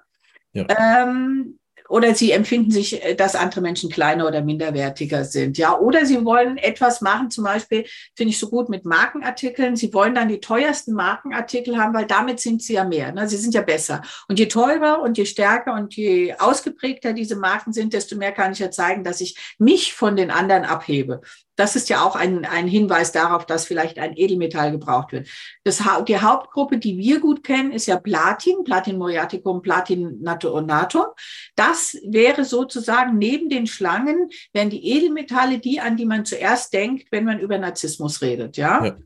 Ja. 0.53 0.67
Ähm, 0.69 1.59
oder 1.93 2.14
sie 2.14 2.30
empfinden 2.30 2.70
sich, 2.70 3.05
äh, 3.05 3.14
dass 3.14 3.34
andere 3.34 3.61
Menschen 3.61 3.90
kleiner 3.90 4.26
oder 4.26 4.40
minderwertiger 4.43 5.26
sind. 5.26 5.59
Ja, 5.59 5.78
oder 5.78 6.07
sie 6.07 6.24
wollen 6.24 6.57
etwas 6.57 7.03
machen, 7.03 7.30
zum 7.30 7.45
Beispiel 7.45 7.84
finde 8.16 8.30
ich 8.30 8.38
so 8.38 8.49
gut 8.49 8.70
mit 8.70 8.86
Markenartikeln. 8.86 9.76
Sie 9.76 9.93
wollen 9.93 10.14
dann 10.14 10.28
die 10.28 10.40
teuersten 10.40 10.95
Markenartikel 10.95 11.76
haben, 11.76 11.93
weil 11.93 12.07
damit 12.07 12.40
sind 12.40 12.62
sie 12.62 12.74
ja 12.74 12.84
mehr. 12.84 13.12
Ne? 13.12 13.28
Sie 13.28 13.36
sind 13.36 13.53
ja 13.53 13.61
besser. 13.61 14.01
Und 14.26 14.38
je 14.38 14.47
teurer 14.47 15.03
und 15.03 15.18
je 15.18 15.26
stärker 15.26 15.74
und 15.74 15.95
je 15.95 16.34
ausgeprägter 16.38 17.12
diese 17.12 17.36
Marken 17.36 17.74
sind, 17.74 17.93
desto 17.93 18.16
mehr 18.16 18.32
kann 18.32 18.53
ich 18.53 18.61
ja 18.61 18.70
zeigen, 18.70 19.05
dass 19.05 19.20
ich 19.20 19.36
mich 19.59 19.93
von 19.93 20.16
den 20.16 20.30
anderen 20.30 20.64
abhebe. 20.64 21.20
Das 21.57 21.76
ist 21.76 21.88
ja 21.88 22.03
auch 22.03 22.16
ein, 22.16 22.44
ein 22.44 22.66
Hinweis 22.66 23.12
darauf, 23.12 23.46
dass 23.46 23.66
vielleicht 23.66 23.98
ein 23.98 24.16
Edelmetall 24.16 24.72
gebraucht 24.72 25.12
wird. 25.12 25.28
Das, 25.64 25.82
die 26.09 26.18
Hauptgruppe, 26.18 26.78
die 26.78 26.96
wir 26.98 27.20
gut 27.20 27.44
kennen, 27.44 27.72
ist 27.72 27.86
ja 27.86 27.98
Platin, 27.98 28.64
Platin 28.64 28.98
moriaticum, 28.98 29.62
Platin 29.62 30.20
naturatum. 30.22 31.07
Das 31.55 31.96
wäre 32.05 32.44
sozusagen 32.44 33.18
neben 33.18 33.48
den 33.48 33.66
Schlangen, 33.66 34.30
wären 34.53 34.70
die 34.70 34.86
Edelmetalle 34.96 35.59
die, 35.59 35.80
an 35.80 35.96
die 35.96 36.07
man 36.07 36.24
zuerst 36.24 36.72
denkt, 36.72 37.09
wenn 37.11 37.24
man 37.24 37.38
über 37.38 37.59
Narzissmus 37.59 38.22
redet. 38.22 38.57
ja. 38.57 38.84
ja. 38.84 38.96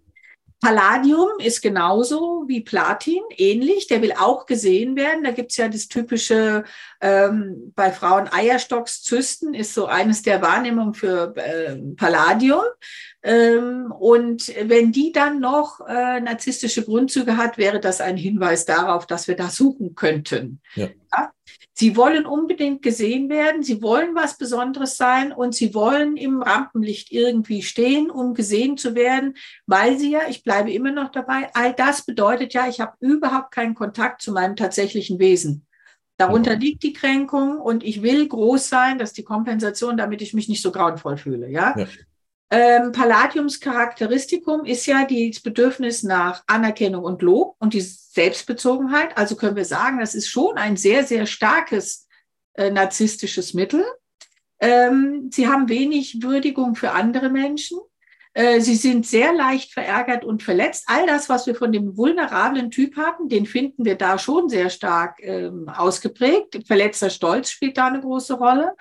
Palladium 0.61 1.29
ist 1.39 1.61
genauso 1.61 2.45
wie 2.47 2.63
Platin, 2.63 3.23
ähnlich. 3.37 3.89
Der 3.89 4.01
will 4.01 4.13
auch 4.19 4.47
gesehen 4.47 4.97
werden. 4.97 5.23
Da 5.23 5.31
gibt's 5.31 5.57
ja 5.57 5.69
das 5.69 5.89
typische 5.89 6.65
ähm, 7.01 7.73
bei 7.75 7.93
Frauen 7.93 8.29
Eierstockszysten, 8.33 9.55
ist 9.55 9.75
so 9.75 9.87
eines 9.87 10.23
der 10.23 10.41
Wahrnehmungen 10.41 10.95
für 10.95 11.37
äh, 11.37 11.77
Palladium. 11.97 12.65
Ähm, 13.23 13.93
und 13.93 14.53
wenn 14.69 14.93
die 14.93 15.13
dann 15.13 15.41
noch 15.41 15.81
äh, 15.87 16.21
narzisstische 16.21 16.85
Grundzüge 16.85 17.37
hat, 17.37 17.59
wäre 17.59 17.79
das 17.79 18.01
ein 18.01 18.17
Hinweis 18.17 18.65
darauf, 18.65 19.07
dass 19.07 19.29
wir 19.29 19.37
da 19.37 19.51
suchen 19.51 19.95
könnten. 19.95 20.61
Ja. 20.75 20.89
Ja? 21.13 21.33
Sie 21.79 21.95
wollen 21.95 22.25
unbedingt 22.25 22.81
gesehen 22.81 23.29
werden, 23.29 23.63
sie 23.63 23.83
wollen 23.83 24.15
was 24.15 24.39
Besonderes 24.39 24.97
sein 24.97 25.31
und 25.31 25.55
sie 25.55 25.75
wollen 25.75 26.17
im 26.17 26.41
Rampenlicht 26.41 27.13
irgendwie 27.13 27.61
stehen, 27.61 28.11
um 28.11 28.33
gesehen 28.33 28.79
zu 28.79 28.95
werden, 28.95 29.35
weil 29.67 29.99
sie 29.99 30.13
ja, 30.13 30.21
ich 30.27 30.43
bleibe 30.43 30.73
immer 30.73 30.91
noch 30.91 31.11
dabei, 31.11 31.51
all 31.53 31.75
das 31.75 32.07
bedeutet 32.07 32.55
ja, 32.55 32.67
ich 32.67 32.81
habe 32.81 32.97
überhaupt 33.01 33.51
keinen 33.51 33.75
Kontakt 33.75 34.23
zu 34.23 34.33
meinem 34.33 34.57
tatsächlichen 34.57 35.19
Wesen. 35.19 35.67
Darunter 36.17 36.53
ja. 36.53 36.59
liegt 36.59 36.83
die 36.83 36.95
Kränkung 36.95 37.61
und 37.61 37.85
ich 37.85 38.03
will 38.03 38.27
groß 38.27 38.71
sein, 38.71 38.99
das 38.99 39.11
ist 39.11 39.19
die 39.19 39.25
Kompensation, 39.25 39.99
damit 39.99 40.23
ich 40.23 40.33
mich 40.33 40.49
nicht 40.49 40.63
so 40.63 40.73
grauenvoll 40.73 41.19
fühle. 41.19 41.51
Ja? 41.51 41.75
ja. 41.77 41.87
Ähm, 42.49 42.93
Palladiums 42.93 43.61
Charakteristikum 43.61 44.65
ist 44.65 44.87
ja 44.87 45.05
das 45.05 45.41
Bedürfnis 45.41 46.05
nach 46.05 46.45
Anerkennung 46.47 47.05
und 47.05 47.23
Lob 47.23 47.57
und 47.59 47.75
die 47.75 47.81
Selbstbezogenheit. 47.81 49.17
Also 49.17 49.35
können 49.35 49.57
wir 49.57 49.65
sagen, 49.65 49.99
das 49.99 50.15
ist 50.15 50.29
schon 50.29 50.57
ein 50.57 50.77
sehr, 50.77 51.05
sehr 51.05 51.27
starkes 51.27 52.07
äh, 52.55 52.71
narzisstisches 52.71 53.53
Mittel. 53.53 53.85
Ähm, 54.61 55.31
sie 55.33 55.49
haben 55.49 55.69
wenig 55.69 56.23
Würdigung 56.23 56.77
für 56.77 56.93
andere 56.93 57.31
Menschen. 57.31 57.79
Äh, 58.37 58.61
sie 58.61 58.75
sind 58.75 59.07
sehr 59.07 59.33
leicht 59.33 59.73
verärgert 59.73 60.23
und 60.23 60.43
verletzt. 60.43 60.85
All 60.89 61.07
das, 61.07 61.31
was 61.31 61.47
wir 61.47 61.55
von 61.55 61.73
dem 61.73 61.97
vulnerablen 61.97 62.71
Typ 62.71 62.99
hatten, 62.99 63.31
den 63.31 63.47
finden 63.47 63.87
wir 63.87 63.95
da 63.95 64.19
schon 64.19 64.51
sehr 64.51 64.69
stark 64.69 65.21
ähm, 65.23 65.71
ausgeprägt. 65.71 66.59
Verletzter 66.67 67.09
Stolz 67.09 67.51
spielt 67.51 67.79
da 67.79 67.87
eine 67.87 68.03
große 68.03 68.35
Rolle. 68.35 68.75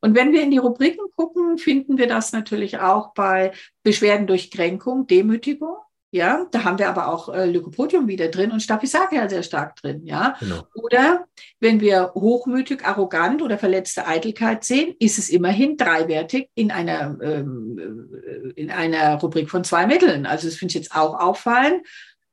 Und 0.00 0.14
wenn 0.14 0.32
wir 0.32 0.42
in 0.42 0.50
die 0.50 0.56
Rubriken 0.56 1.04
gucken, 1.14 1.58
finden 1.58 1.98
wir 1.98 2.06
das 2.06 2.32
natürlich 2.32 2.78
auch 2.78 3.12
bei 3.12 3.52
Beschwerden 3.82 4.26
durch 4.26 4.50
Kränkung, 4.50 5.06
Demütigung. 5.06 5.76
Ja, 6.14 6.46
da 6.50 6.64
haben 6.64 6.78
wir 6.78 6.90
aber 6.90 7.08
auch 7.08 7.30
äh, 7.30 7.46
Lykopodium 7.46 8.06
wieder 8.06 8.28
drin 8.28 8.52
und 8.52 8.60
Staphysacia 8.60 9.30
sehr 9.30 9.42
stark 9.42 9.76
drin. 9.76 10.04
Ja, 10.04 10.36
genau. 10.40 10.66
oder 10.74 11.26
wenn 11.58 11.80
wir 11.80 12.12
hochmütig, 12.14 12.84
arrogant 12.84 13.40
oder 13.40 13.56
verletzte 13.56 14.06
Eitelkeit 14.06 14.62
sehen, 14.62 14.94
ist 14.98 15.18
es 15.18 15.30
immerhin 15.30 15.78
dreiwertig 15.78 16.50
in 16.54 16.70
einer 16.70 17.18
ähm, 17.22 18.10
äh, 18.14 18.60
in 18.60 18.70
einer 18.70 19.20
Rubrik 19.20 19.48
von 19.48 19.64
zwei 19.64 19.86
Mitteln. 19.86 20.26
Also 20.26 20.48
das 20.48 20.56
finde 20.56 20.72
ich 20.72 20.76
jetzt 20.76 20.94
auch 20.94 21.18
auffallend. 21.18 21.86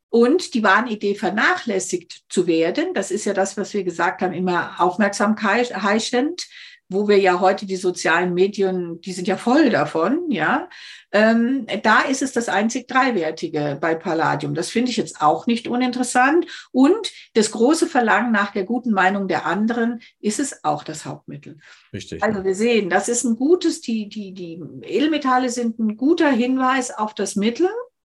Und 0.10 0.56
die 0.56 0.64
Wahnidee 0.64 1.16
vernachlässigt 1.16 2.24
zu 2.28 2.48
werden, 2.48 2.94
das 2.94 3.12
ist 3.12 3.26
ja 3.26 3.34
das, 3.34 3.56
was 3.56 3.74
wir 3.74 3.86
gesagt 3.86 4.22
haben, 4.22 4.34
immer 4.34 4.76
Aufmerksamkeit 4.80 5.74
heischend 5.84 6.48
wo 6.90 7.08
wir 7.08 7.20
ja 7.20 7.40
heute 7.40 7.68
die 7.68 7.76
sozialen 7.76 8.34
Medien, 8.34 9.00
die 9.02 9.12
sind 9.14 9.28
ja 9.28 9.38
voll 9.38 9.70
davon, 9.70 10.32
ja. 10.32 10.68
Ähm, 11.12 11.66
da 11.84 12.02
ist 12.02 12.22
es 12.22 12.34
das 12.34 12.50
einzig 12.50 12.88
Dreiwertige 12.88 13.78
bei 13.80 13.96
Palladium. 13.96 14.54
Das 14.54 14.70
finde 14.70 14.92
ich 14.92 14.98
jetzt 14.98 15.22
auch 15.22 15.48
nicht 15.48 15.68
uninteressant. 15.68 16.46
Und 16.72 17.12
das 17.34 17.52
große 17.52 17.88
Verlangen 17.88 18.32
nach 18.32 18.52
der 18.52 18.64
guten 18.64 18.92
Meinung 18.92 19.28
der 19.28 19.46
anderen 19.46 20.02
ist 20.20 20.40
es 20.40 20.64
auch 20.64 20.84
das 20.84 21.06
Hauptmittel. 21.06 21.58
Richtig. 21.94 22.22
Also 22.24 22.44
wir 22.44 22.56
sehen, 22.56 22.90
das 22.90 23.10
ist 23.10 23.24
ein 23.24 23.36
gutes, 23.36 23.82
die, 23.82 24.08
die, 24.08 24.34
die 24.34 24.62
Edelmetalle 24.84 25.50
sind 25.50 25.80
ein 25.80 25.98
guter 25.98 26.30
Hinweis 26.30 26.92
auf 26.92 27.14
das 27.14 27.36
Mittel 27.36 27.70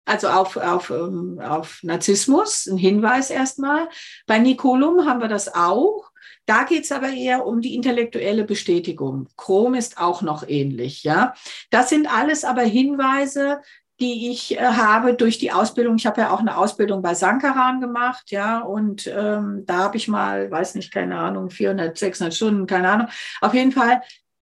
also 0.08 0.28
auf, 0.28 0.56
auf, 0.56 0.90
ähm, 0.90 1.38
auf 1.38 1.80
Narzissmus, 1.82 2.66
ein 2.66 2.78
Hinweis 2.78 3.28
erstmal. 3.28 3.88
Bei 4.26 4.38
Nicolum 4.38 5.04
haben 5.04 5.20
wir 5.20 5.28
das 5.28 5.54
auch. 5.54 6.10
Da 6.48 6.64
geht 6.64 6.84
es 6.84 6.92
aber 6.92 7.10
eher 7.10 7.44
um 7.44 7.60
die 7.60 7.74
intellektuelle 7.74 8.42
Bestätigung. 8.42 9.28
Chrom 9.36 9.74
ist 9.74 9.98
auch 9.98 10.22
noch 10.22 10.48
ähnlich, 10.48 11.04
ja. 11.04 11.34
Das 11.68 11.90
sind 11.90 12.10
alles 12.10 12.42
aber 12.42 12.62
Hinweise, 12.62 13.60
die 14.00 14.30
ich 14.30 14.56
äh, 14.56 14.62
habe 14.62 15.12
durch 15.12 15.36
die 15.38 15.52
Ausbildung. 15.52 15.96
Ich 15.96 16.06
habe 16.06 16.22
ja 16.22 16.30
auch 16.30 16.40
eine 16.40 16.56
Ausbildung 16.56 17.02
bei 17.02 17.12
Sankaran 17.12 17.82
gemacht, 17.82 18.30
ja, 18.30 18.60
und 18.60 19.06
ähm, 19.14 19.64
da 19.66 19.76
habe 19.76 19.98
ich 19.98 20.08
mal, 20.08 20.50
weiß 20.50 20.74
nicht, 20.76 20.90
keine 20.90 21.18
Ahnung, 21.18 21.50
400, 21.50 21.98
600 21.98 22.34
Stunden, 22.34 22.66
keine 22.66 22.92
Ahnung. 22.92 23.08
Auf 23.42 23.52
jeden 23.52 23.72
Fall, 23.72 24.00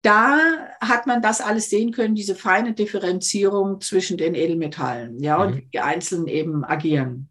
da 0.02 0.40
hat 0.80 1.06
man 1.06 1.22
das 1.22 1.42
alles 1.42 1.70
sehen 1.70 1.92
können, 1.92 2.16
diese 2.16 2.36
feine 2.36 2.72
Differenzierung 2.72 3.82
zwischen 3.82 4.16
den 4.16 4.36
Edelmetallen, 4.36 5.22
ja, 5.22 5.38
mhm. 5.38 5.44
und 5.44 5.58
wie 5.58 5.68
die 5.74 5.82
einzelnen 5.82 6.28
eben 6.28 6.64
agieren. 6.64 7.30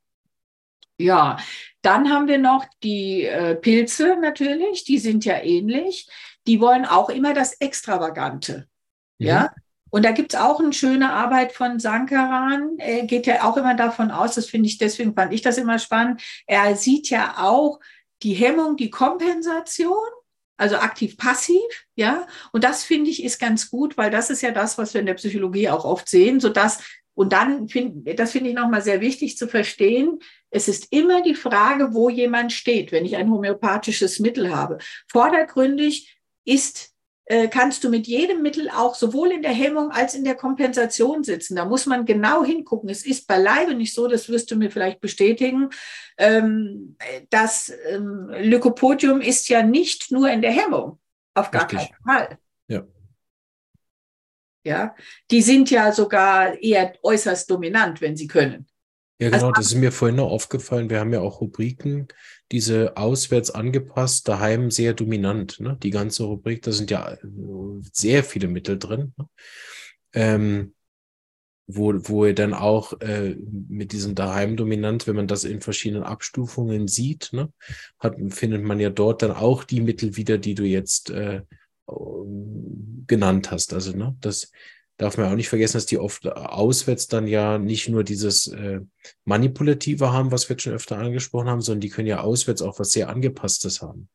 Ja, 1.01 1.39
dann 1.89 2.11
haben 2.11 2.28
wir 2.28 2.36
noch 2.36 2.66
die 2.82 3.24
äh, 3.24 3.55
Pilze 3.55 4.18
natürlich, 4.20 4.84
die 4.84 4.99
sind 4.99 5.24
ja 5.24 5.43
ähnlich. 5.43 6.07
Die 6.47 6.61
wollen 6.61 6.84
auch 6.84 7.09
immer 7.09 7.32
das 7.32 7.55
Extravagante. 7.55 8.68
Mhm. 9.18 9.26
Ja. 9.26 9.55
Und 9.89 10.05
da 10.05 10.11
gibt 10.11 10.34
es 10.34 10.39
auch 10.39 10.61
eine 10.61 10.74
schöne 10.74 11.11
Arbeit 11.11 11.53
von 11.53 11.80
Sankaran. 11.80 12.76
Er 12.76 13.07
geht 13.07 13.26
ja 13.26 13.45
auch 13.45 13.57
immer 13.57 13.74
davon 13.74 14.11
aus, 14.11 14.34
das 14.34 14.45
finde 14.45 14.68
ich, 14.68 14.76
deswegen 14.76 15.14
fand 15.14 15.32
ich 15.32 15.41
das 15.41 15.57
immer 15.57 15.78
spannend. 15.78 16.20
Er 16.47 16.76
sieht 16.76 17.09
ja 17.09 17.36
auch 17.39 17.80
die 18.22 18.34
Hemmung, 18.34 18.76
die 18.76 18.91
Kompensation, 18.91 19.97
also 20.59 20.76
aktiv-passiv, 20.76 21.86
ja. 21.95 22.26
Und 22.53 22.64
das 22.64 22.84
finde 22.84 23.09
ich 23.09 23.24
ist 23.24 23.39
ganz 23.39 23.70
gut, 23.70 23.97
weil 23.97 24.11
das 24.11 24.28
ist 24.28 24.43
ja 24.43 24.51
das, 24.51 24.76
was 24.76 24.93
wir 24.93 25.01
in 25.01 25.07
der 25.07 25.14
Psychologie 25.14 25.70
auch 25.70 25.86
oft 25.86 26.07
sehen, 26.07 26.39
sodass 26.39 26.80
und 27.19 27.33
dann 27.33 27.69
finde, 27.69 28.14
das 28.14 28.31
finde 28.31 28.51
ich 28.51 28.55
nochmal 28.55 28.81
sehr 28.81 29.01
wichtig 29.01 29.37
zu 29.37 29.49
verstehen. 29.49 30.21
Es 30.51 30.69
ist 30.69 30.93
immer 30.93 31.21
die 31.21 31.35
Frage, 31.35 31.93
wo 31.93 32.09
jemand 32.09 32.53
steht, 32.53 32.93
wenn 32.93 33.05
ich 33.05 33.16
ein 33.16 33.29
homöopathisches 33.29 34.21
Mittel 34.21 34.55
habe. 34.55 34.79
Vordergründig 35.09 36.16
ist, 36.45 36.95
äh, 37.25 37.49
kannst 37.49 37.83
du 37.83 37.89
mit 37.89 38.07
jedem 38.07 38.41
Mittel 38.41 38.71
auch 38.71 38.95
sowohl 38.95 39.33
in 39.33 39.43
der 39.43 39.51
Hemmung 39.51 39.91
als 39.91 40.14
in 40.14 40.23
der 40.23 40.37
Kompensation 40.37 41.25
sitzen. 41.25 41.57
Da 41.57 41.64
muss 41.64 41.87
man 41.87 42.07
genau 42.07 42.45
hingucken. 42.45 42.89
Es 42.89 43.05
ist 43.05 43.27
beileibe 43.27 43.75
nicht 43.75 43.95
so, 43.95 44.07
das 44.07 44.29
wirst 44.29 44.53
du 44.53 44.55
mir 44.55 44.71
vielleicht 44.71 45.01
bestätigen. 45.01 45.71
Ähm, 46.19 46.97
das 47.31 47.73
ähm, 47.89 48.31
Lykopodium 48.31 49.21
ist 49.21 49.49
ja 49.49 49.64
nicht 49.64 50.12
nur 50.12 50.31
in 50.31 50.41
der 50.41 50.53
Hemmung. 50.53 51.01
Auf 51.35 51.51
gar 51.51 51.62
Richtig. 51.64 51.91
keinen 51.91 52.05
Fall. 52.05 52.39
Ja. 54.69 54.95
Die 55.31 55.41
sind 55.41 55.71
ja 55.71 55.93
sogar 55.93 56.62
eher 56.62 56.93
äußerst 57.03 57.51
dominant, 57.51 58.03
wenn 58.03 58.16
sie 58.16 58.27
können. 58.27 58.66
Ja, 59.19 59.31
genau, 59.31 59.47
also, 59.47 59.53
das 59.53 59.66
ist 59.66 59.75
mir 59.75 59.91
vorhin 59.91 60.16
noch 60.16 60.31
aufgefallen. 60.31 60.91
Wir 60.91 61.01
haben 61.01 61.12
ja 61.12 61.21
auch 61.21 61.41
Rubriken, 61.41 62.07
diese 62.53 62.97
auswärts 62.97 63.51
angepasst, 63.51 64.29
daheim 64.29 64.71
sehr 64.71 64.93
dominant. 64.93 65.59
Ne? 65.59 65.79
Die 65.83 65.91
ganze 65.91 66.25
Rubrik, 66.25 66.62
da 66.62 66.71
sind 66.71 66.91
ja 66.91 67.16
sehr 67.93 68.23
viele 68.23 68.47
Mittel 68.47 68.79
drin. 68.79 69.14
Ne? 69.16 69.29
Ähm, 70.12 70.75
wo, 71.66 71.93
wo 71.95 72.27
ihr 72.27 72.35
dann 72.35 72.55
auch 72.55 72.99
äh, 73.01 73.37
mit 73.69 73.93
diesem 73.93 74.14
daheim 74.14 74.57
dominant, 74.57 75.07
wenn 75.07 75.16
man 75.16 75.27
das 75.27 75.45
in 75.45 75.61
verschiedenen 75.61 76.03
Abstufungen 76.03 76.89
sieht, 76.89 77.31
ne, 77.33 77.53
hat, 77.99 78.16
findet 78.31 78.62
man 78.62 78.81
ja 78.81 78.89
dort 78.89 79.21
dann 79.21 79.33
auch 79.33 79.64
die 79.64 79.83
Mittel 79.83 80.16
wieder, 80.16 80.39
die 80.39 80.55
du 80.55 80.64
jetzt 80.64 81.11
äh, 81.11 81.43
genannt 83.07 83.51
hast. 83.51 83.72
Also, 83.72 83.93
ne, 83.93 84.16
das 84.20 84.53
darf 84.99 85.16
man 85.16 85.30
auch 85.30 85.36
nicht 85.36 85.49
vergessen, 85.49 85.76
dass 85.76 85.86
die 85.86 85.99
oft 85.99 86.26
auswärts 86.26 87.07
dann 87.07 87.26
ja 87.26 87.59
nicht 87.59 87.89
nur 87.89 88.05
dieses 88.05 88.49
äh, 88.49 88.80
Manipulative 89.24 90.12
haben, 90.12 90.32
was 90.32 90.49
wir 90.49 90.55
jetzt 90.55 90.64
schon 90.64 90.74
öfter 90.74 90.99
angesprochen 90.99 91.49
haben, 91.49 91.61
sondern 91.61 91.80
die 91.80 91.89
können 91.89 92.09
ja 92.09 92.20
auswärts 92.20 92.62
auch 92.62 92.78
was 92.78 92.91
sehr 92.91 93.09
Angepasstes 93.09 93.80
haben. 93.80 94.09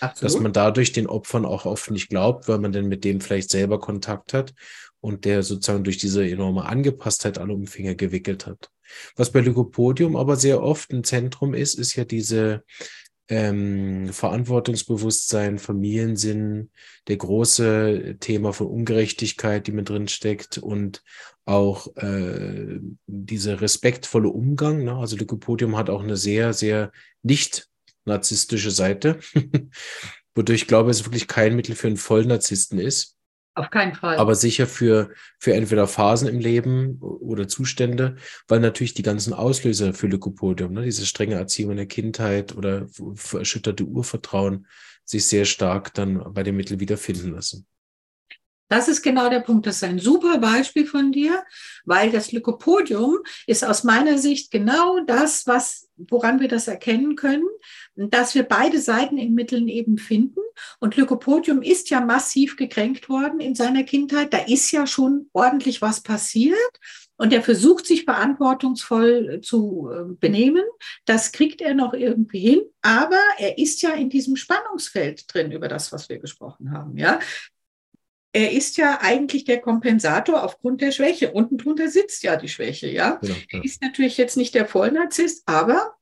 Absolut. 0.00 0.34
Dass 0.34 0.40
man 0.40 0.52
dadurch 0.52 0.92
den 0.92 1.06
Opfern 1.06 1.44
auch 1.44 1.66
oft 1.66 1.90
nicht 1.90 2.08
glaubt, 2.08 2.48
weil 2.48 2.58
man 2.58 2.72
dann 2.72 2.86
mit 2.86 3.04
dem 3.04 3.20
vielleicht 3.20 3.50
selber 3.50 3.78
Kontakt 3.78 4.32
hat 4.32 4.54
und 5.00 5.24
der 5.24 5.42
sozusagen 5.42 5.84
durch 5.84 5.98
diese 5.98 6.28
enorme 6.28 6.64
Angepasstheit 6.64 7.38
alle 7.38 7.52
Umfänge 7.52 7.96
gewickelt 7.96 8.46
hat. 8.46 8.70
Was 9.16 9.30
bei 9.30 9.40
Lykopodium 9.40 10.16
aber 10.16 10.36
sehr 10.36 10.62
oft 10.62 10.92
ein 10.92 11.04
Zentrum 11.04 11.54
ist, 11.54 11.74
ist 11.74 11.96
ja 11.96 12.04
diese 12.04 12.64
ähm, 13.32 14.12
Verantwortungsbewusstsein, 14.12 15.58
Familiensinn, 15.58 16.70
der 17.08 17.16
große 17.16 18.16
Thema 18.20 18.52
von 18.52 18.66
Ungerechtigkeit, 18.66 19.66
die 19.66 19.72
mit 19.72 19.88
drin 19.88 20.06
steckt 20.06 20.58
und 20.58 21.02
auch 21.46 21.96
äh, 21.96 22.78
dieser 23.06 23.62
respektvolle 23.62 24.28
Umgang. 24.28 24.84
Ne? 24.84 24.94
Also 24.94 25.16
Lycopodium 25.16 25.78
hat 25.78 25.88
auch 25.88 26.02
eine 26.02 26.18
sehr, 26.18 26.52
sehr 26.52 26.92
nicht 27.22 27.70
narzisstische 28.04 28.70
Seite, 28.70 29.18
wodurch 30.34 30.62
ich 30.62 30.68
glaube, 30.68 30.90
es 30.90 31.06
wirklich 31.06 31.26
kein 31.26 31.56
Mittel 31.56 31.74
für 31.74 31.86
einen 31.86 31.96
Vollnarzissten 31.96 32.78
ist. 32.78 33.16
Auf 33.54 33.70
keinen 33.70 33.94
Fall. 33.94 34.16
Aber 34.16 34.34
sicher 34.34 34.66
für, 34.66 35.10
für 35.38 35.52
entweder 35.52 35.86
Phasen 35.86 36.26
im 36.26 36.38
Leben 36.38 36.98
oder 37.00 37.48
Zustände, 37.48 38.16
weil 38.48 38.60
natürlich 38.60 38.94
die 38.94 39.02
ganzen 39.02 39.34
Auslöser 39.34 39.92
für 39.92 40.06
Lykopodium, 40.06 40.72
ne, 40.72 40.84
diese 40.84 41.04
strenge 41.04 41.34
Erziehung 41.34 41.72
in 41.72 41.76
der 41.76 41.86
Kindheit 41.86 42.56
oder 42.56 42.86
erschütterte 43.34 43.84
Urvertrauen, 43.84 44.66
sich 45.04 45.26
sehr 45.26 45.44
stark 45.44 45.92
dann 45.92 46.32
bei 46.32 46.42
dem 46.42 46.56
Mittel 46.56 46.80
wiederfinden 46.80 47.32
lassen. 47.32 47.66
Das 48.72 48.88
ist 48.88 49.02
genau 49.02 49.28
der 49.28 49.40
Punkt. 49.40 49.66
Das 49.66 49.76
ist 49.76 49.84
ein 49.84 49.98
super 49.98 50.38
Beispiel 50.38 50.86
von 50.86 51.12
dir, 51.12 51.44
weil 51.84 52.10
das 52.10 52.32
Lykopodium 52.32 53.18
ist 53.46 53.66
aus 53.66 53.84
meiner 53.84 54.16
Sicht 54.16 54.50
genau 54.50 55.00
das, 55.04 55.46
was, 55.46 55.90
woran 55.96 56.40
wir 56.40 56.48
das 56.48 56.68
erkennen 56.68 57.14
können, 57.14 57.44
dass 57.94 58.34
wir 58.34 58.44
beide 58.44 58.80
Seiten 58.80 59.18
in 59.18 59.34
Mitteln 59.34 59.68
eben 59.68 59.98
finden. 59.98 60.40
Und 60.80 60.96
Lykopodium 60.96 61.62
ist 61.62 61.90
ja 61.90 62.00
massiv 62.00 62.56
gekränkt 62.56 63.08
worden 63.08 63.40
in 63.40 63.54
seiner 63.54 63.84
Kindheit. 63.84 64.32
Da 64.32 64.38
ist 64.38 64.70
ja 64.70 64.86
schon 64.86 65.28
ordentlich 65.32 65.82
was 65.82 66.02
passiert. 66.02 66.58
Und 67.16 67.32
er 67.32 67.42
versucht 67.42 67.86
sich 67.86 68.04
verantwortungsvoll 68.04 69.40
zu 69.42 69.90
äh, 69.92 70.14
benehmen. 70.18 70.64
Das 71.04 71.30
kriegt 71.32 71.60
er 71.60 71.74
noch 71.74 71.94
irgendwie 71.94 72.40
hin. 72.40 72.62
Aber 72.80 73.20
er 73.38 73.58
ist 73.58 73.82
ja 73.82 73.90
in 73.90 74.10
diesem 74.10 74.36
Spannungsfeld 74.36 75.32
drin 75.32 75.52
über 75.52 75.68
das, 75.68 75.92
was 75.92 76.08
wir 76.08 76.18
gesprochen 76.18 76.72
haben. 76.72 76.96
Ja, 76.96 77.20
er 78.32 78.50
ist 78.52 78.78
ja 78.78 78.98
eigentlich 79.02 79.44
der 79.44 79.60
Kompensator 79.60 80.42
aufgrund 80.42 80.80
der 80.80 80.90
Schwäche. 80.90 81.32
Unten 81.32 81.58
drunter 81.58 81.88
sitzt 81.88 82.22
ja 82.22 82.36
die 82.36 82.48
Schwäche, 82.48 82.88
ja. 82.88 83.16
Genau, 83.16 83.34
ja. 83.34 83.58
Er 83.58 83.64
ist 83.64 83.82
natürlich 83.82 84.16
jetzt 84.16 84.36
nicht 84.36 84.54
der 84.54 84.66
Vollnarzisst, 84.66 85.42
aber 85.46 85.94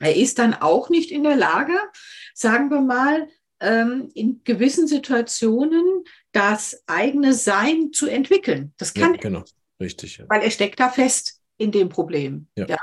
er 0.00 0.16
ist 0.16 0.38
dann 0.38 0.54
auch 0.54 0.90
nicht 0.90 1.10
in 1.10 1.22
der 1.22 1.36
Lage, 1.36 1.74
sagen 2.34 2.70
wir 2.70 2.80
mal, 2.80 3.28
ähm, 3.60 4.10
in 4.14 4.40
gewissen 4.44 4.88
Situationen 4.88 6.04
das 6.32 6.82
eigene 6.86 7.34
Sein 7.34 7.92
zu 7.92 8.06
entwickeln. 8.06 8.72
Das 8.78 8.94
kann 8.94 9.14
ja, 9.14 9.20
genau, 9.20 9.44
richtig. 9.78 10.18
Ja. 10.18 10.24
Weil 10.28 10.42
er 10.42 10.50
steckt 10.50 10.80
da 10.80 10.88
fest 10.88 11.40
in 11.58 11.70
dem 11.70 11.90
Problem. 11.90 12.48
Ja. 12.56 12.66
ja? 12.66 12.78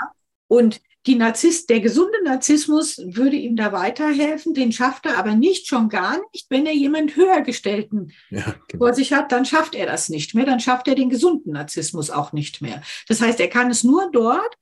Und 0.47 0.79
die 1.07 1.15
Narzisst, 1.15 1.69
der 1.69 1.79
gesunde 1.79 2.21
Narzissmus 2.23 2.97
würde 2.97 3.37
ihm 3.37 3.55
da 3.55 3.71
weiterhelfen, 3.71 4.53
den 4.53 4.73
schafft 4.73 5.05
er 5.05 5.17
aber 5.17 5.35
nicht, 5.35 5.65
schon 5.67 5.87
gar 5.87 6.19
nicht, 6.33 6.47
wenn 6.49 6.65
er 6.65 6.73
jemand 6.73 7.15
höhergestellten 7.15 8.11
ja, 8.29 8.55
genau. 8.67 8.85
vor 8.85 8.93
sich 8.93 9.13
hat, 9.13 9.31
dann 9.31 9.45
schafft 9.45 9.73
er 9.73 9.85
das 9.85 10.09
nicht 10.09 10.35
mehr, 10.35 10.45
dann 10.45 10.59
schafft 10.59 10.87
er 10.89 10.95
den 10.95 11.09
gesunden 11.09 11.53
Narzissmus 11.53 12.09
auch 12.09 12.33
nicht 12.33 12.61
mehr. 12.61 12.81
Das 13.07 13.21
heißt, 13.21 13.39
er 13.39 13.47
kann 13.47 13.71
es 13.71 13.85
nur 13.85 14.11
dort, 14.11 14.57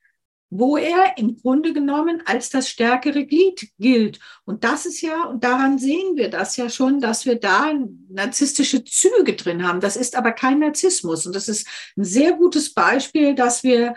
wo 0.50 0.78
er 0.78 1.18
im 1.18 1.38
Grunde 1.38 1.74
genommen 1.74 2.22
als 2.26 2.50
das 2.50 2.70
stärkere 2.70 3.26
Glied 3.26 3.70
gilt. 3.78 4.20
Und 4.46 4.64
das 4.64 4.86
ist 4.86 5.02
ja, 5.02 5.26
und 5.26 5.44
daran 5.44 5.80
sehen 5.80 6.16
wir 6.16 6.30
das 6.30 6.56
ja 6.58 6.70
schon, 6.70 7.02
dass 7.02 7.26
wir 7.26 7.36
da 7.36 7.74
narzisstische 8.10 8.84
Züge 8.84 9.34
drin 9.36 9.68
haben. 9.68 9.80
Das 9.80 9.96
ist 9.96 10.16
aber 10.16 10.32
kein 10.32 10.60
Narzissmus. 10.60 11.26
Und 11.26 11.36
das 11.36 11.48
ist 11.48 11.68
ein 11.98 12.04
sehr 12.04 12.34
gutes 12.34 12.74
Beispiel, 12.74 13.36
dass 13.36 13.64
wir 13.64 13.96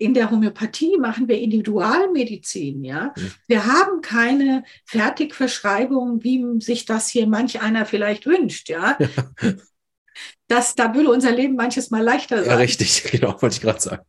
in 0.00 0.14
der 0.14 0.30
Homöopathie 0.30 0.96
machen 0.96 1.26
wir 1.26 1.40
Individualmedizin, 1.40 2.84
ja. 2.84 3.12
Mhm. 3.16 3.32
Wir 3.48 3.66
haben 3.66 4.00
keine 4.00 4.62
Fertigverschreibung, 4.84 6.22
wie 6.22 6.60
sich 6.60 6.84
das 6.84 7.08
hier 7.08 7.26
manch 7.26 7.60
einer 7.60 7.84
vielleicht 7.84 8.24
wünscht, 8.24 8.68
ja. 8.68 8.96
ja. 9.00 9.54
Das, 10.46 10.76
da 10.76 10.94
würde 10.94 11.10
unser 11.10 11.32
Leben 11.32 11.56
manches 11.56 11.90
Mal 11.90 12.02
leichter 12.02 12.38
sein. 12.38 12.50
Ja, 12.50 12.56
richtig, 12.56 13.02
genau, 13.10 13.42
wollte 13.42 13.56
ich 13.56 13.60
gerade 13.60 13.80
sagen 13.80 14.02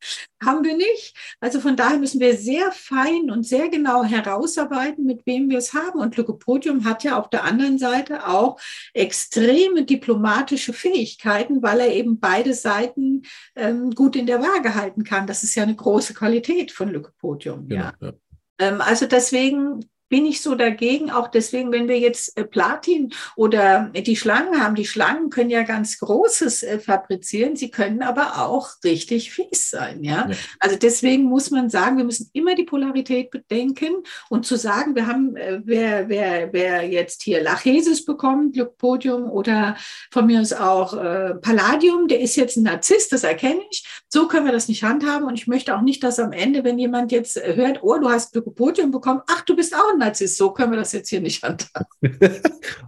haben 0.44 0.64
wir 0.64 0.76
nicht. 0.76 1.16
Also 1.40 1.60
von 1.60 1.76
daher 1.76 1.98
müssen 1.98 2.20
wir 2.20 2.36
sehr 2.36 2.70
fein 2.72 3.30
und 3.30 3.44
sehr 3.44 3.68
genau 3.68 4.04
herausarbeiten, 4.04 5.04
mit 5.04 5.26
wem 5.26 5.48
wir 5.50 5.58
es 5.58 5.74
haben. 5.74 6.00
Und 6.00 6.16
Lycopodium 6.16 6.84
hat 6.84 7.04
ja 7.04 7.18
auf 7.18 7.30
der 7.30 7.44
anderen 7.44 7.78
Seite 7.78 8.26
auch 8.26 8.60
extreme 8.94 9.84
diplomatische 9.84 10.72
Fähigkeiten, 10.72 11.62
weil 11.62 11.80
er 11.80 11.92
eben 11.94 12.20
beide 12.20 12.54
Seiten 12.54 13.22
ähm, 13.54 13.90
gut 13.90 14.16
in 14.16 14.26
der 14.26 14.42
Waage 14.42 14.74
halten 14.74 15.04
kann. 15.04 15.26
Das 15.26 15.42
ist 15.42 15.54
ja 15.54 15.62
eine 15.62 15.76
große 15.76 16.14
Qualität 16.14 16.72
von 16.72 16.88
Lycopodium. 16.88 17.68
Genau, 17.68 17.84
ja. 17.84 17.92
ja. 18.00 18.12
Ähm, 18.58 18.80
also 18.80 19.06
deswegen 19.06 19.80
bin 20.08 20.26
ich 20.26 20.40
so 20.40 20.54
dagegen. 20.54 21.10
Auch 21.10 21.28
deswegen, 21.28 21.72
wenn 21.72 21.88
wir 21.88 21.98
jetzt 21.98 22.36
äh, 22.36 22.44
Platin 22.44 23.12
oder 23.34 23.90
die 23.94 24.16
Schlangen 24.16 24.60
haben, 24.62 24.74
die 24.74 24.86
Schlangen 24.86 25.30
können 25.30 25.50
ja 25.50 25.62
ganz 25.62 25.98
Großes 25.98 26.62
äh, 26.62 26.78
fabrizieren, 26.78 27.56
sie 27.56 27.70
können 27.70 28.02
aber 28.02 28.46
auch 28.46 28.70
richtig 28.84 29.32
fies 29.32 29.70
sein. 29.70 30.04
Ja? 30.04 30.28
ja? 30.28 30.36
Also 30.60 30.76
deswegen 30.76 31.24
muss 31.24 31.50
man 31.50 31.70
sagen, 31.70 31.96
wir 31.96 32.04
müssen 32.04 32.30
immer 32.32 32.54
die 32.54 32.64
Polarität 32.64 33.30
bedenken 33.30 34.02
und 34.28 34.46
zu 34.46 34.56
sagen, 34.56 34.94
wir 34.94 35.06
haben, 35.06 35.36
äh, 35.36 35.60
wer, 35.64 36.08
wer, 36.08 36.52
wer 36.52 36.88
jetzt 36.88 37.22
hier 37.22 37.42
Lachesis 37.42 38.04
bekommt, 38.04 38.54
Glückpodium 38.54 39.30
oder 39.30 39.76
von 40.10 40.26
mir 40.26 40.40
aus 40.40 40.52
auch 40.52 40.94
äh, 40.94 41.34
Palladium, 41.34 42.08
der 42.08 42.20
ist 42.20 42.36
jetzt 42.36 42.56
ein 42.56 42.62
Narzisst, 42.64 43.12
das 43.12 43.24
erkenne 43.24 43.60
ich. 43.70 43.86
So 44.08 44.28
können 44.28 44.46
wir 44.46 44.52
das 44.52 44.68
nicht 44.68 44.82
handhaben 44.82 45.26
und 45.26 45.34
ich 45.34 45.46
möchte 45.46 45.76
auch 45.76 45.82
nicht, 45.82 46.02
dass 46.02 46.18
am 46.18 46.32
Ende, 46.32 46.64
wenn 46.64 46.78
jemand 46.78 47.12
jetzt 47.12 47.40
hört, 47.40 47.82
oh, 47.82 47.98
du 47.98 48.08
hast 48.08 48.32
Glykopodium 48.32 48.90
bekommen, 48.90 49.22
ach, 49.28 49.42
du 49.42 49.56
bist 49.56 49.74
auch 49.74 49.92
ein 49.92 49.95
Narzisst. 49.96 50.36
So 50.36 50.50
können 50.50 50.72
wir 50.72 50.78
das 50.78 50.92
jetzt 50.92 51.08
hier 51.08 51.20
nicht 51.20 51.42
handhaben. 51.42 51.86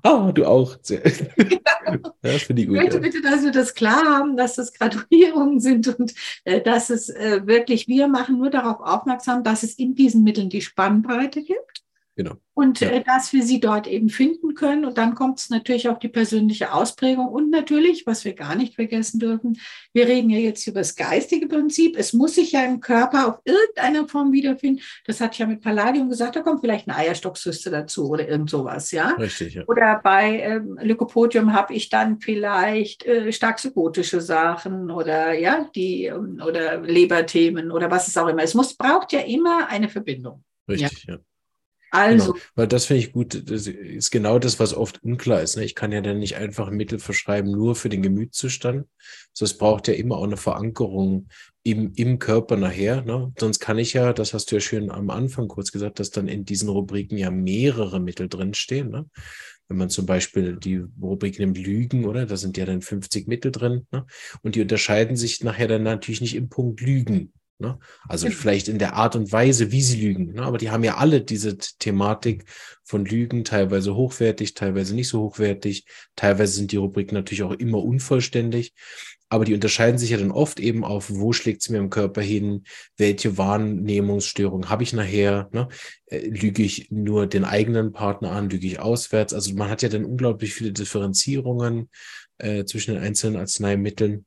ah, 0.03 0.33
du 0.33 0.45
auch. 0.45 0.77
das 0.77 2.43
finde 2.43 2.63
ich 2.63 2.69
gut. 2.69 2.77
Ich 2.77 2.83
möchte 2.83 2.97
ja. 2.97 3.03
bitte, 3.03 3.23
dass 3.23 3.43
wir 3.43 3.53
das 3.53 3.75
klar 3.75 4.05
haben, 4.05 4.37
dass 4.37 4.57
das 4.57 4.73
Graduierungen 4.73 5.61
sind 5.61 5.89
und 5.89 6.15
äh, 6.45 6.61
dass 6.61 6.91
es 6.91 7.09
äh, 7.09 7.47
wirklich, 7.47 7.89
wir 7.89 8.09
machen 8.09 8.39
nur 8.39 8.51
darauf 8.51 8.81
aufmerksam, 8.81 9.45
dass 9.45 9.63
es 9.63 9.75
in 9.75 9.95
diesen 9.95 10.25
Mitteln 10.25 10.51
die 10.51 10.63
Spannbreite 10.63 11.43
gibt. 11.43 11.83
Genau. 12.19 12.35
Und 12.55 12.81
ja. 12.81 12.89
äh, 12.89 13.05
dass 13.05 13.33
wir 13.33 13.45
sie 13.45 13.61
dort 13.61 13.87
eben 13.87 14.09
finden 14.09 14.55
können. 14.55 14.85
Und 14.85 14.99
dann 14.99 15.14
kommt 15.14 15.39
es 15.39 15.51
natürlich 15.51 15.89
auf 15.89 16.01
die 16.01 16.09
persönliche 16.09 16.73
Ausprägung. 16.73 17.29
Und 17.29 17.49
natürlich, 17.51 18.09
was 18.09 18.25
wir 18.25 18.33
gar 18.35 18.57
nicht 18.57 18.75
vergessen 18.75 19.21
dürfen, 19.21 19.61
wir 19.93 20.09
reden 20.09 20.29
ja 20.29 20.41
jetzt 20.41 20.66
über 20.66 20.81
das 20.81 20.97
geistige 20.97 21.47
Prinzip. 21.47 21.97
Es 21.97 22.12
muss 22.12 22.35
sich 22.35 22.51
ja 22.51 22.64
im 22.64 22.81
Körper 22.81 23.29
auf 23.29 23.39
irgendeine 23.45 24.09
Form 24.09 24.33
wiederfinden. 24.33 24.83
Das 25.07 25.21
hatte 25.21 25.35
ich 25.35 25.39
ja 25.39 25.47
mit 25.47 25.61
Palladium 25.61 26.09
gesagt, 26.09 26.35
da 26.35 26.41
kommt 26.41 26.61
vielleicht 26.61 26.89
eine 26.89 26.99
Eierstockzyste 26.99 27.71
dazu 27.71 28.09
oder 28.09 28.27
irgend 28.27 28.51
sowas, 28.51 28.91
ja. 28.91 29.11
Richtig, 29.11 29.55
ja. 29.55 29.62
Oder 29.69 30.01
bei 30.03 30.41
ähm, 30.41 30.77
Lykopodium 30.83 31.53
habe 31.53 31.75
ich 31.75 31.89
dann 31.89 32.19
vielleicht 32.19 33.07
äh, 33.07 33.31
stark 33.31 33.59
psychotische 33.59 34.21
Sachen 34.21 34.91
oder 34.91 35.35
ja, 35.35 35.71
die 35.73 36.07
ähm, 36.07 36.43
oder 36.45 36.81
Leberthemen 36.81 37.71
oder 37.71 37.93
was 37.93 38.09
es 38.09 38.16
auch 38.16 38.27
immer. 38.27 38.43
Es 38.43 38.55
muss, 38.55 38.75
braucht 38.75 39.12
ja 39.12 39.21
immer 39.21 39.69
eine 39.69 39.89
Verbindung. 39.89 40.43
Richtig, 40.69 41.05
ja. 41.05 41.14
ja. 41.14 41.21
Also. 41.91 42.32
Genau, 42.32 42.45
weil 42.55 42.68
das 42.68 42.86
finde 42.86 43.03
ich 43.03 43.12
gut. 43.12 43.51
Das 43.51 43.66
ist 43.66 44.11
genau 44.11 44.39
das, 44.39 44.61
was 44.61 44.74
oft 44.74 45.03
unklar 45.03 45.43
ist. 45.43 45.57
Ne? 45.57 45.64
Ich 45.64 45.74
kann 45.74 45.93
ja 45.93 46.01
dann 46.01 46.18
nicht 46.18 46.36
einfach 46.36 46.68
ein 46.68 46.76
Mittel 46.76 46.99
verschreiben, 46.99 47.51
nur 47.51 47.74
für 47.74 47.89
den 47.89 48.03
Gemütszustand. 48.03 48.86
So, 49.32 49.45
es 49.45 49.57
braucht 49.57 49.89
ja 49.89 49.95
immer 49.95 50.18
auch 50.18 50.24
eine 50.24 50.36
Verankerung 50.36 51.28
im, 51.62 51.93
im 51.95 52.18
Körper 52.18 52.57
nachher. 52.57 53.03
Ne? 53.03 53.32
Sonst 53.39 53.59
kann 53.59 53.78
ich 53.78 53.93
ja, 53.93 54.12
das 54.12 54.34
hast 54.34 54.51
du 54.51 54.57
ja 54.57 54.61
schön 54.61 54.91
am 54.91 55.11
Anfang 55.11 55.49
kurz 55.49 55.72
gesagt, 55.72 55.99
dass 55.99 56.11
dann 56.11 56.28
in 56.28 56.45
diesen 56.45 56.68
Rubriken 56.68 57.16
ja 57.16 57.30
mehrere 57.30 58.01
Mittel 58.01 58.28
drinstehen. 58.28 58.91
Ne? 58.91 59.07
Wenn 59.68 59.76
man 59.76 59.91
zum 59.91 60.07
Beispiel 60.07 60.57
die 60.57 60.82
Rubrik 61.01 61.39
nimmt 61.39 61.59
Lügen, 61.59 62.07
oder? 62.07 62.26
Da 62.26 62.36
sind 62.36 62.57
ja 62.57 62.64
dann 62.64 62.80
50 62.80 63.28
Mittel 63.28 63.53
drin. 63.53 63.86
Ne? 63.93 64.07
Und 64.43 64.55
die 64.55 64.62
unterscheiden 64.62 65.16
sich 65.16 65.43
nachher 65.43 65.68
dann 65.68 65.82
natürlich 65.82 66.20
nicht 66.20 66.36
im 66.36 66.49
Punkt 66.49 66.80
Lügen. 66.80 67.32
Ne? 67.61 67.79
Also 68.09 68.31
vielleicht 68.31 68.69
in 68.69 68.79
der 68.79 68.95
Art 68.95 69.17
und 69.17 69.33
Weise, 69.33 69.73
wie 69.73 69.83
sie 69.83 70.01
lügen. 70.01 70.35
Ne? 70.35 70.43
Aber 70.43 70.59
die 70.59 70.71
haben 70.71 70.85
ja 70.85 70.97
alle 70.97 71.21
diese 71.21 71.59
Thematik 71.59 72.45
von 72.85 73.05
Lügen, 73.05 73.45
teilweise 73.45 73.97
hochwertig, 73.97 74.55
teilweise 74.55 74.95
nicht 74.95 75.09
so 75.09 75.21
hochwertig. 75.23 75.85
Teilweise 76.15 76.53
sind 76.53 76.71
die 76.71 76.77
Rubriken 76.77 77.15
natürlich 77.15 77.43
auch 77.43 77.53
immer 77.53 77.83
unvollständig. 77.83 78.75
Aber 79.29 79.45
die 79.45 79.55
unterscheiden 79.55 79.99
sich 79.99 80.11
ja 80.11 80.17
dann 80.17 80.31
oft 80.31 80.59
eben 80.59 80.85
auf, 80.85 81.11
wo 81.11 81.33
schlägt 81.33 81.63
es 81.63 81.69
mir 81.69 81.79
im 81.79 81.91
Körper 81.91 82.23
hin, 82.23 82.65
welche 82.97 83.37
Wahrnehmungsstörung 83.37 84.71
habe 84.71 84.85
ich 84.85 84.95
nachher, 84.95 85.51
ne? 85.53 85.69
Äh, 86.07 86.29
lüge 86.29 86.63
ich 86.63 86.91
nur 86.91 87.27
den 87.27 87.45
eigenen 87.45 87.93
Partner 87.93 88.31
an, 88.31 88.49
lüge 88.49 88.67
ich 88.67 88.81
auswärts. 88.81 89.35
Also 89.35 89.53
man 89.55 89.69
hat 89.69 89.83
ja 89.83 89.91
dann 89.91 90.07
unglaublich 90.07 90.55
viele 90.55 90.73
Differenzierungen 90.73 91.91
äh, 92.39 92.65
zwischen 92.65 92.95
den 92.95 93.03
einzelnen 93.03 93.37
Arzneimitteln. 93.37 94.25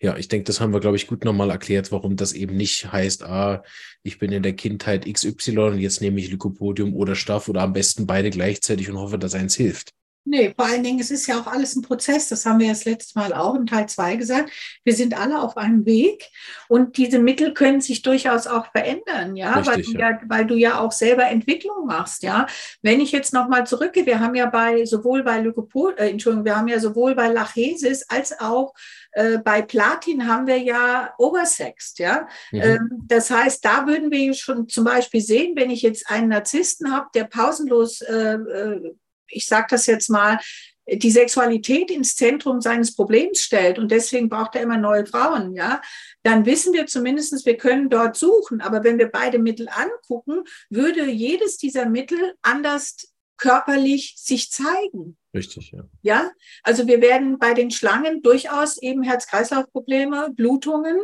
Ja, 0.00 0.16
ich 0.16 0.28
denke, 0.28 0.44
das 0.44 0.60
haben 0.60 0.72
wir, 0.72 0.80
glaube 0.80 0.96
ich, 0.96 1.06
gut 1.06 1.24
nochmal 1.24 1.50
erklärt, 1.50 1.90
warum 1.92 2.16
das 2.16 2.32
eben 2.32 2.56
nicht 2.56 2.92
heißt, 2.92 3.22
ah, 3.24 3.62
ich 4.02 4.18
bin 4.18 4.32
in 4.32 4.42
der 4.42 4.54
Kindheit 4.54 5.06
XY 5.06 5.58
und 5.58 5.78
jetzt 5.78 6.00
nehme 6.00 6.20
ich 6.20 6.30
Lycopodium 6.30 6.94
oder 6.94 7.14
Staff 7.14 7.48
oder 7.48 7.62
am 7.62 7.72
besten 7.72 8.06
beide 8.06 8.30
gleichzeitig 8.30 8.90
und 8.90 8.98
hoffe, 8.98 9.18
dass 9.18 9.34
eins 9.34 9.54
hilft. 9.54 9.92
Nee, 10.26 10.54
vor 10.56 10.64
allen 10.64 10.82
Dingen, 10.82 11.00
es 11.00 11.10
ist 11.10 11.26
ja 11.26 11.38
auch 11.38 11.46
alles 11.46 11.76
ein 11.76 11.82
Prozess. 11.82 12.28
Das 12.28 12.46
haben 12.46 12.58
wir 12.58 12.68
das 12.68 12.86
letzte 12.86 13.18
Mal 13.18 13.34
auch 13.34 13.54
im 13.54 13.66
Teil 13.66 13.86
2 13.86 14.16
gesagt. 14.16 14.50
Wir 14.82 14.94
sind 14.94 15.18
alle 15.18 15.40
auf 15.40 15.58
einem 15.58 15.84
Weg 15.84 16.30
und 16.68 16.96
diese 16.96 17.18
Mittel 17.18 17.52
können 17.52 17.82
sich 17.82 18.00
durchaus 18.00 18.46
auch 18.46 18.66
verändern, 18.70 19.36
ja, 19.36 19.52
Richtig, 19.52 19.74
weil, 19.74 19.82
du 19.82 19.92
ja. 19.92 20.10
ja. 20.10 20.20
weil 20.26 20.46
du 20.46 20.54
ja 20.54 20.78
auch 20.78 20.92
selber 20.92 21.26
Entwicklung 21.26 21.86
machst, 21.86 22.22
ja. 22.22 22.46
Wenn 22.80 23.00
ich 23.00 23.12
jetzt 23.12 23.34
nochmal 23.34 23.66
zurückgehe, 23.66 24.06
wir 24.06 24.20
haben 24.20 24.34
ja 24.34 24.46
bei 24.46 24.86
sowohl 24.86 25.22
bei 25.22 25.40
Leukopold, 25.40 25.98
äh, 25.98 26.08
Entschuldigung, 26.08 26.46
wir 26.46 26.56
haben 26.56 26.68
ja 26.68 26.80
sowohl 26.80 27.14
bei 27.14 27.28
Lachesis 27.28 28.06
als 28.08 28.40
auch 28.40 28.72
äh, 29.12 29.38
bei 29.38 29.60
Platin 29.60 30.26
haben 30.26 30.46
wir 30.46 30.58
ja 30.58 31.12
Oversext, 31.18 31.98
ja. 31.98 32.26
Mhm. 32.50 32.60
Ähm, 32.60 32.88
das 33.06 33.30
heißt, 33.30 33.62
da 33.62 33.86
würden 33.86 34.10
wir 34.10 34.32
schon 34.32 34.68
zum 34.68 34.84
Beispiel 34.84 35.20
sehen, 35.20 35.54
wenn 35.54 35.70
ich 35.70 35.82
jetzt 35.82 36.10
einen 36.10 36.28
Narzissten 36.28 36.92
habe, 36.92 37.08
der 37.14 37.24
pausenlos 37.24 38.00
äh, 38.00 38.34
äh 38.34 38.94
ich 39.28 39.46
sage 39.46 39.66
das 39.70 39.86
jetzt 39.86 40.10
mal, 40.10 40.38
die 40.86 41.10
Sexualität 41.10 41.90
ins 41.90 42.14
Zentrum 42.14 42.60
seines 42.60 42.94
Problems 42.94 43.40
stellt 43.40 43.78
und 43.78 43.90
deswegen 43.90 44.28
braucht 44.28 44.54
er 44.54 44.62
immer 44.62 44.76
neue 44.76 45.06
Frauen, 45.06 45.54
ja, 45.54 45.80
dann 46.22 46.44
wissen 46.44 46.72
wir 46.72 46.86
zumindestens, 46.86 47.46
wir 47.46 47.56
können 47.56 47.88
dort 47.88 48.16
suchen. 48.16 48.60
Aber 48.60 48.84
wenn 48.84 48.98
wir 48.98 49.08
beide 49.10 49.38
Mittel 49.38 49.68
angucken, 49.68 50.44
würde 50.68 51.06
jedes 51.06 51.56
dieser 51.56 51.86
Mittel 51.86 52.34
anders 52.42 53.13
körperlich 53.36 54.14
sich 54.16 54.50
zeigen. 54.50 55.16
Richtig, 55.34 55.72
ja. 55.72 55.84
Ja, 56.02 56.30
also 56.62 56.86
wir 56.86 57.00
werden 57.00 57.38
bei 57.38 57.54
den 57.54 57.70
Schlangen 57.70 58.22
durchaus 58.22 58.78
eben 58.78 59.02
Herz-Kreislauf-Probleme, 59.02 60.30
Blutungen, 60.32 60.96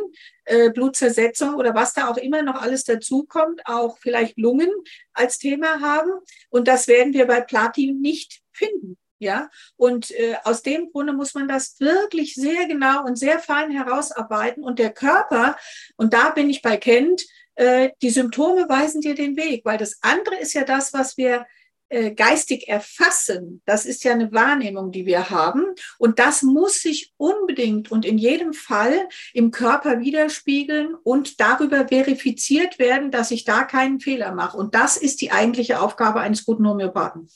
äh, 0.45 0.69
Blutzersetzung 0.69 1.55
oder 1.55 1.75
was 1.75 1.93
da 1.93 2.09
auch 2.09 2.17
immer 2.17 2.41
noch 2.41 2.61
alles 2.61 2.85
dazukommt, 2.85 3.61
auch 3.65 3.97
vielleicht 3.97 4.37
Lungen 4.37 4.69
als 5.13 5.37
Thema 5.37 5.81
haben. 5.81 6.11
Und 6.49 6.67
das 6.67 6.87
werden 6.87 7.13
wir 7.13 7.27
bei 7.27 7.41
Platin 7.41 7.99
nicht 7.99 8.41
finden. 8.53 8.97
Ja, 9.19 9.51
und 9.75 10.09
äh, 10.11 10.37
aus 10.45 10.63
dem 10.63 10.91
Grunde 10.91 11.13
muss 11.13 11.35
man 11.35 11.47
das 11.47 11.79
wirklich 11.79 12.33
sehr 12.33 12.65
genau 12.65 13.05
und 13.05 13.19
sehr 13.19 13.37
fein 13.37 13.69
herausarbeiten. 13.69 14.63
Und 14.63 14.79
der 14.79 14.91
Körper, 14.91 15.57
und 15.95 16.13
da 16.13 16.31
bin 16.31 16.49
ich 16.49 16.63
bei 16.63 16.77
Kent, 16.77 17.23
äh, 17.53 17.91
die 18.01 18.09
Symptome 18.09 18.67
weisen 18.67 19.01
dir 19.01 19.13
den 19.13 19.37
Weg, 19.37 19.63
weil 19.63 19.77
das 19.77 19.99
andere 20.01 20.37
ist 20.39 20.53
ja 20.53 20.63
das, 20.63 20.91
was 20.93 21.17
wir 21.17 21.45
äh, 21.91 22.11
geistig 22.11 22.67
erfassen. 22.67 23.61
Das 23.65 23.85
ist 23.85 24.03
ja 24.03 24.13
eine 24.13 24.31
Wahrnehmung, 24.31 24.91
die 24.91 25.05
wir 25.05 25.29
haben. 25.29 25.63
Und 25.97 26.19
das 26.19 26.41
muss 26.41 26.81
sich 26.81 27.13
unbedingt 27.17 27.91
und 27.91 28.05
in 28.05 28.17
jedem 28.17 28.53
Fall 28.53 29.07
im 29.33 29.51
Körper 29.51 29.99
widerspiegeln 29.99 30.95
und 30.95 31.39
darüber 31.39 31.87
verifiziert 31.87 32.79
werden, 32.79 33.11
dass 33.11 33.31
ich 33.31 33.43
da 33.43 33.63
keinen 33.63 33.99
Fehler 33.99 34.33
mache. 34.33 34.57
Und 34.57 34.73
das 34.73 34.97
ist 34.97 35.21
die 35.21 35.31
eigentliche 35.31 35.81
Aufgabe 35.81 36.21
eines 36.21 36.45
guten 36.45 36.67
Homöopathen. 36.67 37.27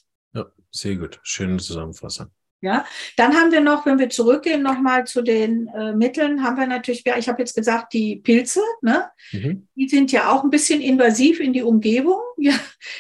Sehr 0.76 0.98
gut. 0.98 1.22
Schöne 1.24 1.56
Zusammenfassung. 1.58 2.28
Ja, 2.62 2.86
dann 3.18 3.36
haben 3.36 3.52
wir 3.52 3.60
noch, 3.60 3.86
wenn 3.86 4.00
wir 4.00 4.10
zurückgehen 4.10 4.64
nochmal 4.64 5.06
zu 5.06 5.22
den 5.22 5.68
äh, 5.68 5.94
Mitteln, 5.94 6.42
haben 6.42 6.58
wir 6.58 6.66
natürlich, 6.66 7.04
ja, 7.06 7.18
ich 7.18 7.28
habe 7.28 7.42
jetzt 7.42 7.54
gesagt, 7.54 7.94
die 7.94 8.16
Pilze, 8.16 8.62
ne? 8.82 9.10
Mhm. 9.32 9.68
die 9.76 9.90
sind 9.90 10.12
ja 10.12 10.32
auch 10.32 10.44
ein 10.44 10.50
bisschen 10.50 10.82
invasiv 10.82 11.40
in 11.40 11.54
die 11.54 11.64
Umgebung. 11.64 12.20
Ja, 12.38 12.54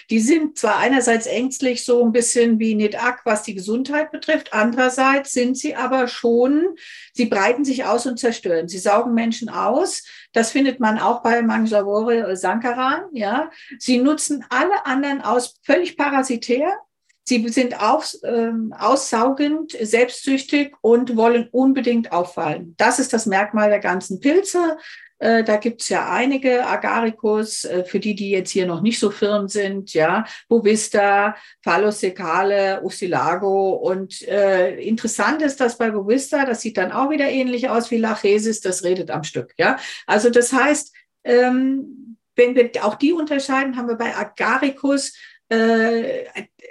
die 0.10 0.22
sind 0.22 0.58
zwar 0.58 0.78
einerseits 0.78 1.28
ängstlich, 1.28 1.84
so 1.84 2.03
ein 2.03 2.14
bisschen 2.14 2.58
wie 2.58 2.74
Nedak, 2.74 3.22
was 3.26 3.43
die 3.43 3.53
Gesundheit 3.53 4.12
betrifft, 4.12 4.53
andererseits 4.53 5.34
sind 5.34 5.58
sie 5.58 5.76
aber 5.76 6.08
schon, 6.08 6.76
sie 7.14 7.26
breiten 7.26 7.66
sich 7.66 7.84
aus 7.84 8.06
und 8.06 8.18
zerstören. 8.18 8.70
Sie 8.70 8.78
saugen 8.78 9.14
Menschen 9.14 9.49
aus. 9.49 10.03
Das 10.32 10.51
findet 10.51 10.80
man 10.80 10.99
auch 10.99 11.22
bei 11.22 11.41
Manjavore 11.41 12.38
Sankaran. 12.38 13.03
Ja, 13.12 13.51
sie 13.78 13.97
nutzen 13.97 14.45
alle 14.49 14.86
anderen 14.86 15.22
aus, 15.22 15.60
völlig 15.64 15.97
parasitär 15.97 16.80
Sie 17.28 17.47
sind 17.49 17.82
auch 17.82 18.03
äh, 18.21 18.51
aussaugend, 18.78 19.71
selbstsüchtig 19.71 20.76
und 20.82 21.15
wollen 21.15 21.49
unbedingt 21.51 22.11
auffallen. 22.11 22.76
Das 22.78 22.99
ist 22.99 23.13
das 23.13 23.26
Merkmal 23.26 23.69
der 23.69 23.80
ganzen 23.80 24.19
Pilze. 24.19 24.78
Äh, 25.17 25.43
da 25.43 25.57
gibt's 25.57 25.89
ja 25.89 26.11
einige 26.11 26.67
Agaricus, 26.67 27.63
äh, 27.63 27.84
für 27.84 27.99
die, 27.99 28.15
die 28.15 28.30
jetzt 28.30 28.51
hier 28.51 28.67
noch 28.67 28.82
nicht 28.82 28.99
so 28.99 29.09
firm 29.09 29.47
sind, 29.47 29.93
ja, 29.93 30.26
Bovista, 30.49 31.36
Phallosecale, 31.63 32.84
Usilago. 32.84 33.71
Und 33.71 34.21
äh, 34.28 34.76
interessant 34.82 35.41
ist, 35.41 35.59
dass 35.59 35.78
bei 35.78 35.89
Bovista, 35.89 36.45
das 36.45 36.61
sieht 36.61 36.78
dann 36.78 36.91
auch 36.91 37.09
wieder 37.09 37.30
ähnlich 37.30 37.69
aus 37.69 37.89
wie 37.91 37.97
Lachesis, 37.97 38.61
das 38.61 38.84
redet 38.84 39.09
am 39.09 39.23
Stück, 39.23 39.53
ja. 39.57 39.78
Also 40.05 40.30
das 40.30 40.53
heißt, 40.53 40.93
ähm, 41.23 42.17
wenn 42.36 42.53
wir 42.53 42.69
auch 42.84 42.95
die 42.95 43.13
unterscheiden, 43.13 43.78
haben 43.78 43.88
wir 43.88 43.95
bei 43.95 44.15
Agaricus 44.15 45.13
äh, 45.49 46.26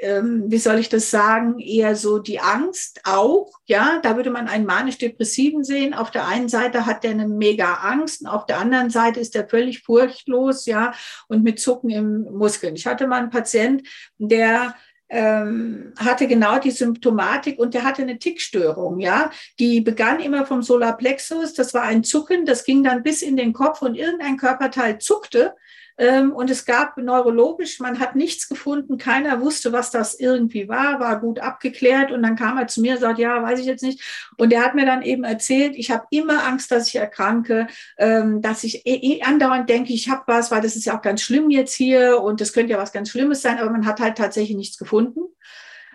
äh, 0.05 0.23
wie 0.23 0.59
soll 0.59 0.79
ich 0.79 0.91
das 0.91 1.11
sagen, 1.11 1.59
eher 1.59 1.97
so 1.97 2.19
die 2.19 2.39
Angst 2.39 3.01
auch. 3.05 3.51
Ja, 3.65 4.01
da 4.03 4.17
würde 4.17 4.31
man 4.31 4.49
einen 4.49 4.67
manisch-depressiven 4.67 5.65
sehen. 5.65 5.95
Auf 5.95 6.11
der 6.11 6.27
einen 6.29 6.49
Seite 6.49 6.85
hat 6.85 7.05
der 7.05 7.13
eine 7.13 7.27
mega 7.27 7.75
Angst 7.75 8.21
und 8.21 8.27
auf 8.27 8.45
der 8.45 8.59
anderen 8.59 8.91
Seite 8.91 9.21
ist 9.21 9.35
er 9.35 9.49
völlig 9.49 9.83
furchtlos, 9.83 10.67
ja, 10.67 10.93
und 11.29 11.43
mit 11.43 11.59
Zucken 11.59 11.91
im 11.91 12.23
Muskeln. 12.25 12.77
Ich 12.77 12.87
hatte 12.87 13.07
mal 13.07 13.21
einen 13.21 13.31
Patient, 13.31 13.83
der 14.19 14.75
ähm, 15.09 15.95
hatte 15.97 16.27
genau 16.27 16.59
die 16.59 16.71
Symptomatik 16.71 17.59
und 17.59 17.73
der 17.73 17.85
hatte 17.85 18.03
eine 18.03 18.19
Tickstörung, 18.19 19.01
ja. 19.01 19.31
Die 19.59 19.81
begann 19.81 20.21
immer 20.21 20.45
vom 20.45 20.63
Solarplexus, 20.63 21.55
das 21.55 21.73
war 21.73 21.83
ein 21.83 22.05
Zucken, 22.05 22.45
das 22.45 22.65
ging 22.65 22.85
dann 22.85 23.03
bis 23.03 23.23
in 23.23 23.37
den 23.37 23.55
Kopf 23.55 23.81
und 23.81 23.95
irgendein 23.95 24.37
Körperteil 24.37 24.99
zuckte 24.99 25.55
ähm, 25.55 25.55
und 25.97 26.51
es 26.51 26.65
gab 26.65 26.97
neurologisch, 26.97 27.79
man 27.79 28.01
hat 28.01 28.17
nichts 28.17 28.49
gefunden, 28.49 28.99
keiner 28.99 29.41
wusste, 29.41 29.73
was 29.73 29.93
das 29.93 30.19
irgendwie 30.19 30.69
war, 30.69 30.99
war 30.99 31.21
gut 31.21 31.39
abgeklärt. 31.39 32.11
Und 32.11 32.23
dann 32.23 32.35
kam 32.35 32.59
er 32.59 32.67
zu 32.67 32.81
mir 32.81 32.95
und 32.95 33.01
sagt, 33.01 33.19
ja, 33.19 33.43
weiß 33.43 33.61
ich 33.61 33.67
jetzt 33.67 33.83
nicht. 33.83 34.03
Und 34.37 34.53
er 34.53 34.65
hat 34.65 34.75
mir 34.75 34.87
dann 34.87 35.03
eben 35.03 35.23
erzählt, 35.23 35.75
ich 35.77 35.91
habe 35.91 36.07
immer 36.11 36.45
Angst, 36.45 36.71
dass 36.73 36.89
ich 36.89 36.97
erkranke, 36.97 37.69
ähm, 37.97 38.43
dass 38.43 38.65
ich 38.65 38.85
eh, 38.87 38.95
eh 38.95 39.23
andauernd 39.23 39.69
denke, 39.69 39.93
ich 39.93 40.09
habe 40.09 40.23
was, 40.27 40.51
weil 40.51 40.63
das 40.63 40.75
ist 40.75 40.85
ja 40.85 40.97
auch 40.97 41.03
ganz 41.03 41.23
schlimm 41.23 41.51
jetzt 41.51 41.75
hier 41.75 42.21
und 42.21 42.41
das 42.41 42.53
könnte 42.53 42.73
ja 42.73 42.79
was 42.79 42.93
ganz 42.93 43.11
Schlimmes 43.11 43.43
sein, 43.43 43.59
aber 43.59 43.71
man 43.71 43.87
hat 43.87 44.01
halt 44.01 44.19
tatsächlich 44.19 44.57
nichts 44.57 44.79
gefunden. 44.79 45.24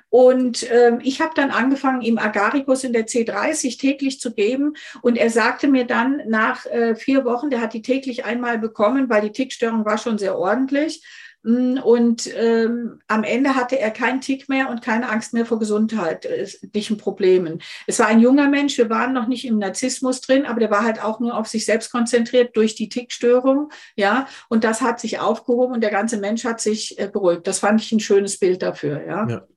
Und 0.09 0.69
ähm, 0.71 0.99
ich 1.03 1.21
habe 1.21 1.33
dann 1.35 1.51
angefangen, 1.51 2.01
ihm 2.01 2.17
Agaricus 2.17 2.83
in 2.83 2.93
der 2.93 3.07
C30 3.07 3.79
täglich 3.79 4.19
zu 4.19 4.33
geben. 4.33 4.73
Und 5.01 5.17
er 5.17 5.29
sagte 5.29 5.67
mir 5.67 5.85
dann 5.85 6.21
nach 6.27 6.65
äh, 6.65 6.95
vier 6.95 7.25
Wochen, 7.25 7.49
der 7.49 7.61
hat 7.61 7.73
die 7.73 7.81
täglich 7.81 8.25
einmal 8.25 8.57
bekommen, 8.57 9.09
weil 9.09 9.21
die 9.21 9.31
Tickstörung 9.31 9.85
war 9.85 9.97
schon 9.97 10.17
sehr 10.17 10.37
ordentlich. 10.37 11.03
Mm, 11.43 11.77
und 11.77 12.29
ähm, 12.35 12.99
am 13.07 13.23
Ende 13.23 13.55
hatte 13.55 13.79
er 13.79 13.91
keinen 13.91 14.19
Tick 14.19 14.49
mehr 14.49 14.69
und 14.69 14.81
keine 14.81 15.09
Angst 15.09 15.33
mehr 15.33 15.45
vor 15.45 15.59
gesundheitlichen 15.59 16.97
Problemen. 16.97 17.61
Es 17.87 17.99
war 17.99 18.07
ein 18.07 18.19
junger 18.19 18.49
Mensch, 18.49 18.77
wir 18.77 18.89
waren 18.89 19.13
noch 19.13 19.27
nicht 19.27 19.45
im 19.45 19.57
Narzissmus 19.57 20.19
drin, 20.21 20.45
aber 20.45 20.59
der 20.59 20.71
war 20.71 20.83
halt 20.83 21.01
auch 21.01 21.19
nur 21.19 21.37
auf 21.37 21.47
sich 21.47 21.65
selbst 21.65 21.91
konzentriert 21.91 22.57
durch 22.57 22.75
die 22.75 22.89
Tickstörung. 22.89 23.71
Ja, 23.95 24.27
und 24.49 24.63
das 24.63 24.81
hat 24.81 24.99
sich 24.99 25.19
aufgehoben 25.19 25.75
und 25.75 25.81
der 25.81 25.91
ganze 25.91 26.17
Mensch 26.17 26.43
hat 26.43 26.59
sich 26.59 26.99
äh, 26.99 27.07
beruhigt. 27.07 27.47
Das 27.47 27.59
fand 27.59 27.81
ich 27.81 27.91
ein 27.91 28.01
schönes 28.01 28.37
Bild 28.37 28.61
dafür. 28.61 29.05
Ja. 29.05 29.27
ja. 29.29 29.47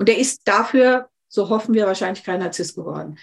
Und 0.00 0.08
der 0.08 0.16
ist 0.16 0.48
dafür, 0.48 1.10
so 1.28 1.50
hoffen 1.50 1.74
wir, 1.74 1.86
wahrscheinlich 1.86 2.24
kein 2.24 2.40
Narzisst 2.40 2.74
geworden. 2.74 3.18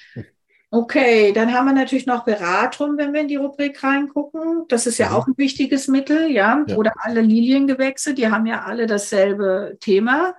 Okay, 0.70 1.34
dann 1.34 1.52
haben 1.52 1.66
wir 1.66 1.74
natürlich 1.74 2.06
noch 2.06 2.24
Beratung, 2.24 2.98
wenn 2.98 3.14
wir 3.14 3.22
in 3.22 3.28
die 3.28 3.38
Rubrik 3.38 3.84
reingucken. 3.84 4.66
Das 4.68 4.86
ist 4.86 5.00
ja, 5.00 5.08
ja. 5.08 5.12
Mhm. 5.12 5.18
auch 5.18 5.28
ein 5.28 5.38
wichtiges 5.38 5.88
Mittel, 5.88 6.30
ja? 6.30 6.64
ja. 6.68 6.76
Oder 6.76 6.94
alle 7.00 7.22
Liliengewächse, 7.22 8.14
die 8.14 8.30
haben 8.30 8.46
ja 8.46 8.64
alle 8.64 8.86
dasselbe 8.86 9.78
Thema. 9.80 10.36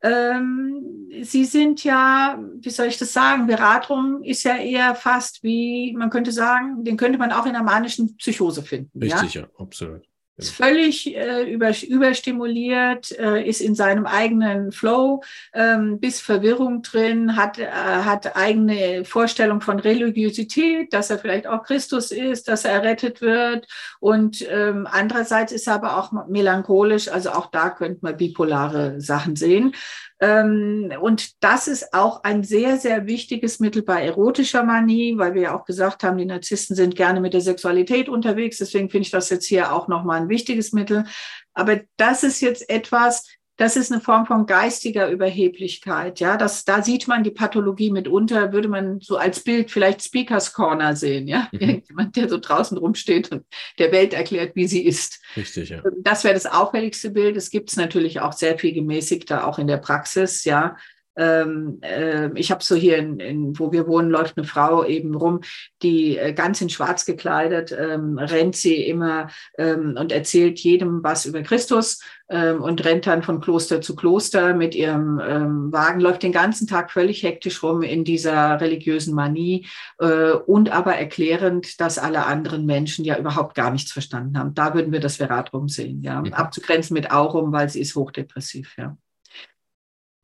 Ähm, 0.00 1.08
Sie 1.22 1.44
sind 1.44 1.84
ja, 1.84 2.42
wie 2.58 2.70
soll 2.70 2.86
ich 2.86 2.96
das 2.96 3.12
sagen, 3.12 3.46
Beratung 3.46 4.22
ist 4.22 4.44
ja 4.44 4.56
eher 4.56 4.94
fast 4.94 5.42
wie, 5.42 5.94
man 5.94 6.08
könnte 6.08 6.32
sagen, 6.32 6.84
den 6.84 6.96
könnte 6.96 7.18
man 7.18 7.32
auch 7.32 7.44
in 7.44 7.52
der 7.52 7.62
manischen 7.62 8.16
Psychose 8.16 8.62
finden. 8.62 8.98
Richtig, 8.98 9.34
ja, 9.34 9.42
ja 9.42 9.48
absolut 9.58 10.06
ist 10.36 10.50
völlig 10.50 11.16
äh, 11.16 11.50
über, 11.50 11.72
überstimuliert, 11.82 13.10
äh, 13.18 13.42
ist 13.42 13.60
in 13.60 13.74
seinem 13.74 14.06
eigenen 14.06 14.70
Flow, 14.70 15.22
ähm, 15.54 15.98
bis 15.98 16.20
Verwirrung 16.20 16.82
drin, 16.82 17.36
hat, 17.36 17.58
äh, 17.58 17.66
hat 17.70 18.36
eigene 18.36 19.04
Vorstellung 19.04 19.60
von 19.60 19.80
Religiosität, 19.80 20.92
dass 20.92 21.10
er 21.10 21.18
vielleicht 21.18 21.46
auch 21.46 21.62
Christus 21.62 22.10
ist, 22.10 22.48
dass 22.48 22.64
er 22.64 22.72
errettet 22.72 23.22
wird. 23.22 23.66
Und 23.98 24.46
ähm, 24.50 24.86
andererseits 24.90 25.52
ist 25.52 25.66
er 25.68 25.74
aber 25.74 25.96
auch 25.96 26.12
melancholisch, 26.28 27.08
also 27.08 27.30
auch 27.30 27.50
da 27.50 27.70
könnte 27.70 28.00
man 28.02 28.16
bipolare 28.16 29.00
Sachen 29.00 29.36
sehen. 29.36 29.74
Ähm, 30.18 30.92
und 31.00 31.42
das 31.42 31.68
ist 31.68 31.92
auch 31.92 32.24
ein 32.24 32.42
sehr, 32.42 32.78
sehr 32.78 33.06
wichtiges 33.06 33.60
Mittel 33.60 33.82
bei 33.82 34.02
erotischer 34.02 34.62
Manie, 34.62 35.18
weil 35.18 35.34
wir 35.34 35.42
ja 35.42 35.56
auch 35.56 35.64
gesagt 35.66 36.02
haben, 36.02 36.16
die 36.16 36.24
Narzissten 36.24 36.74
sind 36.74 36.96
gerne 36.96 37.20
mit 37.20 37.34
der 37.34 37.42
Sexualität 37.42 38.08
unterwegs. 38.08 38.58
Deswegen 38.58 38.88
finde 38.88 39.02
ich 39.02 39.10
das 39.10 39.28
jetzt 39.28 39.46
hier 39.46 39.74
auch 39.74 39.88
nochmal 39.88 40.22
ein 40.22 40.28
wichtiges 40.28 40.72
Mittel. 40.72 41.04
Aber 41.52 41.80
das 41.96 42.22
ist 42.22 42.40
jetzt 42.40 42.68
etwas, 42.70 43.26
das 43.56 43.76
ist 43.76 43.90
eine 43.90 44.00
Form 44.00 44.26
von 44.26 44.46
geistiger 44.46 45.08
Überheblichkeit. 45.08 46.20
Ja, 46.20 46.36
das, 46.36 46.64
da 46.64 46.82
sieht 46.82 47.08
man 47.08 47.24
die 47.24 47.30
Pathologie 47.30 47.90
mitunter, 47.90 48.52
würde 48.52 48.68
man 48.68 49.00
so 49.00 49.16
als 49.16 49.40
Bild 49.40 49.70
vielleicht 49.70 50.02
Speakers 50.02 50.52
Corner 50.52 50.94
sehen. 50.94 51.26
Ja, 51.26 51.48
mhm. 51.52 51.60
irgendjemand, 51.60 52.16
der 52.16 52.28
so 52.28 52.38
draußen 52.38 52.76
rumsteht 52.76 53.32
und 53.32 53.44
der 53.78 53.92
Welt 53.92 54.12
erklärt, 54.12 54.56
wie 54.56 54.66
sie 54.66 54.84
ist. 54.84 55.20
Richtig, 55.36 55.70
ja. 55.70 55.82
Das 56.02 56.24
wäre 56.24 56.34
das 56.34 56.46
auffälligste 56.46 57.10
Bild. 57.10 57.36
Es 57.36 57.50
gibt 57.50 57.70
es 57.70 57.76
natürlich 57.76 58.20
auch 58.20 58.32
sehr 58.32 58.58
viel 58.58 58.74
gemäßigter, 58.74 59.46
auch 59.46 59.58
in 59.58 59.66
der 59.66 59.78
Praxis. 59.78 60.44
Ja, 60.44 60.76
ähm, 61.16 61.78
äh, 61.82 62.28
ich 62.34 62.50
habe 62.50 62.62
so 62.62 62.74
hier, 62.74 62.98
in, 62.98 63.18
in, 63.20 63.58
wo 63.58 63.72
wir 63.72 63.86
wohnen, 63.86 64.10
läuft 64.10 64.36
eine 64.36 64.46
Frau 64.46 64.84
eben 64.84 65.14
rum, 65.14 65.40
die 65.82 66.18
äh, 66.18 66.32
ganz 66.34 66.60
in 66.60 66.68
Schwarz 66.68 67.06
gekleidet, 67.06 67.72
ähm, 67.72 68.18
rennt 68.18 68.54
sie 68.54 68.86
immer 68.86 69.28
ähm, 69.56 69.96
und 69.98 70.12
erzählt 70.12 70.58
jedem 70.60 71.02
was 71.02 71.24
über 71.24 71.42
Christus 71.42 72.00
ähm, 72.28 72.62
und 72.62 72.84
rennt 72.84 73.06
dann 73.06 73.22
von 73.22 73.40
Kloster 73.40 73.80
zu 73.80 73.94
Kloster 73.94 74.54
mit 74.54 74.74
ihrem 74.74 75.20
ähm, 75.24 75.72
Wagen, 75.72 76.00
läuft 76.00 76.22
den 76.22 76.32
ganzen 76.32 76.66
Tag 76.66 76.90
völlig 76.90 77.22
hektisch 77.22 77.62
rum 77.62 77.82
in 77.82 78.04
dieser 78.04 78.60
religiösen 78.60 79.14
Manie 79.14 79.66
äh, 79.98 80.32
und 80.32 80.70
aber 80.70 80.96
erklärend, 80.96 81.80
dass 81.80 81.98
alle 81.98 82.26
anderen 82.26 82.66
Menschen 82.66 83.04
ja 83.04 83.16
überhaupt 83.18 83.54
gar 83.54 83.70
nichts 83.70 83.92
verstanden 83.92 84.38
haben. 84.38 84.54
Da 84.54 84.74
würden 84.74 84.92
wir 84.92 85.00
das 85.00 85.16
Veratrum 85.16 85.68
sehen, 85.68 86.02
ja. 86.02 86.20
Mhm. 86.20 86.32
Abzugrenzen 86.32 86.94
mit 86.94 87.10
Aurum, 87.10 87.52
weil 87.52 87.68
sie 87.68 87.80
ist 87.80 87.94
hochdepressiv, 87.94 88.74
ja. 88.76 88.96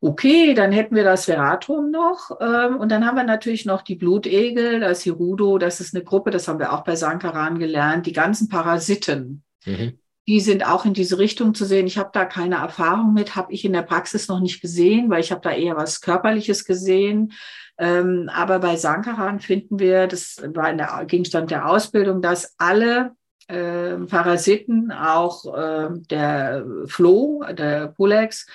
Okay, 0.01 0.53
dann 0.53 0.73
hätten 0.73 0.95
wir 0.95 1.05
das 1.05 1.25
Veratum 1.25 1.89
noch. 1.89 2.37
Ähm, 2.41 2.75
und 2.75 2.91
dann 2.91 3.05
haben 3.05 3.15
wir 3.15 3.23
natürlich 3.23 3.65
noch 3.65 3.81
die 3.81 3.95
Blutegel, 3.95 4.81
das 4.81 5.01
Hirudo, 5.03 5.57
das 5.57 5.79
ist 5.79 5.95
eine 5.95 6.03
Gruppe, 6.03 6.29
das 6.29 6.49
haben 6.49 6.59
wir 6.59 6.73
auch 6.73 6.83
bei 6.83 6.97
Sankaran 6.97 7.57
gelernt, 7.57 8.05
die 8.05 8.11
ganzen 8.11 8.49
Parasiten. 8.49 9.45
Mhm. 9.65 9.97
Die 10.27 10.39
sind 10.39 10.65
auch 10.65 10.85
in 10.85 10.93
diese 10.93 11.17
Richtung 11.19 11.53
zu 11.53 11.65
sehen. 11.65 11.87
Ich 11.87 11.97
habe 11.97 12.11
da 12.13 12.25
keine 12.25 12.55
Erfahrung 12.55 13.13
mit, 13.13 13.35
habe 13.35 13.51
ich 13.51 13.65
in 13.65 13.73
der 13.73 13.81
Praxis 13.81 14.27
noch 14.27 14.39
nicht 14.39 14.61
gesehen, 14.61 15.09
weil 15.09 15.19
ich 15.19 15.31
habe 15.31 15.41
da 15.41 15.51
eher 15.51 15.75
was 15.75 16.01
Körperliches 16.01 16.65
gesehen. 16.65 17.33
Ähm, 17.77 18.29
aber 18.33 18.59
bei 18.59 18.75
Sankaran 18.75 19.39
finden 19.39 19.79
wir, 19.79 20.07
das 20.07 20.37
war 20.53 20.69
in 20.69 20.77
der 20.77 21.03
Gegenstand 21.07 21.51
der 21.51 21.67
Ausbildung, 21.67 22.21
dass 22.21 22.55
alle 22.57 23.15
äh, 23.47 23.95
Parasiten, 23.97 24.91
auch 24.91 25.45
äh, 25.53 25.89
der 26.09 26.65
Floh, 26.85 27.43
der 27.51 27.87
Pulex, 27.87 28.47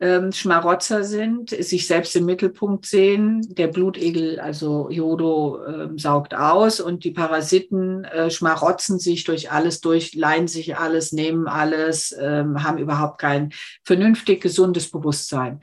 ähm, 0.00 0.32
Schmarotzer 0.32 1.04
sind, 1.04 1.50
sich 1.50 1.86
selbst 1.86 2.16
im 2.16 2.24
Mittelpunkt 2.24 2.86
sehen. 2.86 3.42
Der 3.54 3.68
Blutegel, 3.68 4.40
also 4.40 4.88
Jodo, 4.90 5.62
äh, 5.64 5.88
saugt 5.96 6.34
aus 6.34 6.80
und 6.80 7.04
die 7.04 7.10
Parasiten 7.10 8.04
äh, 8.04 8.30
schmarotzen 8.30 8.98
sich 8.98 9.24
durch 9.24 9.50
alles 9.50 9.80
durch, 9.80 10.14
leihen 10.14 10.48
sich 10.48 10.78
alles, 10.78 11.12
nehmen 11.12 11.46
alles, 11.46 12.12
äh, 12.12 12.44
haben 12.56 12.78
überhaupt 12.78 13.20
kein 13.20 13.52
vernünftig 13.84 14.40
gesundes 14.40 14.90
Bewusstsein. 14.90 15.60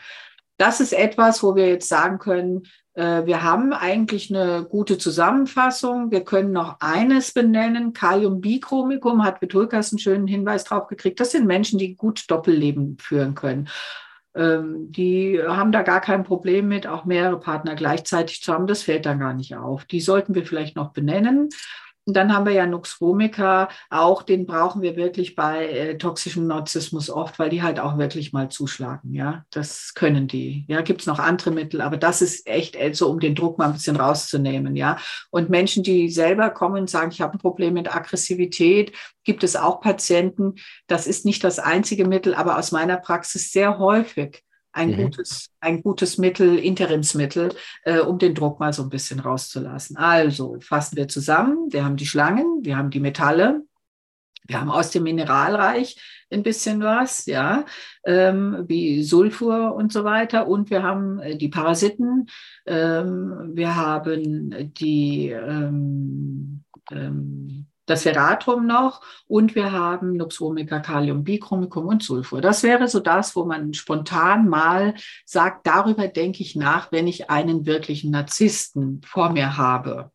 Das 0.57 0.79
ist 0.81 0.93
etwas, 0.93 1.41
wo 1.41 1.55
wir 1.55 1.67
jetzt 1.67 1.89
sagen 1.89 2.19
können, 2.19 2.63
äh, 2.93 3.25
wir 3.25 3.43
haben 3.43 3.73
eigentlich 3.73 4.33
eine 4.33 4.65
gute 4.65 4.97
Zusammenfassung. 4.97 6.11
Wir 6.11 6.23
können 6.23 6.51
noch 6.51 6.77
eines 6.79 7.31
benennen. 7.31 7.93
Kaliumbichromicum 7.93 9.23
hat 9.23 9.41
Vitulkas 9.41 9.91
einen 9.91 9.99
schönen 9.99 10.27
Hinweis 10.27 10.63
drauf 10.63 10.87
gekriegt. 10.87 11.19
Das 11.19 11.31
sind 11.31 11.45
Menschen, 11.45 11.77
die 11.77 11.95
gut 11.95 12.25
Doppelleben 12.29 12.97
führen 12.99 13.35
können. 13.35 13.69
Ähm, 14.37 14.91
die 14.91 15.41
haben 15.41 15.71
da 15.71 15.81
gar 15.81 16.01
kein 16.01 16.23
Problem 16.23 16.67
mit, 16.67 16.87
auch 16.87 17.05
mehrere 17.05 17.39
Partner 17.39 17.75
gleichzeitig 17.75 18.41
zu 18.41 18.53
haben. 18.53 18.67
Das 18.67 18.83
fällt 18.83 19.05
dann 19.05 19.19
gar 19.19 19.33
nicht 19.33 19.55
auf. 19.55 19.85
Die 19.85 20.01
sollten 20.01 20.35
wir 20.35 20.45
vielleicht 20.45 20.75
noch 20.75 20.91
benennen. 20.91 21.49
Und 22.07 22.13
dann 22.13 22.33
haben 22.33 22.45
wir 22.45 22.53
ja 22.53 22.65
Nux 22.65 23.01
vomica, 23.01 23.67
auch 23.89 24.23
den 24.23 24.45
brauchen 24.45 24.81
wir 24.81 24.95
wirklich 24.95 25.35
bei 25.35 25.67
äh, 25.67 25.97
toxischem 25.97 26.47
Narzissmus 26.47 27.09
oft, 27.09 27.37
weil 27.37 27.49
die 27.49 27.61
halt 27.61 27.81
auch 27.81 27.97
wirklich 27.97 28.31
mal 28.31 28.47
zuschlagen. 28.47 29.13
Ja, 29.13 29.43
das 29.51 29.93
können 29.93 30.29
die. 30.29 30.63
Ja, 30.69 30.79
gibt 30.79 31.01
es 31.01 31.07
noch 31.07 31.19
andere 31.19 31.51
Mittel, 31.51 31.81
aber 31.81 31.97
das 31.97 32.21
ist 32.21 32.47
echt 32.47 32.77
äh, 32.77 32.93
so, 32.93 33.09
um 33.09 33.19
den 33.19 33.35
Druck 33.35 33.57
mal 33.57 33.65
ein 33.65 33.73
bisschen 33.73 33.97
rauszunehmen. 33.97 34.77
Ja, 34.77 34.97
und 35.31 35.49
Menschen, 35.49 35.83
die 35.83 36.09
selber 36.09 36.49
kommen 36.49 36.83
und 36.83 36.89
sagen, 36.89 37.11
ich 37.11 37.19
habe 37.19 37.33
ein 37.33 37.39
Problem 37.39 37.73
mit 37.73 37.93
Aggressivität, 37.93 38.93
gibt 39.25 39.43
es 39.43 39.57
auch 39.57 39.81
Patienten. 39.81 40.55
Das 40.87 41.07
ist 41.07 41.25
nicht 41.25 41.43
das 41.43 41.59
einzige 41.59 42.07
Mittel, 42.07 42.35
aber 42.35 42.57
aus 42.57 42.71
meiner 42.71 42.95
Praxis 42.95 43.51
sehr 43.51 43.79
häufig 43.79 44.46
ein, 44.77 44.91
mhm. 44.91 45.03
gutes, 45.03 45.49
ein 45.59 45.81
gutes 45.81 46.17
Mittel, 46.17 46.57
Interimsmittel, 46.59 47.53
äh, 47.83 47.99
um 47.99 48.19
den 48.19 48.35
Druck 48.35 48.59
mal 48.59 48.71
so 48.71 48.83
ein 48.83 48.89
bisschen 48.89 49.19
rauszulassen. 49.19 49.97
Also 49.97 50.57
fassen 50.61 50.95
wir 50.95 51.07
zusammen. 51.07 51.67
Wir 51.71 51.83
haben 51.83 51.97
die 51.97 52.05
Schlangen, 52.05 52.59
wir 52.63 52.77
haben 52.77 52.91
die 52.91 52.99
Metalle, 52.99 53.63
wir 54.47 54.61
haben 54.61 54.69
aus 54.69 54.91
dem 54.91 55.03
Mineralreich 55.03 55.99
ein 56.31 56.43
bisschen 56.43 56.81
was, 56.81 57.25
ja, 57.25 57.65
ähm, 58.05 58.65
wie 58.67 59.03
Sulfur 59.03 59.73
und 59.75 59.91
so 59.91 60.03
weiter. 60.03 60.47
Und 60.47 60.69
wir 60.69 60.83
haben 60.83 61.19
äh, 61.19 61.37
die 61.37 61.49
Parasiten, 61.49 62.27
ähm, 62.65 63.51
wir 63.53 63.75
haben 63.75 64.73
die 64.73 65.29
ähm, 65.29 66.63
ähm 66.91 67.67
das 67.87 68.03
Ferratum 68.03 68.67
noch 68.67 69.01
und 69.27 69.55
wir 69.55 69.71
haben 69.71 70.13
Nux 70.13 70.39
vomica, 70.39 70.79
Kalium, 70.79 71.23
Bichromicum 71.23 71.87
und 71.87 72.03
Sulfur. 72.03 72.41
Das 72.41 72.61
wäre 72.61 72.87
so 72.87 72.99
das, 72.99 73.35
wo 73.35 73.45
man 73.45 73.73
spontan 73.73 74.47
mal 74.47 74.93
sagt, 75.25 75.65
darüber 75.65 76.07
denke 76.07 76.43
ich 76.43 76.55
nach, 76.55 76.91
wenn 76.91 77.07
ich 77.07 77.29
einen 77.29 77.65
wirklichen 77.65 78.11
Narzissten 78.11 79.01
vor 79.03 79.31
mir 79.31 79.57
habe. 79.57 80.11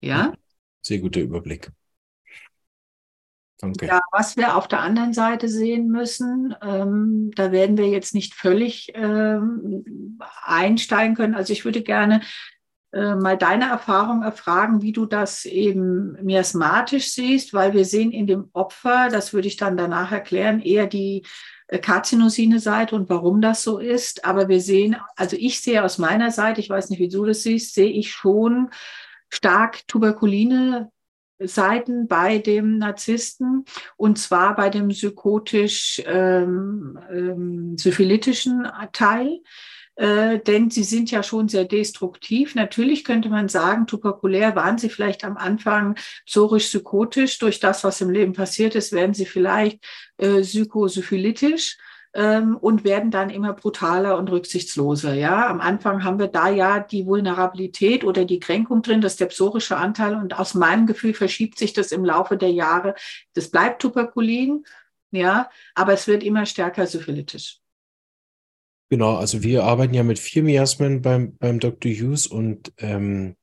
Ja? 0.00 0.32
Sehr 0.80 0.98
guter 0.98 1.20
Überblick. 1.20 1.70
Danke. 3.58 3.86
Ja, 3.86 4.00
was 4.10 4.36
wir 4.36 4.56
auf 4.56 4.66
der 4.66 4.80
anderen 4.80 5.12
Seite 5.12 5.48
sehen 5.48 5.88
müssen, 5.88 6.54
ähm, 6.60 7.30
da 7.36 7.52
werden 7.52 7.78
wir 7.78 7.88
jetzt 7.88 8.14
nicht 8.14 8.34
völlig 8.34 8.92
ähm, 8.94 10.18
einsteigen 10.42 11.14
können. 11.14 11.34
Also 11.34 11.52
ich 11.52 11.64
würde 11.64 11.82
gerne 11.82 12.20
äh, 12.94 13.16
mal 13.16 13.36
deine 13.36 13.68
Erfahrung 13.68 14.22
erfragen, 14.22 14.80
wie 14.80 14.92
du 14.92 15.04
das 15.04 15.44
eben 15.46 16.12
miasmatisch 16.22 17.10
siehst, 17.10 17.52
weil 17.52 17.72
wir 17.72 17.84
sehen 17.84 18.12
in 18.12 18.28
dem 18.28 18.50
Opfer, 18.52 19.08
das 19.10 19.32
würde 19.32 19.48
ich 19.48 19.56
dann 19.56 19.76
danach 19.76 20.12
erklären, 20.12 20.60
eher 20.60 20.86
die 20.86 21.26
äh, 21.66 21.78
karzinosine 21.78 22.60
Seite 22.60 22.94
und 22.94 23.10
warum 23.10 23.40
das 23.40 23.64
so 23.64 23.78
ist. 23.78 24.24
Aber 24.24 24.48
wir 24.48 24.60
sehen, 24.60 24.96
also 25.16 25.36
ich 25.36 25.60
sehe 25.60 25.82
aus 25.82 25.98
meiner 25.98 26.30
Seite, 26.30 26.60
ich 26.60 26.70
weiß 26.70 26.90
nicht, 26.90 27.00
wie 27.00 27.08
du 27.08 27.24
das 27.24 27.42
siehst, 27.42 27.74
sehe 27.74 27.90
ich 27.90 28.12
schon 28.12 28.70
stark 29.28 29.86
tuberkuline 29.88 30.92
Seiten 31.40 32.06
bei 32.06 32.38
dem 32.38 32.78
Narzissten 32.78 33.64
und 33.96 34.18
zwar 34.20 34.54
bei 34.54 34.70
dem 34.70 34.86
psychotisch 34.88 36.00
ähm, 36.06 36.96
ähm, 37.10 37.76
Teil 38.92 39.40
äh, 39.96 40.40
denn 40.40 40.70
sie 40.70 40.84
sind 40.84 41.10
ja 41.10 41.22
schon 41.22 41.48
sehr 41.48 41.64
destruktiv. 41.64 42.54
Natürlich 42.54 43.04
könnte 43.04 43.28
man 43.28 43.48
sagen, 43.48 43.86
tuberkulär 43.86 44.56
waren 44.56 44.78
sie 44.78 44.88
vielleicht 44.88 45.24
am 45.24 45.36
Anfang 45.36 45.96
psorisch-psychotisch. 46.26 47.38
Durch 47.38 47.60
das, 47.60 47.84
was 47.84 48.00
im 48.00 48.10
Leben 48.10 48.32
passiert 48.32 48.74
ist, 48.74 48.92
werden 48.92 49.14
sie 49.14 49.26
vielleicht 49.26 49.84
äh, 50.18 50.40
psychosyphilitisch 50.40 51.76
ähm, 52.14 52.56
und 52.56 52.84
werden 52.84 53.10
dann 53.10 53.30
immer 53.30 53.52
brutaler 53.52 54.16
und 54.18 54.30
rücksichtsloser. 54.30 55.14
Ja, 55.14 55.48
am 55.48 55.60
Anfang 55.60 56.04
haben 56.04 56.18
wir 56.18 56.28
da 56.28 56.48
ja 56.48 56.80
die 56.80 57.06
Vulnerabilität 57.06 58.04
oder 58.04 58.24
die 58.24 58.40
Kränkung 58.40 58.82
drin, 58.82 59.00
das 59.00 59.12
ist 59.12 59.20
der 59.20 59.26
psorische 59.26 59.76
Anteil 59.76 60.14
und 60.14 60.38
aus 60.38 60.54
meinem 60.54 60.86
Gefühl 60.86 61.14
verschiebt 61.14 61.58
sich 61.58 61.72
das 61.72 61.92
im 61.92 62.04
Laufe 62.04 62.36
der 62.36 62.52
Jahre. 62.52 62.94
Das 63.34 63.50
bleibt 63.50 63.82
Tuberkulin, 63.82 64.64
ja, 65.10 65.50
aber 65.74 65.92
es 65.92 66.06
wird 66.06 66.22
immer 66.22 66.46
stärker 66.46 66.86
syphilitisch. 66.86 67.60
Genau, 68.90 69.16
also 69.16 69.42
wir 69.42 69.64
arbeiten 69.64 69.94
ja 69.94 70.02
mit 70.02 70.18
vier 70.18 70.42
Miasmen 70.42 71.02
beim, 71.02 71.36
beim 71.36 71.58
Dr. 71.58 71.90
Hughes 71.90 72.26
und 72.26 72.72
ähm, 72.78 73.36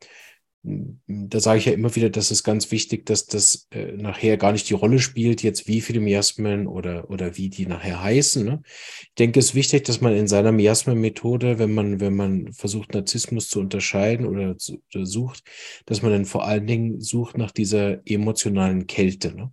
da 0.63 1.39
sage 1.39 1.57
ich 1.57 1.65
ja 1.65 1.71
immer 1.71 1.95
wieder, 1.95 2.11
dass 2.11 2.29
es 2.29 2.43
ganz 2.43 2.71
wichtig, 2.71 3.07
dass 3.07 3.25
das 3.25 3.67
äh, 3.71 3.93
nachher 3.93 4.37
gar 4.37 4.51
nicht 4.51 4.69
die 4.69 4.75
Rolle 4.75 4.99
spielt, 4.99 5.41
jetzt 5.41 5.67
wie 5.67 5.81
viele 5.81 5.99
Miasmen 5.99 6.67
oder, 6.67 7.09
oder 7.09 7.35
wie 7.35 7.49
die 7.49 7.65
nachher 7.65 8.03
heißen. 8.03 8.45
Ne? 8.45 8.61
Ich 9.01 9.13
denke, 9.17 9.39
es 9.39 9.47
ist 9.47 9.55
wichtig, 9.55 9.85
dass 9.85 10.01
man 10.01 10.13
in 10.15 10.27
seiner 10.27 10.51
Miasmen-Methode, 10.51 11.57
wenn 11.57 11.73
man, 11.73 11.99
wenn 11.99 12.15
man 12.15 12.53
versucht, 12.53 12.93
Narzissmus 12.93 13.49
zu 13.49 13.59
unterscheiden 13.59 14.27
oder, 14.27 14.55
zu, 14.55 14.83
oder 14.93 15.07
sucht, 15.07 15.43
dass 15.87 16.03
man 16.03 16.11
dann 16.11 16.25
vor 16.25 16.45
allen 16.45 16.67
Dingen 16.67 17.01
sucht 17.01 17.39
nach 17.39 17.51
dieser 17.51 17.99
emotionalen 18.05 18.85
Kälte. 18.85 19.35
Ne? 19.35 19.51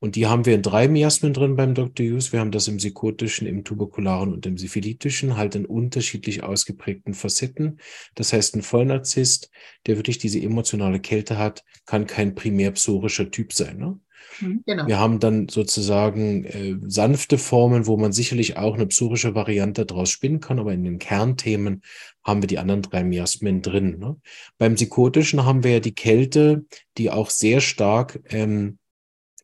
Und 0.00 0.16
die 0.16 0.26
haben 0.26 0.46
wir 0.46 0.54
in 0.54 0.62
drei 0.62 0.88
Miasmen 0.88 1.34
drin 1.34 1.56
beim 1.56 1.74
Dr. 1.74 2.06
Hughes. 2.06 2.32
Wir 2.32 2.40
haben 2.40 2.50
das 2.50 2.68
im 2.68 2.78
psychotischen, 2.78 3.46
im 3.46 3.64
tuberkularen 3.64 4.32
und 4.32 4.46
im 4.46 4.56
syphilitischen, 4.56 5.36
halt 5.36 5.54
in 5.54 5.66
unterschiedlich 5.66 6.42
ausgeprägten 6.42 7.12
Facetten. 7.12 7.80
Das 8.14 8.32
heißt, 8.32 8.56
ein 8.56 8.62
Vollnarzisst, 8.62 9.50
der 9.86 9.96
wirklich 9.96 10.16
diese 10.16 10.40
emotionale 10.40 11.00
Kälte 11.00 11.36
hat, 11.36 11.64
kann 11.84 12.06
kein 12.06 12.34
primär 12.34 12.72
psorischer 12.72 13.30
Typ 13.30 13.52
sein. 13.52 13.76
Ne? 13.76 14.00
Mhm, 14.40 14.62
genau. 14.64 14.86
Wir 14.86 14.98
haben 14.98 15.20
dann 15.20 15.48
sozusagen 15.48 16.44
äh, 16.44 16.76
sanfte 16.86 17.36
Formen, 17.36 17.86
wo 17.86 17.98
man 17.98 18.12
sicherlich 18.12 18.56
auch 18.56 18.74
eine 18.74 18.86
psorische 18.86 19.34
Variante 19.34 19.84
daraus 19.84 20.08
spinnen 20.08 20.40
kann, 20.40 20.58
aber 20.58 20.72
in 20.72 20.84
den 20.84 20.98
Kernthemen 20.98 21.82
haben 22.24 22.42
wir 22.42 22.46
die 22.46 22.58
anderen 22.58 22.82
drei 22.82 23.04
Miasmen 23.04 23.60
drin. 23.60 23.98
Ne? 23.98 24.16
Beim 24.56 24.76
Psychotischen 24.76 25.44
haben 25.44 25.62
wir 25.62 25.72
ja 25.72 25.80
die 25.80 25.94
Kälte, 25.94 26.64
die 26.96 27.10
auch 27.10 27.28
sehr 27.28 27.60
stark 27.60 28.20
ähm, 28.30 28.78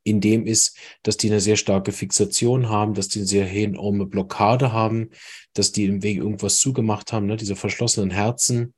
in 0.07 0.21
dem 0.21 0.47
ist, 0.47 0.79
dass 1.03 1.17
die 1.17 1.29
eine 1.29 1.41
sehr 1.41 1.57
starke 1.57 1.91
Fixation 1.91 2.69
haben, 2.69 2.95
dass 2.95 3.09
die 3.09 3.19
eine 3.19 3.27
sehr 3.27 3.51
enorme 3.53 4.07
Blockade 4.07 4.73
haben, 4.73 5.11
dass 5.53 5.73
die 5.73 5.87
im 5.87 6.03
Weg 6.03 6.19
irgendwas 6.19 6.61
zugemacht 6.61 7.13
haben, 7.13 7.27
ne? 7.27 7.37
diese 7.37 7.57
verschlossenen 7.57 8.11
Herzen. 8.11 8.75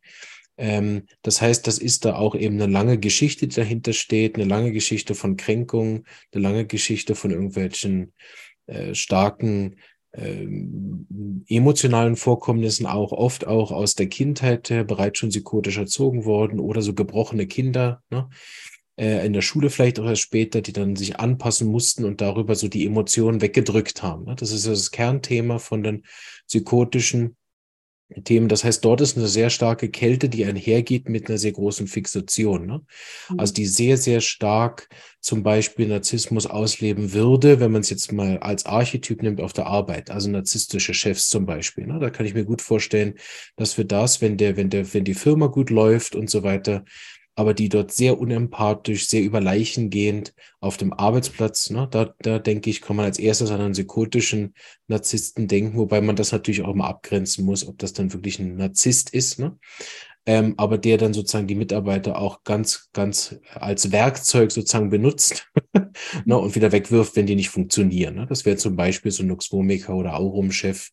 Ähm, 0.57 1.07
das 1.23 1.43
heißt, 1.43 1.67
das 1.67 1.79
ist 1.79 2.07
da 2.07 2.17
auch 2.17 2.35
eben 2.35 2.61
eine 2.61 2.73
lange 2.73 2.99
Geschichte, 2.99 3.47
die 3.47 3.55
dahinter 3.55 3.93
steht, 3.93 4.37
eine 4.37 4.45
lange 4.45 4.73
Geschichte 4.73 5.15
von 5.15 5.37
Kränkungen, 5.37 6.07
eine 6.33 6.43
lange 6.43 6.67
Geschichte 6.67 7.15
von 7.15 7.31
irgendwelchen 7.31 8.15
äh, 8.67 8.95
starken 8.95 9.77
ähm, 10.15 11.45
emotionalen 11.47 12.17
Vorkommnissen 12.17 12.87
auch 12.87 13.13
oft 13.13 13.47
auch 13.47 13.71
aus 13.71 13.95
der 13.97 14.07
Kindheit 14.07 14.69
bereits 14.87 15.19
schon 15.19 15.29
psychotisch 15.29 15.77
erzogen 15.77 16.25
worden 16.25 16.59
oder 16.59 16.81
so 16.81 16.95
gebrochene 16.95 17.47
Kinder. 17.47 18.03
Ne? 18.09 18.31
Äh, 18.99 19.25
in 19.25 19.33
der 19.33 19.43
Schule 19.43 19.71
vielleicht 19.71 19.99
erst 19.99 20.23
später, 20.23 20.61
die 20.61 20.73
dann 20.73 20.97
sich 20.97 21.19
anpassen 21.19 21.69
mussten 21.69 22.05
und 22.05 22.21
darüber 22.21 22.55
so 22.55 22.69
die 22.69 22.85
Emotionen 22.85 23.41
weggedrückt 23.41 24.03
haben. 24.03 24.25
Ne? 24.25 24.35
Das 24.37 24.51
ist 24.51 24.67
das 24.67 24.91
Kernthema 24.91 25.59
von 25.59 25.83
den 25.83 26.05
psychotischen 26.49 27.37
Themen. 28.25 28.49
Das 28.49 28.65
heißt, 28.65 28.85
dort 28.85 29.03
ist 29.03 29.17
eine 29.17 29.29
sehr 29.29 29.51
starke 29.51 29.91
Kälte, 29.91 30.29
die 30.29 30.45
einhergeht 30.45 31.09
mit 31.09 31.29
einer 31.29 31.39
sehr 31.39 31.53
großen 31.53 31.87
Fixation. 31.87 32.67
Ne? 32.67 32.81
Mhm. 33.29 33.39
Also 33.39 33.53
die 33.53 33.67
sehr, 33.67 33.99
sehr 33.99 34.21
stark 34.21 34.89
zum 35.21 35.43
Beispiel 35.43 35.87
Narzissmus 35.87 36.47
ausleben 36.47 37.13
würde, 37.13 37.61
wenn 37.61 37.71
man 37.71 37.83
es 37.83 37.91
jetzt 37.91 38.11
mal 38.13 38.39
als 38.39 38.67
Archetyp 38.67 39.23
nimmt 39.23 39.41
auf 39.41 39.53
der 39.53 39.67
Arbeit, 39.67 40.11
also 40.11 40.31
narzisstische 40.31 40.95
Chefs 40.95 41.29
zum 41.29 41.45
Beispiel. 41.45 41.87
Ne? 41.87 41.99
Da 42.01 42.11
kann 42.11 42.27
ich 42.27 42.35
mir 42.35 42.45
gut 42.45 42.63
vorstellen, 42.63 43.15
dass 43.57 43.77
wir 43.77 43.85
das, 43.85 44.23
wenn 44.23 44.39
der, 44.39 44.57
wenn 44.57 44.71
der, 44.71 44.93
wenn 44.95 45.05
die 45.05 45.15
Firma 45.15 45.47
gut 45.47 45.71
läuft 45.71 46.17
und 46.17 46.31
so 46.31 46.43
weiter, 46.43 46.85
aber 47.39 47.55
die 47.55 47.69
dort 47.69 47.93
sehr 47.93 48.19
unempathisch, 48.19 49.07
sehr 49.07 49.23
über 49.23 49.41
Leichen 49.41 49.91
gehend 49.91 50.35
auf 50.59 50.77
dem 50.77 50.93
Arbeitsplatz, 50.93 51.71
ne, 51.71 51.87
da, 51.89 52.13
da 52.19 52.41
denke 52.41 52.69
ich, 52.69 52.81
kann 52.81 52.97
man 52.97 53.05
als 53.05 53.21
erstes 53.21 53.53
an 53.53 53.61
einen 53.61 53.75
psychotischen 53.75 54.55
Narzissten 54.89 55.47
denken, 55.47 55.79
wobei 55.79 56.01
man 56.01 56.17
das 56.17 56.33
natürlich 56.33 56.63
auch 56.63 56.75
mal 56.75 56.89
abgrenzen 56.89 57.45
muss, 57.45 57.65
ob 57.69 57.79
das 57.79 57.93
dann 57.93 58.13
wirklich 58.13 58.41
ein 58.41 58.57
Narzisst 58.57 59.11
ist, 59.11 59.39
ne? 59.39 59.57
Ähm, 60.27 60.55
aber 60.57 60.79
der 60.79 60.99
dann 60.99 61.15
sozusagen 61.15 61.47
die 61.47 61.55
Mitarbeiter 61.55 62.19
auch 62.19 62.43
ganz, 62.43 62.91
ganz 62.93 63.39
als 63.55 63.93
Werkzeug 63.93 64.51
sozusagen 64.51 64.91
benutzt 64.91 65.47
ne, 66.25 66.37
und 66.37 66.57
wieder 66.57 66.73
wegwirft, 66.73 67.15
wenn 67.15 67.27
die 67.27 67.37
nicht 67.37 67.51
funktionieren. 67.51 68.17
Ne? 68.17 68.27
Das 68.29 68.45
wäre 68.47 68.57
zum 68.57 68.75
Beispiel 68.75 69.13
so 69.13 69.23
ein 69.23 69.29
Nuxvomiker 69.29 69.95
oder 69.95 70.17
Aurum-Chef, 70.17 70.91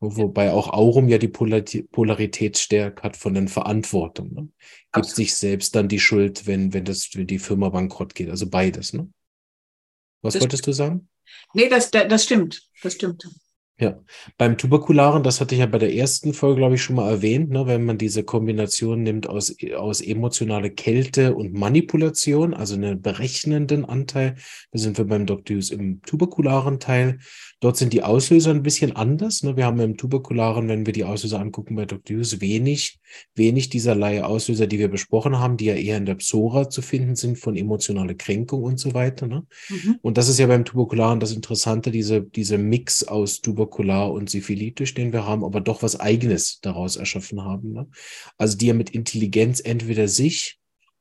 Wobei 0.00 0.50
auch 0.52 0.68
Aurum 0.68 1.08
ja 1.08 1.18
die 1.18 1.28
Polarität 1.28 2.58
stärkt 2.58 3.02
hat 3.02 3.16
von 3.16 3.32
den 3.34 3.48
Verantwortung. 3.48 4.34
Ne? 4.34 4.48
Gibt 4.92 5.06
sich 5.06 5.34
selbst 5.34 5.74
dann 5.74 5.88
die 5.88 6.00
Schuld, 6.00 6.46
wenn, 6.46 6.74
wenn, 6.74 6.84
das, 6.84 7.10
wenn 7.14 7.26
die 7.26 7.38
Firma 7.38 7.70
bankrott 7.70 8.14
geht. 8.14 8.28
Also 8.28 8.48
beides. 8.48 8.92
Ne? 8.92 9.10
Was 10.20 10.34
das 10.34 10.42
wolltest 10.42 10.66
du 10.66 10.72
sagen? 10.72 11.08
Nee, 11.54 11.68
das, 11.68 11.90
das 11.90 12.24
stimmt. 12.24 12.68
Das 12.82 12.94
stimmt. 12.94 13.26
Ja, 13.80 13.98
beim 14.38 14.56
Tuberkularen, 14.56 15.24
das 15.24 15.40
hatte 15.40 15.56
ich 15.56 15.58
ja 15.58 15.66
bei 15.66 15.78
der 15.78 15.92
ersten 15.92 16.32
Folge, 16.32 16.58
glaube 16.58 16.76
ich, 16.76 16.82
schon 16.82 16.94
mal 16.94 17.10
erwähnt, 17.10 17.50
ne, 17.50 17.66
wenn 17.66 17.84
man 17.84 17.98
diese 17.98 18.22
Kombination 18.22 19.02
nimmt 19.02 19.28
aus, 19.28 19.56
aus 19.76 20.00
emotionale 20.00 20.70
Kälte 20.70 21.34
und 21.34 21.54
Manipulation, 21.54 22.54
also 22.54 22.76
einen 22.76 23.02
berechnenden 23.02 23.84
Anteil, 23.84 24.36
da 24.70 24.78
sind 24.78 24.96
wir 24.96 25.06
beim 25.06 25.26
Dr. 25.26 25.56
Hughes 25.56 25.70
im 25.70 26.00
tuberkularen 26.02 26.78
Teil. 26.78 27.18
Dort 27.58 27.76
sind 27.76 27.92
die 27.92 28.04
Auslöser 28.04 28.50
ein 28.50 28.62
bisschen 28.62 28.94
anders. 28.94 29.42
Ne? 29.42 29.56
Wir 29.56 29.64
haben 29.64 29.80
im 29.80 29.96
tuberkularen, 29.96 30.68
wenn 30.68 30.86
wir 30.86 30.92
die 30.92 31.04
Auslöser 31.04 31.40
angucken 31.40 31.74
bei 31.74 31.84
Dr. 31.84 32.18
Hughes, 32.18 32.40
wenig, 32.40 33.00
wenig 33.34 33.70
dieserlei 33.70 34.22
Auslöser, 34.22 34.68
die 34.68 34.78
wir 34.78 34.88
besprochen 34.88 35.40
haben, 35.40 35.56
die 35.56 35.64
ja 35.64 35.74
eher 35.74 35.96
in 35.96 36.06
der 36.06 36.16
Psora 36.16 36.70
zu 36.70 36.80
finden 36.80 37.16
sind, 37.16 37.38
von 37.38 37.56
emotionale 37.56 38.14
Kränkung 38.14 38.62
und 38.62 38.78
so 38.78 38.94
weiter. 38.94 39.26
Ne? 39.26 39.46
Mhm. 39.68 39.98
Und 40.00 40.16
das 40.16 40.28
ist 40.28 40.38
ja 40.38 40.46
beim 40.46 40.64
tuberkularen 40.64 41.18
das 41.18 41.32
Interessante, 41.32 41.90
diese, 41.90 42.22
diese 42.22 42.56
Mix 42.56 43.02
aus 43.02 43.40
Tuberkularen 43.40 43.63
tuberkular 43.64 44.12
und 44.12 44.30
syphilitisch, 44.30 44.94
den 44.94 45.12
wir 45.12 45.26
haben, 45.26 45.44
aber 45.44 45.60
doch 45.60 45.82
was 45.82 45.98
Eigenes 45.98 46.60
daraus 46.60 46.96
erschaffen 46.96 47.42
haben. 47.42 47.72
Ne? 47.72 47.88
Also 48.38 48.56
die 48.56 48.66
ja 48.66 48.74
mit 48.74 48.90
Intelligenz 48.90 49.60
entweder 49.60 50.08
sich 50.08 50.58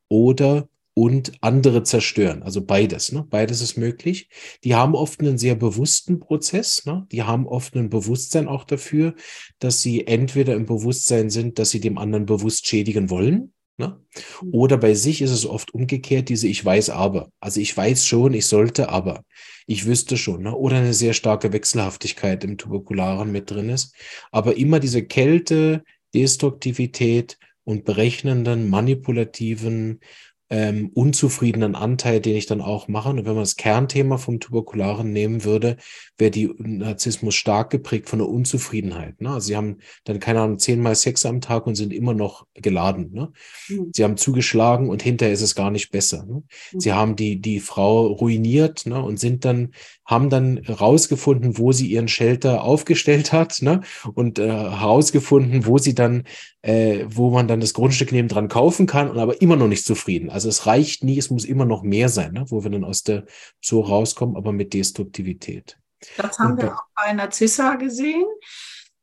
oder 0.09 0.67
und 0.95 1.31
andere 1.41 1.81
zerstören. 1.81 2.43
Also 2.43 2.63
beides, 2.63 3.11
ne? 3.11 3.25
Beides 3.27 3.61
ist 3.61 3.77
möglich. 3.77 4.29
Die 4.63 4.75
haben 4.75 4.93
oft 4.93 5.21
einen 5.21 5.39
sehr 5.39 5.55
bewussten 5.55 6.19
Prozess, 6.19 6.85
ne? 6.85 7.07
Die 7.11 7.23
haben 7.23 7.47
oft 7.47 7.75
ein 7.75 7.89
Bewusstsein 7.89 8.47
auch 8.47 8.63
dafür, 8.63 9.15
dass 9.57 9.81
sie 9.81 10.05
entweder 10.05 10.53
im 10.53 10.67
Bewusstsein 10.67 11.31
sind, 11.31 11.57
dass 11.57 11.71
sie 11.71 11.79
dem 11.79 11.97
anderen 11.97 12.27
bewusst 12.27 12.67
schädigen 12.67 13.09
wollen, 13.09 13.53
Ne? 13.77 13.99
Mhm. 14.41 14.53
Oder 14.53 14.77
bei 14.77 14.93
sich 14.93 15.21
ist 15.21 15.31
es 15.31 15.45
oft 15.45 15.73
umgekehrt, 15.73 16.29
diese 16.29 16.47
Ich 16.47 16.63
weiß 16.63 16.89
aber. 16.91 17.29
Also 17.39 17.59
ich 17.59 17.75
weiß 17.75 18.05
schon, 18.05 18.33
ich 18.33 18.45
sollte 18.45 18.89
aber. 18.89 19.23
Ich 19.65 19.85
wüsste 19.85 20.17
schon. 20.17 20.43
Ne? 20.43 20.55
Oder 20.55 20.77
eine 20.77 20.93
sehr 20.93 21.13
starke 21.13 21.53
Wechselhaftigkeit 21.53 22.43
im 22.43 22.57
Tuberkularen 22.57 23.31
mit 23.31 23.49
drin 23.49 23.69
ist. 23.69 23.95
Aber 24.31 24.57
immer 24.57 24.79
diese 24.79 25.03
Kälte, 25.03 25.83
Destruktivität 26.13 27.39
und 27.63 27.85
berechnenden, 27.85 28.69
manipulativen 28.69 30.01
ähm, 30.49 30.91
unzufriedenen 30.93 31.73
Anteil, 31.73 32.19
den 32.19 32.35
ich 32.35 32.45
dann 32.45 32.61
auch 32.61 32.87
mache. 32.87 33.09
Und 33.09 33.17
wenn 33.17 33.33
man 33.33 33.43
das 33.43 33.55
Kernthema 33.55 34.17
vom 34.17 34.39
Tuberkularen 34.39 35.11
nehmen 35.11 35.43
würde, 35.43 35.77
wäre 36.17 36.31
die 36.31 36.53
Narzissmus 36.57 37.33
stark 37.33 37.69
geprägt 37.69 38.09
von 38.09 38.19
der 38.19 38.27
Unzufriedenheit. 38.27 39.19
Ne? 39.21 39.29
Also 39.29 39.47
sie 39.47 39.55
haben 39.55 39.77
dann, 40.03 40.19
keine 40.19 40.41
Ahnung, 40.41 40.59
zehnmal 40.59 40.95
Sex 40.95 41.25
am 41.25 41.41
Tag 41.41 41.65
und 41.65 41.75
sind 41.75 41.93
immer 41.93 42.13
noch 42.13 42.45
geladen. 42.53 43.11
Ne? 43.13 43.31
Mhm. 43.69 43.89
Sie 43.93 44.03
haben 44.03 44.17
zugeschlagen 44.17 44.89
und 44.89 45.01
hinterher 45.01 45.33
ist 45.33 45.41
es 45.41 45.55
gar 45.55 45.71
nicht 45.71 45.91
besser. 45.91 46.25
Ne? 46.25 46.43
Mhm. 46.73 46.79
Sie 46.79 46.93
haben 46.93 47.15
die, 47.15 47.41
die 47.41 47.59
Frau 47.59 48.07
ruiniert 48.07 48.85
ne? 48.85 49.01
und 49.01 49.19
sind 49.19 49.45
dann, 49.45 49.71
haben 50.05 50.29
dann 50.29 50.59
rausgefunden, 50.59 51.57
wo 51.57 51.71
sie 51.71 51.87
ihren 51.87 52.07
Shelter 52.07 52.63
aufgestellt 52.63 53.31
hat 53.31 53.61
ne? 53.61 53.81
und 54.13 54.39
äh, 54.39 54.47
herausgefunden, 54.47 55.65
wo 55.65 55.77
sie 55.77 55.95
dann 55.95 56.25
äh, 56.63 57.05
wo 57.07 57.29
man 57.29 57.47
dann 57.47 57.59
das 57.59 57.73
Grundstück 57.73 58.11
neben 58.11 58.29
dran 58.29 58.47
kaufen 58.47 58.87
kann 58.87 59.09
und 59.09 59.19
aber 59.19 59.41
immer 59.41 59.57
noch 59.57 59.67
nicht 59.67 59.85
zufrieden. 59.85 60.29
Also 60.29 60.49
es 60.49 60.65
reicht 60.65 61.03
nie, 61.03 61.17
es 61.17 61.29
muss 61.29 61.45
immer 61.45 61.65
noch 61.65 61.83
mehr 61.83 62.09
sein, 62.09 62.31
ne? 62.31 62.45
wo 62.47 62.63
wir 62.63 62.71
dann 62.71 62.85
aus 62.85 63.03
der 63.03 63.25
Zoo 63.61 63.81
rauskommen, 63.81 64.37
aber 64.37 64.53
mit 64.53 64.73
Destruktivität. 64.73 65.77
Das 66.17 66.39
haben 66.39 66.53
und 66.53 66.61
wir 66.61 66.73
auch 66.73 66.83
bei 66.95 67.13
Narzissa 67.13 67.75
gesehen. 67.75 68.25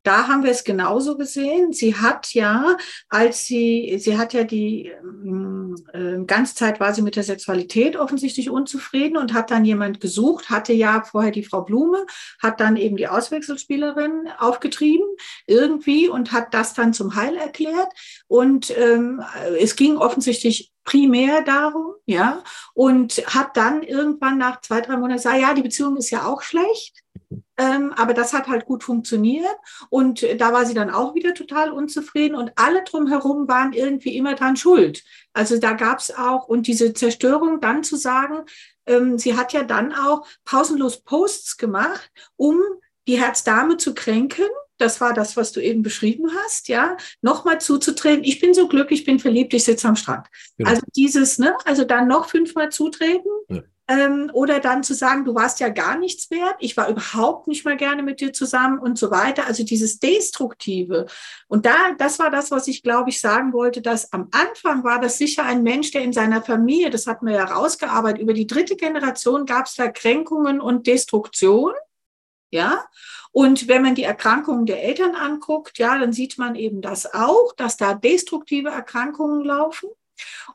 Da 0.02 0.28
haben 0.28 0.44
wir 0.44 0.50
es 0.50 0.64
genauso 0.64 1.18
gesehen. 1.18 1.72
Sie 1.72 1.94
hat 1.94 2.32
ja, 2.32 2.76
als 3.08 3.44
sie, 3.44 3.96
sie 3.98 4.16
hat 4.16 4.32
ja 4.32 4.44
die 4.44 4.86
äh, 5.92 6.24
ganze 6.26 6.54
Zeit 6.54 6.80
war 6.80 6.94
sie 6.94 7.02
mit 7.02 7.16
der 7.16 7.22
Sexualität 7.22 7.96
offensichtlich 7.96 8.48
unzufrieden 8.48 9.18
und 9.18 9.34
hat 9.34 9.50
dann 9.50 9.64
jemand 9.64 10.00
gesucht, 10.00 10.48
hatte 10.48 10.72
ja 10.72 11.02
vorher 11.02 11.32
die 11.32 11.44
Frau 11.44 11.62
Blume, 11.62 12.06
hat 12.42 12.60
dann 12.60 12.76
eben 12.76 12.96
die 12.96 13.08
Auswechselspielerin 13.08 14.28
aufgetrieben 14.38 15.06
irgendwie 15.46 16.08
und 16.08 16.32
hat 16.32 16.54
das 16.54 16.72
dann 16.72 16.94
zum 16.94 17.14
Heil 17.14 17.36
erklärt. 17.36 17.88
Und 18.26 18.76
ähm, 18.78 19.22
es 19.60 19.76
ging 19.76 19.98
offensichtlich 19.98 20.72
primär 20.84 21.42
darum, 21.42 21.92
ja, 22.06 22.42
und 22.74 23.18
hat 23.26 23.56
dann 23.56 23.82
irgendwann 23.82 24.38
nach 24.38 24.60
zwei, 24.62 24.80
drei 24.80 24.96
Monaten 24.96 25.18
gesagt, 25.18 25.40
ja, 25.40 25.54
die 25.54 25.62
Beziehung 25.62 25.96
ist 25.96 26.10
ja 26.10 26.26
auch 26.26 26.42
schlecht. 26.42 27.02
Ähm, 27.60 27.92
aber 27.92 28.14
das 28.14 28.32
hat 28.32 28.48
halt 28.48 28.64
gut 28.64 28.82
funktioniert. 28.82 29.54
Und 29.90 30.26
da 30.38 30.52
war 30.54 30.64
sie 30.64 30.72
dann 30.72 30.88
auch 30.88 31.14
wieder 31.14 31.34
total 31.34 31.70
unzufrieden. 31.70 32.34
Und 32.34 32.52
alle 32.56 32.82
drumherum 32.84 33.48
waren 33.48 33.74
irgendwie 33.74 34.16
immer 34.16 34.34
dran 34.34 34.56
schuld. 34.56 35.04
Also 35.34 35.58
da 35.58 35.74
gab 35.74 35.98
es 35.98 36.10
auch, 36.16 36.48
und 36.48 36.66
diese 36.66 36.94
Zerstörung 36.94 37.60
dann 37.60 37.84
zu 37.84 37.96
sagen, 37.96 38.46
ähm, 38.86 39.18
sie 39.18 39.36
hat 39.36 39.52
ja 39.52 39.62
dann 39.62 39.92
auch 39.92 40.26
pausenlos 40.46 41.02
Posts 41.02 41.58
gemacht, 41.58 42.10
um 42.36 42.58
die 43.06 43.20
Herzdame 43.20 43.76
zu 43.76 43.94
kränken. 43.94 44.46
Das 44.78 45.02
war 45.02 45.12
das, 45.12 45.36
was 45.36 45.52
du 45.52 45.60
eben 45.60 45.82
beschrieben 45.82 46.30
hast, 46.42 46.68
ja. 46.68 46.96
Nochmal 47.20 47.60
zuzutreten. 47.60 48.24
Ich 48.24 48.40
bin 48.40 48.54
so 48.54 48.68
glücklich, 48.68 49.00
ich 49.00 49.06
bin 49.06 49.18
verliebt, 49.18 49.52
ich 49.52 49.64
sitze 49.64 49.86
am 49.86 49.96
Strand. 49.96 50.28
Genau. 50.56 50.70
Also 50.70 50.82
dieses, 50.96 51.38
ne, 51.38 51.54
also 51.66 51.84
dann 51.84 52.08
noch 52.08 52.30
fünfmal 52.30 52.70
zutreten. 52.70 53.30
Ja. 53.50 53.60
Ähm, 53.90 54.30
oder 54.32 54.60
dann 54.60 54.84
zu 54.84 54.94
sagen, 54.94 55.24
du 55.24 55.34
warst 55.34 55.58
ja 55.58 55.68
gar 55.68 55.98
nichts 55.98 56.30
wert, 56.30 56.54
ich 56.60 56.76
war 56.76 56.88
überhaupt 56.88 57.48
nicht 57.48 57.64
mal 57.64 57.76
gerne 57.76 58.04
mit 58.04 58.20
dir 58.20 58.32
zusammen 58.32 58.78
und 58.78 58.96
so 58.96 59.10
weiter. 59.10 59.46
Also 59.48 59.64
dieses 59.64 59.98
Destruktive. 59.98 61.06
Und 61.48 61.66
da, 61.66 61.74
das 61.98 62.20
war 62.20 62.30
das, 62.30 62.52
was 62.52 62.68
ich 62.68 62.84
glaube 62.84 63.10
ich 63.10 63.20
sagen 63.20 63.52
wollte, 63.52 63.82
dass 63.82 64.12
am 64.12 64.28
Anfang 64.30 64.84
war 64.84 65.00
das 65.00 65.18
sicher 65.18 65.44
ein 65.44 65.64
Mensch, 65.64 65.90
der 65.90 66.02
in 66.02 66.12
seiner 66.12 66.40
Familie, 66.40 66.90
das 66.90 67.08
hat 67.08 67.22
man 67.22 67.34
ja 67.34 67.42
rausgearbeitet, 67.44 68.22
über 68.22 68.32
die 68.32 68.46
dritte 68.46 68.76
Generation 68.76 69.44
gab 69.44 69.66
es 69.66 69.72
Verkränkungen 69.72 70.60
und 70.60 70.86
Destruktion. 70.86 71.72
Ja, 72.52 72.84
und 73.32 73.68
wenn 73.68 73.82
man 73.82 73.94
die 73.94 74.02
Erkrankungen 74.02 74.66
der 74.66 74.82
Eltern 74.82 75.14
anguckt, 75.14 75.78
ja, 75.78 75.98
dann 75.98 76.12
sieht 76.12 76.38
man 76.38 76.54
eben 76.54 76.80
das 76.80 77.12
auch, 77.14 77.52
dass 77.56 77.76
da 77.76 77.94
destruktive 77.94 78.70
Erkrankungen 78.70 79.44
laufen. 79.44 79.88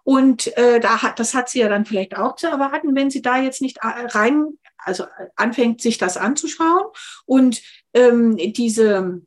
Und 0.03 0.55
äh, 0.57 0.79
da 0.79 1.01
hat, 1.01 1.19
das 1.19 1.33
hat 1.33 1.49
sie 1.49 1.59
ja 1.59 1.69
dann 1.69 1.85
vielleicht 1.85 2.17
auch 2.17 2.35
zu 2.35 2.47
erwarten, 2.47 2.95
wenn 2.95 3.09
sie 3.09 3.21
da 3.21 3.37
jetzt 3.37 3.61
nicht 3.61 3.77
äh, 3.77 3.87
rein, 3.87 4.57
also 4.77 5.03
äh, 5.03 5.27
anfängt, 5.35 5.81
sich 5.81 5.97
das 5.97 6.17
anzuschauen. 6.17 6.85
Und 7.25 7.61
ähm, 7.93 8.37
diese, 8.37 9.21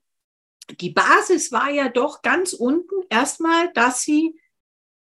die 0.80 0.91
Basis 0.91 1.53
war 1.53 1.70
ja 1.70 1.89
doch 1.89 2.22
ganz 2.22 2.53
unten 2.53 2.95
erstmal, 3.09 3.72
dass 3.72 4.03
sie 4.03 4.39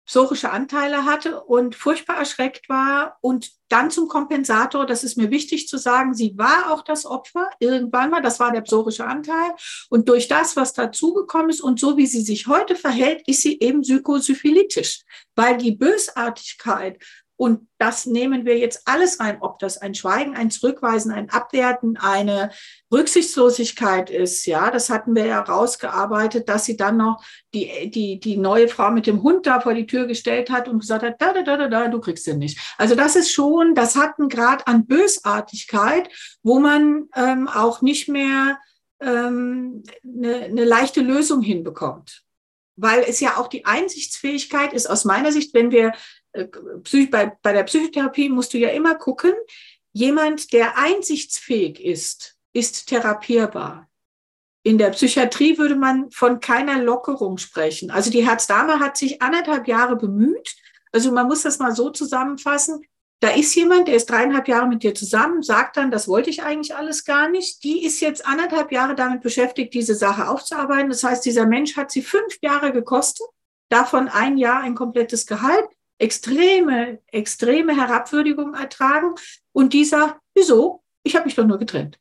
psorische 0.07 0.49
Anteile 0.51 1.05
hatte 1.05 1.41
und 1.41 1.75
furchtbar 1.75 2.17
erschreckt 2.17 2.69
war 2.69 3.17
und 3.21 3.51
dann 3.67 3.91
zum 3.91 4.07
Kompensator, 4.07 4.85
das 4.85 5.03
ist 5.03 5.17
mir 5.17 5.29
wichtig 5.29 5.67
zu 5.67 5.77
sagen, 5.77 6.13
sie 6.13 6.37
war 6.37 6.71
auch 6.71 6.81
das 6.81 7.05
Opfer 7.05 7.49
irgendwann 7.59 8.09
mal, 8.09 8.21
das 8.21 8.39
war 8.39 8.53
der 8.53 8.61
psorische 8.61 9.05
Anteil 9.05 9.51
und 9.89 10.07
durch 10.07 10.29
das, 10.29 10.55
was 10.55 10.71
dazugekommen 10.71 11.49
ist 11.49 11.61
und 11.61 11.79
so 11.79 11.97
wie 11.97 12.07
sie 12.07 12.21
sich 12.21 12.47
heute 12.47 12.75
verhält, 12.75 13.27
ist 13.27 13.41
sie 13.41 13.59
eben 13.59 13.81
psychosyphilitisch, 13.81 15.01
weil 15.35 15.57
die 15.57 15.73
Bösartigkeit 15.73 17.03
und 17.37 17.67
das 17.77 18.07
nehmen 18.07 18.45
wir 18.45 18.57
jetzt 18.57 18.81
alles 18.85 19.19
rein, 19.19 19.37
ob 19.41 19.59
das 19.59 19.77
ein 19.77 19.93
Schweigen, 19.93 20.35
ein 20.35 20.49
Zurückweisen, 20.49 21.11
ein 21.11 21.29
Abwerten, 21.29 21.95
eine 21.95 22.49
Rücksichtslosigkeit 22.91 24.09
ist. 24.09 24.47
Ja, 24.47 24.71
das 24.71 24.89
hatten 24.89 25.13
wir 25.13 25.27
ja 25.27 25.41
rausgearbeitet, 25.41 26.49
dass 26.49 26.65
sie 26.65 26.75
dann 26.77 26.97
noch 26.97 27.23
die, 27.53 27.91
die, 27.91 28.19
die 28.19 28.37
neue 28.37 28.67
Frau 28.67 28.89
mit 28.89 29.05
dem 29.05 29.21
Hund 29.21 29.45
da 29.45 29.59
vor 29.59 29.75
die 29.75 29.85
Tür 29.85 30.07
gestellt 30.07 30.49
hat 30.49 30.67
und 30.67 30.79
gesagt 30.79 31.03
hat, 31.03 31.21
da, 31.21 31.31
da, 31.31 31.43
da, 31.43 31.57
da, 31.57 31.67
da 31.67 31.87
du 31.87 31.99
kriegst 31.99 32.25
den 32.25 32.39
nicht. 32.39 32.59
Also 32.79 32.95
das 32.95 33.15
ist 33.15 33.31
schon, 33.31 33.75
das 33.75 33.95
hat 33.95 34.17
einen 34.17 34.29
Grad 34.29 34.67
an 34.67 34.87
Bösartigkeit, 34.87 36.09
wo 36.41 36.59
man 36.59 37.07
ähm, 37.15 37.47
auch 37.47 37.83
nicht 37.83 38.09
mehr 38.09 38.57
ähm, 38.99 39.83
eine, 40.03 40.45
eine 40.45 40.65
leichte 40.65 41.01
Lösung 41.01 41.43
hinbekommt. 41.43 42.23
Weil 42.79 43.03
es 43.07 43.19
ja 43.19 43.37
auch 43.37 43.47
die 43.47 43.65
Einsichtsfähigkeit 43.65 44.73
ist, 44.73 44.87
aus 44.87 45.05
meiner 45.05 45.31
Sicht, 45.31 45.53
wenn 45.53 45.71
wir 45.71 45.93
bei, 47.11 47.37
bei 47.41 47.53
der 47.53 47.63
Psychotherapie 47.63 48.29
musst 48.29 48.53
du 48.53 48.57
ja 48.57 48.69
immer 48.69 48.95
gucken, 48.95 49.33
jemand, 49.93 50.53
der 50.53 50.77
einsichtsfähig 50.77 51.83
ist, 51.83 52.37
ist 52.53 52.87
therapierbar. 52.87 53.89
In 54.63 54.77
der 54.77 54.89
Psychiatrie 54.89 55.57
würde 55.57 55.75
man 55.75 56.11
von 56.11 56.39
keiner 56.39 56.81
Lockerung 56.81 57.37
sprechen. 57.37 57.89
Also 57.89 58.11
die 58.11 58.27
Herzdame 58.27 58.79
hat 58.79 58.97
sich 58.97 59.21
anderthalb 59.21 59.67
Jahre 59.67 59.95
bemüht. 59.95 60.55
Also 60.91 61.11
man 61.11 61.27
muss 61.27 61.43
das 61.43 61.59
mal 61.59 61.75
so 61.75 61.89
zusammenfassen. 61.89 62.85
Da 63.19 63.29
ist 63.29 63.55
jemand, 63.55 63.87
der 63.87 63.95
ist 63.95 64.09
dreieinhalb 64.09 64.47
Jahre 64.47 64.67
mit 64.67 64.83
dir 64.83 64.93
zusammen, 64.93 65.41
sagt 65.41 65.77
dann, 65.77 65.89
das 65.89 66.07
wollte 66.07 66.29
ich 66.29 66.43
eigentlich 66.43 66.75
alles 66.75 67.03
gar 67.03 67.29
nicht. 67.29 67.63
Die 67.63 67.83
ist 67.83 67.99
jetzt 67.99 68.25
anderthalb 68.27 68.71
Jahre 68.71 68.93
damit 68.93 69.21
beschäftigt, 69.21 69.73
diese 69.73 69.95
Sache 69.95 70.27
aufzuarbeiten. 70.27 70.89
Das 70.89 71.03
heißt, 71.03 71.25
dieser 71.25 71.47
Mensch 71.47 71.75
hat 71.77 71.89
sie 71.89 72.03
fünf 72.03 72.37
Jahre 72.41 72.71
gekostet, 72.71 73.25
davon 73.69 74.07
ein 74.07 74.37
Jahr 74.37 74.59
ein 74.61 74.75
komplettes 74.75 75.25
Gehalt, 75.25 75.67
extreme, 75.97 76.99
extreme 77.07 77.75
Herabwürdigung 77.75 78.53
ertragen. 78.53 79.15
Und 79.51 79.73
dieser, 79.73 80.19
wieso? 80.33 80.83
Ich 81.03 81.15
habe 81.15 81.25
mich 81.25 81.35
doch 81.35 81.45
nur 81.45 81.57
getrennt. 81.57 81.99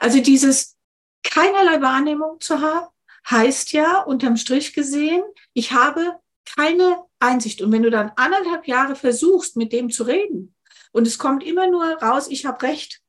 Also 0.00 0.20
dieses 0.20 0.76
keinerlei 1.22 1.80
Wahrnehmung 1.82 2.40
zu 2.40 2.60
haben, 2.60 2.88
heißt 3.28 3.72
ja 3.72 4.00
unterm 4.00 4.36
Strich 4.36 4.74
gesehen, 4.74 5.22
ich 5.54 5.72
habe 5.72 6.20
keine 6.56 7.04
Einsicht. 7.18 7.62
Und 7.62 7.72
wenn 7.72 7.82
du 7.82 7.90
dann 7.90 8.12
anderthalb 8.16 8.66
Jahre 8.66 8.96
versuchst, 8.96 9.56
mit 9.56 9.72
dem 9.72 9.90
zu 9.90 10.04
reden, 10.04 10.54
und 10.92 11.06
es 11.06 11.18
kommt 11.18 11.42
immer 11.42 11.66
nur 11.66 11.84
raus, 11.84 12.28
ich 12.28 12.46
habe 12.46 12.62
recht, 12.62 13.00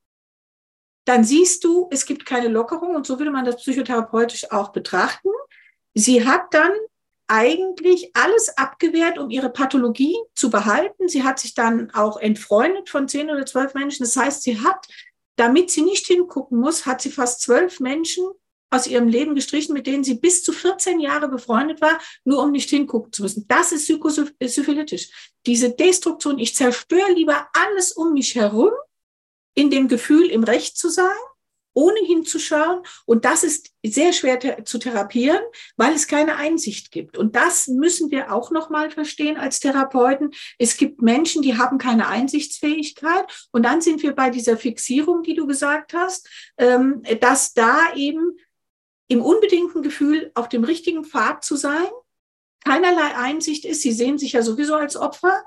dann 1.05 1.23
siehst 1.23 1.63
du, 1.63 1.87
es 1.91 2.05
gibt 2.05 2.25
keine 2.25 2.47
Lockerung 2.47 2.95
und 2.95 3.05
so 3.05 3.19
würde 3.19 3.29
man 3.31 3.45
das 3.45 3.57
psychotherapeutisch 3.57 4.51
auch 4.51 4.69
betrachten. 4.69 5.29
Sie 5.93 6.25
hat 6.27 6.53
dann 6.53 6.71
eigentlich 7.27 8.11
alles 8.15 8.55
abgewehrt, 8.57 9.17
um 9.17 9.29
ihre 9.29 9.49
Pathologie 9.49 10.15
zu 10.35 10.49
behalten. 10.49 11.07
Sie 11.07 11.23
hat 11.23 11.39
sich 11.39 11.53
dann 11.53 11.91
auch 11.91 12.17
entfreundet 12.17 12.89
von 12.89 13.07
zehn 13.07 13.29
oder 13.29 13.45
zwölf 13.45 13.73
Menschen. 13.73 14.03
Das 14.03 14.15
heißt, 14.15 14.43
sie 14.43 14.61
hat, 14.61 14.87
damit 15.35 15.71
sie 15.71 15.81
nicht 15.81 16.05
hingucken 16.05 16.59
muss, 16.59 16.85
hat 16.85 17.01
sie 17.01 17.11
fast 17.11 17.41
zwölf 17.41 17.79
Menschen 17.79 18.25
aus 18.69 18.87
ihrem 18.87 19.07
Leben 19.07 19.35
gestrichen, 19.35 19.73
mit 19.73 19.87
denen 19.87 20.03
sie 20.03 20.15
bis 20.15 20.43
zu 20.43 20.51
14 20.51 20.99
Jahre 20.99 21.27
befreundet 21.27 21.81
war, 21.81 21.99
nur 22.23 22.43
um 22.43 22.51
nicht 22.51 22.69
hingucken 22.69 23.11
zu 23.11 23.23
müssen. 23.23 23.45
Das 23.47 23.71
ist 23.71 23.83
psychosyphilitisch. 23.83 25.33
Diese 25.45 25.71
Destruktion, 25.71 26.39
ich 26.39 26.55
zerstöre 26.55 27.11
lieber 27.11 27.47
alles 27.53 27.93
um 27.93 28.13
mich 28.13 28.35
herum, 28.35 28.71
in 29.53 29.69
dem 29.69 29.87
Gefühl, 29.87 30.29
im 30.29 30.43
Recht 30.43 30.77
zu 30.77 30.89
sein, 30.89 31.15
ohne 31.75 31.99
hinzuschauen. 31.99 32.81
Und 33.05 33.25
das 33.25 33.43
ist 33.43 33.71
sehr 33.85 34.13
schwer 34.13 34.65
zu 34.65 34.79
therapieren, 34.79 35.41
weil 35.75 35.93
es 35.93 36.07
keine 36.07 36.37
Einsicht 36.37 36.91
gibt. 36.91 37.17
Und 37.17 37.35
das 37.35 37.67
müssen 37.67 38.09
wir 38.09 38.33
auch 38.33 38.49
nochmal 38.49 38.89
verstehen 38.89 39.37
als 39.37 39.59
Therapeuten. 39.59 40.31
Es 40.57 40.77
gibt 40.77 41.03
Menschen, 41.03 41.43
die 41.43 41.57
haben 41.57 41.77
keine 41.77 42.07
Einsichtsfähigkeit. 42.07 43.25
Und 43.51 43.63
dann 43.63 43.81
sind 43.81 44.01
wir 44.01 44.13
bei 44.15 44.31
dieser 44.31 44.57
Fixierung, 44.57 45.21
die 45.21 45.35
du 45.35 45.45
gesagt 45.45 45.93
hast, 45.93 46.27
ähm, 46.57 47.03
dass 47.19 47.53
da 47.53 47.93
eben 47.93 48.37
im 49.07 49.21
unbedingten 49.21 49.83
Gefühl, 49.83 50.31
auf 50.33 50.49
dem 50.49 50.63
richtigen 50.63 51.03
Pfad 51.03 51.43
zu 51.43 51.55
sein, 51.55 51.87
keinerlei 52.63 53.15
Einsicht 53.15 53.65
ist. 53.65 53.81
Sie 53.81 53.91
sehen 53.91 54.17
sich 54.17 54.33
ja 54.33 54.41
sowieso 54.41 54.75
als 54.75 54.97
Opfer. 54.97 55.43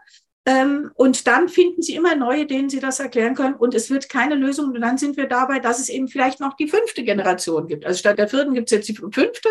Ähm, 0.48 0.90
und 0.94 1.26
dann 1.26 1.50
finden 1.50 1.82
sie 1.82 1.94
immer 1.94 2.16
neue, 2.16 2.46
denen 2.46 2.70
sie 2.70 2.80
das 2.80 3.00
erklären 3.00 3.34
können. 3.34 3.54
Und 3.54 3.74
es 3.74 3.90
wird 3.90 4.08
keine 4.08 4.34
Lösung. 4.34 4.72
Und 4.72 4.80
dann 4.80 4.96
sind 4.96 5.18
wir 5.18 5.26
dabei, 5.26 5.58
dass 5.58 5.78
es 5.78 5.90
eben 5.90 6.08
vielleicht 6.08 6.40
noch 6.40 6.54
die 6.54 6.68
fünfte 6.68 7.04
Generation 7.04 7.66
gibt. 7.66 7.84
Also 7.84 7.98
statt 7.98 8.18
der 8.18 8.28
vierten 8.28 8.54
gibt 8.54 8.72
es 8.72 8.76
jetzt 8.76 8.88
die 8.88 8.94
fünfte. 8.94 9.50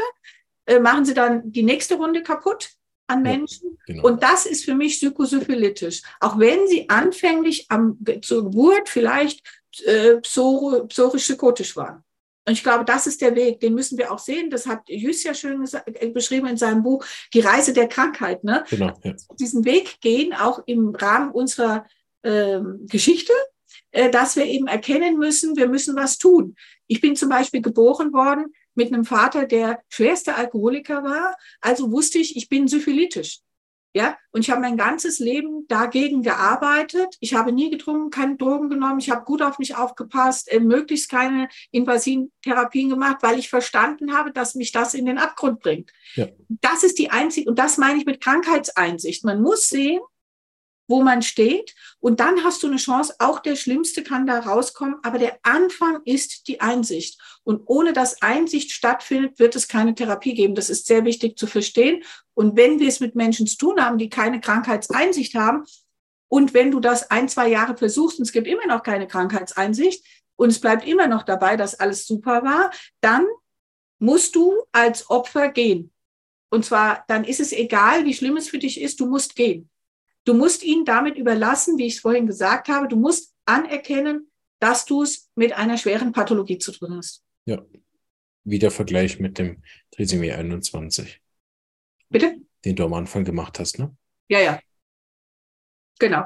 Äh, 0.65 0.79
machen 0.79 1.05
sie 1.05 1.13
dann 1.13 1.51
die 1.51 1.61
nächste 1.61 1.95
Runde 1.95 2.23
kaputt 2.23 2.71
an 3.05 3.21
Menschen. 3.21 3.77
Ja, 3.85 3.93
genau. 3.93 4.07
Und 4.07 4.23
das 4.23 4.47
ist 4.47 4.65
für 4.65 4.73
mich 4.73 4.93
psychosyphilitisch. 4.93 6.01
Auch 6.19 6.39
wenn 6.39 6.67
sie 6.67 6.89
anfänglich 6.89 7.67
am, 7.69 7.99
zur 8.23 8.45
Geburt 8.45 8.89
vielleicht 8.89 9.43
äh, 9.85 10.15
psorisch-psychotisch 10.15 11.75
waren. 11.75 12.03
Und 12.47 12.53
ich 12.53 12.63
glaube, 12.63 12.85
das 12.85 13.07
ist 13.07 13.21
der 13.21 13.35
Weg, 13.35 13.59
den 13.59 13.73
müssen 13.73 13.97
wir 13.97 14.09
auch 14.09 14.19
sehen. 14.19 14.49
Das 14.49 14.67
hat 14.67 14.87
Jüss 14.87 15.23
ja 15.23 15.33
schön 15.33 15.67
äh, 15.83 16.07
beschrieben 16.07 16.47
in 16.47 16.55
seinem 16.55 16.81
Buch, 16.81 17.05
die 17.33 17.41
Reise 17.41 17.73
der 17.73 17.89
Krankheit. 17.89 18.45
Ne? 18.45 18.63
Genau, 18.69 18.93
ja. 19.03 19.13
Diesen 19.37 19.65
Weg 19.65 19.99
gehen, 19.99 20.33
auch 20.33 20.63
im 20.65 20.95
Rahmen 20.95 21.31
unserer 21.31 21.85
äh, 22.21 22.61
Geschichte, 22.85 23.33
äh, 23.91 24.09
dass 24.09 24.37
wir 24.37 24.45
eben 24.45 24.67
erkennen 24.67 25.17
müssen, 25.17 25.57
wir 25.57 25.67
müssen 25.67 25.97
was 25.97 26.17
tun. 26.17 26.55
Ich 26.87 27.01
bin 27.01 27.17
zum 27.17 27.27
Beispiel 27.27 27.61
geboren 27.61 28.13
worden 28.13 28.53
mit 28.75 28.93
einem 28.93 29.03
Vater, 29.03 29.45
der 29.45 29.81
schwerste 29.89 30.35
Alkoholiker 30.35 31.03
war. 31.03 31.35
Also 31.59 31.91
wusste 31.91 32.17
ich, 32.17 32.37
ich 32.37 32.47
bin 32.47 32.69
syphilitisch. 32.69 33.41
Ja, 33.93 34.17
und 34.31 34.41
ich 34.41 34.51
habe 34.51 34.61
mein 34.61 34.77
ganzes 34.77 35.17
Leben 35.19 35.65
dagegen 35.67 36.21
gearbeitet. 36.21 37.15
Ich 37.19 37.33
habe 37.33 37.51
nie 37.51 37.71
getrunken, 37.71 38.11
keine 38.11 38.35
Drogen 38.35 38.69
genommen. 38.69 38.99
Ich 38.99 39.09
habe 39.09 39.23
gut 39.23 39.41
auf 39.41 39.57
mich 39.57 39.75
aufgepasst, 39.75 40.51
äh, 40.51 40.59
möglichst 40.59 41.09
keine 41.09 41.49
invasiven 41.71 42.31
Therapien 42.43 42.89
gemacht, 42.89 43.17
weil 43.21 43.39
ich 43.39 43.49
verstanden 43.49 44.15
habe, 44.15 44.31
dass 44.31 44.55
mich 44.55 44.71
das 44.71 44.93
in 44.93 45.05
den 45.05 45.17
Abgrund 45.17 45.61
bringt. 45.61 45.91
Ja. 46.15 46.27
Das 46.47 46.83
ist 46.83 46.99
die 46.99 47.09
einzige, 47.09 47.49
und 47.49 47.57
das 47.57 47.77
meine 47.77 47.97
ich 47.97 48.05
mit 48.05 48.21
Krankheitseinsicht. 48.21 49.23
Man 49.23 49.41
muss 49.41 49.67
sehen, 49.67 50.01
wo 50.87 51.03
man 51.03 51.21
steht. 51.21 51.75
Und 51.99 52.19
dann 52.19 52.43
hast 52.43 52.63
du 52.63 52.67
eine 52.67 52.77
Chance, 52.77 53.15
auch 53.19 53.39
der 53.39 53.55
Schlimmste 53.55 54.03
kann 54.03 54.25
da 54.25 54.39
rauskommen. 54.39 54.95
Aber 55.03 55.19
der 55.19 55.37
Anfang 55.43 56.01
ist 56.05 56.47
die 56.47 56.61
Einsicht. 56.61 57.19
Und 57.43 57.63
ohne 57.65 57.93
dass 57.93 58.21
Einsicht 58.21 58.71
stattfindet, 58.71 59.39
wird 59.39 59.55
es 59.55 59.67
keine 59.67 59.95
Therapie 59.95 60.33
geben. 60.33 60.55
Das 60.55 60.69
ist 60.69 60.87
sehr 60.87 61.05
wichtig 61.05 61.37
zu 61.37 61.47
verstehen. 61.47 62.03
Und 62.33 62.57
wenn 62.57 62.79
wir 62.79 62.87
es 62.87 62.99
mit 62.99 63.15
Menschen 63.15 63.47
zu 63.47 63.57
tun 63.57 63.83
haben, 63.83 63.97
die 63.97 64.09
keine 64.09 64.41
Krankheitseinsicht 64.41 65.35
haben, 65.35 65.65
und 66.29 66.53
wenn 66.53 66.71
du 66.71 66.79
das 66.79 67.09
ein, 67.09 67.29
zwei 67.29 67.47
Jahre 67.47 67.77
versuchst 67.77 68.19
und 68.19 68.25
es 68.25 68.31
gibt 68.31 68.47
immer 68.47 68.65
noch 68.67 68.83
keine 68.83 69.07
Krankheitseinsicht 69.07 70.03
und 70.35 70.49
es 70.49 70.59
bleibt 70.59 70.85
immer 70.85 71.07
noch 71.07 71.23
dabei, 71.23 71.55
dass 71.55 71.79
alles 71.79 72.05
super 72.05 72.43
war, 72.43 72.71
dann 73.01 73.25
musst 73.99 74.35
du 74.35 74.53
als 74.71 75.09
Opfer 75.09 75.49
gehen. 75.49 75.91
Und 76.49 76.65
zwar, 76.65 77.03
dann 77.07 77.23
ist 77.23 77.39
es 77.39 77.51
egal, 77.51 78.05
wie 78.05 78.13
schlimm 78.13 78.37
es 78.37 78.49
für 78.49 78.59
dich 78.59 78.81
ist, 78.81 78.99
du 78.99 79.07
musst 79.07 79.35
gehen. 79.35 79.69
Du 80.27 80.33
musst 80.33 80.61
ihn 80.63 80.83
damit 80.83 81.17
überlassen, 81.17 81.77
wie 81.77 81.87
ich 81.87 81.95
es 81.95 81.99
vorhin 82.01 82.27
gesagt 82.27 82.67
habe, 82.67 82.89
du 82.89 82.97
musst 82.97 83.33
anerkennen, 83.45 84.29
dass 84.59 84.83
du 84.83 85.03
es 85.03 85.31
mit 85.35 85.53
einer 85.53 85.77
schweren 85.77 86.11
Pathologie 86.11 86.57
zu 86.57 86.73
tun 86.73 86.97
hast. 86.97 87.23
Ja. 87.45 87.63
Wieder 88.43 88.69
Vergleich 88.69 89.21
mit 89.21 89.37
dem 89.37 89.63
Trisomie 89.91 90.33
21. 90.33 91.21
Bitte? 92.09 92.35
Den 92.65 92.75
du 92.75 92.83
am 92.83 92.93
Anfang 92.93 93.23
gemacht 93.23 93.57
hast, 93.57 93.79
ne? 93.79 93.95
Ja, 94.27 94.41
ja. 94.41 94.59
Genau. 95.97 96.25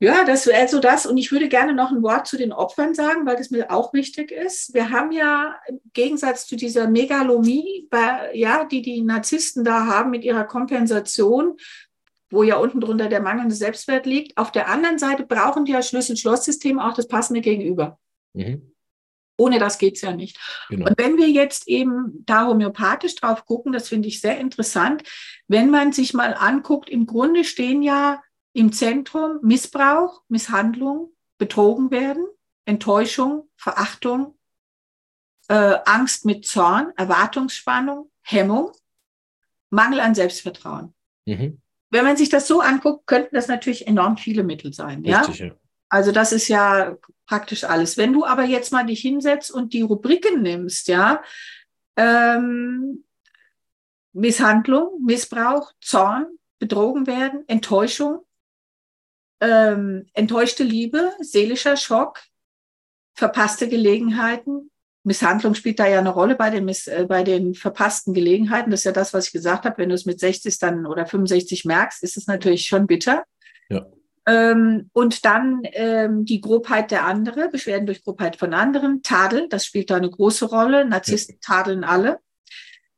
Ja, 0.00 0.24
das 0.24 0.48
wäre 0.48 0.62
also 0.62 0.80
das. 0.80 1.06
Und 1.06 1.18
ich 1.18 1.30
würde 1.30 1.48
gerne 1.48 1.74
noch 1.74 1.92
ein 1.92 2.02
Wort 2.02 2.26
zu 2.26 2.36
den 2.36 2.52
Opfern 2.52 2.96
sagen, 2.96 3.24
weil 3.26 3.36
das 3.36 3.50
mir 3.50 3.70
auch 3.70 3.92
wichtig 3.92 4.32
ist. 4.32 4.74
Wir 4.74 4.90
haben 4.90 5.12
ja 5.12 5.54
im 5.68 5.80
Gegensatz 5.92 6.48
zu 6.48 6.56
dieser 6.56 6.88
Megalomie, 6.88 7.88
ja, 8.32 8.64
die 8.64 8.82
die 8.82 9.02
Narzissten 9.02 9.62
da 9.62 9.86
haben 9.86 10.10
mit 10.10 10.24
ihrer 10.24 10.42
Kompensation, 10.42 11.56
wo 12.32 12.42
ja 12.42 12.56
unten 12.56 12.80
drunter 12.80 13.08
der 13.08 13.20
mangelnde 13.20 13.54
Selbstwert 13.54 14.06
liegt. 14.06 14.36
Auf 14.38 14.50
der 14.50 14.68
anderen 14.68 14.98
Seite 14.98 15.24
brauchen 15.24 15.64
die 15.64 15.72
ja 15.72 15.82
Schlüssel-Schloss-System 15.82 16.78
auch 16.78 16.94
das 16.94 17.06
passende 17.06 17.42
Gegenüber. 17.42 17.98
Mhm. 18.32 18.72
Ohne 19.36 19.58
das 19.58 19.78
geht 19.78 19.96
es 19.96 20.02
ja 20.02 20.14
nicht. 20.14 20.38
Genau. 20.68 20.88
Und 20.88 20.98
wenn 20.98 21.16
wir 21.16 21.28
jetzt 21.28 21.68
eben 21.68 22.24
da 22.26 22.46
homöopathisch 22.46 23.16
drauf 23.16 23.44
gucken, 23.44 23.72
das 23.72 23.88
finde 23.88 24.08
ich 24.08 24.20
sehr 24.20 24.38
interessant, 24.38 25.02
wenn 25.48 25.70
man 25.70 25.92
sich 25.92 26.14
mal 26.14 26.34
anguckt, 26.34 26.88
im 26.88 27.06
Grunde 27.06 27.44
stehen 27.44 27.82
ja 27.82 28.22
im 28.52 28.72
Zentrum 28.72 29.38
Missbrauch, 29.42 30.22
Misshandlung, 30.28 31.12
betrogen 31.38 31.90
werden, 31.90 32.24
Enttäuschung, 32.64 33.48
Verachtung, 33.56 34.38
äh, 35.48 35.78
Angst 35.84 36.24
mit 36.24 36.46
Zorn, 36.46 36.92
Erwartungsspannung, 36.96 38.10
Hemmung, 38.22 38.72
Mangel 39.70 40.00
an 40.00 40.14
Selbstvertrauen. 40.14 40.94
Mhm 41.26 41.62
wenn 41.92 42.06
man 42.06 42.16
sich 42.16 42.30
das 42.30 42.48
so 42.48 42.62
anguckt, 42.62 43.06
könnten 43.06 43.34
das 43.34 43.48
natürlich 43.48 43.86
enorm 43.86 44.16
viele 44.16 44.42
Mittel 44.44 44.72
sein. 44.72 45.04
Richtig, 45.04 45.38
ja? 45.40 45.46
ja. 45.46 45.52
Also 45.90 46.10
das 46.10 46.32
ist 46.32 46.48
ja 46.48 46.96
praktisch 47.26 47.64
alles. 47.64 47.98
Wenn 47.98 48.14
du 48.14 48.24
aber 48.24 48.44
jetzt 48.44 48.72
mal 48.72 48.86
dich 48.86 49.02
hinsetzt 49.02 49.50
und 49.50 49.74
die 49.74 49.82
Rubriken 49.82 50.40
nimmst, 50.40 50.88
ja, 50.88 51.22
ähm, 51.96 53.04
Misshandlung, 54.14 55.04
Missbrauch, 55.04 55.72
Zorn, 55.82 56.26
betrogen 56.58 57.06
werden, 57.06 57.44
Enttäuschung, 57.46 58.24
ähm, 59.40 60.06
enttäuschte 60.14 60.64
Liebe, 60.64 61.12
seelischer 61.20 61.76
Schock, 61.76 62.20
verpasste 63.14 63.68
Gelegenheiten, 63.68 64.71
Misshandlung 65.04 65.54
spielt 65.54 65.78
da 65.78 65.88
ja 65.88 65.98
eine 65.98 66.10
Rolle 66.10 66.36
bei 66.36 66.50
den, 66.50 66.64
Miss, 66.64 66.86
äh, 66.86 67.06
bei 67.08 67.24
den 67.24 67.54
verpassten 67.54 68.14
Gelegenheiten. 68.14 68.70
Das 68.70 68.80
ist 68.80 68.84
ja 68.84 68.92
das, 68.92 69.12
was 69.12 69.26
ich 69.26 69.32
gesagt 69.32 69.64
habe. 69.64 69.78
Wenn 69.78 69.88
du 69.88 69.94
es 69.94 70.06
mit 70.06 70.20
60 70.20 70.58
dann 70.58 70.86
oder 70.86 71.06
65 71.06 71.64
merkst, 71.64 72.02
ist 72.02 72.16
es 72.16 72.26
natürlich 72.26 72.66
schon 72.66 72.86
bitter. 72.86 73.24
Ja. 73.68 73.86
Ähm, 74.26 74.90
und 74.92 75.24
dann 75.24 75.62
ähm, 75.72 76.24
die 76.24 76.40
Grobheit 76.40 76.92
der 76.92 77.04
andere, 77.04 77.48
Beschwerden 77.48 77.86
durch 77.86 78.04
Grobheit 78.04 78.36
von 78.36 78.54
anderen, 78.54 79.02
Tadeln, 79.02 79.48
das 79.48 79.66
spielt 79.66 79.90
da 79.90 79.96
eine 79.96 80.10
große 80.10 80.44
Rolle. 80.44 80.84
Narzissten 80.84 81.40
tadeln 81.40 81.82
alle. 81.82 82.18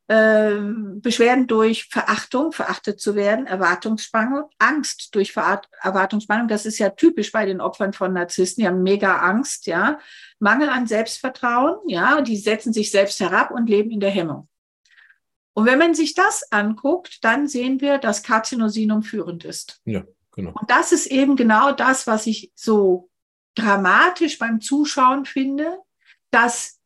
Ähm, 0.06 1.00
Beschwerden 1.00 1.46
durch 1.46 1.86
Verachtung, 1.86 2.52
verachtet 2.52 3.00
zu 3.00 3.14
werden, 3.14 3.46
Erwartungsspannung, 3.46 4.50
Angst 4.58 5.14
durch 5.14 5.32
Ver 5.32 5.62
Erwartungsspannung, 5.80 6.46
das 6.46 6.66
ist 6.66 6.78
ja 6.78 6.90
typisch 6.90 7.32
bei 7.32 7.46
den 7.46 7.62
Opfern 7.62 7.94
von 7.94 8.12
Narzissten, 8.12 8.62
die 8.62 8.68
haben 8.68 8.82
mega 8.82 9.16
Angst, 9.20 9.66
ja. 9.66 9.98
Mangel 10.38 10.68
an 10.68 10.86
Selbstvertrauen, 10.86 11.88
ja, 11.88 12.20
die 12.20 12.36
setzen 12.36 12.74
sich 12.74 12.90
selbst 12.90 13.18
herab 13.20 13.50
und 13.50 13.70
leben 13.70 13.90
in 13.90 14.00
der 14.00 14.10
Hemmung. 14.10 14.48
Und 15.54 15.64
wenn 15.64 15.78
man 15.78 15.94
sich 15.94 16.14
das 16.14 16.52
anguckt, 16.52 17.24
dann 17.24 17.48
sehen 17.48 17.80
wir, 17.80 17.96
dass 17.96 18.22
Karzinosinum 18.22 19.02
führend 19.02 19.44
ist. 19.44 19.80
Ja. 19.86 20.04
Genau. 20.34 20.52
Und 20.60 20.68
das 20.68 20.92
ist 20.92 21.06
eben 21.06 21.36
genau 21.36 21.72
das, 21.72 22.06
was 22.06 22.26
ich 22.26 22.52
so 22.54 23.08
dramatisch 23.54 24.38
beim 24.38 24.60
Zuschauen 24.60 25.24
finde, 25.24 25.78
dass 26.30 26.80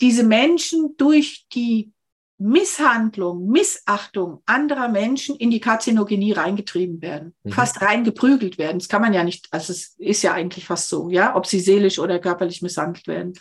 diese 0.00 0.22
Menschen 0.22 0.96
durch 0.96 1.46
die 1.52 1.92
Misshandlung, 2.38 3.48
Missachtung 3.48 4.42
anderer 4.46 4.88
Menschen 4.88 5.36
in 5.36 5.50
die 5.50 5.60
Karzinogenie 5.60 6.32
reingetrieben 6.32 7.02
werden, 7.02 7.34
mhm. 7.42 7.50
fast 7.50 7.82
reingeprügelt 7.82 8.58
werden. 8.58 8.78
Das 8.78 8.88
kann 8.88 9.02
man 9.02 9.12
ja 9.12 9.24
nicht, 9.24 9.48
also 9.50 9.72
es 9.72 9.96
ist 9.98 10.22
ja 10.22 10.32
eigentlich 10.32 10.64
fast 10.64 10.88
so, 10.88 11.10
ja, 11.10 11.34
ob 11.34 11.46
sie 11.46 11.60
seelisch 11.60 11.98
oder 11.98 12.20
körperlich 12.20 12.62
misshandelt 12.62 13.08
werden. 13.08 13.32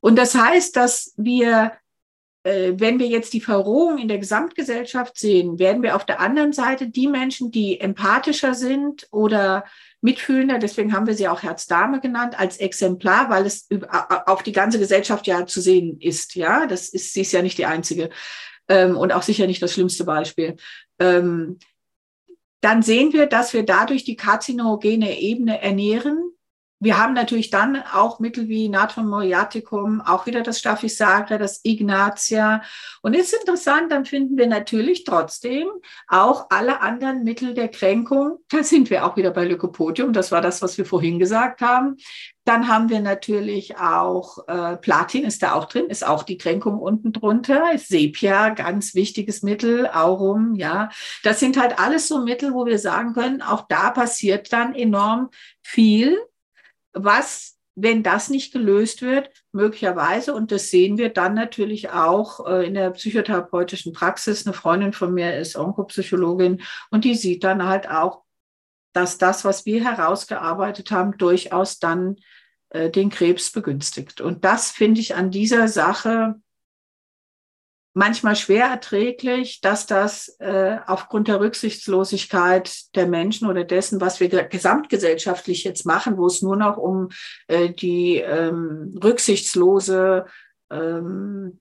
Und 0.00 0.16
das 0.16 0.34
heißt, 0.34 0.74
dass 0.76 1.14
wir 1.16 1.72
äh, 2.44 2.74
wenn 2.76 2.98
wir 2.98 3.06
jetzt 3.06 3.32
die 3.32 3.40
Verrohung 3.40 3.98
in 3.98 4.08
der 4.08 4.18
Gesamtgesellschaft 4.18 5.18
sehen, 5.18 5.58
werden 5.58 5.82
wir 5.82 5.96
auf 5.96 6.04
der 6.04 6.20
anderen 6.20 6.52
Seite 6.52 6.88
die 6.88 7.08
Menschen, 7.08 7.50
die 7.50 7.80
empathischer 7.80 8.54
sind 8.54 9.08
oder 9.10 9.64
mitfühlender, 10.04 10.58
deswegen 10.58 10.92
haben 10.92 11.06
wir 11.06 11.14
sie 11.14 11.28
auch 11.28 11.42
Herzdame 11.42 11.98
genannt, 11.98 12.38
als 12.38 12.58
Exemplar, 12.58 13.30
weil 13.30 13.46
es 13.46 13.66
auf 14.26 14.42
die 14.42 14.52
ganze 14.52 14.78
Gesellschaft 14.78 15.26
ja 15.26 15.46
zu 15.46 15.62
sehen 15.62 15.98
ist. 15.98 16.34
Ja, 16.34 16.66
das 16.66 16.90
ist, 16.90 17.14
sie 17.14 17.22
ist 17.22 17.32
ja 17.32 17.40
nicht 17.40 17.56
die 17.56 17.64
einzige 17.64 18.10
ähm, 18.68 18.98
und 18.98 19.12
auch 19.12 19.22
sicher 19.22 19.46
nicht 19.46 19.62
das 19.62 19.72
schlimmste 19.72 20.04
Beispiel. 20.04 20.56
Ähm, 20.98 21.58
dann 22.60 22.82
sehen 22.82 23.14
wir, 23.14 23.24
dass 23.24 23.54
wir 23.54 23.64
dadurch 23.64 24.04
die 24.04 24.16
karzinogene 24.16 25.18
Ebene 25.18 25.62
ernähren, 25.62 26.33
wir 26.80 26.98
haben 26.98 27.14
natürlich 27.14 27.50
dann 27.50 27.82
auch 27.92 28.20
Mittel 28.20 28.48
wie 28.48 28.68
Natron 28.68 29.06
moriaticum, 29.06 30.00
auch 30.00 30.26
wieder 30.26 30.42
das 30.42 30.58
Staphysagra, 30.58 31.38
das 31.38 31.60
Ignatia. 31.62 32.62
Und 33.00 33.14
ist 33.14 33.32
interessant, 33.32 33.90
dann 33.90 34.04
finden 34.04 34.36
wir 34.36 34.46
natürlich 34.46 35.04
trotzdem 35.04 35.68
auch 36.08 36.46
alle 36.50 36.82
anderen 36.82 37.24
Mittel 37.24 37.54
der 37.54 37.68
Kränkung. 37.68 38.38
Da 38.50 38.62
sind 38.62 38.90
wir 38.90 39.06
auch 39.06 39.16
wieder 39.16 39.30
bei 39.30 39.44
Lycopodium. 39.44 40.12
Das 40.12 40.30
war 40.30 40.40
das, 40.40 40.62
was 40.62 40.76
wir 40.76 40.84
vorhin 40.84 41.18
gesagt 41.18 41.60
haben. 41.60 41.96
Dann 42.44 42.68
haben 42.68 42.90
wir 42.90 43.00
natürlich 43.00 43.78
auch 43.78 44.46
äh, 44.48 44.76
Platin 44.76 45.24
ist 45.24 45.42
da 45.42 45.54
auch 45.54 45.64
drin, 45.64 45.86
ist 45.86 46.06
auch 46.06 46.22
die 46.24 46.36
Kränkung 46.36 46.78
unten 46.78 47.12
drunter. 47.12 47.78
Sepia, 47.78 48.50
ganz 48.50 48.94
wichtiges 48.94 49.42
Mittel, 49.42 49.86
Aurum, 49.86 50.54
ja. 50.54 50.90
Das 51.22 51.40
sind 51.40 51.58
halt 51.58 51.78
alles 51.78 52.08
so 52.08 52.22
Mittel, 52.22 52.52
wo 52.52 52.66
wir 52.66 52.78
sagen 52.78 53.14
können, 53.14 53.40
auch 53.40 53.66
da 53.68 53.90
passiert 53.90 54.52
dann 54.52 54.74
enorm 54.74 55.30
viel 55.62 56.18
was, 56.94 57.58
wenn 57.74 58.02
das 58.02 58.30
nicht 58.30 58.52
gelöst 58.52 59.02
wird, 59.02 59.30
möglicherweise, 59.52 60.34
und 60.34 60.52
das 60.52 60.70
sehen 60.70 60.96
wir 60.96 61.08
dann 61.08 61.34
natürlich 61.34 61.90
auch 61.90 62.46
äh, 62.46 62.66
in 62.66 62.74
der 62.74 62.90
psychotherapeutischen 62.90 63.92
Praxis. 63.92 64.46
Eine 64.46 64.54
Freundin 64.54 64.92
von 64.92 65.12
mir 65.12 65.36
ist 65.36 65.56
Onkopsychologin 65.56 66.62
und 66.90 67.04
die 67.04 67.14
sieht 67.14 67.44
dann 67.44 67.66
halt 67.66 67.88
auch, 67.90 68.22
dass 68.92 69.18
das, 69.18 69.44
was 69.44 69.66
wir 69.66 69.84
herausgearbeitet 69.84 70.92
haben, 70.92 71.18
durchaus 71.18 71.80
dann 71.80 72.16
äh, 72.70 72.90
den 72.90 73.10
Krebs 73.10 73.50
begünstigt. 73.50 74.20
Und 74.20 74.44
das 74.44 74.70
finde 74.70 75.00
ich 75.00 75.16
an 75.16 75.32
dieser 75.32 75.66
Sache 75.66 76.36
manchmal 77.94 78.36
schwer 78.36 78.66
erträglich, 78.66 79.60
dass 79.60 79.86
das 79.86 80.36
äh, 80.40 80.78
aufgrund 80.86 81.28
der 81.28 81.40
Rücksichtslosigkeit 81.40 82.94
der 82.96 83.06
Menschen 83.06 83.48
oder 83.48 83.64
dessen, 83.64 84.00
was 84.00 84.20
wir 84.20 84.28
gesamtgesellschaftlich 84.28 85.64
jetzt 85.64 85.86
machen, 85.86 86.18
wo 86.18 86.26
es 86.26 86.42
nur 86.42 86.56
noch 86.56 86.76
um 86.76 87.08
äh, 87.46 87.70
die 87.70 88.16
ähm, 88.16 88.98
rücksichtslose 89.02 90.26
ähm, 90.70 91.60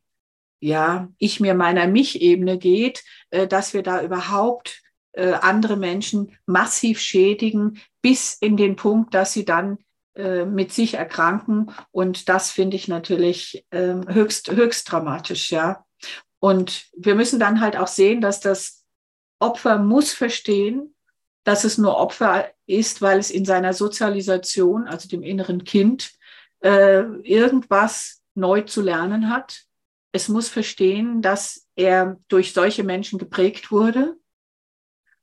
ja, 0.60 1.10
ich 1.18 1.39
mir 1.39 1.53
meiner 1.53 1.88
mich-Ebene 1.88 2.57
geht, 2.57 3.03
äh, 3.30 3.47
dass 3.47 3.73
wir 3.73 3.84
da 3.84 4.01
überhaupt 4.01 4.81
äh, 5.11 5.34
andere 5.34 5.77
Menschen 5.77 6.38
massiv 6.45 6.99
schädigen, 6.99 7.80
bis 8.01 8.34
in 8.34 8.57
den 8.57 8.76
Punkt, 8.76 9.14
dass 9.14 9.34
sie 9.34 9.45
dann 9.45 9.77
äh, 10.15 10.45
mit 10.45 10.72
sich 10.72 10.95
erkranken. 10.95 11.72
Und 11.91 12.30
das 12.30 12.49
finde 12.49 12.77
ich 12.77 12.88
natürlich 12.88 13.65
äh, 13.72 13.95
höchst, 14.07 14.51
höchst 14.51 14.91
dramatisch, 14.91 15.51
ja. 15.51 15.85
Und 16.43 16.87
wir 16.97 17.15
müssen 17.15 17.39
dann 17.39 17.61
halt 17.61 17.77
auch 17.77 17.87
sehen, 17.87 18.19
dass 18.19 18.41
das 18.41 18.83
Opfer 19.39 19.77
muss 19.77 20.11
verstehen, 20.11 20.93
dass 21.45 21.63
es 21.63 21.77
nur 21.77 21.95
Opfer 21.95 22.51
ist, 22.65 23.01
weil 23.01 23.17
es 23.17 23.31
in 23.31 23.45
seiner 23.45 23.71
Sozialisation, 23.71 24.85
also 24.85 25.07
dem 25.07 25.23
inneren 25.23 25.63
Kind, 25.63 26.11
äh, 26.59 27.03
irgendwas 27.21 28.21
neu 28.35 28.59
zu 28.59 28.81
lernen 28.81 29.29
hat. 29.29 29.63
Es 30.11 30.27
muss 30.27 30.49
verstehen, 30.49 31.21
dass 31.21 31.65
er 31.77 32.19
durch 32.27 32.51
solche 32.51 32.83
Menschen 32.83 33.19
geprägt 33.19 33.71
wurde 33.71 34.17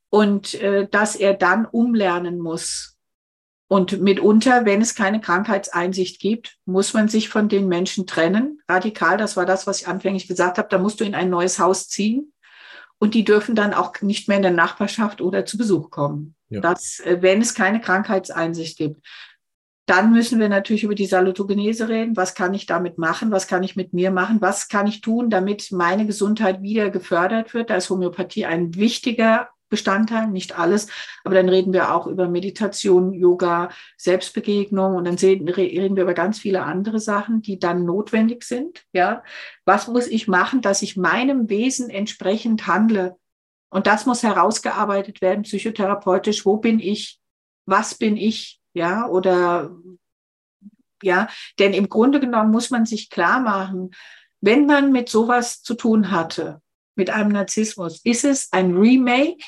und 0.09 0.55
äh, 0.55 0.89
dass 0.89 1.17
er 1.17 1.35
dann 1.35 1.67
umlernen 1.67 2.39
muss. 2.39 2.99
Und 3.73 4.01
mitunter, 4.01 4.65
wenn 4.65 4.83
es 4.83 4.97
keine 4.97 5.21
Krankheitseinsicht 5.21 6.21
gibt, 6.21 6.57
muss 6.65 6.93
man 6.93 7.07
sich 7.07 7.29
von 7.29 7.49
den 7.49 7.69
Menschen 7.69 8.05
trennen. 8.05 8.61
Radikal, 8.69 9.17
das 9.17 9.37
war 9.37 9.47
das, 9.47 9.65
was 9.69 9.83
ich 9.83 9.87
anfänglich 9.87 10.27
gesagt 10.27 10.59
habe, 10.59 10.67
da 10.69 10.79
musst 10.79 10.99
du 10.99 11.05
in 11.05 11.15
ein 11.15 11.31
neues 11.31 11.61
Haus 11.61 11.89
ziehen. 11.89 12.33
Und 12.99 13.15
die 13.15 13.23
dürfen 13.23 13.55
dann 13.55 13.73
auch 13.73 13.93
nicht 14.01 14.27
mehr 14.27 14.39
in 14.39 14.43
der 14.43 14.51
Nachbarschaft 14.51 15.21
oder 15.21 15.47
zu 15.47 15.57
Besuch 15.57 15.91
kommen. 15.91 16.35
Ja. 16.49 16.61
Das, 16.61 16.99
äh, 16.99 17.19
wenn 17.21 17.41
es 17.41 17.55
keine 17.55 17.81
Krankheitseinsicht 17.81 18.77
gibt. 18.77 19.07
Dann 19.87 20.11
müssen 20.11 20.41
wir 20.41 20.49
natürlich 20.49 20.83
über 20.83 20.97
die 20.97 21.07
Salutogenese 21.07 21.89
reden. 21.89 22.17
Was 22.17 22.35
kann 22.35 22.53
ich 22.55 22.67
damit 22.67 22.99
machen? 22.99 23.31
Was 23.31 23.47
kann 23.47 23.63
ich 23.63 23.77
mit 23.77 23.93
mir 23.93 24.11
machen? 24.11 24.41
Was 24.41 24.67
kann 24.67 24.89
ich 24.89 25.01
tun, 25.01 25.31
damit 25.31 25.71
meine 25.71 26.07
Gesundheit 26.07 26.61
wieder 26.61 26.91
gefördert 26.91 27.55
wird? 27.55 27.71
Da 27.71 27.77
ist 27.77 27.89
Homöopathie 27.89 28.47
ein 28.47 28.75
wichtiger 28.75 29.49
Bestandteil, 29.71 30.27
nicht 30.27 30.59
alles. 30.59 30.89
Aber 31.25 31.35
dann 31.35 31.49
reden 31.49 31.73
wir 31.73 31.95
auch 31.95 32.07
über 32.07 32.29
Meditation, 32.29 33.15
Yoga, 33.15 33.71
Selbstbegegnung 33.97 34.97
und 34.97 35.07
dann 35.07 35.15
reden 35.15 35.97
wir 35.97 36.03
über 36.03 36.15
ganz 36.15 36.39
viele 36.39 36.65
andere 36.65 37.01
Sachen, 37.01 37.41
die 37.41 37.59
dann 37.59 37.87
notwendig 37.87 38.45
sind. 38.45 38.85
Ja, 38.93 39.23
was 39.65 39.89
muss 39.89 40.07
ich 40.07 40.29
machen, 40.29 40.61
dass 40.61 40.83
ich 40.83 40.99
meinem 40.99 41.49
Wesen 41.49 41.89
entsprechend 41.89 42.67
handle? 42.67 43.17
Und 43.71 43.87
das 43.87 44.05
muss 44.05 44.23
herausgearbeitet 44.23 45.23
werden, 45.23 45.45
psychotherapeutisch. 45.45 46.45
Wo 46.45 46.59
bin 46.59 46.81
ich? 46.81 47.21
Was 47.65 47.95
bin 47.95 48.17
ich? 48.17 48.61
Ja, 48.75 49.07
oder 49.07 49.71
ja, 51.03 51.29
denn 51.59 51.73
im 51.73 51.89
Grunde 51.89 52.21
genommen 52.21 52.51
muss 52.51 52.71
man 52.71 52.85
sich 52.85 53.11
klar 53.11 53.41
machen, 53.41 53.91
wenn 54.41 54.67
man 54.67 54.93
mit 54.93 55.09
sowas 55.09 55.63
zu 55.63 55.75
tun 55.75 56.11
hatte, 56.11 56.61
mit 56.95 57.11
einem 57.11 57.31
Narzissmus, 57.31 58.01
ist 58.05 58.25
es 58.25 58.53
ein 58.53 58.77
Remake 58.77 59.43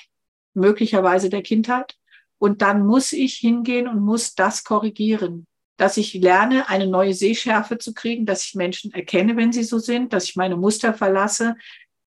möglicherweise 0.55 1.29
der 1.29 1.43
Kindheit. 1.43 1.97
Und 2.39 2.63
dann 2.63 2.87
muss 2.87 3.13
ich 3.13 3.35
hingehen 3.35 3.87
und 3.87 4.01
muss 4.01 4.35
das 4.35 4.65
korrigieren, 4.65 5.47
dass 5.77 5.97
ich 5.97 6.15
lerne, 6.15 6.69
eine 6.69 6.87
neue 6.87 7.15
Sehschärfe 7.15 7.79
zu 7.79 7.95
kriegen, 7.95 8.27
dass 8.27 8.45
ich 8.45 8.55
Menschen 8.55 8.93
erkenne, 8.93 9.37
wenn 9.37 9.53
sie 9.53 9.65
so 9.65 9.79
sind, 9.79 10.13
dass 10.13 10.25
ich 10.25 10.37
meine 10.37 10.57
Muster 10.57 10.95
verlasse, 10.95 11.57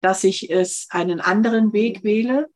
dass 0.01 0.23
ich 0.23 0.49
es 0.51 0.87
einen 0.89 1.21
anderen 1.21 1.71
Weg 1.71 2.03
wähle 2.03 2.49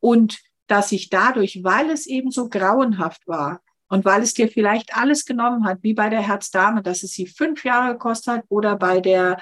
und 0.00 0.40
dass 0.68 0.92
ich 0.92 1.10
dadurch, 1.10 1.62
weil 1.64 1.90
es 1.90 2.06
eben 2.06 2.30
so 2.30 2.48
grauenhaft 2.48 3.26
war 3.26 3.60
und 3.88 4.04
weil 4.04 4.22
es 4.22 4.32
dir 4.32 4.48
vielleicht 4.48 4.96
alles 4.96 5.24
genommen 5.24 5.66
hat, 5.66 5.82
wie 5.82 5.92
bei 5.94 6.08
der 6.08 6.26
Herzdame, 6.26 6.82
dass 6.82 7.02
es 7.02 7.12
sie 7.12 7.26
fünf 7.26 7.64
Jahre 7.64 7.92
gekostet 7.92 8.34
hat 8.34 8.44
oder 8.48 8.76
bei 8.76 9.00
der 9.00 9.38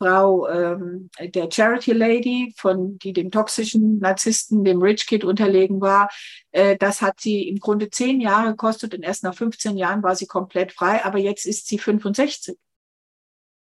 Frau, 0.00 0.48
ähm, 0.48 1.10
der 1.20 1.50
Charity 1.50 1.92
Lady, 1.92 2.54
von 2.56 2.98
die 2.98 3.12
dem 3.12 3.30
toxischen 3.30 3.98
Narzissten, 3.98 4.64
dem 4.64 4.80
Rich 4.80 5.06
Kid 5.06 5.24
unterlegen 5.24 5.82
war, 5.82 6.08
äh, 6.52 6.76
das 6.78 7.02
hat 7.02 7.20
sie 7.20 7.46
im 7.48 7.58
Grunde 7.58 7.90
zehn 7.90 8.20
Jahre 8.20 8.50
gekostet 8.50 8.94
und 8.94 9.02
erst 9.02 9.24
nach 9.24 9.34
15 9.34 9.76
Jahren 9.76 10.02
war 10.02 10.16
sie 10.16 10.26
komplett 10.26 10.72
frei, 10.72 11.04
aber 11.04 11.18
jetzt 11.18 11.44
ist 11.44 11.68
sie 11.68 11.78
65. 11.78 12.56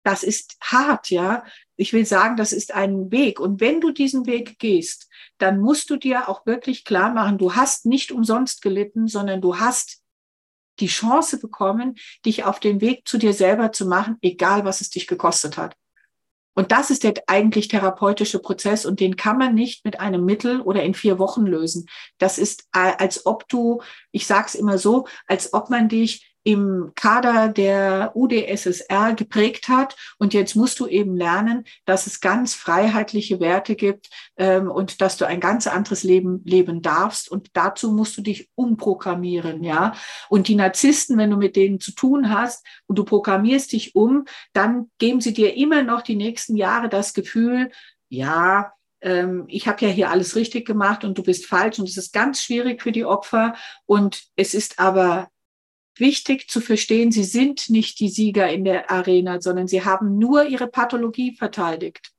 Das 0.04 0.24
ist 0.24 0.56
hart, 0.62 1.10
ja. 1.10 1.44
Ich 1.76 1.92
will 1.92 2.06
sagen, 2.06 2.38
das 2.38 2.54
ist 2.54 2.74
ein 2.74 3.12
Weg. 3.12 3.42
Und 3.42 3.60
wenn 3.60 3.82
du 3.82 3.92
diesen 3.92 4.26
Weg 4.26 4.58
gehst, 4.60 5.10
dann 5.40 5.60
musst 5.60 5.90
du 5.90 5.98
dir 5.98 6.30
auch 6.30 6.46
wirklich 6.46 6.86
klar 6.86 7.14
machen, 7.14 7.38
du 7.38 7.56
hast 7.56 7.86
nicht 7.86 8.14
umsonst 8.14 8.62
gelitten, 8.62 9.08
sondern 9.08 9.42
du 9.42 9.60
hast 9.60 10.02
die 10.80 10.88
Chance 10.88 11.38
bekommen, 11.38 11.96
dich 12.26 12.46
auf 12.46 12.62
den 12.62 12.80
Weg 12.80 13.06
zu 13.06 13.18
dir 13.18 13.34
selber 13.34 13.74
zu 13.74 13.86
machen, 13.86 14.18
egal 14.22 14.64
was 14.64 14.80
es 14.80 14.90
dich 14.90 15.06
gekostet 15.06 15.58
hat. 15.58 15.76
Und 16.60 16.74
das 16.74 16.90
ist 16.90 17.06
der 17.06 17.14
eigentlich 17.28 17.70
therapeutische 17.70 18.38
Prozess 18.38 18.86
und 18.86 19.00
den 19.00 19.16
kann 19.16 19.38
man 19.38 19.56
nicht 19.56 19.86
mit 19.86 20.02
einem 20.02 20.26
Mittel 20.26 20.60
oder 20.60 20.84
in 20.84 20.94
vier 20.94 21.18
Wochen 21.18 21.46
lösen. 21.46 21.88
Das 22.18 22.38
ist, 22.38 22.68
äh, 22.76 22.92
als 22.98 23.26
ob 23.26 23.48
du, 23.48 23.82
ich 24.12 24.28
sage 24.28 24.48
es 24.48 24.56
immer 24.56 24.78
so, 24.78 25.08
als 25.26 25.54
ob 25.54 25.70
man 25.70 25.88
dich 25.88 26.29
im 26.44 26.92
Kader 26.96 27.50
der 27.50 28.12
UdSSR 28.16 29.14
geprägt 29.14 29.68
hat. 29.68 29.96
Und 30.18 30.34
jetzt 30.34 30.56
musst 30.56 30.80
du 30.80 30.88
eben 30.88 31.16
lernen, 31.16 31.66
dass 31.86 32.08
es 32.08 32.22
ganz 32.22 32.54
freiheitliche 32.54 33.40
Werte 33.40 33.76
gibt 33.76 34.10
ähm, 34.38 34.72
und 34.72 35.02
dass 35.02 35.18
du 35.18 35.26
ein 35.26 35.40
ganz 35.40 35.68
anderes 35.68 36.04
Leben 36.04 36.42
leben 36.46 36.82
darfst. 36.82 37.30
Und 37.30 37.50
dazu 37.54 37.92
musst 37.92 38.18
du 38.18 38.22
dich 38.22 38.50
umprogrammieren, 38.56 39.64
ja. 39.64 39.94
Und 40.30 40.48
die 40.48 40.56
Narzissten, 40.56 41.18
wenn 41.18 41.32
du 41.32 41.38
mit 41.38 41.56
denen 41.56 41.80
zu 41.80 41.92
tun 41.92 42.30
hast 42.30 42.66
und 42.88 42.98
du 42.98 43.04
programmierst 43.04 43.72
dich 43.72 43.96
um, 43.96 44.26
dann 44.54 44.90
geben 44.98 45.22
sie 45.22 45.34
dir 45.34 45.56
immer 45.56 45.84
noch 45.84 46.02
die 46.02 46.16
nächsten 46.16 46.56
Jahre 46.56 46.90
das 46.90 47.14
Gefühl, 47.14 47.70
ja, 48.08 48.74
ähm, 49.02 49.46
ich 49.48 49.68
habe 49.68 49.86
ja 49.86 49.92
hier 49.92 50.10
alles 50.10 50.36
richtig 50.36 50.66
gemacht 50.66 51.04
und 51.04 51.18
du 51.18 51.24
bist 51.24 51.46
falsch 51.46 51.80
und 51.80 51.88
es 51.88 51.98
ist 51.98 52.14
ganz 52.14 52.42
schwierig 52.42 52.82
für 52.82 52.92
die 52.92 53.06
Opfer 53.06 53.56
und 53.86 54.24
es 54.36 54.54
ist 54.54 54.80
aber 54.80 55.30
wichtig 56.00 56.50
zu 56.50 56.62
verstehen, 56.62 57.12
sie 57.12 57.24
sind 57.24 57.70
nicht 57.70 58.00
die 58.00 58.10
Sieger 58.10 58.50
in 58.50 58.64
der 58.64 58.90
Arena, 58.92 59.42
sondern 59.42 59.68
sie 59.68 59.84
haben 59.84 60.18
nur 60.18 60.46
ihre 60.46 60.68
Pathologie 60.68 61.36
verteidigt. 61.36 62.12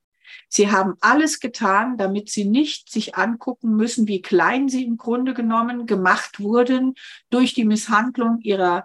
Sie 0.48 0.70
haben 0.70 0.94
alles 1.00 1.40
getan, 1.40 1.96
damit 1.96 2.28
sie 2.28 2.44
nicht 2.44 2.90
sich 2.90 3.14
angucken 3.14 3.76
müssen, 3.76 4.08
wie 4.08 4.20
klein 4.20 4.68
sie 4.68 4.84
im 4.84 4.96
Grunde 4.96 5.32
genommen 5.32 5.86
gemacht 5.86 6.40
wurden 6.40 6.94
durch 7.30 7.54
die 7.54 7.64
Misshandlung 7.64 8.40
ihrer 8.40 8.84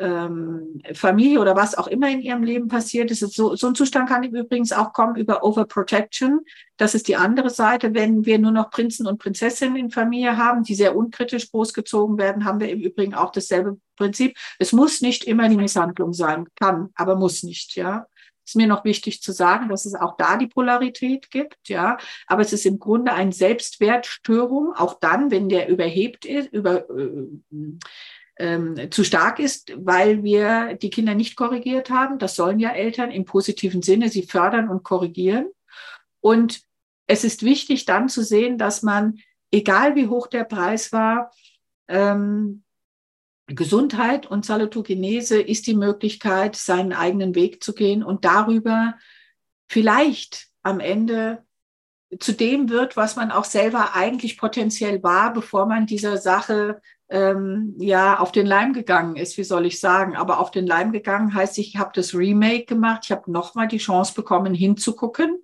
ähm, 0.00 0.80
Familie 0.94 1.40
oder 1.40 1.54
was 1.54 1.76
auch 1.76 1.86
immer 1.86 2.08
in 2.10 2.20
ihrem 2.20 2.42
Leben 2.42 2.68
passiert 2.68 3.10
ist. 3.10 3.20
So, 3.20 3.54
so 3.54 3.66
ein 3.66 3.74
Zustand 3.74 4.08
kann 4.08 4.24
übrigens 4.24 4.72
auch 4.72 4.92
kommen 4.92 5.16
über 5.16 5.44
Overprotection. 5.44 6.40
Das 6.76 6.94
ist 6.94 7.06
die 7.06 7.16
andere 7.16 7.50
Seite. 7.50 7.94
Wenn 7.94 8.24
wir 8.24 8.38
nur 8.38 8.52
noch 8.52 8.70
Prinzen 8.70 9.06
und 9.06 9.18
Prinzessinnen 9.18 9.76
in 9.76 9.90
Familie 9.90 10.36
haben, 10.36 10.62
die 10.62 10.74
sehr 10.74 10.96
unkritisch 10.96 11.50
großgezogen 11.50 12.18
werden, 12.18 12.44
haben 12.44 12.60
wir 12.60 12.70
im 12.70 12.80
Übrigen 12.80 13.14
auch 13.14 13.30
dasselbe 13.30 13.78
Prinzip. 13.96 14.36
Es 14.58 14.72
muss 14.72 15.02
nicht 15.02 15.24
immer 15.24 15.48
die 15.48 15.56
Misshandlung 15.56 16.14
sein, 16.14 16.46
kann, 16.56 16.88
aber 16.94 17.16
muss 17.16 17.42
nicht, 17.42 17.76
ja 17.76 18.06
ist 18.50 18.56
mir 18.56 18.66
noch 18.66 18.84
wichtig 18.84 19.22
zu 19.22 19.30
sagen, 19.30 19.68
dass 19.68 19.86
es 19.86 19.94
auch 19.94 20.16
da 20.16 20.36
die 20.36 20.48
Polarität 20.48 21.30
gibt, 21.30 21.68
ja. 21.68 21.98
Aber 22.26 22.42
es 22.42 22.52
ist 22.52 22.66
im 22.66 22.80
Grunde 22.80 23.12
eine 23.12 23.32
Selbstwertstörung, 23.32 24.74
auch 24.74 24.98
dann, 24.98 25.30
wenn 25.30 25.48
der 25.48 25.68
überhebt 25.68 26.24
ist, 26.24 26.52
über, 26.52 26.90
äh, 26.90 27.28
ähm, 28.40 28.90
zu 28.90 29.04
stark 29.04 29.38
ist, 29.38 29.72
weil 29.76 30.22
wir 30.24 30.74
die 30.74 30.88
Kinder 30.88 31.14
nicht 31.14 31.36
korrigiert 31.36 31.90
haben. 31.90 32.18
Das 32.18 32.36
sollen 32.36 32.58
ja 32.58 32.70
Eltern 32.70 33.10
im 33.10 33.26
positiven 33.26 33.82
Sinne, 33.82 34.08
sie 34.08 34.22
fördern 34.22 34.70
und 34.70 34.82
korrigieren. 34.82 35.50
Und 36.20 36.62
es 37.06 37.22
ist 37.22 37.42
wichtig 37.42 37.84
dann 37.84 38.08
zu 38.08 38.24
sehen, 38.24 38.56
dass 38.56 38.82
man, 38.82 39.18
egal 39.52 39.94
wie 39.94 40.08
hoch 40.08 40.26
der 40.26 40.44
Preis 40.44 40.90
war, 40.90 41.30
ähm, 41.88 42.62
Gesundheit 43.46 44.26
und 44.26 44.46
Salutogenese 44.46 45.40
ist 45.40 45.66
die 45.66 45.74
Möglichkeit, 45.74 46.56
seinen 46.56 46.92
eigenen 46.92 47.34
Weg 47.34 47.62
zu 47.62 47.74
gehen 47.74 48.02
und 48.02 48.24
darüber 48.24 48.94
vielleicht 49.68 50.48
am 50.62 50.80
Ende 50.80 51.44
zu 52.18 52.32
dem 52.32 52.70
wird, 52.70 52.96
was 52.96 53.16
man 53.16 53.30
auch 53.30 53.44
selber 53.44 53.94
eigentlich 53.94 54.38
potenziell 54.38 55.02
war, 55.02 55.32
bevor 55.32 55.66
man 55.66 55.86
dieser 55.86 56.16
Sache 56.16 56.80
ähm, 57.10 57.74
ja 57.78 58.18
auf 58.20 58.32
den 58.32 58.46
Leim 58.46 58.72
gegangen 58.72 59.16
ist, 59.16 59.36
wie 59.36 59.44
soll 59.44 59.66
ich 59.66 59.80
sagen. 59.80 60.16
Aber 60.16 60.38
auf 60.38 60.50
den 60.50 60.66
Leim 60.66 60.92
gegangen 60.92 61.34
heißt, 61.34 61.58
ich 61.58 61.76
habe 61.76 61.90
das 61.94 62.14
Remake 62.14 62.66
gemacht, 62.66 63.02
ich 63.04 63.12
habe 63.12 63.30
nochmal 63.30 63.68
die 63.68 63.78
Chance 63.78 64.14
bekommen, 64.14 64.54
hinzugucken. 64.54 65.42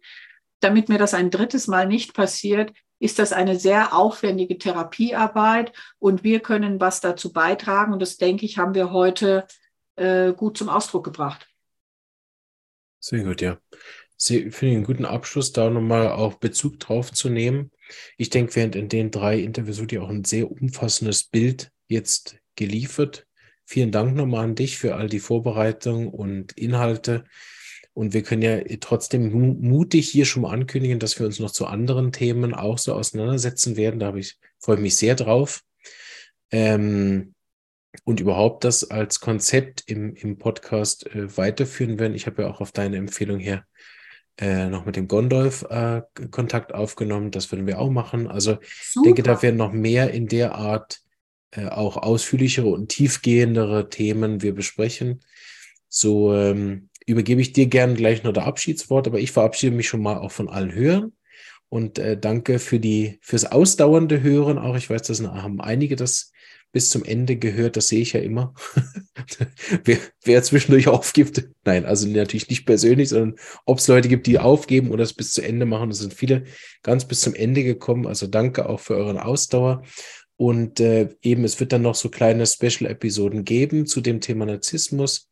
Damit 0.61 0.89
mir 0.89 0.99
das 0.99 1.13
ein 1.13 1.31
drittes 1.31 1.67
Mal 1.67 1.87
nicht 1.87 2.15
passiert, 2.15 2.73
ist 2.99 3.19
das 3.19 3.33
eine 3.33 3.59
sehr 3.59 3.95
aufwendige 3.95 4.57
Therapiearbeit 4.57 5.73
und 5.99 6.25
wir 6.25 6.41
können 6.41 6.81
was 6.81 7.01
dazu 7.01 7.33
beitragen. 7.33 7.93
Und 7.93 8.01
das, 8.01 8.17
denke 8.17 8.47
ich, 8.47 8.57
haben 8.57 8.75
wir 8.75 8.91
heute 8.93 9.47
äh, 9.97 10.33
gut 10.33 10.57
zum 10.57 10.69
Ausdruck 10.69 11.05
gebracht. 11.05 11.47
Sehr 13.01 13.23
gut, 13.23 13.43
ja. 13.43 13.59
Sie 14.17 14.51
finde 14.51 14.67
ich 14.67 14.77
einen 14.77 14.85
guten 14.85 15.05
Abschluss, 15.05 15.53
da 15.53 15.69
nochmal 15.69 16.09
auch 16.09 16.35
Bezug 16.35 16.81
drauf 16.81 17.13
zu 17.13 17.29
nehmen. 17.29 17.71
Ich 18.17 18.31
denke, 18.31 18.57
während 18.57 18.77
in 18.77 18.89
den 18.89 19.11
drei 19.11 19.39
Interviews 19.39 19.81
wird 19.81 19.93
ja 19.93 20.03
auch 20.03 20.09
ein 20.09 20.25
sehr 20.25 20.51
umfassendes 20.51 21.25
Bild 21.25 21.71
jetzt 21.89 22.37
geliefert. 22.57 23.27
Vielen 23.65 23.93
Dank 23.93 24.15
nochmal 24.15 24.45
an 24.45 24.55
dich 24.55 24.79
für 24.79 24.95
all 24.95 25.09
die 25.09 25.19
Vorbereitung 25.19 26.09
und 26.09 26.53
Inhalte. 26.53 27.25
Und 27.95 28.13
wir 28.13 28.23
können 28.23 28.43
ja 28.43 28.61
trotzdem 28.81 29.33
mutig 29.61 30.09
hier 30.09 30.27
schon 30.27 30.43
mal 30.43 30.53
ankündigen, 30.53 30.99
dass 30.99 31.19
wir 31.19 31.27
uns 31.27 31.41
noch 31.41 31.51
zu 31.51 31.67
anderen 31.67 32.13
Themen 32.13 32.55
auch 32.55 32.79
so 32.79 32.95
auseinandersetzen 32.95 33.77
werden. 33.77 33.99
Da 33.99 34.15
ich, 34.15 34.39
freue 34.59 34.77
ich 34.77 34.83
mich 34.83 34.97
sehr 34.97 35.15
drauf. 35.15 35.63
Ähm, 36.51 37.35
und 38.05 38.21
überhaupt 38.21 38.65
das 38.65 38.91
als 38.91 39.21
Konzept 39.21 39.85
im, 39.87 40.15
im 40.15 40.39
Podcast 40.39 41.07
äh, 41.07 41.37
weiterführen 41.37 41.99
werden. 41.99 42.15
Ich 42.15 42.27
habe 42.27 42.43
ja 42.43 42.49
auch 42.49 42.61
auf 42.61 42.73
deine 42.73 42.99
Empfehlung 42.99 43.39
her 43.39 43.65
äh, 44.39 44.69
noch 44.69 44.85
mit 44.85 44.97
dem 44.97 45.09
Gondolf 45.09 45.63
äh, 45.71 46.03
Kontakt 46.31 46.75
aufgenommen. 46.75 47.31
Das 47.31 47.51
würden 47.51 47.67
wir 47.67 47.79
auch 47.79 47.91
machen. 47.91 48.27
Also 48.27 48.59
ich 48.61 49.03
denke, 49.05 49.23
da 49.23 49.41
werden 49.43 49.57
noch 49.57 49.73
mehr 49.73 50.11
in 50.11 50.29
der 50.29 50.55
Art 50.55 51.01
äh, 51.53 51.67
auch 51.67 51.97
ausführlichere 51.97 52.69
und 52.69 52.89
tiefgehendere 52.89 53.89
Themen 53.89 54.43
wir 54.43 54.55
besprechen. 54.55 55.21
So 55.89 56.35
ähm, 56.35 56.91
übergebe 57.07 57.41
ich 57.41 57.53
dir 57.53 57.67
gern 57.67 57.95
gleich 57.95 58.25
noch 58.25 58.33
das 58.33 58.45
Abschiedswort, 58.45 59.07
aber 59.07 59.19
ich 59.19 59.33
verabschiede 59.33 59.75
mich 59.75 59.89
schon 59.89 60.03
mal 60.03 60.19
auch 60.19 60.33
von 60.33 60.49
allen 60.49 60.75
Hörern 60.75 61.13
und 61.69 61.99
äh, 61.99 62.19
danke 62.19 62.59
für 62.59 62.81
die 62.81 63.19
fürs 63.23 63.45
ausdauernde 63.45 64.23
Hören. 64.23 64.59
Auch 64.59 64.77
ich 64.77 64.91
weiß, 64.91 65.03
das 65.03 65.23
haben 65.23 65.61
einige 65.61 65.97
das 65.97 66.33
bis 66.77 66.91
zum 66.91 67.07
Ende 67.07 67.37
gehört, 67.37 67.79
das 67.79 67.89
sehe 67.89 68.03
ich 68.03 68.13
ja 68.13 68.21
immer. 68.21 68.53
wer, 69.85 69.97
wer 70.25 70.43
zwischendurch 70.43 70.89
aufgibt, 70.89 71.49
nein, 71.65 71.87
also 71.87 72.07
natürlich 72.07 72.51
nicht 72.51 72.67
persönlich, 72.67 73.09
sondern 73.09 73.37
ob 73.65 73.79
es 73.79 73.89
Leute 73.89 74.09
gibt, 74.09 74.27
die 74.27 74.39
aufgeben 74.39 74.91
oder 74.91 75.03
es 75.03 75.15
bis 75.15 75.33
zu 75.33 75.41
Ende 75.41 75.65
machen. 75.65 75.89
Es 75.89 76.01
sind 76.01 76.13
viele 76.13 76.45
ganz 76.83 77.07
bis 77.07 77.23
zum 77.23 77.35
Ende 77.35 77.65
gekommen. 77.65 78.07
Also 78.07 78.27
danke 78.27 78.69
auch 78.69 78.79
für 78.79 78.95
euren 78.95 79.17
Ausdauer. 79.17 79.85
Und 80.37 80.79
äh, 80.81 81.09
eben, 81.23 81.45
es 81.45 81.59
wird 81.61 81.73
dann 81.73 81.81
noch 81.81 81.95
so 81.95 82.11
kleine 82.11 82.47
Special-Episoden 82.47 83.47
geben 83.47 83.87
zu 83.87 84.03
dem 84.03 84.21
Thema 84.21 84.45
Narzissmus, 84.45 85.31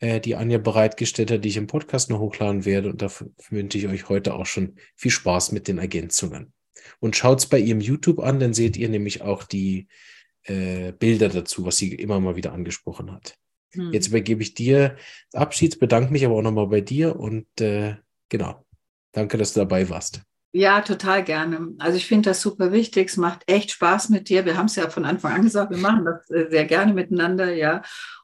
äh, 0.00 0.20
die 0.20 0.36
Anja 0.36 0.56
bereitgestellt 0.56 1.32
hat, 1.32 1.44
die 1.44 1.50
ich 1.50 1.58
im 1.58 1.66
Podcast 1.66 2.08
noch 2.08 2.20
hochladen 2.20 2.64
werde. 2.64 2.88
Und 2.88 3.02
dafür 3.02 3.28
wünsche 3.50 3.76
ich 3.76 3.88
euch 3.88 4.08
heute 4.08 4.32
auch 4.32 4.46
schon 4.46 4.76
viel 4.96 5.10
Spaß 5.10 5.52
mit 5.52 5.68
den 5.68 5.76
Ergänzungen. 5.76 6.54
Und 6.98 7.14
schaut 7.14 7.40
es 7.40 7.46
bei 7.46 7.58
ihrem 7.58 7.82
YouTube 7.82 8.20
an, 8.20 8.40
dann 8.40 8.54
seht 8.54 8.78
ihr 8.78 8.88
nämlich 8.88 9.20
auch 9.20 9.42
die 9.42 9.86
äh, 10.44 10.92
Bilder 10.92 11.28
dazu, 11.28 11.64
was 11.64 11.76
sie 11.76 11.94
immer 11.94 12.20
mal 12.20 12.36
wieder 12.36 12.52
angesprochen 12.52 13.12
hat. 13.12 13.36
Hm. 13.74 13.92
Jetzt 13.92 14.08
übergebe 14.08 14.42
ich 14.42 14.54
dir 14.54 14.96
Abschieds, 15.32 15.78
bedanke 15.78 16.12
mich 16.12 16.24
aber 16.24 16.36
auch 16.36 16.42
nochmal 16.42 16.66
bei 16.66 16.80
dir 16.80 17.18
und 17.18 17.46
äh, 17.60 17.96
genau, 18.28 18.64
danke, 19.12 19.38
dass 19.38 19.54
du 19.54 19.60
dabei 19.60 19.88
warst. 19.88 20.22
Ja, 20.54 20.82
total 20.82 21.24
gerne. 21.24 21.74
Also 21.78 21.96
ich 21.96 22.06
finde 22.06 22.28
das 22.28 22.42
super 22.42 22.72
wichtig. 22.72 23.08
Es 23.08 23.16
macht 23.16 23.42
echt 23.46 23.70
Spaß 23.70 24.10
mit 24.10 24.28
dir. 24.28 24.44
Wir 24.44 24.58
haben 24.58 24.66
es 24.66 24.76
ja 24.76 24.90
von 24.90 25.06
Anfang 25.06 25.32
an 25.32 25.42
gesagt, 25.42 25.70
wir 25.70 25.78
machen 25.78 26.04
das 26.04 26.30
äh, 26.30 26.50
sehr 26.50 26.66
gerne 26.66 26.92
miteinander, 26.92 27.54
ja. 27.54 27.82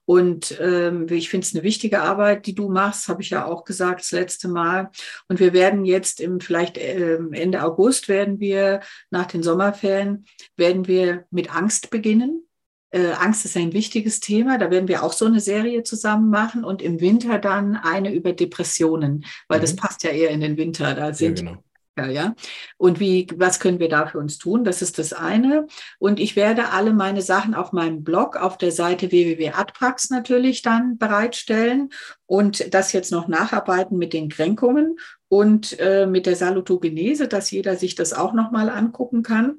Und 0.09 0.59
ähm, 0.59 1.07
ich 1.11 1.29
finde 1.29 1.47
es 1.47 1.55
eine 1.55 1.63
wichtige 1.63 2.01
Arbeit, 2.01 2.47
die 2.47 2.55
du 2.55 2.71
machst, 2.71 3.09
habe 3.09 3.21
ich 3.21 3.29
ja 3.29 3.45
auch 3.45 3.65
gesagt 3.65 4.01
das 4.01 4.11
letzte 4.11 4.49
Mal. 4.49 4.91
Und 5.29 5.39
wir 5.39 5.53
werden 5.53 5.85
jetzt 5.85 6.23
im 6.23 6.41
vielleicht 6.41 6.79
ähm, 6.79 7.35
Ende 7.35 7.63
August 7.63 8.09
werden 8.09 8.41
wir 8.41 8.81
nach 9.11 9.27
den 9.27 9.43
Sommerferien 9.43 10.25
werden 10.57 10.87
wir 10.87 11.27
mit 11.31 11.55
Angst 11.55 11.91
beginnen. 11.91 12.49
Äh, 12.91 13.11
Angst 13.19 13.45
ist 13.45 13.59
ein 13.59 13.75
wichtiges 13.75 14.21
Thema. 14.21 14.57
Da 14.57 14.71
werden 14.71 14.89
wir 14.89 15.03
auch 15.03 15.13
so 15.13 15.27
eine 15.27 15.41
Serie 15.41 15.83
zusammen 15.83 16.31
machen 16.31 16.65
und 16.65 16.81
im 16.81 17.03
Winter 17.03 17.39
dann 17.39 17.77
eine 17.77 18.11
über 18.11 18.33
Depressionen, 18.33 19.27
weil 19.47 19.59
mhm. 19.59 19.63
das 19.63 19.77
passt 19.77 20.05
ja 20.05 20.11
eher 20.11 20.31
in 20.31 20.41
den 20.41 20.57
Winter. 20.57 20.95
Da 20.95 21.13
sind 21.13 21.41
ja, 21.41 21.45
genau 21.45 21.63
ja. 22.07 22.35
Und 22.77 23.01
wie, 23.01 23.27
was 23.37 23.61
können 23.61 23.79
wir 23.79 23.89
da 23.89 24.07
für 24.07 24.19
uns 24.19 24.39
tun? 24.39 24.65
Das 24.65 24.83
ist 24.83 24.99
das 24.99 25.13
eine. 25.13 25.67
Und 25.99 26.21
ich 26.21 26.37
werde 26.37 26.71
alle 26.71 26.93
meine 26.93 27.23
Sachen 27.23 27.55
auf 27.55 27.73
meinem 27.73 28.05
Blog 28.05 28.37
auf 28.37 28.59
der 28.59 28.73
Seite 28.73 29.11
www.adprax 29.11 30.11
natürlich 30.11 30.63
dann 30.63 30.99
bereitstellen 30.99 31.91
und 32.27 32.73
das 32.73 32.93
jetzt 32.93 33.13
noch 33.13 33.29
nacharbeiten 33.29 33.99
mit 33.99 34.13
den 34.13 34.29
Kränkungen 34.29 34.97
und 35.29 35.79
äh, 35.79 36.07
mit 36.07 36.27
der 36.27 36.37
Salutogenese, 36.37 37.29
dass 37.29 37.51
jeder 37.51 37.77
sich 37.77 37.95
das 37.95 38.13
auch 38.13 38.33
nochmal 38.33 38.71
angucken 38.71 39.23
kann, 39.23 39.59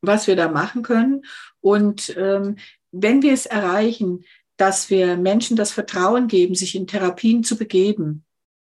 was 0.00 0.26
wir 0.26 0.36
da 0.36 0.48
machen 0.48 0.82
können. 0.82 1.22
Und 1.60 2.14
ähm, 2.16 2.56
wenn 2.92 3.22
wir 3.22 3.32
es 3.32 3.46
erreichen, 3.46 4.24
dass 4.56 4.90
wir 4.90 5.16
Menschen 5.16 5.56
das 5.56 5.72
Vertrauen 5.72 6.28
geben, 6.28 6.54
sich 6.54 6.74
in 6.74 6.86
Therapien 6.86 7.42
zu 7.44 7.56
begeben 7.56 8.24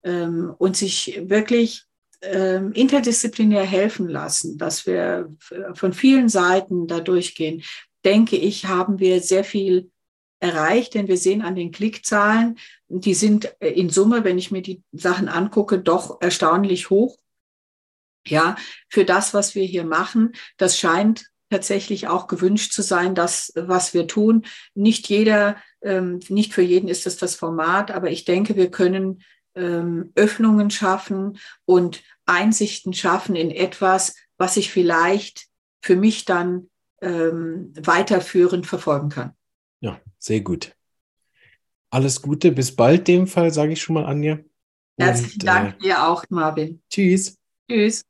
ähm, 0.02 0.52
und 0.59 0.77
sich 0.77 1.20
wirklich 1.24 1.85
ähm, 2.22 2.72
interdisziplinär 2.72 3.64
helfen 3.64 4.09
lassen, 4.09 4.59
dass 4.59 4.86
wir 4.86 5.34
von 5.74 5.93
vielen 5.93 6.28
Seiten 6.28 6.86
da 6.86 7.01
durchgehen, 7.01 7.62
denke 8.05 8.36
ich, 8.36 8.66
haben 8.66 8.98
wir 8.98 9.20
sehr 9.20 9.44
viel 9.44 9.90
erreicht, 10.40 10.94
denn 10.94 11.09
wir 11.09 11.16
sehen 11.16 11.43
an 11.43 11.56
den 11.56 11.72
Klickzahlen, 11.72 12.59
die 12.88 13.14
sind 13.14 13.55
äh, 13.60 13.70
in 13.70 13.90
Summe, 13.90 14.24
wenn 14.24 14.38
ich 14.38 14.51
mir 14.51 14.62
die 14.62 14.82
Sachen 14.93 15.28
angucke, 15.28 15.78
doch 15.78 16.20
erstaunlich 16.20 16.90
hoch. 16.90 17.16
Ja, 18.26 18.56
für 18.88 19.05
das, 19.05 19.34
was 19.34 19.55
wir 19.55 19.64
hier 19.64 19.84
machen, 19.84 20.32
das 20.56 20.78
scheint 20.78 21.26
tatsächlich 21.48 22.09
auch 22.09 22.26
gewünscht 22.26 22.72
zu 22.72 22.82
sein, 22.82 23.14
das, 23.14 23.52
was 23.55 23.94
wir 23.94 24.09
tun. 24.09 24.44
Nicht 24.74 25.09
jeder, 25.09 25.56
ähm, 25.80 26.18
nicht 26.28 26.52
für 26.52 26.62
jeden 26.62 26.88
ist 26.88 27.06
es 27.06 27.16
das 27.16 27.36
Format, 27.36 27.93
aber 27.93 28.10
ich 28.10 28.24
denke, 28.24 28.56
wir 28.56 28.70
können 28.70 29.22
ähm, 29.56 30.12
Öffnungen 30.14 30.70
schaffen 30.70 31.38
und 31.64 32.02
Einsichten 32.26 32.92
schaffen 32.92 33.34
in 33.34 33.50
etwas, 33.50 34.14
was 34.36 34.56
ich 34.56 34.70
vielleicht 34.70 35.48
für 35.80 35.96
mich 35.96 36.24
dann 36.24 36.70
ähm, 37.00 37.72
weiterführend 37.80 38.66
verfolgen 38.66 39.08
kann. 39.08 39.32
Ja, 39.80 40.00
sehr 40.18 40.40
gut. 40.40 40.74
Alles 41.90 42.20
Gute, 42.20 42.52
bis 42.52 42.74
bald 42.74 43.08
dem 43.08 43.26
Fall, 43.26 43.52
sage 43.52 43.72
ich 43.72 43.82
schon 43.82 43.94
mal, 43.94 44.06
Anja. 44.06 44.38
Herzlichen 44.98 45.40
Dank 45.40 45.76
äh, 45.76 45.82
dir 45.82 46.06
auch, 46.06 46.24
Marvin. 46.30 46.82
Tschüss. 46.90 47.36
Tschüss. 47.68 48.04